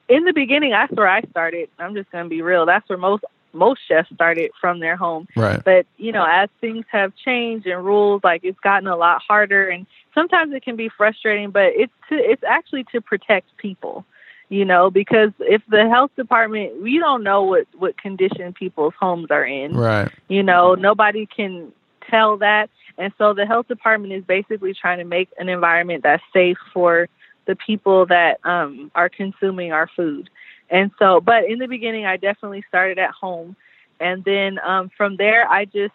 in 0.08 0.24
the 0.24 0.32
beginning, 0.32 0.70
that's 0.70 0.92
where 0.92 1.08
I 1.08 1.22
started. 1.22 1.68
I'm 1.78 1.94
just 1.94 2.10
going 2.12 2.24
to 2.24 2.30
be 2.30 2.40
real. 2.40 2.64
That's 2.64 2.88
where 2.88 2.98
most 2.98 3.24
most 3.52 3.80
chefs 3.88 4.14
started 4.14 4.52
from 4.60 4.78
their 4.78 4.96
home. 4.96 5.26
Right. 5.34 5.60
But 5.62 5.86
you 5.96 6.12
know, 6.12 6.24
as 6.24 6.48
things 6.60 6.84
have 6.92 7.12
changed 7.16 7.66
and 7.66 7.84
rules, 7.84 8.22
like 8.22 8.42
it's 8.44 8.60
gotten 8.60 8.86
a 8.86 8.96
lot 8.96 9.22
harder, 9.26 9.68
and 9.68 9.86
sometimes 10.14 10.54
it 10.54 10.62
can 10.62 10.76
be 10.76 10.88
frustrating. 10.88 11.50
But 11.50 11.72
it's 11.74 11.92
to 12.10 12.14
it's 12.14 12.44
actually 12.44 12.84
to 12.92 13.00
protect 13.00 13.56
people. 13.56 14.04
You 14.50 14.64
know, 14.64 14.90
because 14.90 15.30
if 15.38 15.62
the 15.68 15.88
health 15.88 16.10
department, 16.16 16.82
we 16.82 16.98
don't 16.98 17.22
know 17.22 17.44
what 17.44 17.66
what 17.78 17.96
condition 17.96 18.52
people's 18.52 18.94
homes 19.00 19.28
are 19.30 19.44
in. 19.44 19.74
Right. 19.74 20.10
You 20.28 20.42
know, 20.42 20.74
nobody 20.74 21.24
can 21.24 21.72
tell 22.10 22.36
that, 22.38 22.68
and 22.98 23.12
so 23.16 23.32
the 23.32 23.46
health 23.46 23.68
department 23.68 24.12
is 24.12 24.24
basically 24.24 24.74
trying 24.74 24.98
to 24.98 25.04
make 25.04 25.30
an 25.38 25.48
environment 25.48 26.02
that's 26.02 26.22
safe 26.32 26.58
for 26.74 27.08
the 27.46 27.56
people 27.56 28.06
that 28.06 28.38
um, 28.44 28.90
are 28.94 29.08
consuming 29.08 29.72
our 29.72 29.88
food. 29.96 30.28
And 30.70 30.90
so, 30.98 31.20
but 31.20 31.44
in 31.44 31.58
the 31.58 31.66
beginning, 31.66 32.06
I 32.06 32.16
definitely 32.16 32.64
started 32.68 32.98
at 32.98 33.10
home. 33.10 33.56
And 33.98 34.24
then 34.24 34.58
um, 34.60 34.90
from 34.96 35.16
there, 35.16 35.48
I 35.48 35.64
just 35.64 35.94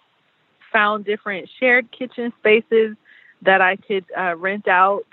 found 0.71 1.05
different 1.05 1.49
shared 1.59 1.91
kitchen 1.91 2.33
spaces 2.39 2.97
that 3.41 3.61
I 3.61 3.77
could 3.77 4.05
uh, 4.17 4.35
rent 4.35 4.67
out. 4.67 5.05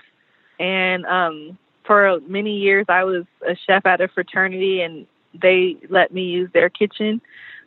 And 0.59 1.05
um, 1.05 1.57
for 1.85 2.19
many 2.27 2.57
years, 2.57 2.85
I 2.89 3.03
was 3.03 3.25
a 3.47 3.55
chef 3.55 3.85
at 3.85 4.01
a 4.01 4.07
fraternity, 4.07 4.81
and 4.81 5.05
they 5.33 5.77
let 5.89 6.13
me 6.13 6.23
use 6.23 6.49
their 6.53 6.69
kitchen 6.69 7.21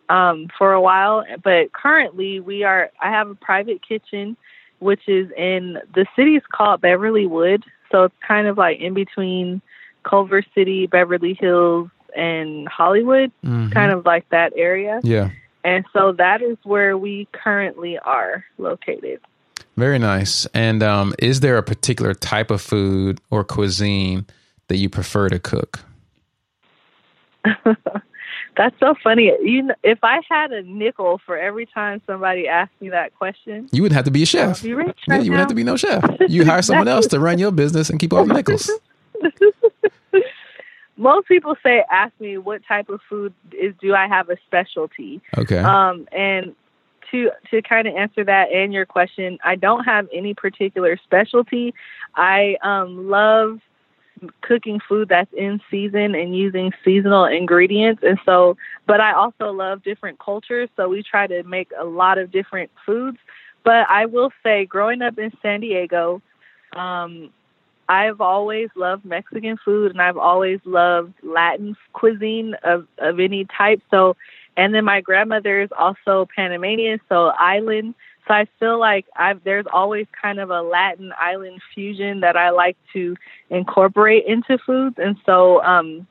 um, 0.09 0.49
for 0.57 0.73
a 0.73 0.81
while. 0.81 1.25
But 1.43 1.73
currently, 1.73 2.41
we 2.41 2.65
are. 2.65 2.91
I 3.01 3.11
have 3.11 3.29
a 3.29 3.35
private 3.35 3.87
kitchen, 3.87 4.37
which 4.79 5.09
is 5.09 5.31
in 5.37 5.79
the 5.95 6.07
city's 6.17 6.43
called 6.53 6.81
Beverlywood. 6.81 7.63
So 7.93 8.05
it's 8.05 8.15
kind 8.27 8.47
of 8.47 8.59
like 8.59 8.81
in 8.81 8.95
between 8.95 9.63
Culver 10.03 10.43
City, 10.55 10.87
Beverly 10.87 11.35
Hills, 11.35 11.89
and 12.17 12.67
Hollywood, 12.69 13.31
mm-hmm. 13.45 13.71
kind 13.71 13.93
of 13.93 14.05
like 14.05 14.29
that 14.31 14.53
area. 14.57 15.01
Yeah. 15.03 15.31
And 15.65 15.85
so 15.93 16.13
that 16.13 16.43
is 16.43 16.57
where 16.63 16.97
we 16.97 17.27
currently 17.33 17.99
are 17.99 18.45
located. 18.57 19.21
Very 19.77 19.99
nice. 19.99 20.47
And 20.47 20.83
um, 20.83 21.15
is 21.19 21.41
there 21.41 21.59
a 21.59 21.63
particular 21.63 22.15
type 22.15 22.51
of 22.51 22.63
food 22.63 23.21
or 23.31 23.45
cuisine 23.45 24.27
that 24.69 24.79
you 24.79 24.89
prefer 24.89 25.29
to 25.29 25.39
cook? 25.39 25.81
That's 28.57 28.79
so 28.81 28.95
funny. 29.05 29.31
You 29.43 29.65
know, 29.65 29.75
if 29.85 29.99
I 30.03 30.21
had 30.29 30.51
a 30.51 30.63
nickel 30.63 31.21
for 31.27 31.37
every 31.37 31.67
time 31.67 32.01
somebody 32.07 32.49
asked 32.49 32.73
me 32.81 32.89
that 32.89 33.15
question, 33.15 33.69
you 33.71 33.83
would 33.83 33.93
have 33.93 34.07
to 34.07 34.11
be 34.11 34.23
a 34.23 34.27
chef. 34.27 34.63
Be 34.63 34.73
right 34.73 34.95
yeah, 35.07 35.19
you 35.19 35.31
would 35.31 35.39
have 35.39 35.49
to 35.49 35.55
be 35.55 35.63
no 35.63 35.77
chef. 35.77 36.03
You 36.29 36.47
hire 36.47 36.63
someone 36.63 36.89
else 36.89 37.07
to 37.09 37.21
run 37.21 37.39
your 37.39 37.53
business 37.53 37.91
and 37.91 38.01
keep 38.01 38.15
all 38.15 38.25
the 38.25 38.33
nickels. 38.33 38.71
Most 40.97 41.29
people 41.29 41.55
say, 41.63 41.85
ask 41.91 42.19
me 42.19 42.39
what 42.39 42.63
type 42.67 42.89
of 42.89 43.01
food 43.07 43.35
is. 43.53 43.75
Do 43.79 43.95
I 43.95 44.09
have 44.09 44.31
a 44.31 44.39
specialty? 44.47 45.21
Okay. 45.37 45.59
Um, 45.59 46.09
and 46.11 46.57
to 47.11 47.31
to 47.51 47.63
kind 47.63 47.87
of 47.89 47.95
answer 47.95 48.25
that 48.25 48.51
and 48.51 48.73
your 48.73 48.87
question, 48.87 49.39
I 49.45 49.57
don't 49.57 49.85
have 49.85 50.09
any 50.13 50.35
particular 50.35 50.99
specialty. 51.05 51.75
I 52.15 52.57
um, 52.63 53.09
love 53.09 53.61
cooking 54.41 54.81
food 54.89 55.09
that's 55.09 55.33
in 55.33 55.61
season 55.71 56.15
and 56.15 56.37
using 56.37 56.73
seasonal 56.85 57.27
ingredients. 57.27 58.03
And 58.05 58.19
so, 58.25 58.57
but 58.87 59.01
I 59.01 59.13
also 59.13 59.53
love 59.53 59.83
different 59.83 60.19
cultures. 60.19 60.69
So 60.77 60.89
we 60.89 61.03
try 61.03 61.27
to 61.27 61.43
make 61.43 61.71
a 61.79 61.85
lot 61.85 62.19
of 62.19 62.31
different 62.31 62.71
foods. 62.85 63.19
But 63.65 63.87
I 63.89 64.07
will 64.07 64.31
say, 64.43 64.65
growing 64.65 65.03
up 65.03 65.19
in 65.19 65.33
San 65.43 65.61
Diego, 65.61 66.23
um, 66.75 67.31
I've 67.89 68.21
always 68.21 68.69
loved 68.75 69.05
Mexican 69.05 69.59
food 69.65 69.93
and 69.93 70.01
I've 70.01 70.17
always 70.17 70.61
loved 70.65 71.15
Latin 71.23 71.77
cuisine 71.93 72.55
of, 72.65 72.87
of 72.99 73.21
any 73.21 73.45
type. 73.45 73.81
So, 73.91 74.17
and 74.57 74.75
then 74.75 74.85
my 74.85 75.01
grandmother 75.01 75.61
is 75.61 75.71
also 75.79 76.29
Panamanian, 76.35 77.01
so 77.09 77.27
island. 77.39 77.95
So 78.27 78.35
I 78.35 78.47
feel 78.59 78.79
like 78.79 79.07
I've 79.15 79.43
there's 79.45 79.67
always 79.73 80.07
kind 80.21 80.41
of 80.41 80.51
a 80.51 80.63
Latin 80.63 81.13
island 81.19 81.61
fusion 81.75 82.21
that 82.21 82.37
I 82.37 82.51
like 82.51 82.77
to 82.93 83.17
incorporate 83.51 84.25
into 84.27 84.59
foods, 84.59 84.97
and 84.99 85.17
so 85.25 85.63
um, 85.63 86.07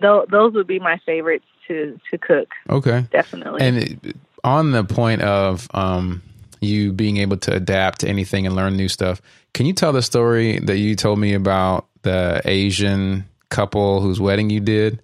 th- 0.00 0.28
those 0.30 0.54
would 0.54 0.66
be 0.66 0.78
my 0.78 0.98
favorites 1.04 1.44
to 1.68 2.00
to 2.10 2.18
cook. 2.18 2.48
Okay, 2.70 3.06
definitely. 3.10 3.60
And 3.60 4.14
on 4.42 4.72
the 4.72 4.84
point 4.84 5.22
of 5.22 5.68
um, 5.74 6.22
you 6.60 6.92
being 6.92 7.18
able 7.18 7.36
to 7.38 7.54
adapt 7.54 8.00
to 8.00 8.08
anything 8.08 8.46
and 8.46 8.54
learn 8.54 8.76
new 8.76 8.88
stuff, 8.88 9.20
can 9.52 9.66
you 9.66 9.72
tell 9.72 9.92
the 9.92 10.02
story 10.02 10.58
that 10.60 10.78
you 10.78 10.94
told 10.96 11.18
me 11.18 11.34
about 11.34 11.86
the 12.02 12.40
Asian 12.44 13.24
couple 13.50 14.00
whose 14.00 14.20
wedding 14.20 14.50
you 14.50 14.60
did, 14.60 15.00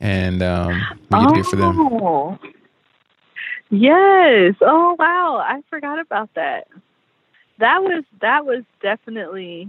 and 0.00 0.42
um, 0.42 0.72
you 0.72 0.98
oh. 1.12 1.34
did 1.34 1.46
for 1.46 1.56
them? 1.56 1.78
Oh. 1.78 2.38
Yes. 3.70 4.54
Oh 4.60 4.96
wow, 4.98 5.42
I 5.44 5.62
forgot 5.70 6.00
about 6.00 6.30
that. 6.34 6.66
That 7.58 7.82
was 7.82 8.04
that 8.20 8.44
was 8.44 8.64
definitely 8.82 9.68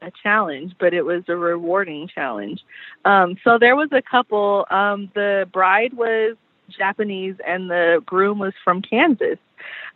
a 0.00 0.10
challenge, 0.22 0.74
but 0.78 0.92
it 0.92 1.02
was 1.02 1.22
a 1.28 1.36
rewarding 1.36 2.08
challenge. 2.08 2.60
Um, 3.04 3.36
so 3.44 3.58
there 3.58 3.76
was 3.76 3.88
a 3.92 4.02
couple. 4.02 4.66
Um, 4.70 5.10
the 5.14 5.48
bride 5.52 5.94
was 5.94 6.36
Japanese 6.76 7.36
and 7.46 7.70
the 7.70 8.02
groom 8.04 8.38
was 8.38 8.52
from 8.62 8.82
Kansas, 8.82 9.38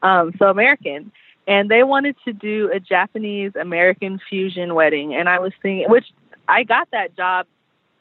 um, 0.03 0.33
so 0.39 0.47
American. 0.47 1.13
And 1.49 1.71
they 1.71 1.85
wanted 1.85 2.17
to 2.25 2.33
do 2.33 2.73
a 2.73 2.81
Japanese 2.81 3.53
American 3.55 4.19
fusion 4.29 4.75
wedding, 4.75 5.15
and 5.15 5.29
I 5.29 5.39
was 5.39 5.53
thinking, 5.63 5.89
which 5.89 6.07
I 6.49 6.65
got 6.65 6.89
that 6.91 7.17
job 7.17 7.47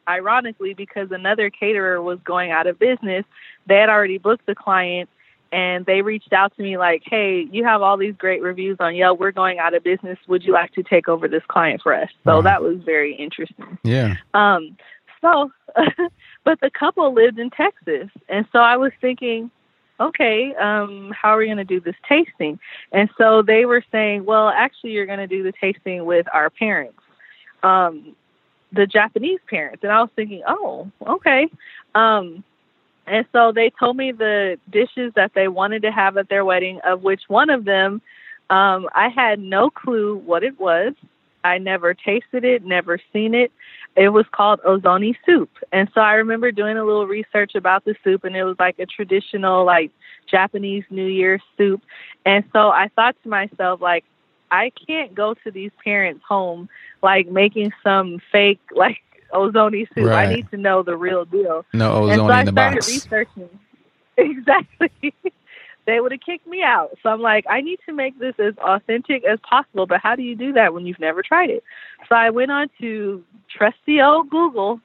ironically 0.07 0.73
because 0.73 1.11
another 1.11 1.49
caterer 1.49 2.01
was 2.01 2.19
going 2.23 2.51
out 2.51 2.67
of 2.67 2.79
business. 2.79 3.25
They 3.67 3.75
had 3.75 3.89
already 3.89 4.17
booked 4.17 4.45
the 4.45 4.55
client 4.55 5.09
and 5.51 5.85
they 5.85 6.01
reached 6.01 6.33
out 6.33 6.55
to 6.57 6.63
me 6.63 6.77
like, 6.77 7.03
"Hey, 7.05 7.47
you 7.51 7.63
have 7.63 7.81
all 7.81 7.97
these 7.97 8.15
great 8.17 8.41
reviews 8.41 8.77
on 8.79 8.95
Yelp. 8.95 9.19
We're 9.19 9.31
going 9.31 9.59
out 9.59 9.73
of 9.73 9.83
business. 9.83 10.17
Would 10.27 10.43
you 10.43 10.53
like 10.53 10.73
to 10.73 10.83
take 10.83 11.07
over 11.07 11.27
this 11.27 11.43
client 11.47 11.81
for 11.81 11.93
us?" 11.93 12.09
So 12.25 12.41
that 12.41 12.61
was 12.61 12.77
very 12.83 13.15
interesting. 13.15 13.77
Yeah. 13.83 14.15
Um. 14.33 14.75
So, 15.21 15.51
but 16.43 16.59
the 16.61 16.69
couple 16.69 17.13
lived 17.13 17.39
in 17.39 17.49
Texas, 17.51 18.09
and 18.27 18.45
so 18.51 18.59
I 18.59 18.77
was 18.77 18.91
thinking, 18.99 19.49
okay, 19.99 20.53
um, 20.55 21.13
how 21.19 21.29
are 21.29 21.37
we 21.37 21.45
going 21.45 21.57
to 21.57 21.63
do 21.63 21.79
this 21.79 21.95
tasting? 22.07 22.59
And 22.91 23.09
so 23.17 23.41
they 23.41 23.65
were 23.65 23.83
saying, 23.91 24.25
well, 24.25 24.49
actually, 24.49 24.91
you're 24.91 25.05
going 25.05 25.19
to 25.19 25.27
do 25.27 25.43
the 25.43 25.53
tasting 25.53 26.05
with 26.05 26.27
our 26.33 26.49
parents, 26.49 26.99
um, 27.63 28.15
the 28.75 28.85
Japanese 28.85 29.39
parents. 29.49 29.83
And 29.83 29.91
I 29.91 30.01
was 30.01 30.09
thinking, 30.15 30.43
oh, 30.47 30.91
okay. 31.07 31.47
Um, 31.95 32.43
and 33.07 33.25
so 33.31 33.51
they 33.51 33.71
told 33.79 33.95
me 33.97 34.11
the 34.11 34.59
dishes 34.69 35.13
that 35.15 35.31
they 35.33 35.47
wanted 35.47 35.83
to 35.83 35.91
have 35.91 36.17
at 36.17 36.29
their 36.29 36.43
wedding, 36.43 36.79
of 36.83 37.03
which 37.03 37.21
one 37.27 37.49
of 37.49 37.65
them, 37.65 38.01
um, 38.49 38.89
I 38.93 39.09
had 39.09 39.39
no 39.39 39.69
clue 39.69 40.17
what 40.17 40.43
it 40.43 40.59
was. 40.59 40.93
I 41.43 41.59
never 41.59 41.93
tasted 41.93 42.43
it, 42.43 42.65
never 42.65 42.99
seen 43.13 43.35
it. 43.35 43.51
It 43.95 44.09
was 44.09 44.25
called 44.31 44.59
ozoni 44.61 45.15
soup. 45.25 45.51
And 45.71 45.87
so 45.93 46.01
I 46.01 46.13
remember 46.15 46.51
doing 46.51 46.77
a 46.77 46.83
little 46.83 47.05
research 47.05 47.53
about 47.53 47.85
the 47.85 47.95
soup, 48.03 48.23
and 48.23 48.35
it 48.35 48.43
was 48.43 48.57
like 48.59 48.79
a 48.79 48.87
traditional, 48.87 49.63
like 49.63 49.91
Japanese 50.29 50.83
New 50.89 51.05
Year 51.05 51.39
soup. 51.55 51.81
And 52.25 52.43
so 52.51 52.69
I 52.69 52.89
thought 52.95 53.15
to 53.23 53.29
myself, 53.29 53.79
like, 53.79 54.03
I 54.55 54.71
can't 54.87 55.13
go 55.13 55.33
to 55.43 55.51
these 55.51 55.71
parents' 55.83 56.23
home, 56.27 56.69
like 57.01 57.27
making 57.27 57.73
some 57.83 58.21
fake, 58.31 58.61
like, 58.75 59.01
ozoni 59.33 59.87
soup. 59.93 60.05
Right. 60.05 60.29
I 60.29 60.35
need 60.35 60.49
to 60.51 60.57
know 60.57 60.83
the 60.83 60.95
real 60.95 61.25
deal. 61.25 61.65
No 61.73 62.01
ozoni 62.01 62.15
so 62.15 62.39
in 62.39 62.45
the 62.45 62.51
box. 62.51 62.87
Researching. 62.87 63.49
Exactly. 64.17 64.91
they 65.85 65.99
would 65.99 66.13
have 66.13 66.21
kicked 66.21 66.47
me 66.47 66.63
out. 66.63 66.97
So 67.03 67.09
I'm 67.09 67.19
like, 67.19 67.43
I 67.49 67.59
need 67.59 67.79
to 67.85 67.93
make 67.93 68.17
this 68.17 68.35
as 68.39 68.57
authentic 68.59 69.25
as 69.25 69.39
possible. 69.41 69.85
But 69.85 69.99
how 70.01 70.15
do 70.15 70.23
you 70.23 70.37
do 70.37 70.53
that 70.53 70.73
when 70.73 70.85
you've 70.85 70.99
never 70.99 71.21
tried 71.21 71.49
it? 71.49 71.65
So 72.07 72.15
I 72.15 72.29
went 72.29 72.49
on 72.49 72.69
to 72.79 73.21
trusty 73.49 74.01
old 74.01 74.29
Google 74.29 74.79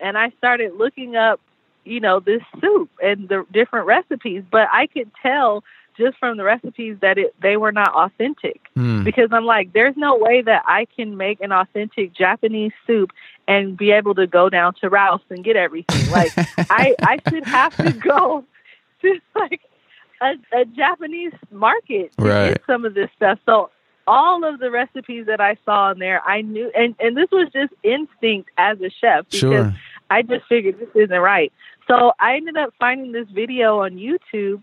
and 0.00 0.18
I 0.18 0.32
started 0.36 0.74
looking 0.76 1.16
up, 1.16 1.40
you 1.86 1.98
know, 1.98 2.20
this 2.20 2.42
soup 2.60 2.90
and 3.02 3.26
the 3.28 3.46
different 3.52 3.86
recipes. 3.86 4.42
But 4.50 4.68
I 4.70 4.86
could 4.86 5.10
tell 5.22 5.64
just 5.96 6.16
from 6.18 6.36
the 6.36 6.44
recipes 6.44 6.96
that 7.00 7.18
it 7.18 7.34
they 7.42 7.56
were 7.56 7.72
not 7.72 7.92
authentic 7.94 8.60
Mm. 8.76 9.04
because 9.04 9.28
I'm 9.32 9.44
like, 9.44 9.72
there's 9.72 9.96
no 9.96 10.16
way 10.16 10.42
that 10.42 10.62
I 10.66 10.86
can 10.96 11.16
make 11.16 11.40
an 11.40 11.52
authentic 11.52 12.12
Japanese 12.12 12.72
soup 12.86 13.12
and 13.46 13.76
be 13.76 13.92
able 13.92 14.14
to 14.16 14.26
go 14.26 14.48
down 14.48 14.74
to 14.80 14.88
Rouse 14.90 15.20
and 15.30 15.44
get 15.44 15.54
everything. 15.56 16.10
Like 16.10 16.32
I 16.70 16.94
I 17.02 17.18
should 17.28 17.44
have 17.44 17.76
to 17.76 17.92
go 17.92 18.44
to 19.02 19.20
like 19.36 19.60
a, 20.20 20.32
a 20.52 20.64
Japanese 20.64 21.32
market 21.50 22.12
to 22.18 22.24
Right. 22.24 22.48
get 22.54 22.62
some 22.66 22.84
of 22.84 22.94
this 22.94 23.10
stuff. 23.16 23.38
So 23.46 23.70
all 24.06 24.44
of 24.44 24.58
the 24.60 24.70
recipes 24.70 25.26
that 25.26 25.40
I 25.40 25.56
saw 25.64 25.90
in 25.92 25.98
there, 25.98 26.20
I 26.26 26.40
knew, 26.42 26.70
and 26.76 26.94
and 26.98 27.16
this 27.16 27.30
was 27.30 27.48
just 27.52 27.72
instinct 27.82 28.50
as 28.58 28.78
a 28.80 28.90
chef 28.90 29.26
because 29.30 29.38
Sure. 29.40 29.74
I 30.10 30.22
just 30.22 30.44
figured 30.48 30.78
this 30.78 30.88
isn't 30.94 31.18
right. 31.18 31.52
So 31.86 32.12
I 32.18 32.36
ended 32.36 32.56
up 32.56 32.74
finding 32.78 33.12
this 33.12 33.28
video 33.28 33.80
on 33.80 33.92
YouTube 33.92 34.62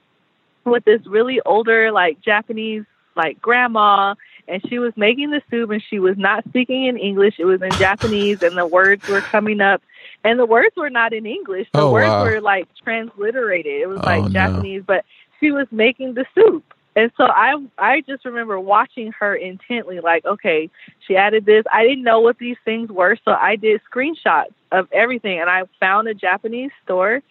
with 0.65 0.85
this 0.85 1.05
really 1.07 1.39
older, 1.45 1.91
like 1.91 2.21
Japanese, 2.21 2.83
like 3.15 3.41
grandma, 3.41 4.15
and 4.47 4.61
she 4.69 4.79
was 4.79 4.93
making 4.95 5.31
the 5.31 5.41
soup 5.49 5.69
and 5.69 5.83
she 5.89 5.99
was 5.99 6.17
not 6.17 6.43
speaking 6.47 6.85
in 6.85 6.97
English. 6.97 7.35
It 7.39 7.45
was 7.45 7.61
in 7.61 7.77
Japanese, 7.77 8.39
and 8.41 8.57
the 8.57 8.65
words 8.67 9.01
were 9.07 9.21
coming 9.21 9.61
up, 9.61 9.81
and 10.23 10.39
the 10.39 10.45
words 10.45 10.75
were 10.75 10.89
not 10.89 11.13
in 11.13 11.25
English. 11.25 11.67
The 11.73 11.81
Oh, 11.81 11.91
words 11.91 12.07
wow. 12.09 12.23
were 12.23 12.41
like 12.41 12.67
transliterated. 12.83 13.81
It 13.81 13.87
was 13.87 13.99
Oh, 14.03 14.05
like 14.07 14.23
no. 14.23 14.29
Japanese, 14.29 14.83
but 14.85 15.05
she 15.39 15.51
was 15.51 15.67
making 15.71 16.13
the 16.13 16.25
soup. 16.35 16.63
And 16.95 17.11
so 17.15 17.23
I 17.25 17.55
I 17.77 18.01
just 18.01 18.25
remember 18.25 18.59
watching 18.59 19.13
her 19.13 19.33
intently 19.33 20.01
like 20.01 20.25
okay 20.25 20.69
she 21.07 21.15
added 21.15 21.45
this 21.45 21.63
I 21.71 21.83
didn't 21.83 22.03
know 22.03 22.19
what 22.19 22.37
these 22.37 22.57
things 22.65 22.89
were 22.91 23.15
so 23.23 23.31
I 23.31 23.55
did 23.55 23.79
screenshots 23.89 24.51
of 24.73 24.89
everything 24.91 25.39
and 25.39 25.49
I 25.49 25.63
found 25.79 26.09
a 26.09 26.13
Japanese 26.13 26.71
store 26.83 27.21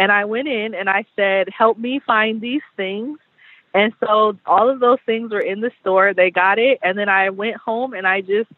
and 0.00 0.10
I 0.10 0.24
went 0.24 0.48
in 0.48 0.74
and 0.74 0.88
I 0.88 1.04
said 1.14 1.48
help 1.56 1.76
me 1.78 2.00
find 2.04 2.40
these 2.40 2.66
things 2.76 3.18
and 3.72 3.92
so 4.00 4.36
all 4.46 4.68
of 4.68 4.80
those 4.80 4.98
things 5.06 5.30
were 5.30 5.46
in 5.52 5.60
the 5.60 5.70
store 5.80 6.12
they 6.14 6.30
got 6.30 6.58
it 6.58 6.78
and 6.82 6.98
then 6.98 7.08
I 7.08 7.30
went 7.30 7.56
home 7.56 7.92
and 7.94 8.06
I 8.06 8.20
just 8.20 8.50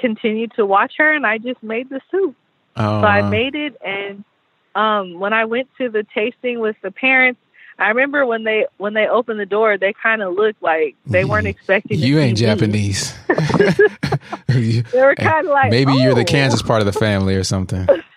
continued 0.00 0.52
to 0.56 0.64
watch 0.66 0.94
her 0.98 1.10
and 1.14 1.26
I 1.26 1.38
just 1.38 1.62
made 1.62 1.88
the 1.90 2.00
soup 2.10 2.34
Oh, 2.76 3.00
so 3.00 3.06
I 3.06 3.22
wow. 3.22 3.30
made 3.30 3.54
it, 3.54 3.74
and 3.82 4.24
um, 4.74 5.18
when 5.18 5.32
I 5.32 5.46
went 5.46 5.68
to 5.78 5.88
the 5.88 6.04
tasting 6.14 6.60
with 6.60 6.76
the 6.82 6.90
parents, 6.90 7.40
I 7.78 7.88
remember 7.88 8.26
when 8.26 8.44
they 8.44 8.66
when 8.76 8.92
they 8.92 9.08
opened 9.08 9.40
the 9.40 9.46
door, 9.46 9.78
they 9.78 9.94
kind 10.02 10.22
of 10.22 10.34
looked 10.34 10.62
like 10.62 10.94
they 11.06 11.24
weren't 11.24 11.46
expecting. 11.46 11.98
You 11.98 12.18
ain't. 12.18 12.38
Japanese. 12.38 13.14
They 14.48 14.82
were 15.02 15.14
kind 15.16 15.46
of 15.46 15.52
like 15.52 15.70
Maybe 15.70 15.92
you're 15.94 16.14
the 16.14 16.22
"Oh." 16.22 16.24
Kansas 16.24 16.62
part 16.62 16.80
of 16.80 16.86
the 16.86 16.92
family 16.98 17.34
or 17.34 17.44
something. 17.44 17.86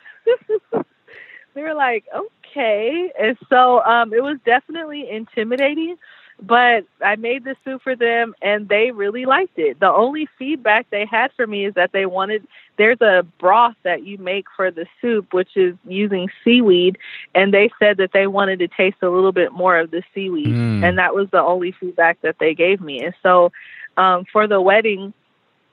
they 1.59 1.63
were 1.63 1.73
like, 1.75 2.05
okay, 2.15 3.11
and 3.19 3.37
so 3.49 3.83
um, 3.83 4.13
it 4.13 4.23
was 4.23 4.37
definitely 4.45 5.09
intimidating. 5.09 5.97
But 6.41 6.85
I 7.03 7.17
made 7.17 7.43
the 7.43 7.57
soup 7.65 7.81
for 7.81 7.97
them, 7.97 8.33
and 8.41 8.69
they 8.69 8.91
really 8.91 9.25
liked 9.25 9.59
it. 9.59 9.81
The 9.81 9.91
only 9.91 10.29
feedback 10.37 10.89
they 10.89 11.05
had 11.05 11.33
for 11.33 11.45
me 11.45 11.65
is 11.65 11.73
that 11.73 11.91
they 11.91 12.05
wanted. 12.05 12.47
There's 12.77 13.01
a 13.01 13.25
broth 13.39 13.75
that 13.83 14.05
you 14.05 14.17
make 14.19 14.45
for 14.55 14.71
the 14.71 14.85
soup, 15.01 15.33
which 15.33 15.57
is 15.57 15.75
using 15.85 16.29
seaweed, 16.45 16.97
and 17.35 17.53
they 17.53 17.69
said 17.77 17.97
that 17.97 18.13
they 18.13 18.25
wanted 18.25 18.59
to 18.59 18.69
taste 18.69 18.99
a 19.01 19.09
little 19.09 19.33
bit 19.33 19.51
more 19.51 19.77
of 19.77 19.91
the 19.91 20.01
seaweed, 20.15 20.47
Mm. 20.47 20.81
and 20.81 20.97
that 20.97 21.13
was 21.13 21.29
the 21.29 21.41
only 21.41 21.73
feedback 21.73 22.21
that 22.21 22.39
they 22.39 22.55
gave 22.55 22.79
me. 22.79 23.03
And 23.03 23.13
so, 23.21 23.51
um, 23.97 24.23
for 24.31 24.47
the 24.47 24.61
wedding, 24.61 25.13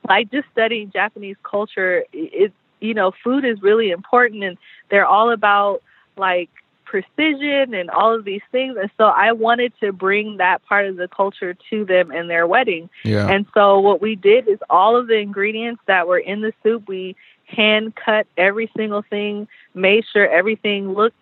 like 0.09 0.33
just 0.33 0.49
studying 0.51 0.91
Japanese 0.91 1.37
culture, 1.45 2.03
it 2.13 2.53
you 2.81 2.95
know, 2.95 3.13
food 3.25 3.45
is 3.45 3.63
really 3.63 3.91
important, 3.91 4.45
and 4.45 4.59
they're 4.91 5.07
all 5.07 5.31
about 5.31 5.83
like 6.17 6.51
precision 6.85 7.75
and 7.75 7.91
all 7.91 8.15
of 8.15 8.25
these 8.25 8.43
things. 8.53 8.77
And 8.81 8.91
so 8.97 9.05
I 9.05 9.33
wanted 9.33 9.73
to 9.81 9.93
bring 9.93 10.39
that 10.39 10.65
part 10.65 10.87
of 10.87 10.97
the 10.97 11.09
culture 11.09 11.55
to 11.71 11.85
them 11.85 12.13
in 12.13 12.29
their 12.29 12.47
wedding. 12.47 12.89
Yeah. 13.05 13.29
And 13.29 13.45
so 13.53 13.81
what 13.81 14.01
we 14.01 14.15
did 14.15 14.49
is 14.49 14.59
all 14.71 14.97
of 14.97 15.09
the 15.09 15.19
ingredients 15.19 15.83
that 15.87 16.07
were 16.07 16.19
in 16.19 16.41
the 16.41 16.53
soup, 16.63 16.89
we 16.89 17.17
hand 17.45 17.95
cut 17.97 18.27
every 18.37 18.71
single 18.77 19.03
thing, 19.03 19.49
made 19.75 20.05
sure 20.13 20.29
everything 20.29 20.95
looked, 20.95 21.17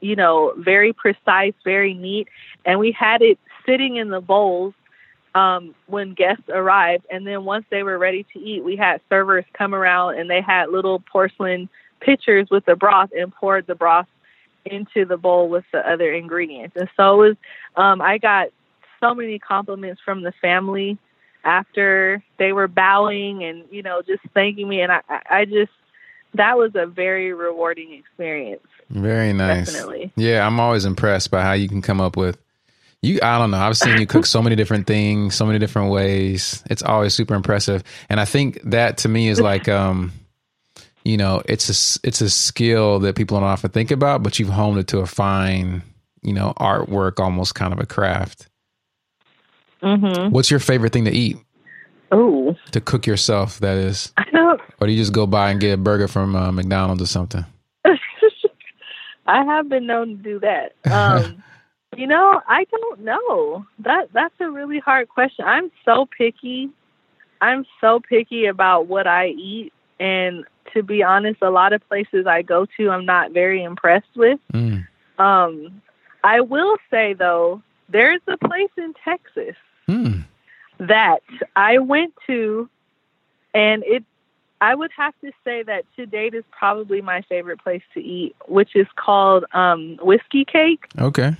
you 0.00 0.16
know, 0.16 0.54
very 0.56 0.92
precise, 0.92 1.54
very 1.64 1.94
neat, 1.94 2.28
and 2.64 2.78
we 2.78 2.92
had 2.92 3.22
it 3.22 3.38
sitting 3.66 3.96
in 3.96 4.10
the 4.10 4.20
bowls 4.20 4.74
um, 5.34 5.74
when 5.86 6.14
guests 6.14 6.44
arrived. 6.48 7.06
And 7.10 7.26
then 7.26 7.44
once 7.44 7.64
they 7.70 7.82
were 7.82 7.98
ready 7.98 8.26
to 8.32 8.38
eat, 8.38 8.64
we 8.64 8.76
had 8.76 9.00
servers 9.08 9.44
come 9.52 9.74
around 9.74 10.18
and 10.18 10.28
they 10.28 10.40
had 10.40 10.70
little 10.70 11.00
porcelain 11.00 11.68
pitchers 12.00 12.48
with 12.50 12.64
the 12.64 12.76
broth 12.76 13.10
and 13.16 13.32
poured 13.32 13.66
the 13.66 13.74
broth 13.74 14.06
into 14.64 15.04
the 15.04 15.16
bowl 15.16 15.48
with 15.48 15.64
the 15.72 15.78
other 15.78 16.12
ingredients. 16.12 16.76
And 16.76 16.88
so 16.96 17.22
it 17.22 17.28
was, 17.28 17.36
um, 17.76 18.00
I 18.00 18.18
got 18.18 18.48
so 19.00 19.14
many 19.14 19.38
compliments 19.38 20.00
from 20.04 20.22
the 20.22 20.32
family 20.40 20.98
after 21.44 22.22
they 22.38 22.52
were 22.52 22.68
bowing 22.68 23.42
and, 23.42 23.64
you 23.70 23.82
know, 23.82 24.02
just 24.02 24.22
thanking 24.34 24.68
me. 24.68 24.80
And 24.80 24.92
I, 24.92 25.00
I 25.08 25.20
I 25.30 25.44
just, 25.44 25.72
that 26.34 26.56
was 26.56 26.72
a 26.74 26.86
very 26.86 27.32
rewarding 27.32 27.92
experience. 27.92 28.66
Very 28.90 29.32
nice. 29.32 29.72
Definitely. 29.72 30.12
Yeah, 30.16 30.46
I'm 30.46 30.60
always 30.60 30.84
impressed 30.84 31.30
by 31.30 31.42
how 31.42 31.52
you 31.52 31.68
can 31.68 31.82
come 31.82 32.00
up 32.00 32.16
with 32.16 32.38
you 33.02 33.18
I 33.22 33.38
don't 33.38 33.50
know. 33.50 33.58
I've 33.58 33.76
seen 33.76 33.98
you 33.98 34.06
cook 34.06 34.26
so 34.26 34.40
many 34.42 34.56
different 34.56 34.86
things, 34.86 35.34
so 35.34 35.44
many 35.44 35.58
different 35.58 35.90
ways. 35.90 36.62
It's 36.70 36.82
always 36.82 37.14
super 37.14 37.34
impressive. 37.34 37.82
And 38.08 38.20
I 38.20 38.24
think 38.24 38.60
that 38.64 38.98
to 38.98 39.08
me 39.08 39.28
is 39.28 39.40
like 39.40 39.68
um 39.68 40.12
you 41.04 41.16
know, 41.16 41.42
it's 41.46 41.68
a 41.68 42.06
it's 42.06 42.20
a 42.20 42.30
skill 42.30 43.00
that 43.00 43.16
people 43.16 43.38
don't 43.38 43.48
often 43.48 43.70
think 43.70 43.90
about, 43.90 44.22
but 44.22 44.38
you've 44.38 44.48
honed 44.48 44.78
it 44.78 44.86
to 44.88 44.98
a 45.00 45.06
fine, 45.06 45.82
you 46.22 46.32
know, 46.32 46.52
artwork, 46.58 47.18
almost 47.18 47.54
kind 47.56 47.72
of 47.72 47.80
a 47.80 47.86
craft. 47.86 48.48
hmm 49.82 50.28
What's 50.28 50.50
your 50.50 50.60
favorite 50.60 50.92
thing 50.92 51.06
to 51.06 51.10
eat? 51.10 51.38
Oh, 52.12 52.54
To 52.72 52.80
cook 52.80 53.06
yourself, 53.06 53.58
that 53.60 53.78
is. 53.78 54.12
I 54.18 54.24
don't, 54.30 54.60
Or 54.80 54.86
do 54.86 54.92
you 54.92 54.98
just 54.98 55.14
go 55.14 55.26
by 55.26 55.50
and 55.50 55.58
get 55.58 55.72
a 55.72 55.76
burger 55.78 56.06
from 56.06 56.36
uh, 56.36 56.52
McDonald's 56.52 57.02
or 57.02 57.06
something? 57.06 57.44
I 59.26 59.44
have 59.44 59.68
been 59.68 59.86
known 59.86 60.08
to 60.08 60.14
do 60.22 60.40
that. 60.40 60.74
Um, 60.92 61.42
you 61.96 62.06
know, 62.06 62.40
I 62.48 62.64
don't 62.70 63.00
know. 63.00 63.66
That 63.80 64.08
that's 64.12 64.34
a 64.40 64.50
really 64.50 64.78
hard 64.78 65.08
question. 65.08 65.44
I'm 65.44 65.70
so 65.84 66.06
picky. 66.06 66.70
I'm 67.40 67.66
so 67.80 68.00
picky 68.00 68.46
about 68.46 68.86
what 68.86 69.06
I 69.06 69.28
eat, 69.28 69.72
and 69.98 70.44
to 70.72 70.82
be 70.82 71.02
honest, 71.02 71.42
a 71.42 71.50
lot 71.50 71.72
of 71.72 71.86
places 71.88 72.26
I 72.26 72.42
go 72.42 72.66
to, 72.76 72.90
I'm 72.90 73.04
not 73.04 73.32
very 73.32 73.62
impressed 73.62 74.14
with. 74.16 74.38
Mm. 74.52 74.86
Um, 75.18 75.82
I 76.24 76.40
will 76.40 76.76
say 76.90 77.14
though, 77.14 77.62
there's 77.88 78.20
a 78.28 78.36
place 78.36 78.70
in 78.76 78.94
Texas 79.04 79.56
Hmm. 79.86 80.20
that 80.78 81.22
I 81.56 81.78
went 81.78 82.14
to, 82.28 82.68
and 83.54 83.82
it. 83.84 84.04
I 84.60 84.76
would 84.76 84.92
have 84.96 85.12
to 85.22 85.32
say 85.42 85.64
that 85.64 85.84
to 85.96 86.06
date 86.06 86.34
is 86.34 86.44
probably 86.56 87.00
my 87.00 87.22
favorite 87.22 87.60
place 87.60 87.82
to 87.94 88.00
eat, 88.00 88.36
which 88.46 88.76
is 88.76 88.86
called 88.94 89.44
um, 89.52 89.98
Whiskey 90.00 90.44
Cake, 90.44 90.84
Okay. 91.00 91.34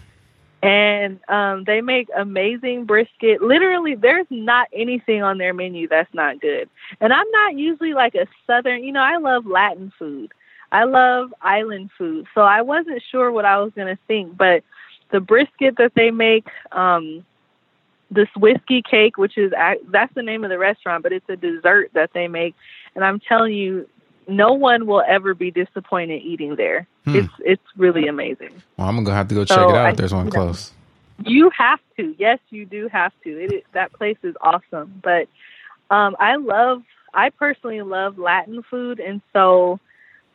And 0.62 1.18
um, 1.28 1.64
they 1.64 1.80
make 1.80 2.08
amazing 2.16 2.84
brisket. 2.84 3.42
Literally, 3.42 3.96
there's 3.96 4.26
not 4.30 4.68
anything 4.72 5.22
on 5.22 5.38
their 5.38 5.52
menu 5.52 5.88
that's 5.88 6.12
not 6.14 6.40
good. 6.40 6.68
And 7.00 7.12
I'm 7.12 7.30
not 7.32 7.56
usually 7.56 7.94
like 7.94 8.14
a 8.14 8.26
southern. 8.46 8.84
You 8.84 8.92
know, 8.92 9.02
I 9.02 9.16
love 9.16 9.44
Latin 9.46 9.92
food. 9.98 10.32
I 10.70 10.84
love 10.84 11.34
island 11.42 11.90
food, 11.98 12.26
so 12.34 12.40
I 12.40 12.62
wasn't 12.62 13.02
sure 13.10 13.30
what 13.30 13.44
I 13.44 13.58
was 13.58 13.72
going 13.76 13.94
to 13.94 14.02
think, 14.08 14.38
but 14.38 14.64
the 15.10 15.20
brisket 15.20 15.76
that 15.76 15.92
they 15.94 16.10
make, 16.10 16.46
um, 16.72 17.26
this 18.10 18.28
whiskey 18.36 18.82
cake, 18.82 19.18
which 19.18 19.36
is 19.36 19.52
that's 19.90 20.14
the 20.14 20.22
name 20.22 20.44
of 20.44 20.50
the 20.50 20.58
restaurant, 20.58 21.02
but 21.02 21.12
it's 21.12 21.28
a 21.28 21.36
dessert 21.36 21.90
that 21.92 22.10
they 22.14 22.26
make, 22.26 22.54
and 22.94 23.04
I'm 23.04 23.20
telling 23.20 23.52
you, 23.52 23.86
no 24.28 24.52
one 24.52 24.86
will 24.86 25.02
ever 25.06 25.34
be 25.34 25.50
disappointed 25.50 26.22
eating 26.22 26.56
there. 26.56 26.86
Hmm. 27.04 27.16
It's 27.16 27.32
it's 27.40 27.62
really 27.76 28.06
amazing. 28.06 28.62
Well, 28.76 28.88
I'm 28.88 29.02
gonna 29.02 29.16
have 29.16 29.28
to 29.28 29.34
go 29.34 29.44
check 29.44 29.56
So, 29.56 29.68
it 29.70 29.76
out 29.76 29.86
I- 29.86 29.90
if 29.90 29.96
there's 29.96 30.14
one 30.14 30.30
close. 30.30 30.72
You 31.24 31.50
have 31.56 31.78
to, 31.98 32.16
yes, 32.18 32.40
you 32.50 32.66
do 32.66 32.88
have 32.88 33.12
to. 33.22 33.30
It 33.30 33.52
is, 33.52 33.62
that 33.74 33.92
place 33.92 34.16
is 34.24 34.34
awesome, 34.40 35.00
but 35.04 35.28
um, 35.88 36.16
I 36.18 36.34
love, 36.34 36.82
I 37.14 37.30
personally 37.30 37.80
love 37.82 38.18
Latin 38.18 38.64
food, 38.68 38.98
and 38.98 39.20
so 39.32 39.78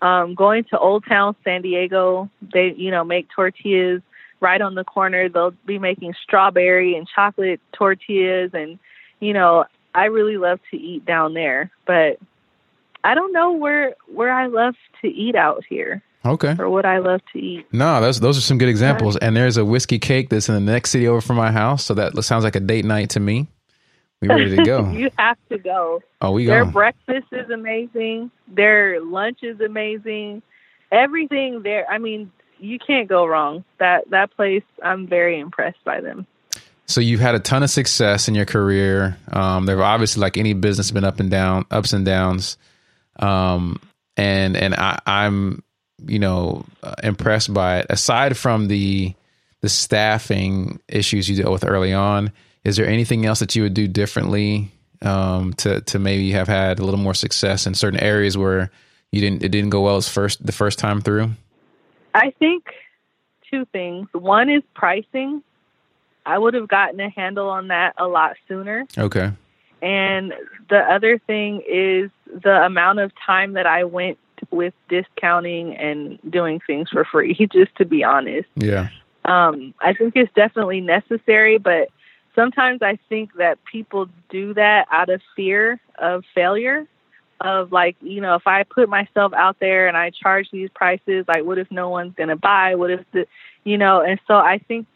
um, 0.01 0.35
going 0.35 0.63
to 0.65 0.77
Old 0.79 1.03
Town 1.05 1.35
San 1.43 1.61
Diego, 1.61 2.29
they 2.53 2.73
you 2.77 2.91
know 2.91 3.03
make 3.03 3.27
tortillas 3.35 4.01
right 4.39 4.61
on 4.61 4.75
the 4.75 4.83
corner. 4.83 5.27
They'll 5.27 5.55
be 5.65 5.79
making 5.79 6.13
strawberry 6.23 6.95
and 6.95 7.07
chocolate 7.07 7.59
tortillas, 7.73 8.51
and 8.53 8.79
you 9.19 9.33
know 9.33 9.65
I 9.93 10.05
really 10.05 10.37
love 10.37 10.59
to 10.71 10.77
eat 10.77 11.05
down 11.05 11.33
there, 11.33 11.71
but 11.85 12.17
I 13.07 13.15
don't 13.15 13.31
know 13.31 13.53
where 13.53 13.95
where 14.13 14.33
I 14.33 14.47
love 14.47 14.75
to 15.01 15.07
eat 15.07 15.35
out 15.35 15.63
here 15.69 16.03
Okay. 16.25 16.55
or 16.59 16.69
what 16.69 16.85
I 16.85 16.97
love 16.97 17.21
to 17.33 17.39
eat. 17.39 17.65
No, 17.71 18.01
those 18.01 18.19
those 18.19 18.37
are 18.37 18.41
some 18.41 18.57
good 18.57 18.69
examples. 18.69 19.15
And 19.17 19.35
there's 19.35 19.55
a 19.57 19.63
whiskey 19.63 19.97
cake 19.97 20.29
that's 20.29 20.49
in 20.49 20.55
the 20.55 20.71
next 20.71 20.89
city 20.91 21.07
over 21.07 21.21
from 21.21 21.37
my 21.37 21.51
house, 21.51 21.85
so 21.85 21.93
that 21.93 22.21
sounds 22.23 22.43
like 22.43 22.55
a 22.55 22.59
date 22.59 22.85
night 22.85 23.11
to 23.11 23.19
me. 23.19 23.47
We 24.21 24.27
ready 24.27 24.55
to 24.55 24.63
go? 24.63 24.89
you 24.91 25.09
have 25.17 25.37
to 25.49 25.57
go. 25.57 26.01
oh, 26.21 26.31
we 26.31 26.45
go. 26.45 26.51
Their 26.51 26.65
breakfast 26.65 27.27
is 27.31 27.49
amazing. 27.49 28.31
Their 28.47 28.99
lunch 28.99 29.39
is 29.43 29.61
amazing. 29.61 30.41
Everything 30.91 31.61
there. 31.63 31.85
I 31.89 31.99
mean, 31.99 32.31
you 32.59 32.79
can't 32.79 33.07
go 33.07 33.25
wrong. 33.25 33.63
That 33.79 34.09
that 34.09 34.35
place. 34.35 34.63
I'm 34.83 35.07
very 35.07 35.39
impressed 35.39 35.83
by 35.85 36.01
them. 36.01 36.25
So 36.87 37.01
you've 37.01 37.19
had 37.19 37.35
a 37.35 37.39
ton 37.39 37.63
of 37.63 37.69
success 37.69 38.27
in 38.27 38.35
your 38.35 38.45
career. 38.45 39.17
Um, 39.31 39.65
there 39.65 39.75
have 39.77 39.85
obviously, 39.85 40.21
like 40.21 40.37
any 40.37 40.53
business, 40.53 40.89
been 40.89 41.03
up 41.03 41.19
and 41.19 41.29
down, 41.29 41.65
ups 41.69 41.93
and 41.93 42.05
downs. 42.05 42.57
Um, 43.19 43.79
and 44.15 44.57
and 44.57 44.73
I, 44.75 44.99
I'm, 45.05 45.63
you 46.05 46.19
know, 46.19 46.65
uh, 46.83 46.95
impressed 47.03 47.53
by 47.53 47.79
it. 47.79 47.87
Aside 47.89 48.37
from 48.37 48.67
the 48.67 49.13
the 49.61 49.69
staffing 49.69 50.79
issues 50.87 51.29
you 51.29 51.35
dealt 51.35 51.51
with 51.51 51.65
early 51.65 51.93
on, 51.93 52.31
is 52.63 52.77
there 52.77 52.87
anything 52.87 53.25
else 53.25 53.39
that 53.39 53.55
you 53.55 53.63
would 53.63 53.73
do 53.73 53.87
differently 53.87 54.71
um, 55.01 55.53
to 55.53 55.81
to 55.81 55.99
maybe 55.99 56.31
have 56.31 56.47
had 56.47 56.79
a 56.79 56.83
little 56.83 56.99
more 56.99 57.13
success 57.13 57.67
in 57.67 57.73
certain 57.73 57.99
areas 57.99 58.37
where 58.37 58.71
you 59.11 59.21
didn't 59.21 59.43
it 59.43 59.49
didn't 59.49 59.69
go 59.69 59.81
well 59.81 59.97
as 59.97 60.09
first 60.09 60.45
the 60.45 60.51
first 60.51 60.79
time 60.79 61.01
through? 61.01 61.31
I 62.13 62.31
think 62.39 62.65
two 63.49 63.65
things. 63.65 64.07
One 64.13 64.49
is 64.49 64.63
pricing. 64.73 65.43
I 66.25 66.37
would 66.37 66.55
have 66.55 66.67
gotten 66.67 66.99
a 66.99 67.09
handle 67.09 67.49
on 67.49 67.69
that 67.69 67.93
a 67.97 68.07
lot 68.07 68.35
sooner. 68.47 68.85
Okay. 68.97 69.31
And 69.81 70.33
the 70.69 70.79
other 70.79 71.19
thing 71.19 71.61
is 71.67 72.09
the 72.43 72.63
amount 72.65 72.99
of 72.99 73.11
time 73.25 73.53
that 73.53 73.65
I 73.65 73.83
went 73.83 74.17
with 74.51 74.73
discounting 74.89 75.75
and 75.75 76.19
doing 76.29 76.59
things 76.65 76.89
for 76.89 77.05
free, 77.05 77.33
just 77.51 77.75
to 77.77 77.85
be 77.85 78.03
honest. 78.03 78.47
Yeah. 78.55 78.89
Um, 79.25 79.73
I 79.81 79.93
think 79.93 80.15
it's 80.15 80.33
definitely 80.33 80.81
necessary, 80.81 81.57
but 81.57 81.89
sometimes 82.35 82.81
I 82.81 82.97
think 83.09 83.33
that 83.35 83.57
people 83.65 84.07
do 84.29 84.53
that 84.53 84.87
out 84.91 85.09
of 85.09 85.21
fear 85.35 85.79
of 85.97 86.23
failure. 86.33 86.87
Of 87.39 87.71
like, 87.71 87.95
you 88.01 88.19
know, 88.19 88.33
if 88.33 88.47
I 88.47 88.63
put 88.63 88.89
myself 88.89 89.31
out 89.31 89.57
there 89.59 89.87
and 89.87 89.95
I 89.95 90.09
charge 90.09 90.49
these 90.49 90.71
prices, 90.73 91.23
like, 91.27 91.43
what 91.43 91.59
if 91.59 91.69
no 91.69 91.87
one's 91.89 92.15
going 92.15 92.29
to 92.29 92.35
buy? 92.35 92.73
What 92.73 92.89
if 92.89 93.01
the, 93.11 93.27
you 93.63 93.77
know, 93.77 94.01
and 94.01 94.19
so 94.27 94.33
I 94.33 94.57
think 94.57 94.87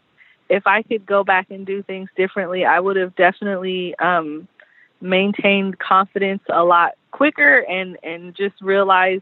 if 0.50 0.66
I 0.66 0.82
could 0.82 1.06
go 1.06 1.24
back 1.24 1.52
and 1.52 1.68
do 1.68 1.84
things 1.84 2.10
differently, 2.18 2.66
I 2.66 2.80
would 2.80 2.96
have 2.96 3.16
definitely 3.16 3.94
um, 4.00 4.48
maintained 5.00 5.78
confidence 5.78 6.42
a 6.50 6.64
lot 6.64 6.94
quicker 7.12 7.60
and 7.60 7.98
and 8.04 8.36
just 8.36 8.56
realize 8.62 9.22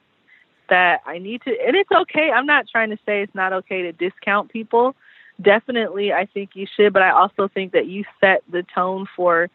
that 0.69 1.01
I 1.05 1.17
need 1.17 1.41
to. 1.43 1.51
And 1.65 1.75
it's 1.75 1.91
okay. 1.91 2.31
I'm 2.31 2.45
not 2.45 2.67
trying 2.71 2.89
to 2.91 2.97
say 3.05 3.21
it's 3.21 3.35
not 3.35 3.53
okay 3.53 3.81
to 3.83 3.91
discount 3.91 4.51
people. 4.51 4.95
Definitely, 5.41 6.11
I 6.13 6.25
think 6.25 6.51
you 6.53 6.67
should, 6.75 6.93
but 6.93 7.01
I 7.01 7.11
also 7.11 7.47
think 7.47 7.71
that 7.71 7.87
you 7.87 8.03
set 8.19 8.43
the 8.51 8.63
tone 8.75 9.07
for 9.15 9.49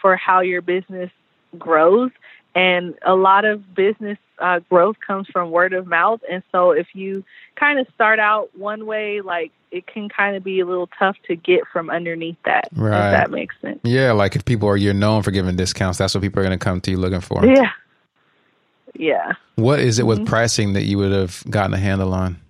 for 0.00 0.16
how 0.16 0.40
your 0.40 0.62
business 0.62 1.10
grows 1.58 2.10
and 2.54 2.94
a 3.06 3.14
lot 3.14 3.44
of 3.44 3.74
business 3.74 4.18
uh, 4.38 4.60
growth 4.70 4.96
comes 5.04 5.28
from 5.28 5.50
word 5.50 5.72
of 5.72 5.86
mouth. 5.86 6.20
And 6.30 6.42
so 6.52 6.70
if 6.70 6.88
you 6.94 7.24
kind 7.56 7.78
of 7.78 7.86
start 7.94 8.18
out 8.18 8.50
one 8.56 8.86
way, 8.86 9.20
like 9.20 9.52
it 9.70 9.86
can 9.86 10.08
kind 10.08 10.36
of 10.36 10.44
be 10.44 10.60
a 10.60 10.66
little 10.66 10.88
tough 10.98 11.16
to 11.26 11.36
get 11.36 11.62
from 11.72 11.90
underneath 11.90 12.36
that. 12.44 12.68
Right. 12.72 13.06
If 13.06 13.12
that 13.12 13.30
makes 13.30 13.54
sense. 13.60 13.80
Yeah. 13.84 14.12
Like 14.12 14.36
if 14.36 14.44
people 14.44 14.68
are, 14.68 14.76
you're 14.76 14.94
known 14.94 15.22
for 15.22 15.30
giving 15.30 15.56
discounts, 15.56 15.98
that's 15.98 16.14
what 16.14 16.22
people 16.22 16.40
are 16.40 16.44
going 16.44 16.58
to 16.58 16.64
come 16.64 16.80
to 16.82 16.90
you 16.90 16.96
looking 16.96 17.20
for. 17.20 17.44
Yeah. 17.44 17.70
Yeah. 18.94 19.32
What 19.56 19.80
is 19.80 19.98
it 19.98 20.06
with 20.06 20.18
mm-hmm. 20.18 20.28
pricing 20.28 20.72
that 20.72 20.84
you 20.84 20.98
would 20.98 21.12
have 21.12 21.44
gotten 21.50 21.74
a 21.74 21.78
handle 21.78 22.14
on? 22.14 22.40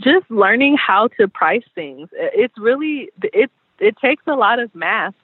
Just 0.00 0.30
learning 0.30 0.76
how 0.76 1.08
to 1.18 1.28
price 1.28 1.64
things. 1.74 2.08
It's 2.12 2.56
really, 2.56 3.10
it, 3.22 3.50
it 3.78 3.96
takes 3.98 4.22
a 4.26 4.34
lot 4.34 4.58
of 4.58 4.74
math 4.74 5.14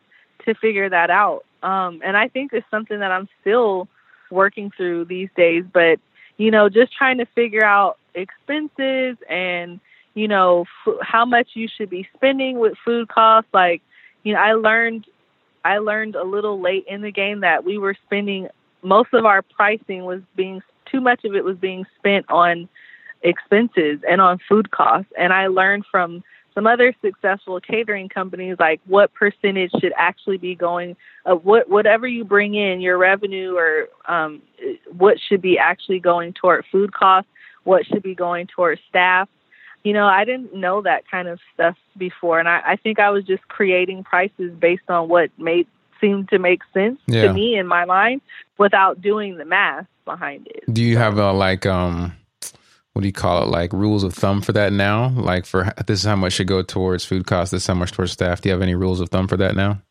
to 0.45 0.55
figure 0.55 0.89
that 0.89 1.11
out. 1.11 1.44
Um, 1.65 2.01
and 2.05 2.17
I 2.17 2.29
think 2.29 2.53
it's 2.53 2.67
something 2.71 3.01
that 3.01 3.11
I'm 3.11 3.29
still 3.41 3.89
working 4.31 4.71
through 4.77 5.07
these 5.07 5.31
days. 5.37 5.65
But 5.73 5.99
you 6.37 6.51
know, 6.51 6.69
just 6.69 6.93
trying 6.93 7.19
to 7.19 7.27
figure 7.27 7.65
out 7.65 7.99
expenses 8.15 9.17
and 9.29 9.81
you 10.15 10.29
know 10.29 10.67
f- 10.87 10.95
how 11.01 11.25
much 11.25 11.51
you 11.55 11.69
should 11.69 11.91
be 11.91 12.09
spending 12.15 12.59
with 12.59 12.75
food 12.85 13.09
costs. 13.09 13.51
Like, 13.53 13.83
you 14.23 14.35
know, 14.35 14.41
I 14.41 14.53
learned 14.53 15.07
I 15.65 15.79
learned 15.79 16.15
a 16.15 16.25
little 16.25 16.61
late 16.61 16.85
in 16.87 17.01
the 17.01 17.11
game 17.11 17.41
that 17.41 17.65
we 17.65 17.79
were 17.79 17.97
spending 18.07 18.49
most 18.83 19.15
of 19.15 19.25
our 19.25 19.41
pricing 19.43 20.05
was 20.05 20.21
being 20.37 20.63
too 20.91 21.01
much 21.01 21.25
of 21.25 21.35
it 21.35 21.43
was 21.45 21.57
being 21.57 21.87
spent 21.99 22.27
on 22.29 22.69
expenses 23.23 24.01
and 24.09 24.21
on 24.21 24.39
food 24.47 24.71
costs. 24.71 25.11
And 25.19 25.33
I 25.33 25.47
learned 25.47 25.87
from 25.91 26.23
some 26.55 26.67
other 26.67 26.95
successful 27.03 27.61
catering 27.61 28.09
companies 28.09 28.57
like 28.59 28.81
what 28.87 29.13
percentage 29.13 29.71
should 29.81 29.93
actually 29.97 30.39
be 30.39 30.55
going 30.55 30.97
uh, 31.27 31.35
what 31.35 31.69
whatever 31.69 32.07
you 32.07 32.25
bring 32.25 32.55
in 32.55 32.81
your 32.81 32.97
revenue 32.97 33.57
or 33.57 33.89
um, 34.07 34.41
what 34.97 35.19
should 35.29 35.43
be 35.43 35.59
actually 35.59 36.01
going 36.01 36.33
toward 36.33 36.65
food 36.71 36.93
costs 36.93 37.31
what 37.65 37.85
should 37.87 38.03
be 38.03 38.15
going 38.15 38.47
toward 38.47 38.79
staff 38.89 39.29
you 39.83 39.93
know 39.93 40.07
i 40.07 40.25
didn't 40.25 40.55
know 40.55 40.81
that 40.83 41.09
kind 41.11 41.29
of 41.29 41.39
stuff 41.53 41.77
before 41.97 42.39
and 42.39 42.49
i, 42.49 42.61
I 42.65 42.77
think 42.77 42.99
i 42.99 43.11
was 43.11 43.25
just 43.25 43.47
creating 43.49 44.05
prices 44.05 44.53
based 44.59 44.89
on 44.89 45.09
what 45.09 45.31
made 45.39 45.67
seemed 46.01 46.29
to 46.29 46.39
make 46.39 46.61
sense 46.75 46.99
yeah. 47.07 47.23
to 47.23 47.33
me 47.33 47.57
in 47.57 47.67
my 47.67 47.85
mind 47.85 48.21
without 48.59 49.01
doing 49.01 49.39
the 49.39 49.45
math 49.45 49.87
behind 50.05 50.47
it 50.49 50.63
do 50.73 50.83
you 50.83 50.99
have 50.99 51.19
a 51.19 51.33
like 51.33 51.67
um 51.67 52.13
what 52.95 53.03
do 53.03 53.09
you 53.09 53.13
call 53.13 53.43
it 53.43 53.49
like 53.49 53.73
rules 53.73 54.05
of 54.05 54.15
thumb 54.15 54.41
for 54.41 54.53
that 54.53 54.73
now? 54.73 55.09
Like 55.09 55.47
for 55.47 55.73
this 55.87 56.01
is 56.01 56.07
how 56.07 56.17
much 56.17 56.33
should 56.35 56.47
go 56.47 56.63
towards 56.63 57.05
food 57.05 57.27
costs 57.27 57.51
this 57.51 57.65
is 57.65 57.67
how 57.67 57.75
much 57.75 57.93
towards 57.93 58.13
staff. 58.13 58.41
Do 58.41 58.49
you 58.49 58.53
have 58.53 58.63
any 58.63 58.77
rules 58.77 59.01
of 59.01 59.09
thumb 59.09 59.27
for 59.27 59.37
that 59.37 59.57
now? 59.57 59.83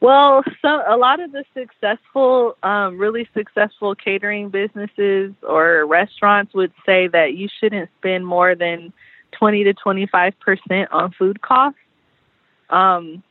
Well 0.00 0.42
so 0.60 0.82
a 0.86 0.96
lot 0.96 1.20
of 1.20 1.30
the 1.30 1.44
successful 1.54 2.56
um, 2.64 2.98
really 2.98 3.28
successful 3.34 3.94
catering 3.94 4.48
businesses 4.50 5.32
or 5.48 5.86
restaurants 5.86 6.54
would 6.54 6.72
say 6.84 7.06
that 7.06 7.34
you 7.34 7.48
shouldn't 7.60 7.88
spend 7.98 8.26
more 8.26 8.56
than 8.56 8.92
20 9.30 9.62
to 9.62 9.74
25 9.74 10.40
percent 10.40 10.90
on 10.90 11.12
food 11.12 11.40
costs. 11.40 11.78
Um, 12.68 13.22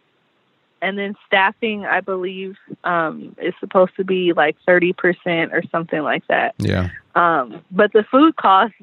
and 0.81 0.97
then 0.97 1.15
staffing 1.27 1.85
i 1.85 1.99
believe 1.99 2.57
um, 2.83 3.35
is 3.41 3.53
supposed 3.59 3.95
to 3.97 4.03
be 4.03 4.33
like 4.33 4.55
30% 4.67 5.53
or 5.53 5.61
something 5.71 6.01
like 6.01 6.25
that 6.27 6.55
yeah 6.57 6.89
um, 7.15 7.61
but 7.71 7.93
the 7.93 8.03
food 8.03 8.35
costs, 8.35 8.75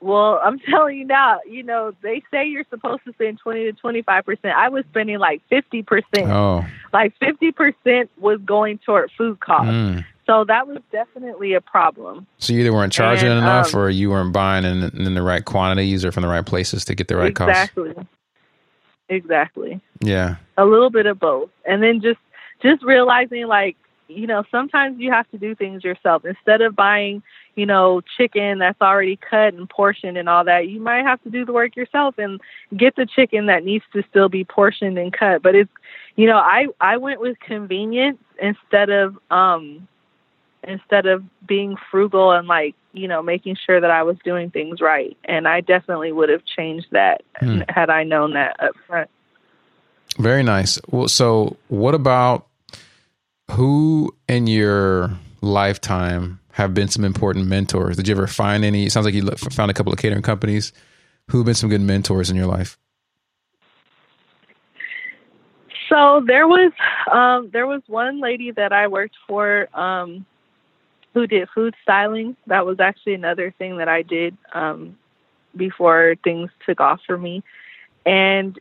well, 0.00 0.40
I'm 0.42 0.58
telling 0.70 0.98
you 0.98 1.04
now, 1.04 1.40
you 1.48 1.62
know, 1.62 1.94
they 2.02 2.22
say 2.30 2.46
you're 2.46 2.66
supposed 2.70 3.04
to 3.04 3.12
spend 3.12 3.38
20 3.38 3.72
to 3.72 3.72
25%. 3.72 4.52
I 4.52 4.68
was 4.68 4.84
spending 4.90 5.18
like 5.18 5.42
50%. 5.50 6.02
Oh. 6.26 6.66
Like 6.92 7.18
50% 7.20 8.08
was 8.18 8.40
going 8.44 8.78
toward 8.78 9.10
food 9.16 9.40
costs. 9.40 9.70
Mm. 9.70 10.04
So 10.26 10.44
that 10.44 10.68
was 10.68 10.78
definitely 10.92 11.54
a 11.54 11.60
problem. 11.62 12.26
So 12.36 12.52
you 12.52 12.60
either 12.60 12.72
weren't 12.72 12.92
charging 12.92 13.30
and, 13.30 13.38
enough 13.38 13.74
um, 13.74 13.80
or 13.80 13.88
you 13.88 14.10
weren't 14.10 14.32
buying 14.32 14.64
in, 14.64 14.82
in, 14.82 15.14
the 15.14 15.22
right 15.22 15.42
quantities 15.42 16.04
or 16.04 16.12
from 16.12 16.20
the 16.20 16.28
right 16.28 16.44
places 16.44 16.84
to 16.84 16.94
get 16.94 17.08
the 17.08 17.16
right 17.16 17.30
exactly. 17.30 17.94
costs. 17.94 18.00
Exactly. 18.00 18.17
Exactly. 19.08 19.80
Yeah. 20.00 20.36
A 20.56 20.64
little 20.64 20.90
bit 20.90 21.06
of 21.06 21.18
both. 21.18 21.50
And 21.64 21.82
then 21.82 22.00
just 22.00 22.20
just 22.60 22.82
realizing 22.82 23.46
like 23.46 23.76
you 24.08 24.26
know, 24.26 24.42
sometimes 24.50 24.98
you 24.98 25.12
have 25.12 25.30
to 25.30 25.38
do 25.38 25.54
things 25.54 25.84
yourself. 25.84 26.24
Instead 26.24 26.62
of 26.62 26.74
buying, 26.74 27.22
you 27.54 27.66
know, 27.66 28.00
chicken 28.16 28.58
that's 28.58 28.80
already 28.80 29.16
cut 29.16 29.54
and 29.54 29.68
portioned 29.68 30.16
and 30.16 30.28
all 30.28 30.44
that, 30.44 30.68
you 30.68 30.80
might 30.80 31.04
have 31.04 31.22
to 31.24 31.30
do 31.30 31.44
the 31.44 31.52
work 31.52 31.76
yourself 31.76 32.16
and 32.18 32.40
get 32.76 32.96
the 32.96 33.06
chicken 33.06 33.46
that 33.46 33.64
needs 33.64 33.84
to 33.92 34.02
still 34.08 34.28
be 34.28 34.44
portioned 34.44 34.98
and 34.98 35.12
cut. 35.12 35.42
But 35.42 35.54
it's, 35.54 35.70
you 36.16 36.26
know, 36.26 36.38
I 36.38 36.66
I 36.80 36.96
went 36.96 37.20
with 37.20 37.38
convenience 37.40 38.18
instead 38.40 38.90
of 38.90 39.18
um 39.30 39.86
instead 40.68 41.06
of 41.06 41.24
being 41.46 41.76
frugal 41.90 42.30
and 42.30 42.46
like, 42.46 42.74
you 42.92 43.08
know, 43.08 43.22
making 43.22 43.56
sure 43.66 43.80
that 43.80 43.90
I 43.90 44.02
was 44.02 44.16
doing 44.24 44.50
things 44.50 44.80
right. 44.80 45.16
And 45.24 45.48
I 45.48 45.62
definitely 45.62 46.12
would 46.12 46.28
have 46.28 46.42
changed 46.44 46.88
that 46.92 47.22
hmm. 47.38 47.62
had 47.68 47.90
I 47.90 48.04
known 48.04 48.34
that 48.34 48.56
up 48.62 48.74
front. 48.86 49.10
Very 50.18 50.42
nice. 50.42 50.78
Well, 50.88 51.08
so 51.08 51.56
what 51.68 51.94
about 51.94 52.46
who 53.52 54.14
in 54.28 54.46
your 54.46 55.16
lifetime 55.40 56.40
have 56.52 56.74
been 56.74 56.88
some 56.88 57.04
important 57.04 57.46
mentors? 57.46 57.96
Did 57.96 58.08
you 58.08 58.14
ever 58.14 58.26
find 58.26 58.64
any? 58.64 58.86
It 58.86 58.92
sounds 58.92 59.06
like 59.06 59.14
you 59.14 59.26
found 59.30 59.70
a 59.70 59.74
couple 59.74 59.92
of 59.92 59.98
catering 59.98 60.22
companies. 60.22 60.72
Who 61.30 61.38
have 61.38 61.46
been 61.46 61.54
some 61.54 61.68
good 61.68 61.80
mentors 61.80 62.30
in 62.30 62.36
your 62.36 62.46
life? 62.46 62.78
So 65.88 66.22
there 66.26 66.46
was 66.46 66.72
um, 67.12 67.50
there 67.52 67.66
was 67.66 67.82
one 67.86 68.20
lady 68.20 68.50
that 68.50 68.72
I 68.72 68.88
worked 68.88 69.16
for 69.26 69.68
um, 69.78 70.26
who 71.18 71.26
did 71.26 71.48
food 71.54 71.74
styling. 71.82 72.36
That 72.46 72.66
was 72.66 72.80
actually 72.80 73.14
another 73.14 73.54
thing 73.58 73.78
that 73.78 73.88
I 73.88 74.02
did 74.02 74.36
um, 74.52 74.96
before 75.56 76.14
things 76.22 76.50
took 76.66 76.80
off 76.80 77.00
for 77.06 77.18
me, 77.18 77.42
and 78.06 78.58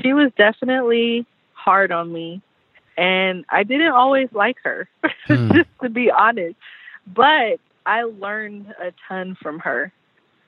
she 0.00 0.12
was 0.12 0.30
definitely 0.36 1.26
hard 1.54 1.90
on 1.92 2.12
me 2.12 2.40
and 2.98 3.44
I 3.48 3.62
didn't 3.62 3.92
always 3.92 4.28
like 4.32 4.56
her, 4.64 4.88
mm. 5.28 5.54
just 5.54 5.68
to 5.80 5.88
be 5.88 6.10
honest. 6.10 6.56
But 7.06 7.60
I 7.86 8.02
learned 8.02 8.74
a 8.82 8.92
ton 9.08 9.36
from 9.40 9.60
her. 9.60 9.92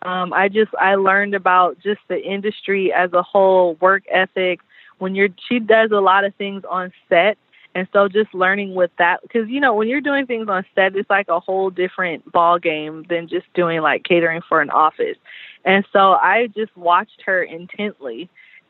Um, 0.02 0.32
I 0.32 0.48
just 0.48 0.74
I 0.78 0.96
learned 0.96 1.34
about 1.34 1.78
just 1.80 2.00
the 2.08 2.20
industry 2.20 2.92
as 2.92 3.12
a 3.12 3.22
whole, 3.22 3.74
work 3.76 4.02
ethic. 4.10 4.60
When 4.98 5.14
you're, 5.14 5.28
she 5.48 5.60
does 5.60 5.92
a 5.92 6.00
lot 6.00 6.24
of 6.24 6.34
things 6.34 6.64
on 6.68 6.92
set, 7.08 7.38
and 7.74 7.86
so 7.92 8.08
just 8.08 8.34
learning 8.34 8.74
with 8.74 8.90
that, 8.98 9.22
because 9.22 9.48
you 9.48 9.60
know 9.60 9.74
when 9.74 9.88
you're 9.88 10.00
doing 10.00 10.26
things 10.26 10.48
on 10.48 10.64
set, 10.74 10.96
it's 10.96 11.10
like 11.10 11.28
a 11.28 11.40
whole 11.40 11.70
different 11.70 12.30
ball 12.30 12.58
game 12.58 13.04
than 13.08 13.28
just 13.28 13.46
doing 13.54 13.80
like 13.80 14.04
catering 14.04 14.42
for 14.48 14.60
an 14.60 14.70
office. 14.70 15.16
And 15.64 15.84
so 15.92 16.12
I 16.12 16.48
just 16.48 16.76
watched 16.76 17.22
her 17.26 17.42
intently 17.42 18.28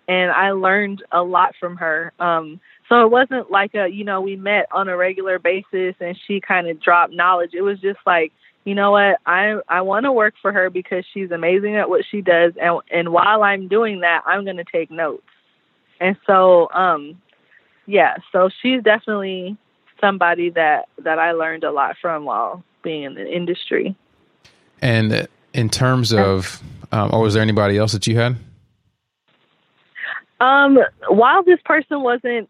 and 0.09 0.31
I 0.31 0.51
learned 0.51 1.05
a 1.13 1.23
lot 1.23 1.55
from 1.59 1.77
her. 1.77 2.13
Um, 2.19 2.61
so 2.89 3.05
it 3.05 3.11
wasn't 3.11 3.51
like 3.51 3.75
a, 3.75 3.87
you 3.87 4.05
know, 4.05 4.21
we 4.21 4.35
met 4.37 4.67
on 4.73 4.89
a 4.89 4.97
regular 4.97 5.39
basis 5.39 5.95
and 6.01 6.19
she 6.27 6.41
kind 6.41 6.69
of 6.69 6.81
dropped 6.81 7.15
knowledge. 7.15 7.51
It 7.55 7.63
was 7.63 7.79
just 7.81 8.01
like, 8.05 8.33
you 8.65 8.75
know 8.75 8.91
what, 8.91 9.19
I 9.25 9.59
I 9.69 9.81
want 9.81 10.05
to 10.05 10.13
work 10.13 10.35
for 10.43 10.53
her 10.53 10.69
because 10.69 11.05
she's 11.15 11.31
amazing 11.31 11.77
at 11.77 11.89
what 11.89 12.05
she 12.11 12.21
does, 12.21 12.53
and 12.61 12.81
and 12.91 13.09
while 13.11 13.43
I'm 13.43 13.69
doing 13.69 14.01
that, 14.01 14.23
I'm 14.27 14.45
going 14.45 14.59
to 14.59 14.65
take 14.65 14.91
notes. 14.91 15.23
And 15.99 16.17
so, 16.27 16.69
um, 16.73 17.21
yeah, 17.91 18.17
so 18.31 18.49
she's 18.63 18.83
definitely 18.83 19.57
somebody 20.01 20.51
that 20.51 20.89
that 21.03 21.19
I 21.19 21.33
learned 21.33 21.65
a 21.65 21.73
lot 21.73 21.97
from 22.01 22.25
while 22.25 22.63
being 22.83 23.03
in 23.03 23.15
the 23.15 23.29
industry. 23.29 23.97
And 24.81 25.27
in 25.53 25.69
terms 25.69 26.13
of, 26.13 26.63
um, 26.93 27.11
or 27.13 27.21
was 27.21 27.35
there 27.35 27.43
anybody 27.43 27.77
else 27.77 27.93
that 27.93 28.07
you 28.07 28.17
had? 28.17 28.37
Um, 30.41 30.79
while 31.09 31.43
this 31.43 31.59
person 31.65 32.01
wasn't 32.03 32.49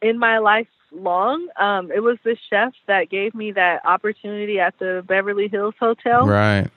in 0.00 0.18
my 0.18 0.38
life 0.38 0.68
long, 0.92 1.48
um, 1.58 1.90
it 1.90 2.00
was 2.00 2.18
the 2.22 2.36
chef 2.50 2.72
that 2.86 3.08
gave 3.08 3.34
me 3.34 3.50
that 3.52 3.84
opportunity 3.84 4.60
at 4.60 4.78
the 4.78 5.02
Beverly 5.08 5.48
Hills 5.48 5.74
Hotel. 5.80 6.26
Right. 6.26 6.68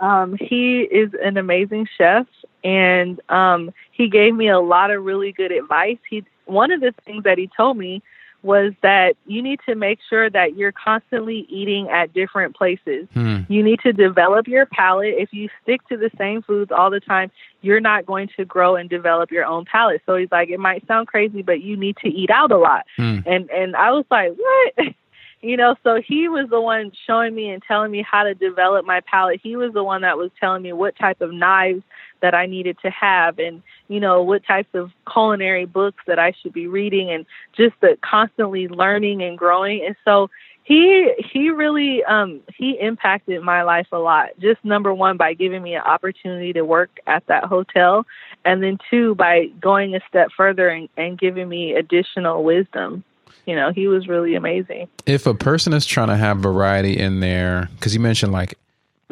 Um, 0.00 0.36
he 0.40 0.80
is 0.80 1.10
an 1.22 1.36
amazing 1.36 1.88
chef, 1.96 2.26
and 2.64 3.20
um, 3.28 3.72
he 3.92 4.08
gave 4.08 4.34
me 4.34 4.48
a 4.48 4.60
lot 4.60 4.90
of 4.90 5.04
really 5.04 5.32
good 5.32 5.52
advice. 5.52 5.98
He 6.08 6.24
one 6.48 6.70
of 6.70 6.80
the 6.80 6.92
things 7.04 7.24
that 7.24 7.38
he 7.38 7.48
told 7.56 7.76
me 7.76 8.02
was 8.42 8.72
that 8.82 9.14
you 9.26 9.42
need 9.42 9.58
to 9.68 9.74
make 9.74 9.98
sure 10.08 10.30
that 10.30 10.56
you're 10.56 10.72
constantly 10.72 11.44
eating 11.48 11.88
at 11.88 12.12
different 12.12 12.56
places. 12.56 13.08
Hmm. 13.12 13.40
You 13.48 13.64
need 13.64 13.80
to 13.80 13.92
develop 13.92 14.46
your 14.46 14.64
palate. 14.64 15.14
If 15.18 15.32
you 15.32 15.48
stick 15.62 15.86
to 15.88 15.96
the 15.96 16.10
same 16.16 16.42
foods 16.42 16.70
all 16.70 16.90
the 16.90 17.00
time, 17.00 17.32
you're 17.62 17.80
not 17.80 18.06
going 18.06 18.28
to 18.36 18.44
grow 18.44 18.76
and 18.76 18.88
develop 18.88 19.32
your 19.32 19.44
own 19.44 19.64
palate. 19.64 20.02
So 20.06 20.16
he's 20.16 20.30
like, 20.30 20.50
it 20.50 20.60
might 20.60 20.86
sound 20.86 21.08
crazy, 21.08 21.42
but 21.42 21.62
you 21.62 21.76
need 21.76 21.96
to 21.98 22.08
eat 22.08 22.30
out 22.30 22.52
a 22.52 22.58
lot. 22.58 22.86
Hmm. 22.96 23.18
And 23.26 23.50
and 23.50 23.74
I 23.74 23.90
was 23.90 24.04
like, 24.10 24.32
what? 24.36 24.94
you 25.40 25.56
know, 25.56 25.76
so 25.84 26.00
he 26.04 26.28
was 26.28 26.48
the 26.50 26.60
one 26.60 26.90
showing 27.06 27.34
me 27.34 27.50
and 27.50 27.62
telling 27.62 27.92
me 27.92 28.04
how 28.08 28.24
to 28.24 28.34
develop 28.34 28.84
my 28.84 29.00
palate. 29.00 29.40
He 29.42 29.56
was 29.56 29.72
the 29.72 29.84
one 29.84 30.02
that 30.02 30.18
was 30.18 30.30
telling 30.40 30.62
me 30.62 30.72
what 30.72 30.96
type 30.96 31.20
of 31.20 31.32
knives 31.32 31.82
that 32.20 32.34
I 32.34 32.46
needed 32.46 32.76
to 32.82 32.90
have 32.90 33.38
and, 33.38 33.62
you 33.86 34.00
know, 34.00 34.22
what 34.22 34.44
types 34.44 34.70
of 34.74 34.90
culinary 35.10 35.64
books 35.64 36.02
that 36.08 36.18
I 36.18 36.32
should 36.42 36.52
be 36.52 36.66
reading 36.66 37.10
and 37.10 37.24
just 37.56 37.74
the 37.80 37.96
constantly 38.02 38.66
learning 38.66 39.22
and 39.22 39.38
growing. 39.38 39.84
And 39.86 39.94
so 40.04 40.28
he 40.64 41.14
he 41.32 41.50
really 41.50 42.04
um 42.04 42.40
he 42.54 42.76
impacted 42.78 43.40
my 43.42 43.62
life 43.62 43.86
a 43.92 43.98
lot. 43.98 44.30
Just 44.40 44.62
number 44.64 44.92
one 44.92 45.16
by 45.16 45.34
giving 45.34 45.62
me 45.62 45.74
an 45.74 45.82
opportunity 45.82 46.52
to 46.52 46.62
work 46.62 46.90
at 47.06 47.26
that 47.28 47.44
hotel 47.44 48.04
and 48.44 48.62
then 48.62 48.76
two 48.90 49.14
by 49.14 49.46
going 49.60 49.94
a 49.94 50.00
step 50.08 50.28
further 50.36 50.68
and, 50.68 50.88
and 50.96 51.18
giving 51.18 51.48
me 51.48 51.74
additional 51.74 52.44
wisdom 52.44 53.04
you 53.46 53.54
know, 53.56 53.72
he 53.72 53.88
was 53.88 54.08
really 54.08 54.34
amazing. 54.34 54.88
If 55.06 55.26
a 55.26 55.34
person 55.34 55.72
is 55.72 55.86
trying 55.86 56.08
to 56.08 56.16
have 56.16 56.38
variety 56.38 56.98
in 56.98 57.20
there, 57.20 57.68
because 57.74 57.94
you 57.94 58.00
mentioned 58.00 58.32
like 58.32 58.54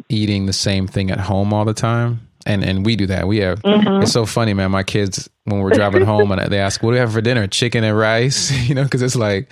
eating 0.09 0.47
the 0.47 0.53
same 0.53 0.87
thing 0.87 1.11
at 1.11 1.19
home 1.21 1.53
all 1.53 1.65
the 1.65 1.75
time, 1.75 2.21
and 2.45 2.63
and 2.65 2.85
we 2.85 2.97
do 2.97 3.07
that. 3.07 3.27
We 3.27 3.39
have 3.39 3.63
Mm-hmm. 3.63 4.03
it's 4.03 4.13
so 4.13 4.27
funny, 4.27 4.55
man. 4.55 4.71
My 4.71 4.83
kids 4.83 5.29
when 5.45 5.61
we're 5.61 5.71
driving 5.71 6.05
home 6.13 6.31
and 6.33 6.51
they 6.53 6.59
ask, 6.59 6.83
"What 6.83 6.91
do 6.91 6.95
we 6.95 6.99
have 7.01 7.13
for 7.13 7.21
dinner?" 7.21 7.47
Chicken 7.47 7.83
and 7.85 7.97
rice, 7.97 8.51
you 8.69 8.75
know, 8.75 8.85
because 8.85 9.03
it's 9.03 9.17
like 9.17 9.49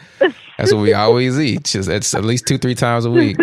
that's 0.59 0.73
what 0.73 0.81
we 0.83 0.93
always 0.95 1.39
eat. 1.41 1.65
Just 1.65 1.89
it's 1.89 2.15
at 2.15 2.25
least 2.25 2.47
two 2.47 2.59
three 2.59 2.75
times 2.75 3.05
a 3.05 3.11
week. 3.11 3.37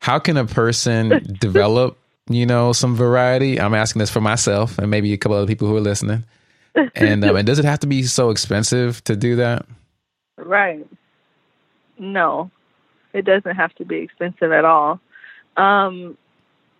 How 0.00 0.18
can 0.18 0.36
a 0.36 0.44
person 0.44 1.36
develop, 1.40 1.98
you 2.28 2.46
know, 2.46 2.72
some 2.72 2.94
variety? 2.96 3.60
I'm 3.60 3.74
asking 3.74 4.00
this 4.00 4.10
for 4.10 4.20
myself 4.20 4.78
and 4.78 4.90
maybe 4.90 5.12
a 5.12 5.16
couple 5.16 5.36
other 5.36 5.46
people 5.46 5.68
who 5.68 5.76
are 5.76 5.80
listening. 5.80 6.24
And 6.94 7.24
um, 7.24 7.36
and 7.36 7.46
does 7.46 7.58
it 7.58 7.64
have 7.64 7.80
to 7.80 7.86
be 7.86 8.02
so 8.02 8.30
expensive 8.30 9.02
to 9.04 9.16
do 9.16 9.36
that? 9.36 9.64
Right. 10.36 10.86
No, 11.98 12.50
it 13.12 13.24
doesn't 13.24 13.56
have 13.56 13.74
to 13.76 13.84
be 13.84 13.96
expensive 13.96 14.52
at 14.52 14.64
all. 14.64 15.00
Um, 15.56 16.18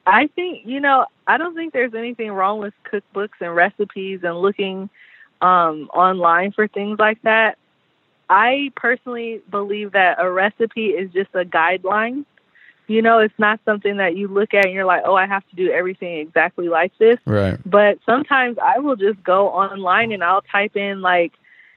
I 0.06 0.28
think, 0.28 0.66
you 0.66 0.80
know, 0.80 1.06
I 1.26 1.38
don't 1.38 1.54
think 1.54 1.72
there's 1.72 1.94
anything 1.94 2.30
wrong 2.30 2.60
with 2.60 2.74
cookbooks 2.92 3.40
and 3.40 3.54
recipes 3.54 4.20
and 4.22 4.38
looking 4.38 4.90
um, 5.40 5.88
online 5.92 6.52
for 6.52 6.68
things 6.68 6.98
like 6.98 7.20
that. 7.22 7.58
I 8.28 8.72
personally 8.76 9.40
believe 9.50 9.92
that 9.92 10.16
a 10.20 10.30
recipe 10.30 10.88
is 10.88 11.10
just 11.12 11.30
a 11.34 11.44
guideline. 11.44 12.24
You 12.88 13.02
know, 13.02 13.18
it's 13.18 13.38
not 13.38 13.58
something 13.64 13.96
that 13.96 14.16
you 14.16 14.28
look 14.28 14.54
at 14.54 14.64
and 14.66 14.74
you're 14.74 14.84
like, 14.84 15.02
oh, 15.04 15.14
I 15.14 15.26
have 15.26 15.48
to 15.48 15.56
do 15.56 15.72
everything 15.72 16.18
exactly 16.18 16.68
like 16.68 16.96
this. 16.98 17.18
Right. 17.24 17.58
But 17.64 17.98
sometimes 18.06 18.58
I 18.62 18.78
will 18.78 18.96
just 18.96 19.22
go 19.24 19.48
online 19.48 20.12
and 20.12 20.22
I'll 20.22 20.42
type 20.42 20.76
in 20.76 21.00
like, 21.00 21.32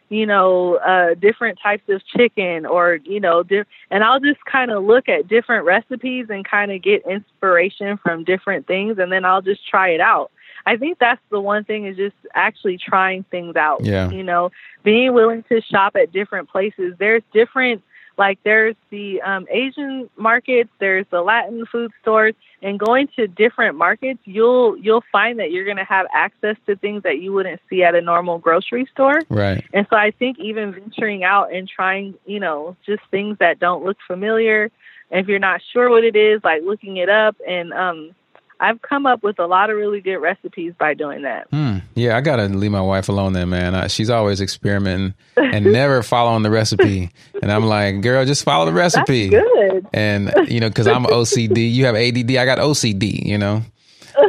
you 0.09 0.25
know, 0.25 0.75
uh, 0.77 1.13
different 1.13 1.59
types 1.61 1.87
of 1.89 2.05
chicken 2.05 2.65
or, 2.65 2.99
you 3.03 3.19
know, 3.19 3.43
di- 3.43 3.63
and 3.91 4.03
I'll 4.03 4.19
just 4.19 4.43
kind 4.45 4.71
of 4.71 4.83
look 4.83 5.07
at 5.07 5.27
different 5.27 5.65
recipes 5.65 6.27
and 6.29 6.43
kind 6.43 6.71
of 6.71 6.81
get 6.81 7.05
inspiration 7.07 7.97
from 7.97 8.23
different 8.23 8.67
things 8.67 8.97
and 8.97 9.11
then 9.11 9.23
I'll 9.23 9.41
just 9.41 9.67
try 9.67 9.89
it 9.89 10.01
out. 10.01 10.31
I 10.65 10.77
think 10.77 10.99
that's 10.99 11.21
the 11.29 11.39
one 11.39 11.63
thing 11.63 11.85
is 11.85 11.95
just 11.95 12.15
actually 12.33 12.77
trying 12.77 13.23
things 13.23 13.55
out. 13.55 13.85
Yeah. 13.85 14.09
You 14.09 14.23
know, 14.23 14.51
being 14.83 15.13
willing 15.13 15.43
to 15.49 15.61
shop 15.61 15.95
at 15.95 16.11
different 16.11 16.49
places. 16.49 16.95
There's 16.97 17.23
different 17.33 17.83
like 18.19 18.37
there's 18.43 18.75
the 18.91 19.21
um, 19.21 19.47
Asian 19.49 20.09
markets, 20.17 20.69
there's 20.79 21.05
the 21.09 21.21
Latin 21.21 21.65
food 21.65 21.91
stores, 22.01 22.35
and 22.61 22.77
going 22.77 23.07
to 23.15 23.27
different 23.27 23.77
markets, 23.77 24.19
you'll 24.25 24.77
you'll 24.77 25.03
find 25.11 25.39
that 25.39 25.51
you're 25.51 25.63
going 25.63 25.77
to 25.77 25.85
have 25.85 26.05
access 26.13 26.57
to 26.67 26.75
things 26.75 27.03
that 27.03 27.19
you 27.19 27.31
wouldn't 27.31 27.61
see 27.69 27.81
at 27.81 27.95
a 27.95 28.01
normal 28.01 28.37
grocery 28.37 28.87
store. 28.91 29.21
Right. 29.29 29.65
And 29.73 29.87
so 29.89 29.95
I 29.95 30.11
think 30.11 30.37
even 30.37 30.73
venturing 30.73 31.23
out 31.23 31.53
and 31.53 31.67
trying, 31.67 32.15
you 32.25 32.41
know, 32.41 32.75
just 32.85 33.01
things 33.09 33.37
that 33.39 33.57
don't 33.57 33.85
look 33.85 33.97
familiar, 34.05 34.69
if 35.09 35.27
you're 35.27 35.39
not 35.39 35.61
sure 35.71 35.89
what 35.89 36.03
it 36.03 36.17
is, 36.17 36.41
like 36.43 36.61
looking 36.63 36.97
it 36.97 37.09
up 37.09 37.37
and 37.47 37.73
um 37.73 38.11
I've 38.59 38.81
come 38.81 39.05
up 39.05 39.23
with 39.23 39.39
a 39.39 39.47
lot 39.47 39.69
of 39.69 39.77
really 39.77 40.01
good 40.01 40.17
recipes 40.17 40.73
by 40.77 40.93
doing 40.93 41.21
that. 41.21 41.47
Hmm. 41.49 41.77
Yeah, 41.99 42.15
I 42.15 42.21
gotta 42.21 42.47
leave 42.47 42.71
my 42.71 42.81
wife 42.81 43.09
alone 43.09 43.33
then, 43.33 43.49
man. 43.49 43.75
I, 43.75 43.87
she's 43.87 44.09
always 44.09 44.39
experimenting 44.39 45.13
and 45.35 45.65
never 45.65 46.01
following 46.03 46.43
the 46.43 46.49
recipe. 46.49 47.11
And 47.41 47.51
I'm 47.51 47.65
like, 47.65 48.01
girl, 48.01 48.23
just 48.25 48.43
follow 48.43 48.65
the 48.65 48.73
recipe. 48.73 49.29
Good. 49.29 49.87
And 49.93 50.33
you 50.47 50.59
know, 50.59 50.69
because 50.69 50.87
I'm 50.87 51.03
OCD, 51.03 51.71
you 51.71 51.85
have 51.85 51.95
ADD, 51.95 52.31
I 52.37 52.45
got 52.45 52.59
OCD. 52.59 53.25
You 53.25 53.37
know. 53.37 53.63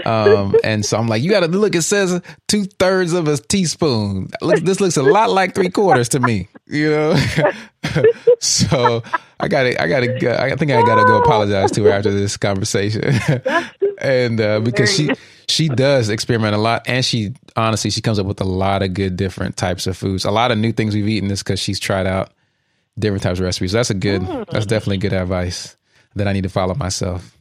Um, 0.05 0.55
and 0.63 0.85
so 0.85 0.99
I'm 0.99 1.09
like, 1.09 1.23
you 1.23 1.31
got 1.31 1.41
to 1.41 1.49
look. 1.49 1.75
It 1.75 1.83
says 1.83 2.21
two 2.49 2.65
thirds 2.65 3.13
of 3.13 3.29
a 3.29 3.37
teaspoon. 3.37 4.29
Look, 4.41 4.61
this 4.61 4.81
looks 4.81 4.97
a 4.97 5.03
lot 5.03 5.31
like 5.31 5.55
three 5.55 5.71
quarters 5.71 6.09
to 6.11 6.21
me. 6.21 6.49
You 6.67 6.91
know. 6.91 7.17
so 8.41 9.03
I 9.39 9.49
got 9.49 9.65
to, 9.65 9.83
I 9.83 9.89
got 9.89 10.01
to, 10.01 10.43
I 10.43 10.57
think 10.57 10.71
I 10.71 10.83
got 10.83 10.97
to 10.97 11.05
go 11.05 11.21
apologize 11.21 11.71
to 11.73 11.85
her 11.85 11.91
after 11.91 12.13
this 12.13 12.37
conversation. 12.37 13.15
and 13.99 14.41
uh, 14.41 14.61
because 14.61 14.95
she 14.95 15.11
she 15.51 15.69
does 15.69 16.09
experiment 16.09 16.55
a 16.55 16.59
lot, 16.59 16.83
and 16.87 17.05
she 17.05 17.35
honestly 17.57 17.91
she 17.91 18.01
comes 18.01 18.19
up 18.19 18.27
with 18.27 18.41
a 18.41 18.45
lot 18.45 18.83
of 18.83 18.95
good 18.95 19.17
different 19.17 19.57
types 19.57 19.87
of 19.87 19.97
foods. 19.97 20.25
A 20.25 20.31
lot 20.31 20.51
of 20.51 20.59
new 20.59 20.73
things 20.73 20.95
we've 20.95 21.09
eaten 21.09 21.31
is 21.31 21.43
because 21.43 21.61
she's 21.61 21.79
tried 21.79 22.07
out 22.07 22.33
different 22.99 23.23
types 23.23 23.39
of 23.39 23.45
recipes. 23.45 23.73
That's 23.73 23.91
a 23.91 23.95
good. 23.95 24.23
That's 24.51 24.67
definitely 24.67 24.99
good 24.99 25.13
advice 25.13 25.77
that 26.17 26.27
I 26.27 26.33
need 26.33 26.43
to 26.45 26.49
follow 26.49 26.75
myself. 26.75 27.37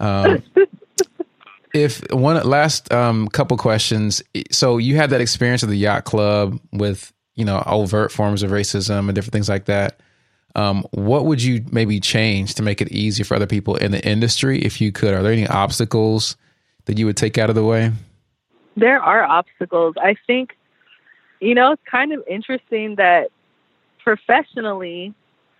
Um, 0.00 0.42
if 1.74 2.02
one 2.12 2.42
last 2.44 2.92
um, 2.92 3.28
couple 3.28 3.56
questions. 3.56 4.22
So 4.50 4.78
you 4.78 4.96
had 4.96 5.10
that 5.10 5.20
experience 5.20 5.62
at 5.62 5.68
the 5.68 5.76
yacht 5.76 6.04
club 6.04 6.60
with 6.72 7.12
you 7.34 7.44
know 7.44 7.62
overt 7.66 8.12
forms 8.12 8.42
of 8.42 8.50
racism 8.50 9.08
and 9.08 9.14
different 9.14 9.32
things 9.32 9.48
like 9.48 9.66
that. 9.66 10.00
Um, 10.54 10.84
what 10.90 11.24
would 11.24 11.42
you 11.42 11.64
maybe 11.70 11.98
change 11.98 12.56
to 12.56 12.62
make 12.62 12.82
it 12.82 12.92
easier 12.92 13.24
for 13.24 13.34
other 13.34 13.46
people 13.46 13.76
in 13.76 13.90
the 13.90 14.06
industry 14.06 14.60
if 14.60 14.82
you 14.82 14.92
could? 14.92 15.14
Are 15.14 15.22
there 15.22 15.32
any 15.32 15.46
obstacles 15.46 16.36
that 16.86 16.98
you 16.98 17.06
would 17.06 17.16
take 17.16 17.38
out 17.38 17.48
of 17.48 17.56
the 17.56 17.64
way? 17.64 17.92
There 18.76 19.00
are 19.00 19.22
obstacles. 19.22 19.94
I 20.00 20.16
think, 20.26 20.56
you 21.40 21.54
know, 21.54 21.72
it's 21.72 21.82
kind 21.90 22.12
of 22.12 22.22
interesting 22.28 22.96
that 22.96 23.30
professionally, 24.02 25.14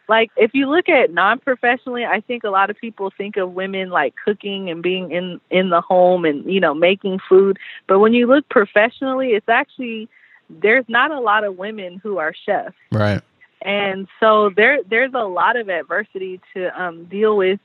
like 0.08 0.30
if 0.36 0.52
you 0.54 0.68
look 0.68 0.88
at 0.88 1.12
non-professionally, 1.12 2.04
I 2.04 2.20
think 2.20 2.44
a 2.44 2.50
lot 2.50 2.70
of 2.70 2.76
people 2.76 3.12
think 3.16 3.36
of 3.36 3.52
women 3.52 3.90
like 3.90 4.14
cooking 4.24 4.68
and 4.70 4.82
being 4.82 5.12
in 5.12 5.40
in 5.50 5.70
the 5.70 5.80
home 5.80 6.24
and 6.24 6.44
you 6.52 6.60
know 6.60 6.74
making 6.74 7.20
food. 7.28 7.58
But 7.86 8.00
when 8.00 8.12
you 8.12 8.26
look 8.26 8.48
professionally, 8.48 9.30
it's 9.30 9.48
actually 9.48 10.08
there's 10.50 10.84
not 10.88 11.10
a 11.10 11.20
lot 11.20 11.44
of 11.44 11.56
women 11.56 12.00
who 12.02 12.18
are 12.18 12.34
chefs. 12.44 12.74
Right. 12.90 13.22
and 13.62 14.08
so 14.20 14.50
there 14.54 14.78
there's 14.88 15.12
a 15.14 15.24
lot 15.24 15.56
of 15.56 15.68
adversity 15.68 16.40
to 16.54 16.82
um, 16.82 17.04
deal 17.04 17.36
with 17.36 17.60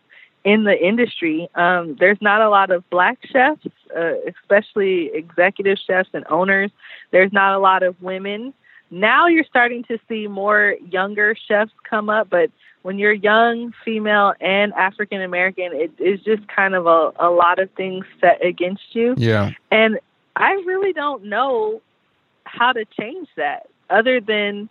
in 0.48 0.64
the 0.64 0.82
industry. 0.82 1.50
Um, 1.56 1.98
there's 2.00 2.22
not 2.22 2.40
a 2.40 2.50
lot 2.50 2.72
of 2.72 2.90
black 2.90 3.20
chefs, 3.30 3.68
uh, 3.94 4.14
especially 4.26 5.12
executive 5.14 5.78
chefs 5.78 6.08
and 6.14 6.24
owners. 6.30 6.72
There's 7.12 7.34
not 7.34 7.54
a 7.54 7.60
lot 7.60 7.84
of 7.84 8.02
women. 8.02 8.54
Now 8.90 9.28
you're 9.28 9.44
starting 9.44 9.84
to 9.90 10.00
see 10.08 10.28
more 10.28 10.76
younger 10.90 11.36
chefs 11.36 11.74
come 11.84 12.10
up, 12.10 12.30
but 12.30 12.50
when 12.84 12.98
you're 12.98 13.12
young, 13.12 13.74
female, 13.84 14.36
and 14.40 14.72
African 14.72 15.22
American, 15.22 15.72
it 15.74 15.92
is 16.00 16.22
just 16.22 16.48
kind 16.48 16.76
of 16.76 16.88
a, 16.88 17.12
a 17.20 17.30
lot 17.30 17.60
of 17.60 17.70
things 17.72 18.06
set 18.22 18.42
against 18.42 18.96
you. 18.96 19.16
Yeah. 19.18 19.52
And 19.70 20.00
I 20.38 20.54
really 20.66 20.94
don't 20.94 21.26
know 21.26 21.82
how 22.46 22.72
to 22.72 22.86
change 22.86 23.28
that 23.36 23.68
other 23.90 24.22
than 24.22 24.70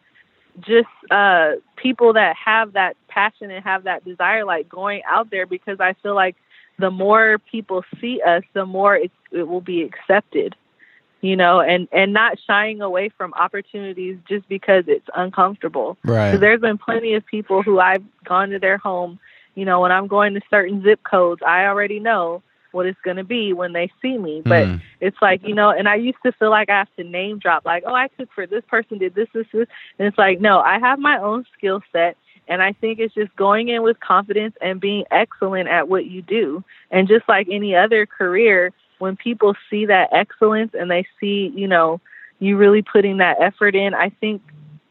just 0.61 0.89
uh 1.11 1.51
people 1.77 2.15
that 2.15 2.35
have 2.35 2.73
that 2.73 2.97
passion 3.17 3.51
and 3.51 3.65
have 3.65 3.85
that 3.85 4.05
desire 4.05 4.45
like 4.45 4.69
going 4.69 5.01
out 5.09 5.31
there 5.31 5.47
because 5.47 5.81
I 5.81 5.95
feel 6.03 6.15
like 6.15 6.37
the 6.79 6.91
more 6.91 7.39
people 7.51 7.83
see 8.01 8.21
us, 8.21 8.43
the 8.53 8.67
more 8.67 8.95
it, 8.95 9.11
it 9.33 9.49
will 9.49 9.63
be 9.63 9.83
accepted 9.83 10.55
you 11.23 11.35
know, 11.35 11.61
and 11.61 11.89
and 11.93 12.13
not 12.13 12.39
shying 12.47 12.81
away 12.81 13.09
from 13.09 13.33
opportunities 13.35 14.19
just 14.29 14.49
because 14.49 14.85
it's 14.87 15.09
uncomfortable. 15.15 15.97
Right. 16.05 16.31
Because 16.31 16.41
there's 16.41 16.61
been 16.61 16.79
plenty 16.79 17.15
of 17.15 17.25
people 17.27 17.63
who 17.63 17.81
I've 17.81 18.05
gone 18.25 18.51
to 18.51 18.59
their 18.59 18.79
home. 18.79 19.19
You 19.55 19.65
know, 19.65 19.81
when 19.81 19.91
I'm 19.91 20.07
going 20.07 20.35
to 20.35 20.41
certain 20.51 20.83
zip 20.83 21.01
codes, 21.03 21.43
I 21.45 21.65
already 21.67 21.99
know 21.99 22.43
what 22.73 22.85
it's 22.85 23.01
going 23.03 23.17
to 23.17 23.25
be 23.25 23.55
when 23.55 23.73
they 23.73 23.91
see 24.03 24.19
me. 24.19 24.43
But 24.45 24.67
Mm. 24.67 24.81
it's 25.01 25.17
like, 25.23 25.41
you 25.49 25.55
know, 25.55 25.71
and 25.71 25.89
I 25.89 25.95
used 25.95 26.19
to 26.27 26.33
feel 26.33 26.51
like 26.51 26.69
I 26.69 26.79
have 26.79 26.95
to 26.97 27.05
name 27.05 27.39
drop, 27.39 27.65
like, 27.65 27.85
oh, 27.87 27.95
I 27.95 28.09
cook 28.09 28.29
for 28.35 28.47
this 28.47 28.63
person, 28.69 28.99
did 28.99 29.15
this, 29.15 29.29
this, 29.33 29.47
this. 29.53 29.67
And 29.99 30.07
it's 30.07 30.19
like, 30.19 30.41
no, 30.41 30.61
I 30.61 30.79
have 30.79 30.99
my 30.99 31.19
own 31.19 31.47
skill 31.57 31.81
set. 31.91 32.19
And 32.48 32.62
I 32.62 32.73
think 32.73 32.98
it's 32.98 33.14
just 33.14 33.35
going 33.36 33.68
in 33.68 33.82
with 33.82 33.98
confidence 34.01 34.55
and 34.60 34.81
being 34.81 35.05
excellent 35.10 35.68
at 35.68 35.89
what 35.89 36.06
you 36.06 36.23
do. 36.23 36.62
And 36.90 37.09
just 37.09 37.28
like 37.28 37.48
any 37.51 37.74
other 37.74 38.06
career, 38.06 38.73
when 38.98 39.16
people 39.16 39.55
see 39.68 39.86
that 39.86 40.12
excellence 40.12 40.73
and 40.78 40.90
they 40.90 41.06
see, 41.20 41.52
you 41.55 41.68
know, 41.68 42.01
you 42.39 42.56
really 42.56 42.82
putting 42.82 43.18
that 43.18 43.40
effort 43.40 43.74
in, 43.74 43.94
I 43.94 44.10
think 44.10 44.43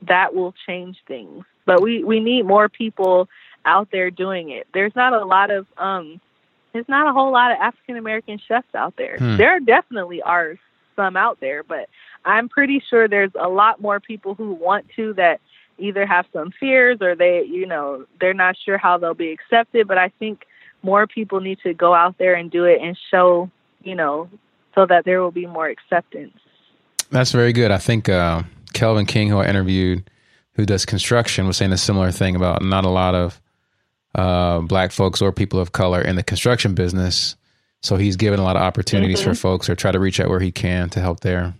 that 0.03 0.35
will 0.35 0.53
change 0.65 0.97
things. 1.07 1.45
But 1.65 1.81
we, 1.81 2.03
we 2.03 2.19
need 2.19 2.45
more 2.45 2.69
people 2.69 3.29
out 3.65 3.89
there 3.91 4.11
doing 4.11 4.49
it. 4.49 4.67
There's 4.73 4.95
not 4.95 5.13
a 5.13 5.25
lot 5.25 5.51
of 5.51 5.65
um 5.77 6.21
there's 6.73 6.87
not 6.89 7.07
a 7.07 7.13
whole 7.13 7.31
lot 7.31 7.51
of 7.51 7.57
African 7.59 7.97
American 7.97 8.39
chefs 8.47 8.73
out 8.75 8.95
there. 8.97 9.17
Hmm. 9.17 9.37
There 9.37 9.59
definitely 9.59 10.21
are 10.21 10.55
some 10.95 11.17
out 11.17 11.39
there, 11.39 11.63
but 11.63 11.89
I'm 12.23 12.49
pretty 12.49 12.83
sure 12.89 13.07
there's 13.07 13.31
a 13.39 13.47
lot 13.47 13.81
more 13.81 13.99
people 13.99 14.35
who 14.35 14.53
want 14.53 14.85
to 14.95 15.13
that 15.13 15.39
either 15.77 16.05
have 16.05 16.25
some 16.33 16.51
fears 16.59 16.99
or 17.01 17.15
they, 17.15 17.43
you 17.43 17.65
know, 17.65 18.05
they're 18.19 18.33
not 18.33 18.55
sure 18.57 18.77
how 18.77 18.97
they'll 18.97 19.13
be 19.13 19.31
accepted, 19.31 19.87
but 19.87 19.97
I 19.97 20.09
think 20.19 20.45
more 20.81 21.07
people 21.07 21.39
need 21.41 21.59
to 21.63 21.73
go 21.73 21.93
out 21.93 22.17
there 22.17 22.35
and 22.35 22.49
do 22.49 22.65
it 22.65 22.81
and 22.81 22.97
show, 23.11 23.49
you 23.83 23.95
know, 23.95 24.29
so 24.73 24.85
that 24.85 25.05
there 25.05 25.21
will 25.21 25.31
be 25.31 25.45
more 25.45 25.67
acceptance. 25.67 26.37
That's 27.09 27.31
very 27.31 27.53
good. 27.53 27.71
I 27.71 27.77
think 27.77 28.09
uh, 28.09 28.43
Kelvin 28.73 29.05
King, 29.05 29.29
who 29.29 29.37
I 29.37 29.47
interviewed, 29.47 30.09
who 30.53 30.65
does 30.65 30.85
construction, 30.85 31.47
was 31.47 31.57
saying 31.57 31.71
a 31.71 31.77
similar 31.77 32.11
thing 32.11 32.35
about 32.35 32.61
not 32.61 32.85
a 32.85 32.89
lot 32.89 33.15
of 33.15 33.41
uh, 34.15 34.59
black 34.59 34.91
folks 34.91 35.21
or 35.21 35.31
people 35.31 35.59
of 35.59 35.71
color 35.71 36.01
in 36.01 36.15
the 36.15 36.23
construction 36.23 36.73
business. 36.73 37.35
So 37.81 37.97
he's 37.97 38.15
given 38.15 38.39
a 38.39 38.43
lot 38.43 38.55
of 38.55 38.63
opportunities 38.63 39.21
for 39.21 39.35
folks 39.35 39.69
or 39.69 39.75
try 39.75 39.91
to 39.91 39.99
reach 39.99 40.19
out 40.19 40.29
where 40.29 40.39
he 40.39 40.51
can 40.51 40.89
to 40.91 40.99
help 40.99 41.19
there. 41.19 41.53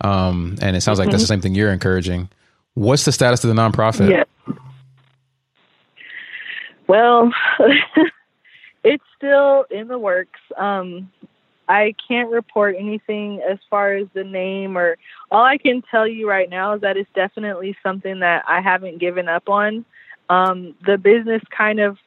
Um, 0.00 0.56
and 0.62 0.76
it 0.76 0.80
sounds 0.80 0.98
like 0.98 1.10
that's 1.10 1.22
the 1.22 1.26
same 1.26 1.40
thing 1.40 1.54
you're 1.54 1.72
encouraging. 1.72 2.30
What's 2.78 3.04
the 3.04 3.10
status 3.10 3.42
of 3.42 3.48
the 3.48 3.60
nonprofit? 3.60 4.08
Yeah. 4.08 4.54
Well, 6.86 7.32
it's 8.84 9.04
still 9.16 9.64
in 9.68 9.88
the 9.88 9.98
works. 9.98 10.38
Um, 10.56 11.10
I 11.68 11.96
can't 12.06 12.30
report 12.30 12.76
anything 12.78 13.42
as 13.42 13.58
far 13.68 13.94
as 13.94 14.06
the 14.14 14.22
name 14.22 14.78
or 14.78 14.96
all 15.32 15.44
I 15.44 15.58
can 15.58 15.82
tell 15.90 16.06
you 16.06 16.28
right 16.28 16.48
now 16.48 16.74
is 16.74 16.82
that 16.82 16.96
it's 16.96 17.10
definitely 17.16 17.76
something 17.82 18.20
that 18.20 18.44
I 18.46 18.60
haven't 18.60 18.98
given 18.98 19.28
up 19.28 19.48
on. 19.48 19.84
Um, 20.30 20.76
the 20.86 20.98
business 20.98 21.42
kind 21.50 21.80
of 21.80 21.98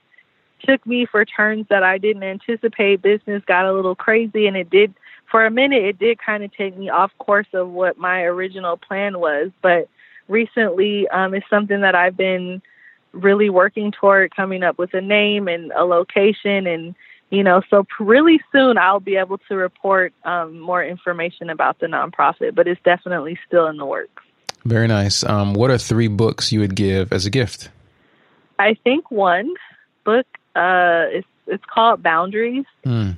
took 0.65 0.85
me 0.87 1.05
for 1.05 1.25
turns 1.25 1.65
that 1.69 1.83
I 1.83 1.97
didn't 1.97 2.23
anticipate. 2.23 3.01
Business 3.01 3.43
got 3.45 3.65
a 3.65 3.73
little 3.73 3.95
crazy 3.95 4.47
and 4.47 4.55
it 4.55 4.69
did 4.69 4.93
for 5.29 5.45
a 5.45 5.51
minute 5.51 5.83
it 5.83 5.99
did 5.99 6.17
kind 6.17 6.45
of 6.45 6.53
take 6.55 6.77
me 6.77 6.89
off 6.89 7.11
course 7.17 7.47
of 7.53 7.69
what 7.69 7.97
my 7.97 8.21
original 8.21 8.77
plan 8.77 9.19
was, 9.19 9.51
but 9.61 9.89
recently 10.31 11.07
um 11.09 11.33
it's 11.33 11.49
something 11.49 11.81
that 11.81 11.93
I've 11.93 12.17
been 12.17 12.61
really 13.11 13.49
working 13.49 13.91
toward 13.91 14.35
coming 14.35 14.63
up 14.63 14.77
with 14.77 14.93
a 14.93 15.01
name 15.01 15.47
and 15.47 15.71
a 15.73 15.83
location 15.83 16.65
and 16.65 16.95
you 17.29 17.43
know 17.43 17.61
so 17.69 17.85
really 17.99 18.39
soon 18.51 18.77
I'll 18.77 19.01
be 19.01 19.17
able 19.17 19.37
to 19.49 19.55
report 19.55 20.13
um 20.23 20.59
more 20.59 20.83
information 20.83 21.49
about 21.49 21.79
the 21.79 21.87
nonprofit, 21.87 22.55
but 22.55 22.67
it's 22.67 22.81
definitely 22.83 23.37
still 23.45 23.67
in 23.67 23.77
the 23.77 23.85
works. 23.85 24.23
Very 24.63 24.87
nice. 24.87 25.23
Um, 25.23 25.53
what 25.53 25.71
are 25.71 25.77
three 25.77 26.07
books 26.07 26.51
you 26.51 26.59
would 26.59 26.75
give 26.75 27.11
as 27.11 27.25
a 27.25 27.29
gift? 27.29 27.69
I 28.59 28.75
think 28.75 29.11
one 29.11 29.53
book 30.05 30.25
uh 30.55 31.05
it's 31.09 31.27
it's 31.47 31.65
called 31.65 32.01
Boundaries. 32.01 32.65
Hmm. 32.83 33.11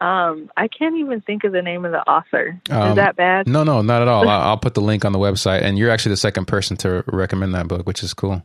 Um 0.00 0.50
I 0.56 0.68
can't 0.68 0.96
even 0.96 1.20
think 1.20 1.44
of 1.44 1.52
the 1.52 1.62
name 1.62 1.84
of 1.84 1.92
the 1.92 2.00
author. 2.08 2.60
Um, 2.70 2.90
Is 2.90 2.96
that 2.96 3.16
bad? 3.16 3.46
No, 3.46 3.64
no, 3.64 3.82
not 3.82 4.02
at 4.02 4.08
all. 4.08 4.28
I'll, 4.28 4.56
put 4.56 4.74
the 4.74 4.80
link 4.80 5.04
on 5.04 5.12
the 5.12 5.18
website, 5.18 5.62
and 5.62 5.78
you're 5.78 5.90
actually 5.90 6.10
the 6.10 6.16
second 6.18 6.46
person 6.46 6.76
to 6.78 7.04
recommend 7.06 7.54
that 7.54 7.68
book, 7.68 7.86
which 7.86 8.02
is 8.02 8.14
cool. 8.14 8.42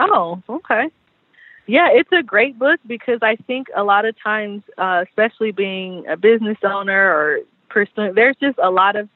Oh, 0.00 0.42
okay. 0.48 0.90
Yeah, 1.66 1.88
it's 1.90 2.10
a 2.12 2.22
great 2.22 2.58
book 2.58 2.78
because 2.86 3.20
I 3.22 3.36
think 3.36 3.68
a 3.74 3.82
lot 3.82 4.04
of 4.04 4.14
times, 4.22 4.62
uh, 4.76 5.04
especially 5.08 5.50
being 5.50 6.06
a 6.06 6.16
business 6.16 6.58
owner 6.62 7.10
or 7.10 7.38
person, 7.70 8.14
there's 8.14 8.36
just 8.36 8.58
a 8.62 8.70
lot 8.70 8.96
of 8.96 9.08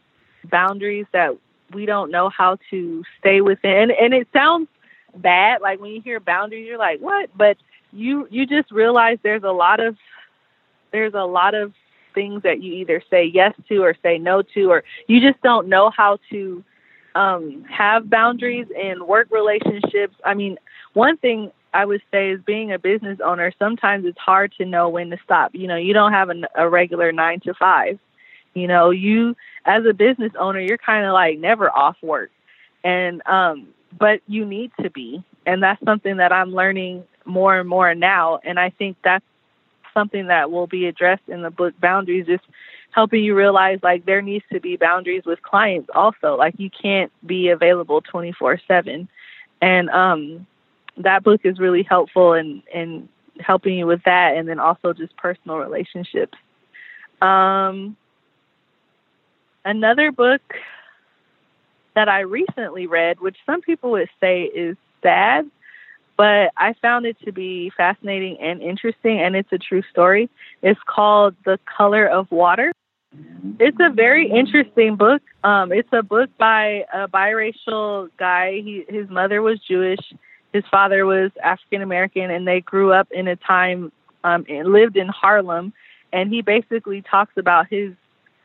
boundaries 0.45 1.07
that 1.13 1.37
we 1.75 1.85
don't 1.85 2.11
know 2.11 2.31
how 2.31 2.57
to 2.71 3.05
stay 3.19 3.41
within. 3.43 3.71
And, 3.71 3.91
and 3.91 4.15
it 4.15 4.29
sounds 4.33 4.69
bad, 5.15 5.61
like 5.61 5.81
when 5.81 5.93
you 5.93 6.01
hear 6.01 6.21
boundaries, 6.21 6.67
you're 6.67 6.79
like, 6.79 7.01
what? 7.01 7.31
But 7.37 7.59
you 7.93 8.29
you 8.31 8.47
just 8.47 8.71
realize 8.71 9.19
there's 9.23 9.43
a 9.43 9.53
lot 9.53 9.81
of 9.81 9.97
there's 10.93 11.15
a 11.15 11.25
lot 11.25 11.55
of 11.55 11.73
things 12.15 12.43
that 12.43 12.63
you 12.63 12.73
either 12.75 13.03
say 13.11 13.25
yes 13.25 13.55
to 13.69 13.83
or 13.83 13.95
say 14.03 14.19
no 14.19 14.43
to, 14.43 14.71
or 14.71 14.85
you 15.07 15.21
just 15.21 15.41
don't 15.43 15.69
know 15.69 15.91
how 15.91 16.19
to 16.31 16.65
um, 17.15 17.65
have 17.65 18.09
boundaries 18.11 18.67
in 18.75 19.07
work 19.07 19.29
relationships. 19.31 20.17
I 20.25 20.35
mean, 20.35 20.59
one 20.95 21.17
thing 21.17 21.53
I 21.75 21.85
would 21.85 22.03
say 22.11 22.31
is 22.31 22.41
being 22.45 22.73
a 22.73 22.79
business 22.79 23.19
owner, 23.25 23.53
sometimes 23.59 24.07
it's 24.07 24.19
hard 24.19 24.53
to 24.59 24.65
know 24.65 24.89
when 24.89 25.11
to 25.11 25.19
stop. 25.25 25.55
You 25.55 25.67
know, 25.67 25.77
you 25.77 25.93
don't 25.93 26.13
have 26.13 26.31
a, 26.31 26.43
a 26.55 26.69
regular 26.69 27.13
nine 27.13 27.41
to 27.41 27.55
five. 27.55 27.99
You 28.55 28.67
know, 28.67 28.91
you 28.91 29.37
as 29.65 29.85
a 29.85 29.93
business 29.93 30.33
owner, 30.39 30.61
you're 30.61 30.79
kind 30.79 31.07
of 31.07 31.13
like 31.13 31.39
never 31.39 31.71
off 31.71 31.97
work. 32.03 32.31
And, 32.85 33.23
um, 33.27 33.69
but 33.99 34.21
you 34.27 34.45
need 34.45 34.73
to 34.81 34.91
be. 34.91 35.23
And 35.47 35.63
that's 35.63 35.83
something 35.85 36.17
that 36.19 36.33
I'm 36.33 36.53
learning 36.53 37.05
more 37.25 37.59
and 37.59 37.69
more 37.69 37.95
now. 37.95 38.41
And 38.45 38.59
I 38.59 38.71
think 38.71 38.97
that's 39.05 39.25
something 39.99 40.29
that 40.29 40.51
will 40.53 40.69
be 40.69 40.87
addressed 40.87 41.29
in 41.29 41.43
the 41.43 41.51
book 41.51 41.75
Boundaries, 41.81 42.27
just 42.27 42.45
helping 42.93 43.25
you 43.25 43.35
realize 43.35 43.81
like 43.83 44.05
there 44.07 44.23
needs 44.23 44.45
to 44.53 44.61
be 44.61 44.77
boundaries 44.77 45.25
with 45.27 45.43
clients 45.43 45.91
also. 45.93 46.37
Like 46.37 46.55
you 46.59 46.71
can't 46.71 47.11
be 47.27 47.49
available 47.49 48.01
24 48.03 48.61
7. 48.69 49.09
And, 49.61 49.91
um, 49.91 50.47
that 50.99 51.23
book 51.25 51.41
is 51.45 51.59
really 51.59 51.83
helpful 51.83 52.35
in, 52.35 52.63
in 52.73 53.09
helping 53.41 53.79
you 53.79 53.87
with 53.87 54.03
that 54.05 54.37
and 54.37 54.49
then 54.49 54.59
also 54.59 54.93
just 54.93 55.17
personal 55.17 55.59
relationships. 55.59 56.37
Um, 57.21 57.97
another 59.65 60.13
book 60.13 60.43
that 61.95 62.09
I 62.09 62.21
recently 62.21 62.87
read, 62.87 63.21
which 63.21 63.37
some 63.47 63.61
people 63.61 63.93
would 63.93 64.09
say 64.21 64.43
is 64.43 64.77
sad, 65.03 65.51
but 66.19 66.51
I 66.57 66.75
found 66.83 67.07
it 67.07 67.17
to 67.25 67.33
be 67.33 67.71
fascinating 67.77 68.39
and 68.41 68.61
interesting, 68.61 69.21
and 69.21 69.37
it's 69.37 69.53
a 69.53 69.59
true 69.59 69.83
story. 69.91 70.29
It's 70.63 70.81
called 70.85 71.37
The 71.45 71.59
Color 71.65 72.07
of 72.07 72.31
Water. 72.33 72.73
It's 73.61 73.79
a 73.81 73.91
very 73.91 74.29
interesting 74.29 74.97
book. 74.97 75.23
Um, 75.45 75.73
it's 75.73 75.89
a 75.93 76.03
book 76.03 76.29
by 76.37 76.85
a 76.93 77.07
biracial 77.09 78.11
guy. 78.19 78.61
He, 78.65 78.85
his 78.89 79.09
mother 79.09 79.41
was 79.41 79.61
Jewish, 79.61 80.01
his 80.53 80.65
father 80.71 81.07
was 81.07 81.31
African 81.43 81.83
American, 81.83 82.31
and 82.31 82.47
they 82.47 82.61
grew 82.61 82.93
up 82.93 83.09
in 83.13 83.29
a 83.29 83.37
time 83.37 83.93
um, 84.25 84.45
and 84.49 84.73
lived 84.73 84.97
in 84.97 85.07
Harlem. 85.09 85.73
And 86.13 86.33
he 86.33 86.43
basically 86.43 87.01
talks 87.03 87.35
about 87.37 87.69
his 87.71 87.93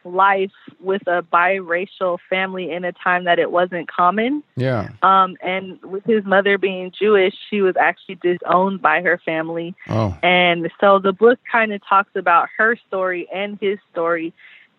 life 0.04 0.52
with 0.80 1.02
a 1.08 1.22
biracial 1.22 2.18
family 2.30 2.72
in 2.72 2.86
a 2.86 2.92
time 2.92 3.26
that 3.26 3.40
it 3.40 3.52
wasn't 3.52 3.90
common. 3.90 4.44
Yeah. 4.56 4.90
Um, 5.02 5.38
and 5.42 5.82
with 5.84 6.04
his 6.06 6.26
mother 6.26 6.58
being 6.58 6.92
Jewish, 6.92 7.34
she 7.50 7.62
was 7.62 7.76
actually 7.80 8.16
disowned 8.16 8.82
by 8.82 9.02
her 9.02 9.20
family. 9.26 9.76
Oh, 9.90 10.18
And 10.24 10.70
so 10.80 11.00
the 11.00 11.14
book 11.14 11.40
kind 11.52 11.74
of 11.74 11.82
talks 11.88 12.12
about 12.16 12.50
her 12.58 12.78
story 12.88 13.28
and 13.34 13.58
his 13.60 13.80
story. 13.92 14.34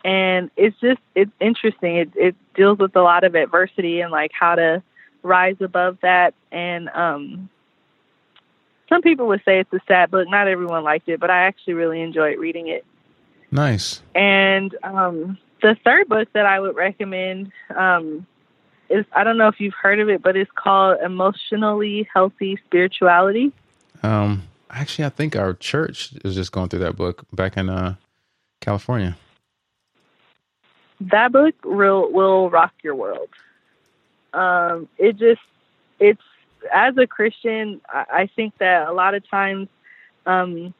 And 0.04 0.50
it's 0.56 0.78
just, 0.80 1.00
it's 1.14 1.32
interesting. 1.40 1.96
It, 1.96 2.12
it 2.14 2.36
deals 2.54 2.78
with 2.78 2.94
a 2.94 3.02
lot 3.02 3.24
of 3.24 3.34
adversity 3.34 4.00
and 4.00 4.12
like 4.12 4.32
how 4.38 4.54
to 4.54 4.82
rise 5.22 5.56
above 5.60 5.98
that. 6.02 6.34
And 6.52 6.88
um, 6.90 7.48
some 8.88 9.02
people 9.02 9.26
would 9.28 9.42
say 9.44 9.60
it's 9.60 9.72
a 9.72 9.80
sad 9.88 10.10
book. 10.10 10.28
Not 10.28 10.46
everyone 10.46 10.84
liked 10.84 11.08
it, 11.08 11.20
but 11.20 11.30
I 11.30 11.44
actually 11.44 11.74
really 11.74 12.00
enjoyed 12.02 12.38
reading 12.38 12.68
it. 12.68 12.84
Nice. 13.54 14.02
And 14.14 14.76
um, 14.82 15.38
the 15.62 15.76
third 15.84 16.08
book 16.08 16.28
that 16.34 16.44
I 16.44 16.60
would 16.60 16.76
recommend 16.76 17.52
um, 17.74 18.26
is 18.90 19.06
I 19.12 19.24
don't 19.24 19.38
know 19.38 19.48
if 19.48 19.60
you've 19.60 19.74
heard 19.74 20.00
of 20.00 20.10
it, 20.10 20.22
but 20.22 20.36
it's 20.36 20.50
called 20.54 20.98
Emotionally 21.02 22.06
Healthy 22.12 22.58
Spirituality. 22.66 23.52
Um, 24.02 24.42
actually, 24.68 25.06
I 25.06 25.08
think 25.08 25.36
our 25.36 25.54
church 25.54 26.12
is 26.24 26.34
just 26.34 26.52
going 26.52 26.68
through 26.68 26.80
that 26.80 26.96
book 26.96 27.24
back 27.32 27.56
in 27.56 27.70
uh, 27.70 27.94
California. 28.60 29.16
that 31.00 31.32
book 31.32 31.54
will 31.64 32.12
will 32.12 32.50
rock 32.50 32.72
your 32.82 32.94
world. 32.94 33.28
Um, 34.32 34.88
it 34.98 35.16
just 35.16 35.40
it's 35.98 36.22
as 36.72 36.96
a 36.96 37.06
Christian, 37.06 37.80
I, 37.88 38.04
I 38.12 38.26
think 38.34 38.58
that 38.58 38.88
a 38.88 38.92
lot 38.92 39.14
of 39.14 39.28
times 39.28 39.68
um, 40.26 40.74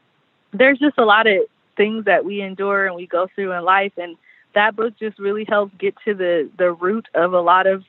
there's 0.51 0.79
just 0.79 0.97
a 0.97 1.05
lot 1.05 1.27
of 1.27 1.41
things 1.75 2.05
that 2.05 2.25
we 2.25 2.41
endure 2.41 2.85
and 2.85 2.95
we 2.95 3.07
go 3.07 3.27
through 3.33 3.51
in 3.51 3.63
life, 3.63 3.93
and 3.97 4.17
that 4.53 4.75
book 4.75 4.97
just 4.97 5.19
really 5.19 5.45
helps 5.45 5.73
get 5.77 5.95
to 6.05 6.13
the 6.13 6.49
the 6.57 6.71
root 6.71 7.07
of 7.13 7.33
a 7.33 7.41
lot 7.41 7.67
of 7.67 7.83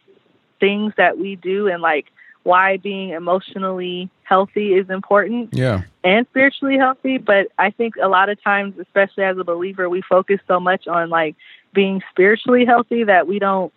things 0.60 0.92
that 0.96 1.18
we 1.18 1.36
do 1.36 1.68
and 1.68 1.82
like 1.82 2.06
why 2.42 2.76
being 2.76 3.10
emotionally 3.10 4.08
healthy 4.22 4.74
is 4.74 4.88
important 4.88 5.52
Yeah. 5.52 5.82
and 6.04 6.26
spiritually 6.28 6.78
healthy. 6.78 7.18
But 7.18 7.48
I 7.58 7.70
think 7.70 7.94
a 8.00 8.08
lot 8.08 8.28
of 8.28 8.42
times, 8.42 8.78
especially 8.78 9.24
as 9.24 9.36
a 9.36 9.44
believer, 9.44 9.88
we 9.88 10.00
focus 10.02 10.38
so 10.46 10.60
much 10.60 10.86
on 10.86 11.10
like 11.10 11.34
being 11.74 12.02
spiritually 12.10 12.64
healthy 12.64 13.04
that 13.04 13.26
we 13.26 13.38
don't 13.40 13.72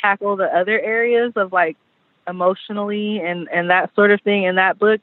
tackle 0.00 0.36
the 0.36 0.44
other 0.44 0.80
areas 0.80 1.32
of 1.36 1.52
like 1.52 1.76
emotionally 2.28 3.18
and 3.18 3.48
and 3.50 3.70
that 3.70 3.94
sort 3.94 4.10
of 4.12 4.20
thing. 4.22 4.46
And 4.46 4.58
that 4.58 4.78
book 4.78 5.00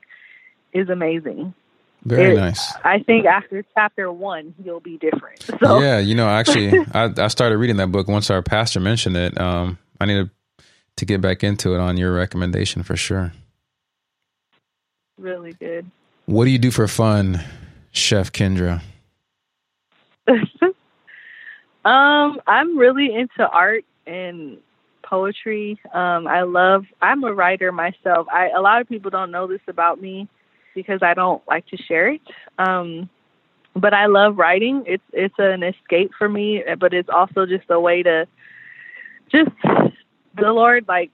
is 0.73 0.89
amazing. 0.89 1.53
Very 2.03 2.33
It- 2.33 2.37
nice. 2.39 2.73
I 2.83 2.99
think 2.99 3.25
after 3.25 3.63
chapter 3.75 4.11
one, 4.11 4.55
you'll 4.63 4.79
be 4.79 4.97
different. 4.97 5.45
So 5.59 5.79
Yeah, 5.81 5.99
you 5.99 6.15
know, 6.15 6.27
actually, 6.27 6.71
I, 6.93 7.11
I 7.17 7.27
started 7.27 7.57
reading 7.57 7.77
that 7.77 7.91
book 7.91 8.07
once 8.07 8.29
our 8.29 8.41
pastor 8.41 8.79
mentioned 8.79 9.15
it. 9.17 9.39
Um, 9.39 9.77
I 9.99 10.05
need 10.05 10.29
to, 10.57 10.63
to 10.97 11.05
get 11.05 11.21
back 11.21 11.43
into 11.43 11.75
it 11.75 11.79
on 11.79 11.97
your 11.97 12.13
recommendation 12.13 12.81
for 12.83 12.95
sure. 12.95 13.33
really 15.17 15.53
good. 15.53 15.85
What 16.25 16.45
do 16.45 16.51
you 16.51 16.57
do 16.57 16.71
for 16.71 16.87
fun, 16.87 17.43
Chef 17.91 18.31
Kyndra? 18.31 18.81
um, 21.85 22.41
I'm 22.47 22.77
really 22.77 23.13
into 23.13 23.47
art 23.47 23.85
and 24.07 24.57
poetry. 25.03 25.79
Um, 25.93 26.27
I 26.27 26.41
love. 26.43 26.85
I'm 27.01 27.23
a 27.23 27.33
writer 27.33 27.71
myself. 27.71 28.27
I 28.31 28.49
a 28.49 28.61
lot 28.61 28.81
of 28.81 28.87
people 28.89 29.11
don't 29.11 29.31
know 29.31 29.47
this 29.47 29.61
about 29.67 29.99
me 30.01 30.27
because 30.76 31.02
I 31.02 31.14
don't 31.14 31.41
like 31.48 31.68
to 31.68 31.77
share 31.77 32.10
it. 32.10 32.22
Um, 32.57 33.10
but 33.76 33.93
I 33.93 34.07
love 34.07 34.38
writing. 34.38 34.84
It's 34.85 35.03
it's 35.14 35.35
an 35.38 35.64
escape 35.64 36.11
for 36.18 36.27
me, 36.27 36.64
but 36.80 36.93
it's 36.93 37.10
also 37.10 37.45
just 37.45 37.69
a 37.69 37.80
way 37.80 38.03
to 38.03 38.27
just 39.31 39.52
the 39.64 40.52
Lord 40.52 40.85
like 40.88 41.11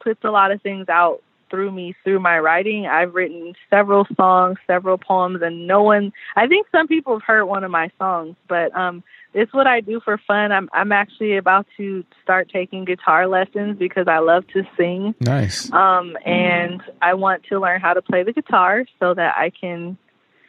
puts 0.00 0.22
a 0.24 0.30
lot 0.30 0.52
of 0.52 0.60
things 0.62 0.88
out 0.88 1.22
through 1.50 1.70
me 1.70 1.94
through 2.04 2.20
my 2.20 2.38
writing. 2.38 2.86
I've 2.86 3.14
written 3.14 3.54
several 3.70 4.06
songs, 4.16 4.58
several 4.66 4.98
poems, 4.98 5.42
and 5.42 5.66
no 5.66 5.82
one. 5.82 6.12
I 6.34 6.46
think 6.46 6.66
some 6.70 6.86
people 6.86 7.14
have 7.14 7.22
heard 7.22 7.44
one 7.46 7.64
of 7.64 7.70
my 7.70 7.90
songs, 7.98 8.36
but 8.48 8.76
um, 8.76 9.02
it's 9.36 9.52
what 9.52 9.66
I 9.66 9.82
do 9.82 10.00
for 10.00 10.18
fun. 10.26 10.50
I'm 10.50 10.68
I'm 10.72 10.92
actually 10.92 11.36
about 11.36 11.66
to 11.76 12.04
start 12.22 12.48
taking 12.50 12.86
guitar 12.86 13.28
lessons 13.28 13.78
because 13.78 14.08
I 14.08 14.18
love 14.18 14.46
to 14.54 14.64
sing. 14.78 15.14
Nice. 15.20 15.70
Um, 15.72 16.16
and 16.24 16.82
I 17.02 17.12
want 17.14 17.44
to 17.50 17.60
learn 17.60 17.82
how 17.82 17.92
to 17.92 18.00
play 18.00 18.22
the 18.22 18.32
guitar 18.32 18.86
so 18.98 19.12
that 19.12 19.36
I 19.36 19.50
can, 19.50 19.98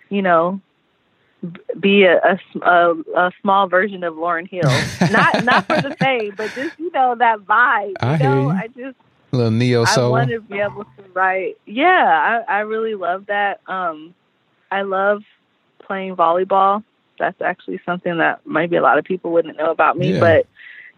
you 0.10 0.22
know, 0.22 0.62
be 1.78 2.06
a 2.06 2.40
small 3.42 3.68
version 3.68 4.06
of 4.06 4.16
Lauryn 4.16 4.50
Hill. 4.50 4.62
not 5.12 5.44
not 5.44 5.66
for 5.66 5.82
the 5.82 5.94
fame, 6.00 6.34
but 6.38 6.54
just 6.56 6.80
you 6.80 6.90
know 6.94 7.14
that 7.16 7.40
vibe. 7.40 7.90
You 7.90 7.96
I 8.00 8.18
hear 8.18 8.30
know, 8.30 8.42
you. 8.44 8.50
I 8.52 8.68
just 8.68 8.98
A 9.34 9.36
little 9.36 9.52
neo 9.52 9.84
soul. 9.84 10.16
I 10.16 10.20
want 10.20 10.30
to 10.30 10.40
be 10.40 10.60
able 10.60 10.86
to 10.86 11.04
write. 11.14 11.58
Yeah, 11.66 12.44
I, 12.48 12.60
I 12.60 12.60
really 12.62 12.96
love 12.96 13.26
that. 13.26 13.60
Um, 13.68 14.16
I 14.72 14.84
love 14.84 15.24
playing 15.86 16.16
volleyball. 16.16 16.86
That's 17.20 17.42
actually 17.42 17.80
something 17.86 18.18
that 18.18 18.46
maybe 18.46 18.76
a 18.76 18.82
lot 18.82 18.98
of 18.98 19.06
people 19.06 19.32
wouldn't 19.32 19.58
know 19.58 19.72
about 19.72 19.98
me. 19.98 20.14
Yeah. 20.14 20.20
But 20.20 20.48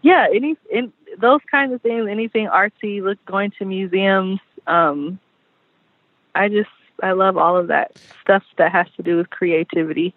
yeah, 0.02 0.26
any 0.34 0.56
in 0.70 0.92
those 1.18 1.40
kinds 1.50 1.72
of 1.72 1.82
things, 1.82 2.08
anything 2.08 2.46
artsy, 2.48 3.02
look 3.02 3.18
going 3.26 3.52
to 3.58 3.64
museums. 3.64 4.40
Um, 4.66 5.18
I 6.34 6.48
just 6.48 6.70
I 7.02 7.12
love 7.12 7.36
all 7.36 7.56
of 7.56 7.68
that 7.68 7.96
stuff 8.22 8.42
that 8.58 8.72
has 8.72 8.86
to 8.96 9.02
do 9.02 9.16
with 9.16 9.30
creativity. 9.30 10.14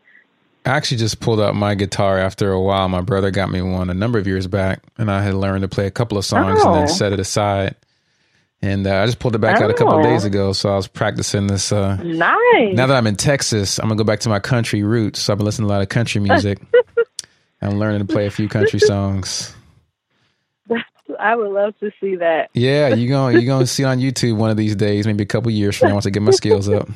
I 0.66 0.70
actually 0.70 0.98
just 0.98 1.20
pulled 1.20 1.42
out 1.42 1.56
my 1.56 1.76
guitar 1.76 2.18
after 2.20 2.52
a 2.52 2.62
while. 2.62 2.88
My 2.88 3.02
brother 3.02 3.32
got 3.32 3.52
me 3.52 3.62
one 3.62 3.90
a 3.90 3.94
number 3.94 4.18
of 4.18 4.28
years 4.28 4.48
back, 4.48 4.82
and 4.98 5.12
I 5.12 5.22
had 5.22 5.34
learned 5.34 5.64
to 5.64 5.68
play 5.68 5.88
a 5.88 5.92
couple 5.92 6.18
of 6.18 6.24
songs 6.24 6.62
and 6.62 6.70
Oh. 6.70 6.74
then 6.76 6.88
set 6.88 7.12
it 7.12 7.20
aside. 7.20 7.76
And 8.64 8.88
uh, 8.88 9.02
I 9.02 9.06
just 9.06 9.20
pulled 9.20 9.36
it 9.36 9.40
back 9.40 9.60
out 9.60 9.70
a 9.70 9.74
couple 9.74 10.00
of 10.00 10.06
Oh. 10.06 10.10
days 10.10 10.24
ago, 10.24 10.54
so 10.54 10.72
I 10.72 10.76
was 10.78 10.88
practicing 10.88 11.48
this. 11.48 11.74
Uh, 11.74 11.98
Nice. 12.02 12.74
now 12.74 12.88
that 12.88 12.96
I'm 12.96 13.06
in 13.08 13.18
Texas, 13.18 13.78
I'm 13.78 13.90
gonna 13.90 13.98
go 13.98 14.06
back 14.06 14.22
to 14.22 14.30
my 14.30 14.40
country 14.40 14.84
roots. 14.84 15.20
So 15.20 15.34
I've 15.34 15.38
been 15.38 15.44
listening 15.46 15.68
to 15.68 15.74
a 15.74 15.76
lot 15.76 15.82
of 15.82 15.90
country 15.90 16.22
music 16.22 16.60
I'm 17.62 17.78
learning 17.78 18.06
to 18.08 18.14
play 18.14 18.26
a 18.26 18.32
few 18.32 18.48
country 18.48 18.80
songs. 18.80 19.54
I 21.20 21.36
would 21.36 21.52
love 21.52 21.78
to 21.82 21.92
see 22.00 22.16
that. 22.16 22.52
Yeah, 22.54 22.88
you 22.96 23.10
going 23.10 23.38
you 23.38 23.46
gonna 23.46 23.68
see 23.68 23.84
it 23.84 23.88
on 23.88 24.00
YouTube 24.00 24.38
one 24.38 24.50
of 24.50 24.56
these 24.56 24.78
days, 24.78 25.06
maybe 25.06 25.24
a 25.24 25.28
couple 25.28 25.52
years 25.52 25.76
from 25.78 25.90
now 25.90 25.96
once 25.96 26.06
I 26.06 26.10
get 26.10 26.22
my 26.24 26.32
skills 26.32 26.70
up. 26.70 26.88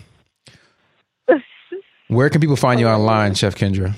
Where 2.08 2.30
can 2.30 2.40
people 2.40 2.56
find 2.56 2.80
you 2.80 2.88
online, 2.88 3.34
Chef 3.34 3.56
Kyndra? 3.56 3.94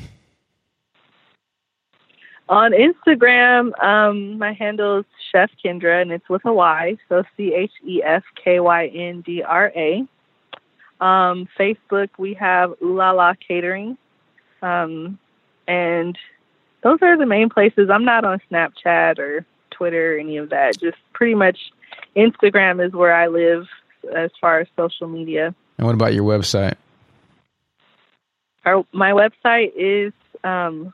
On 2.50 2.72
Instagram, 2.72 3.80
um, 3.84 4.40
my 4.40 4.54
handle 4.54 5.00
is 5.00 5.06
Chef 5.32 5.52
Kyndra, 5.64 6.02
and 6.02 6.12
it's 6.12 6.28
with 6.28 6.44
a 6.46 6.52
Y, 6.52 6.98
so 7.08 7.24
C 7.38 7.54
H 7.54 7.72
E 7.86 8.02
F 8.04 8.24
K 8.44 8.60
Y 8.60 8.88
N 8.88 9.22
D 9.22 9.44
R 9.44 9.72
A. 9.76 10.00
Um, 11.00 11.48
Facebook, 11.58 12.10
we 12.18 12.34
have 12.34 12.74
Ooh 12.82 12.96
La 12.96 13.12
La 13.12 13.36
Catering, 13.48 14.00
um, 14.64 15.20
and 15.68 16.18
those 16.82 16.98
are 17.04 17.16
the 17.20 17.28
main 17.28 17.50
places. 17.50 17.92
I'm 17.92 18.04
not 18.04 18.26
on 18.26 18.42
Snapchat 18.52 19.20
or 19.20 19.46
Twitter 19.70 20.16
or 20.16 20.20
any 20.20 20.38
of 20.38 20.50
that. 20.50 20.80
Just 20.80 20.98
pretty 21.14 21.36
much 21.36 21.72
Instagram 22.16 22.84
is 22.84 22.94
where 22.94 23.14
I 23.14 23.28
live 23.28 23.68
as 24.16 24.32
far 24.42 24.60
as 24.60 24.68
social 24.76 25.08
media. 25.08 25.54
And 25.78 25.86
what 25.86 25.94
about 25.94 26.16
your 26.16 26.24
website? 26.24 26.76
Our, 28.66 28.84
my 28.92 29.12
website 29.12 29.72
is 29.76 30.14
um, 30.44 30.94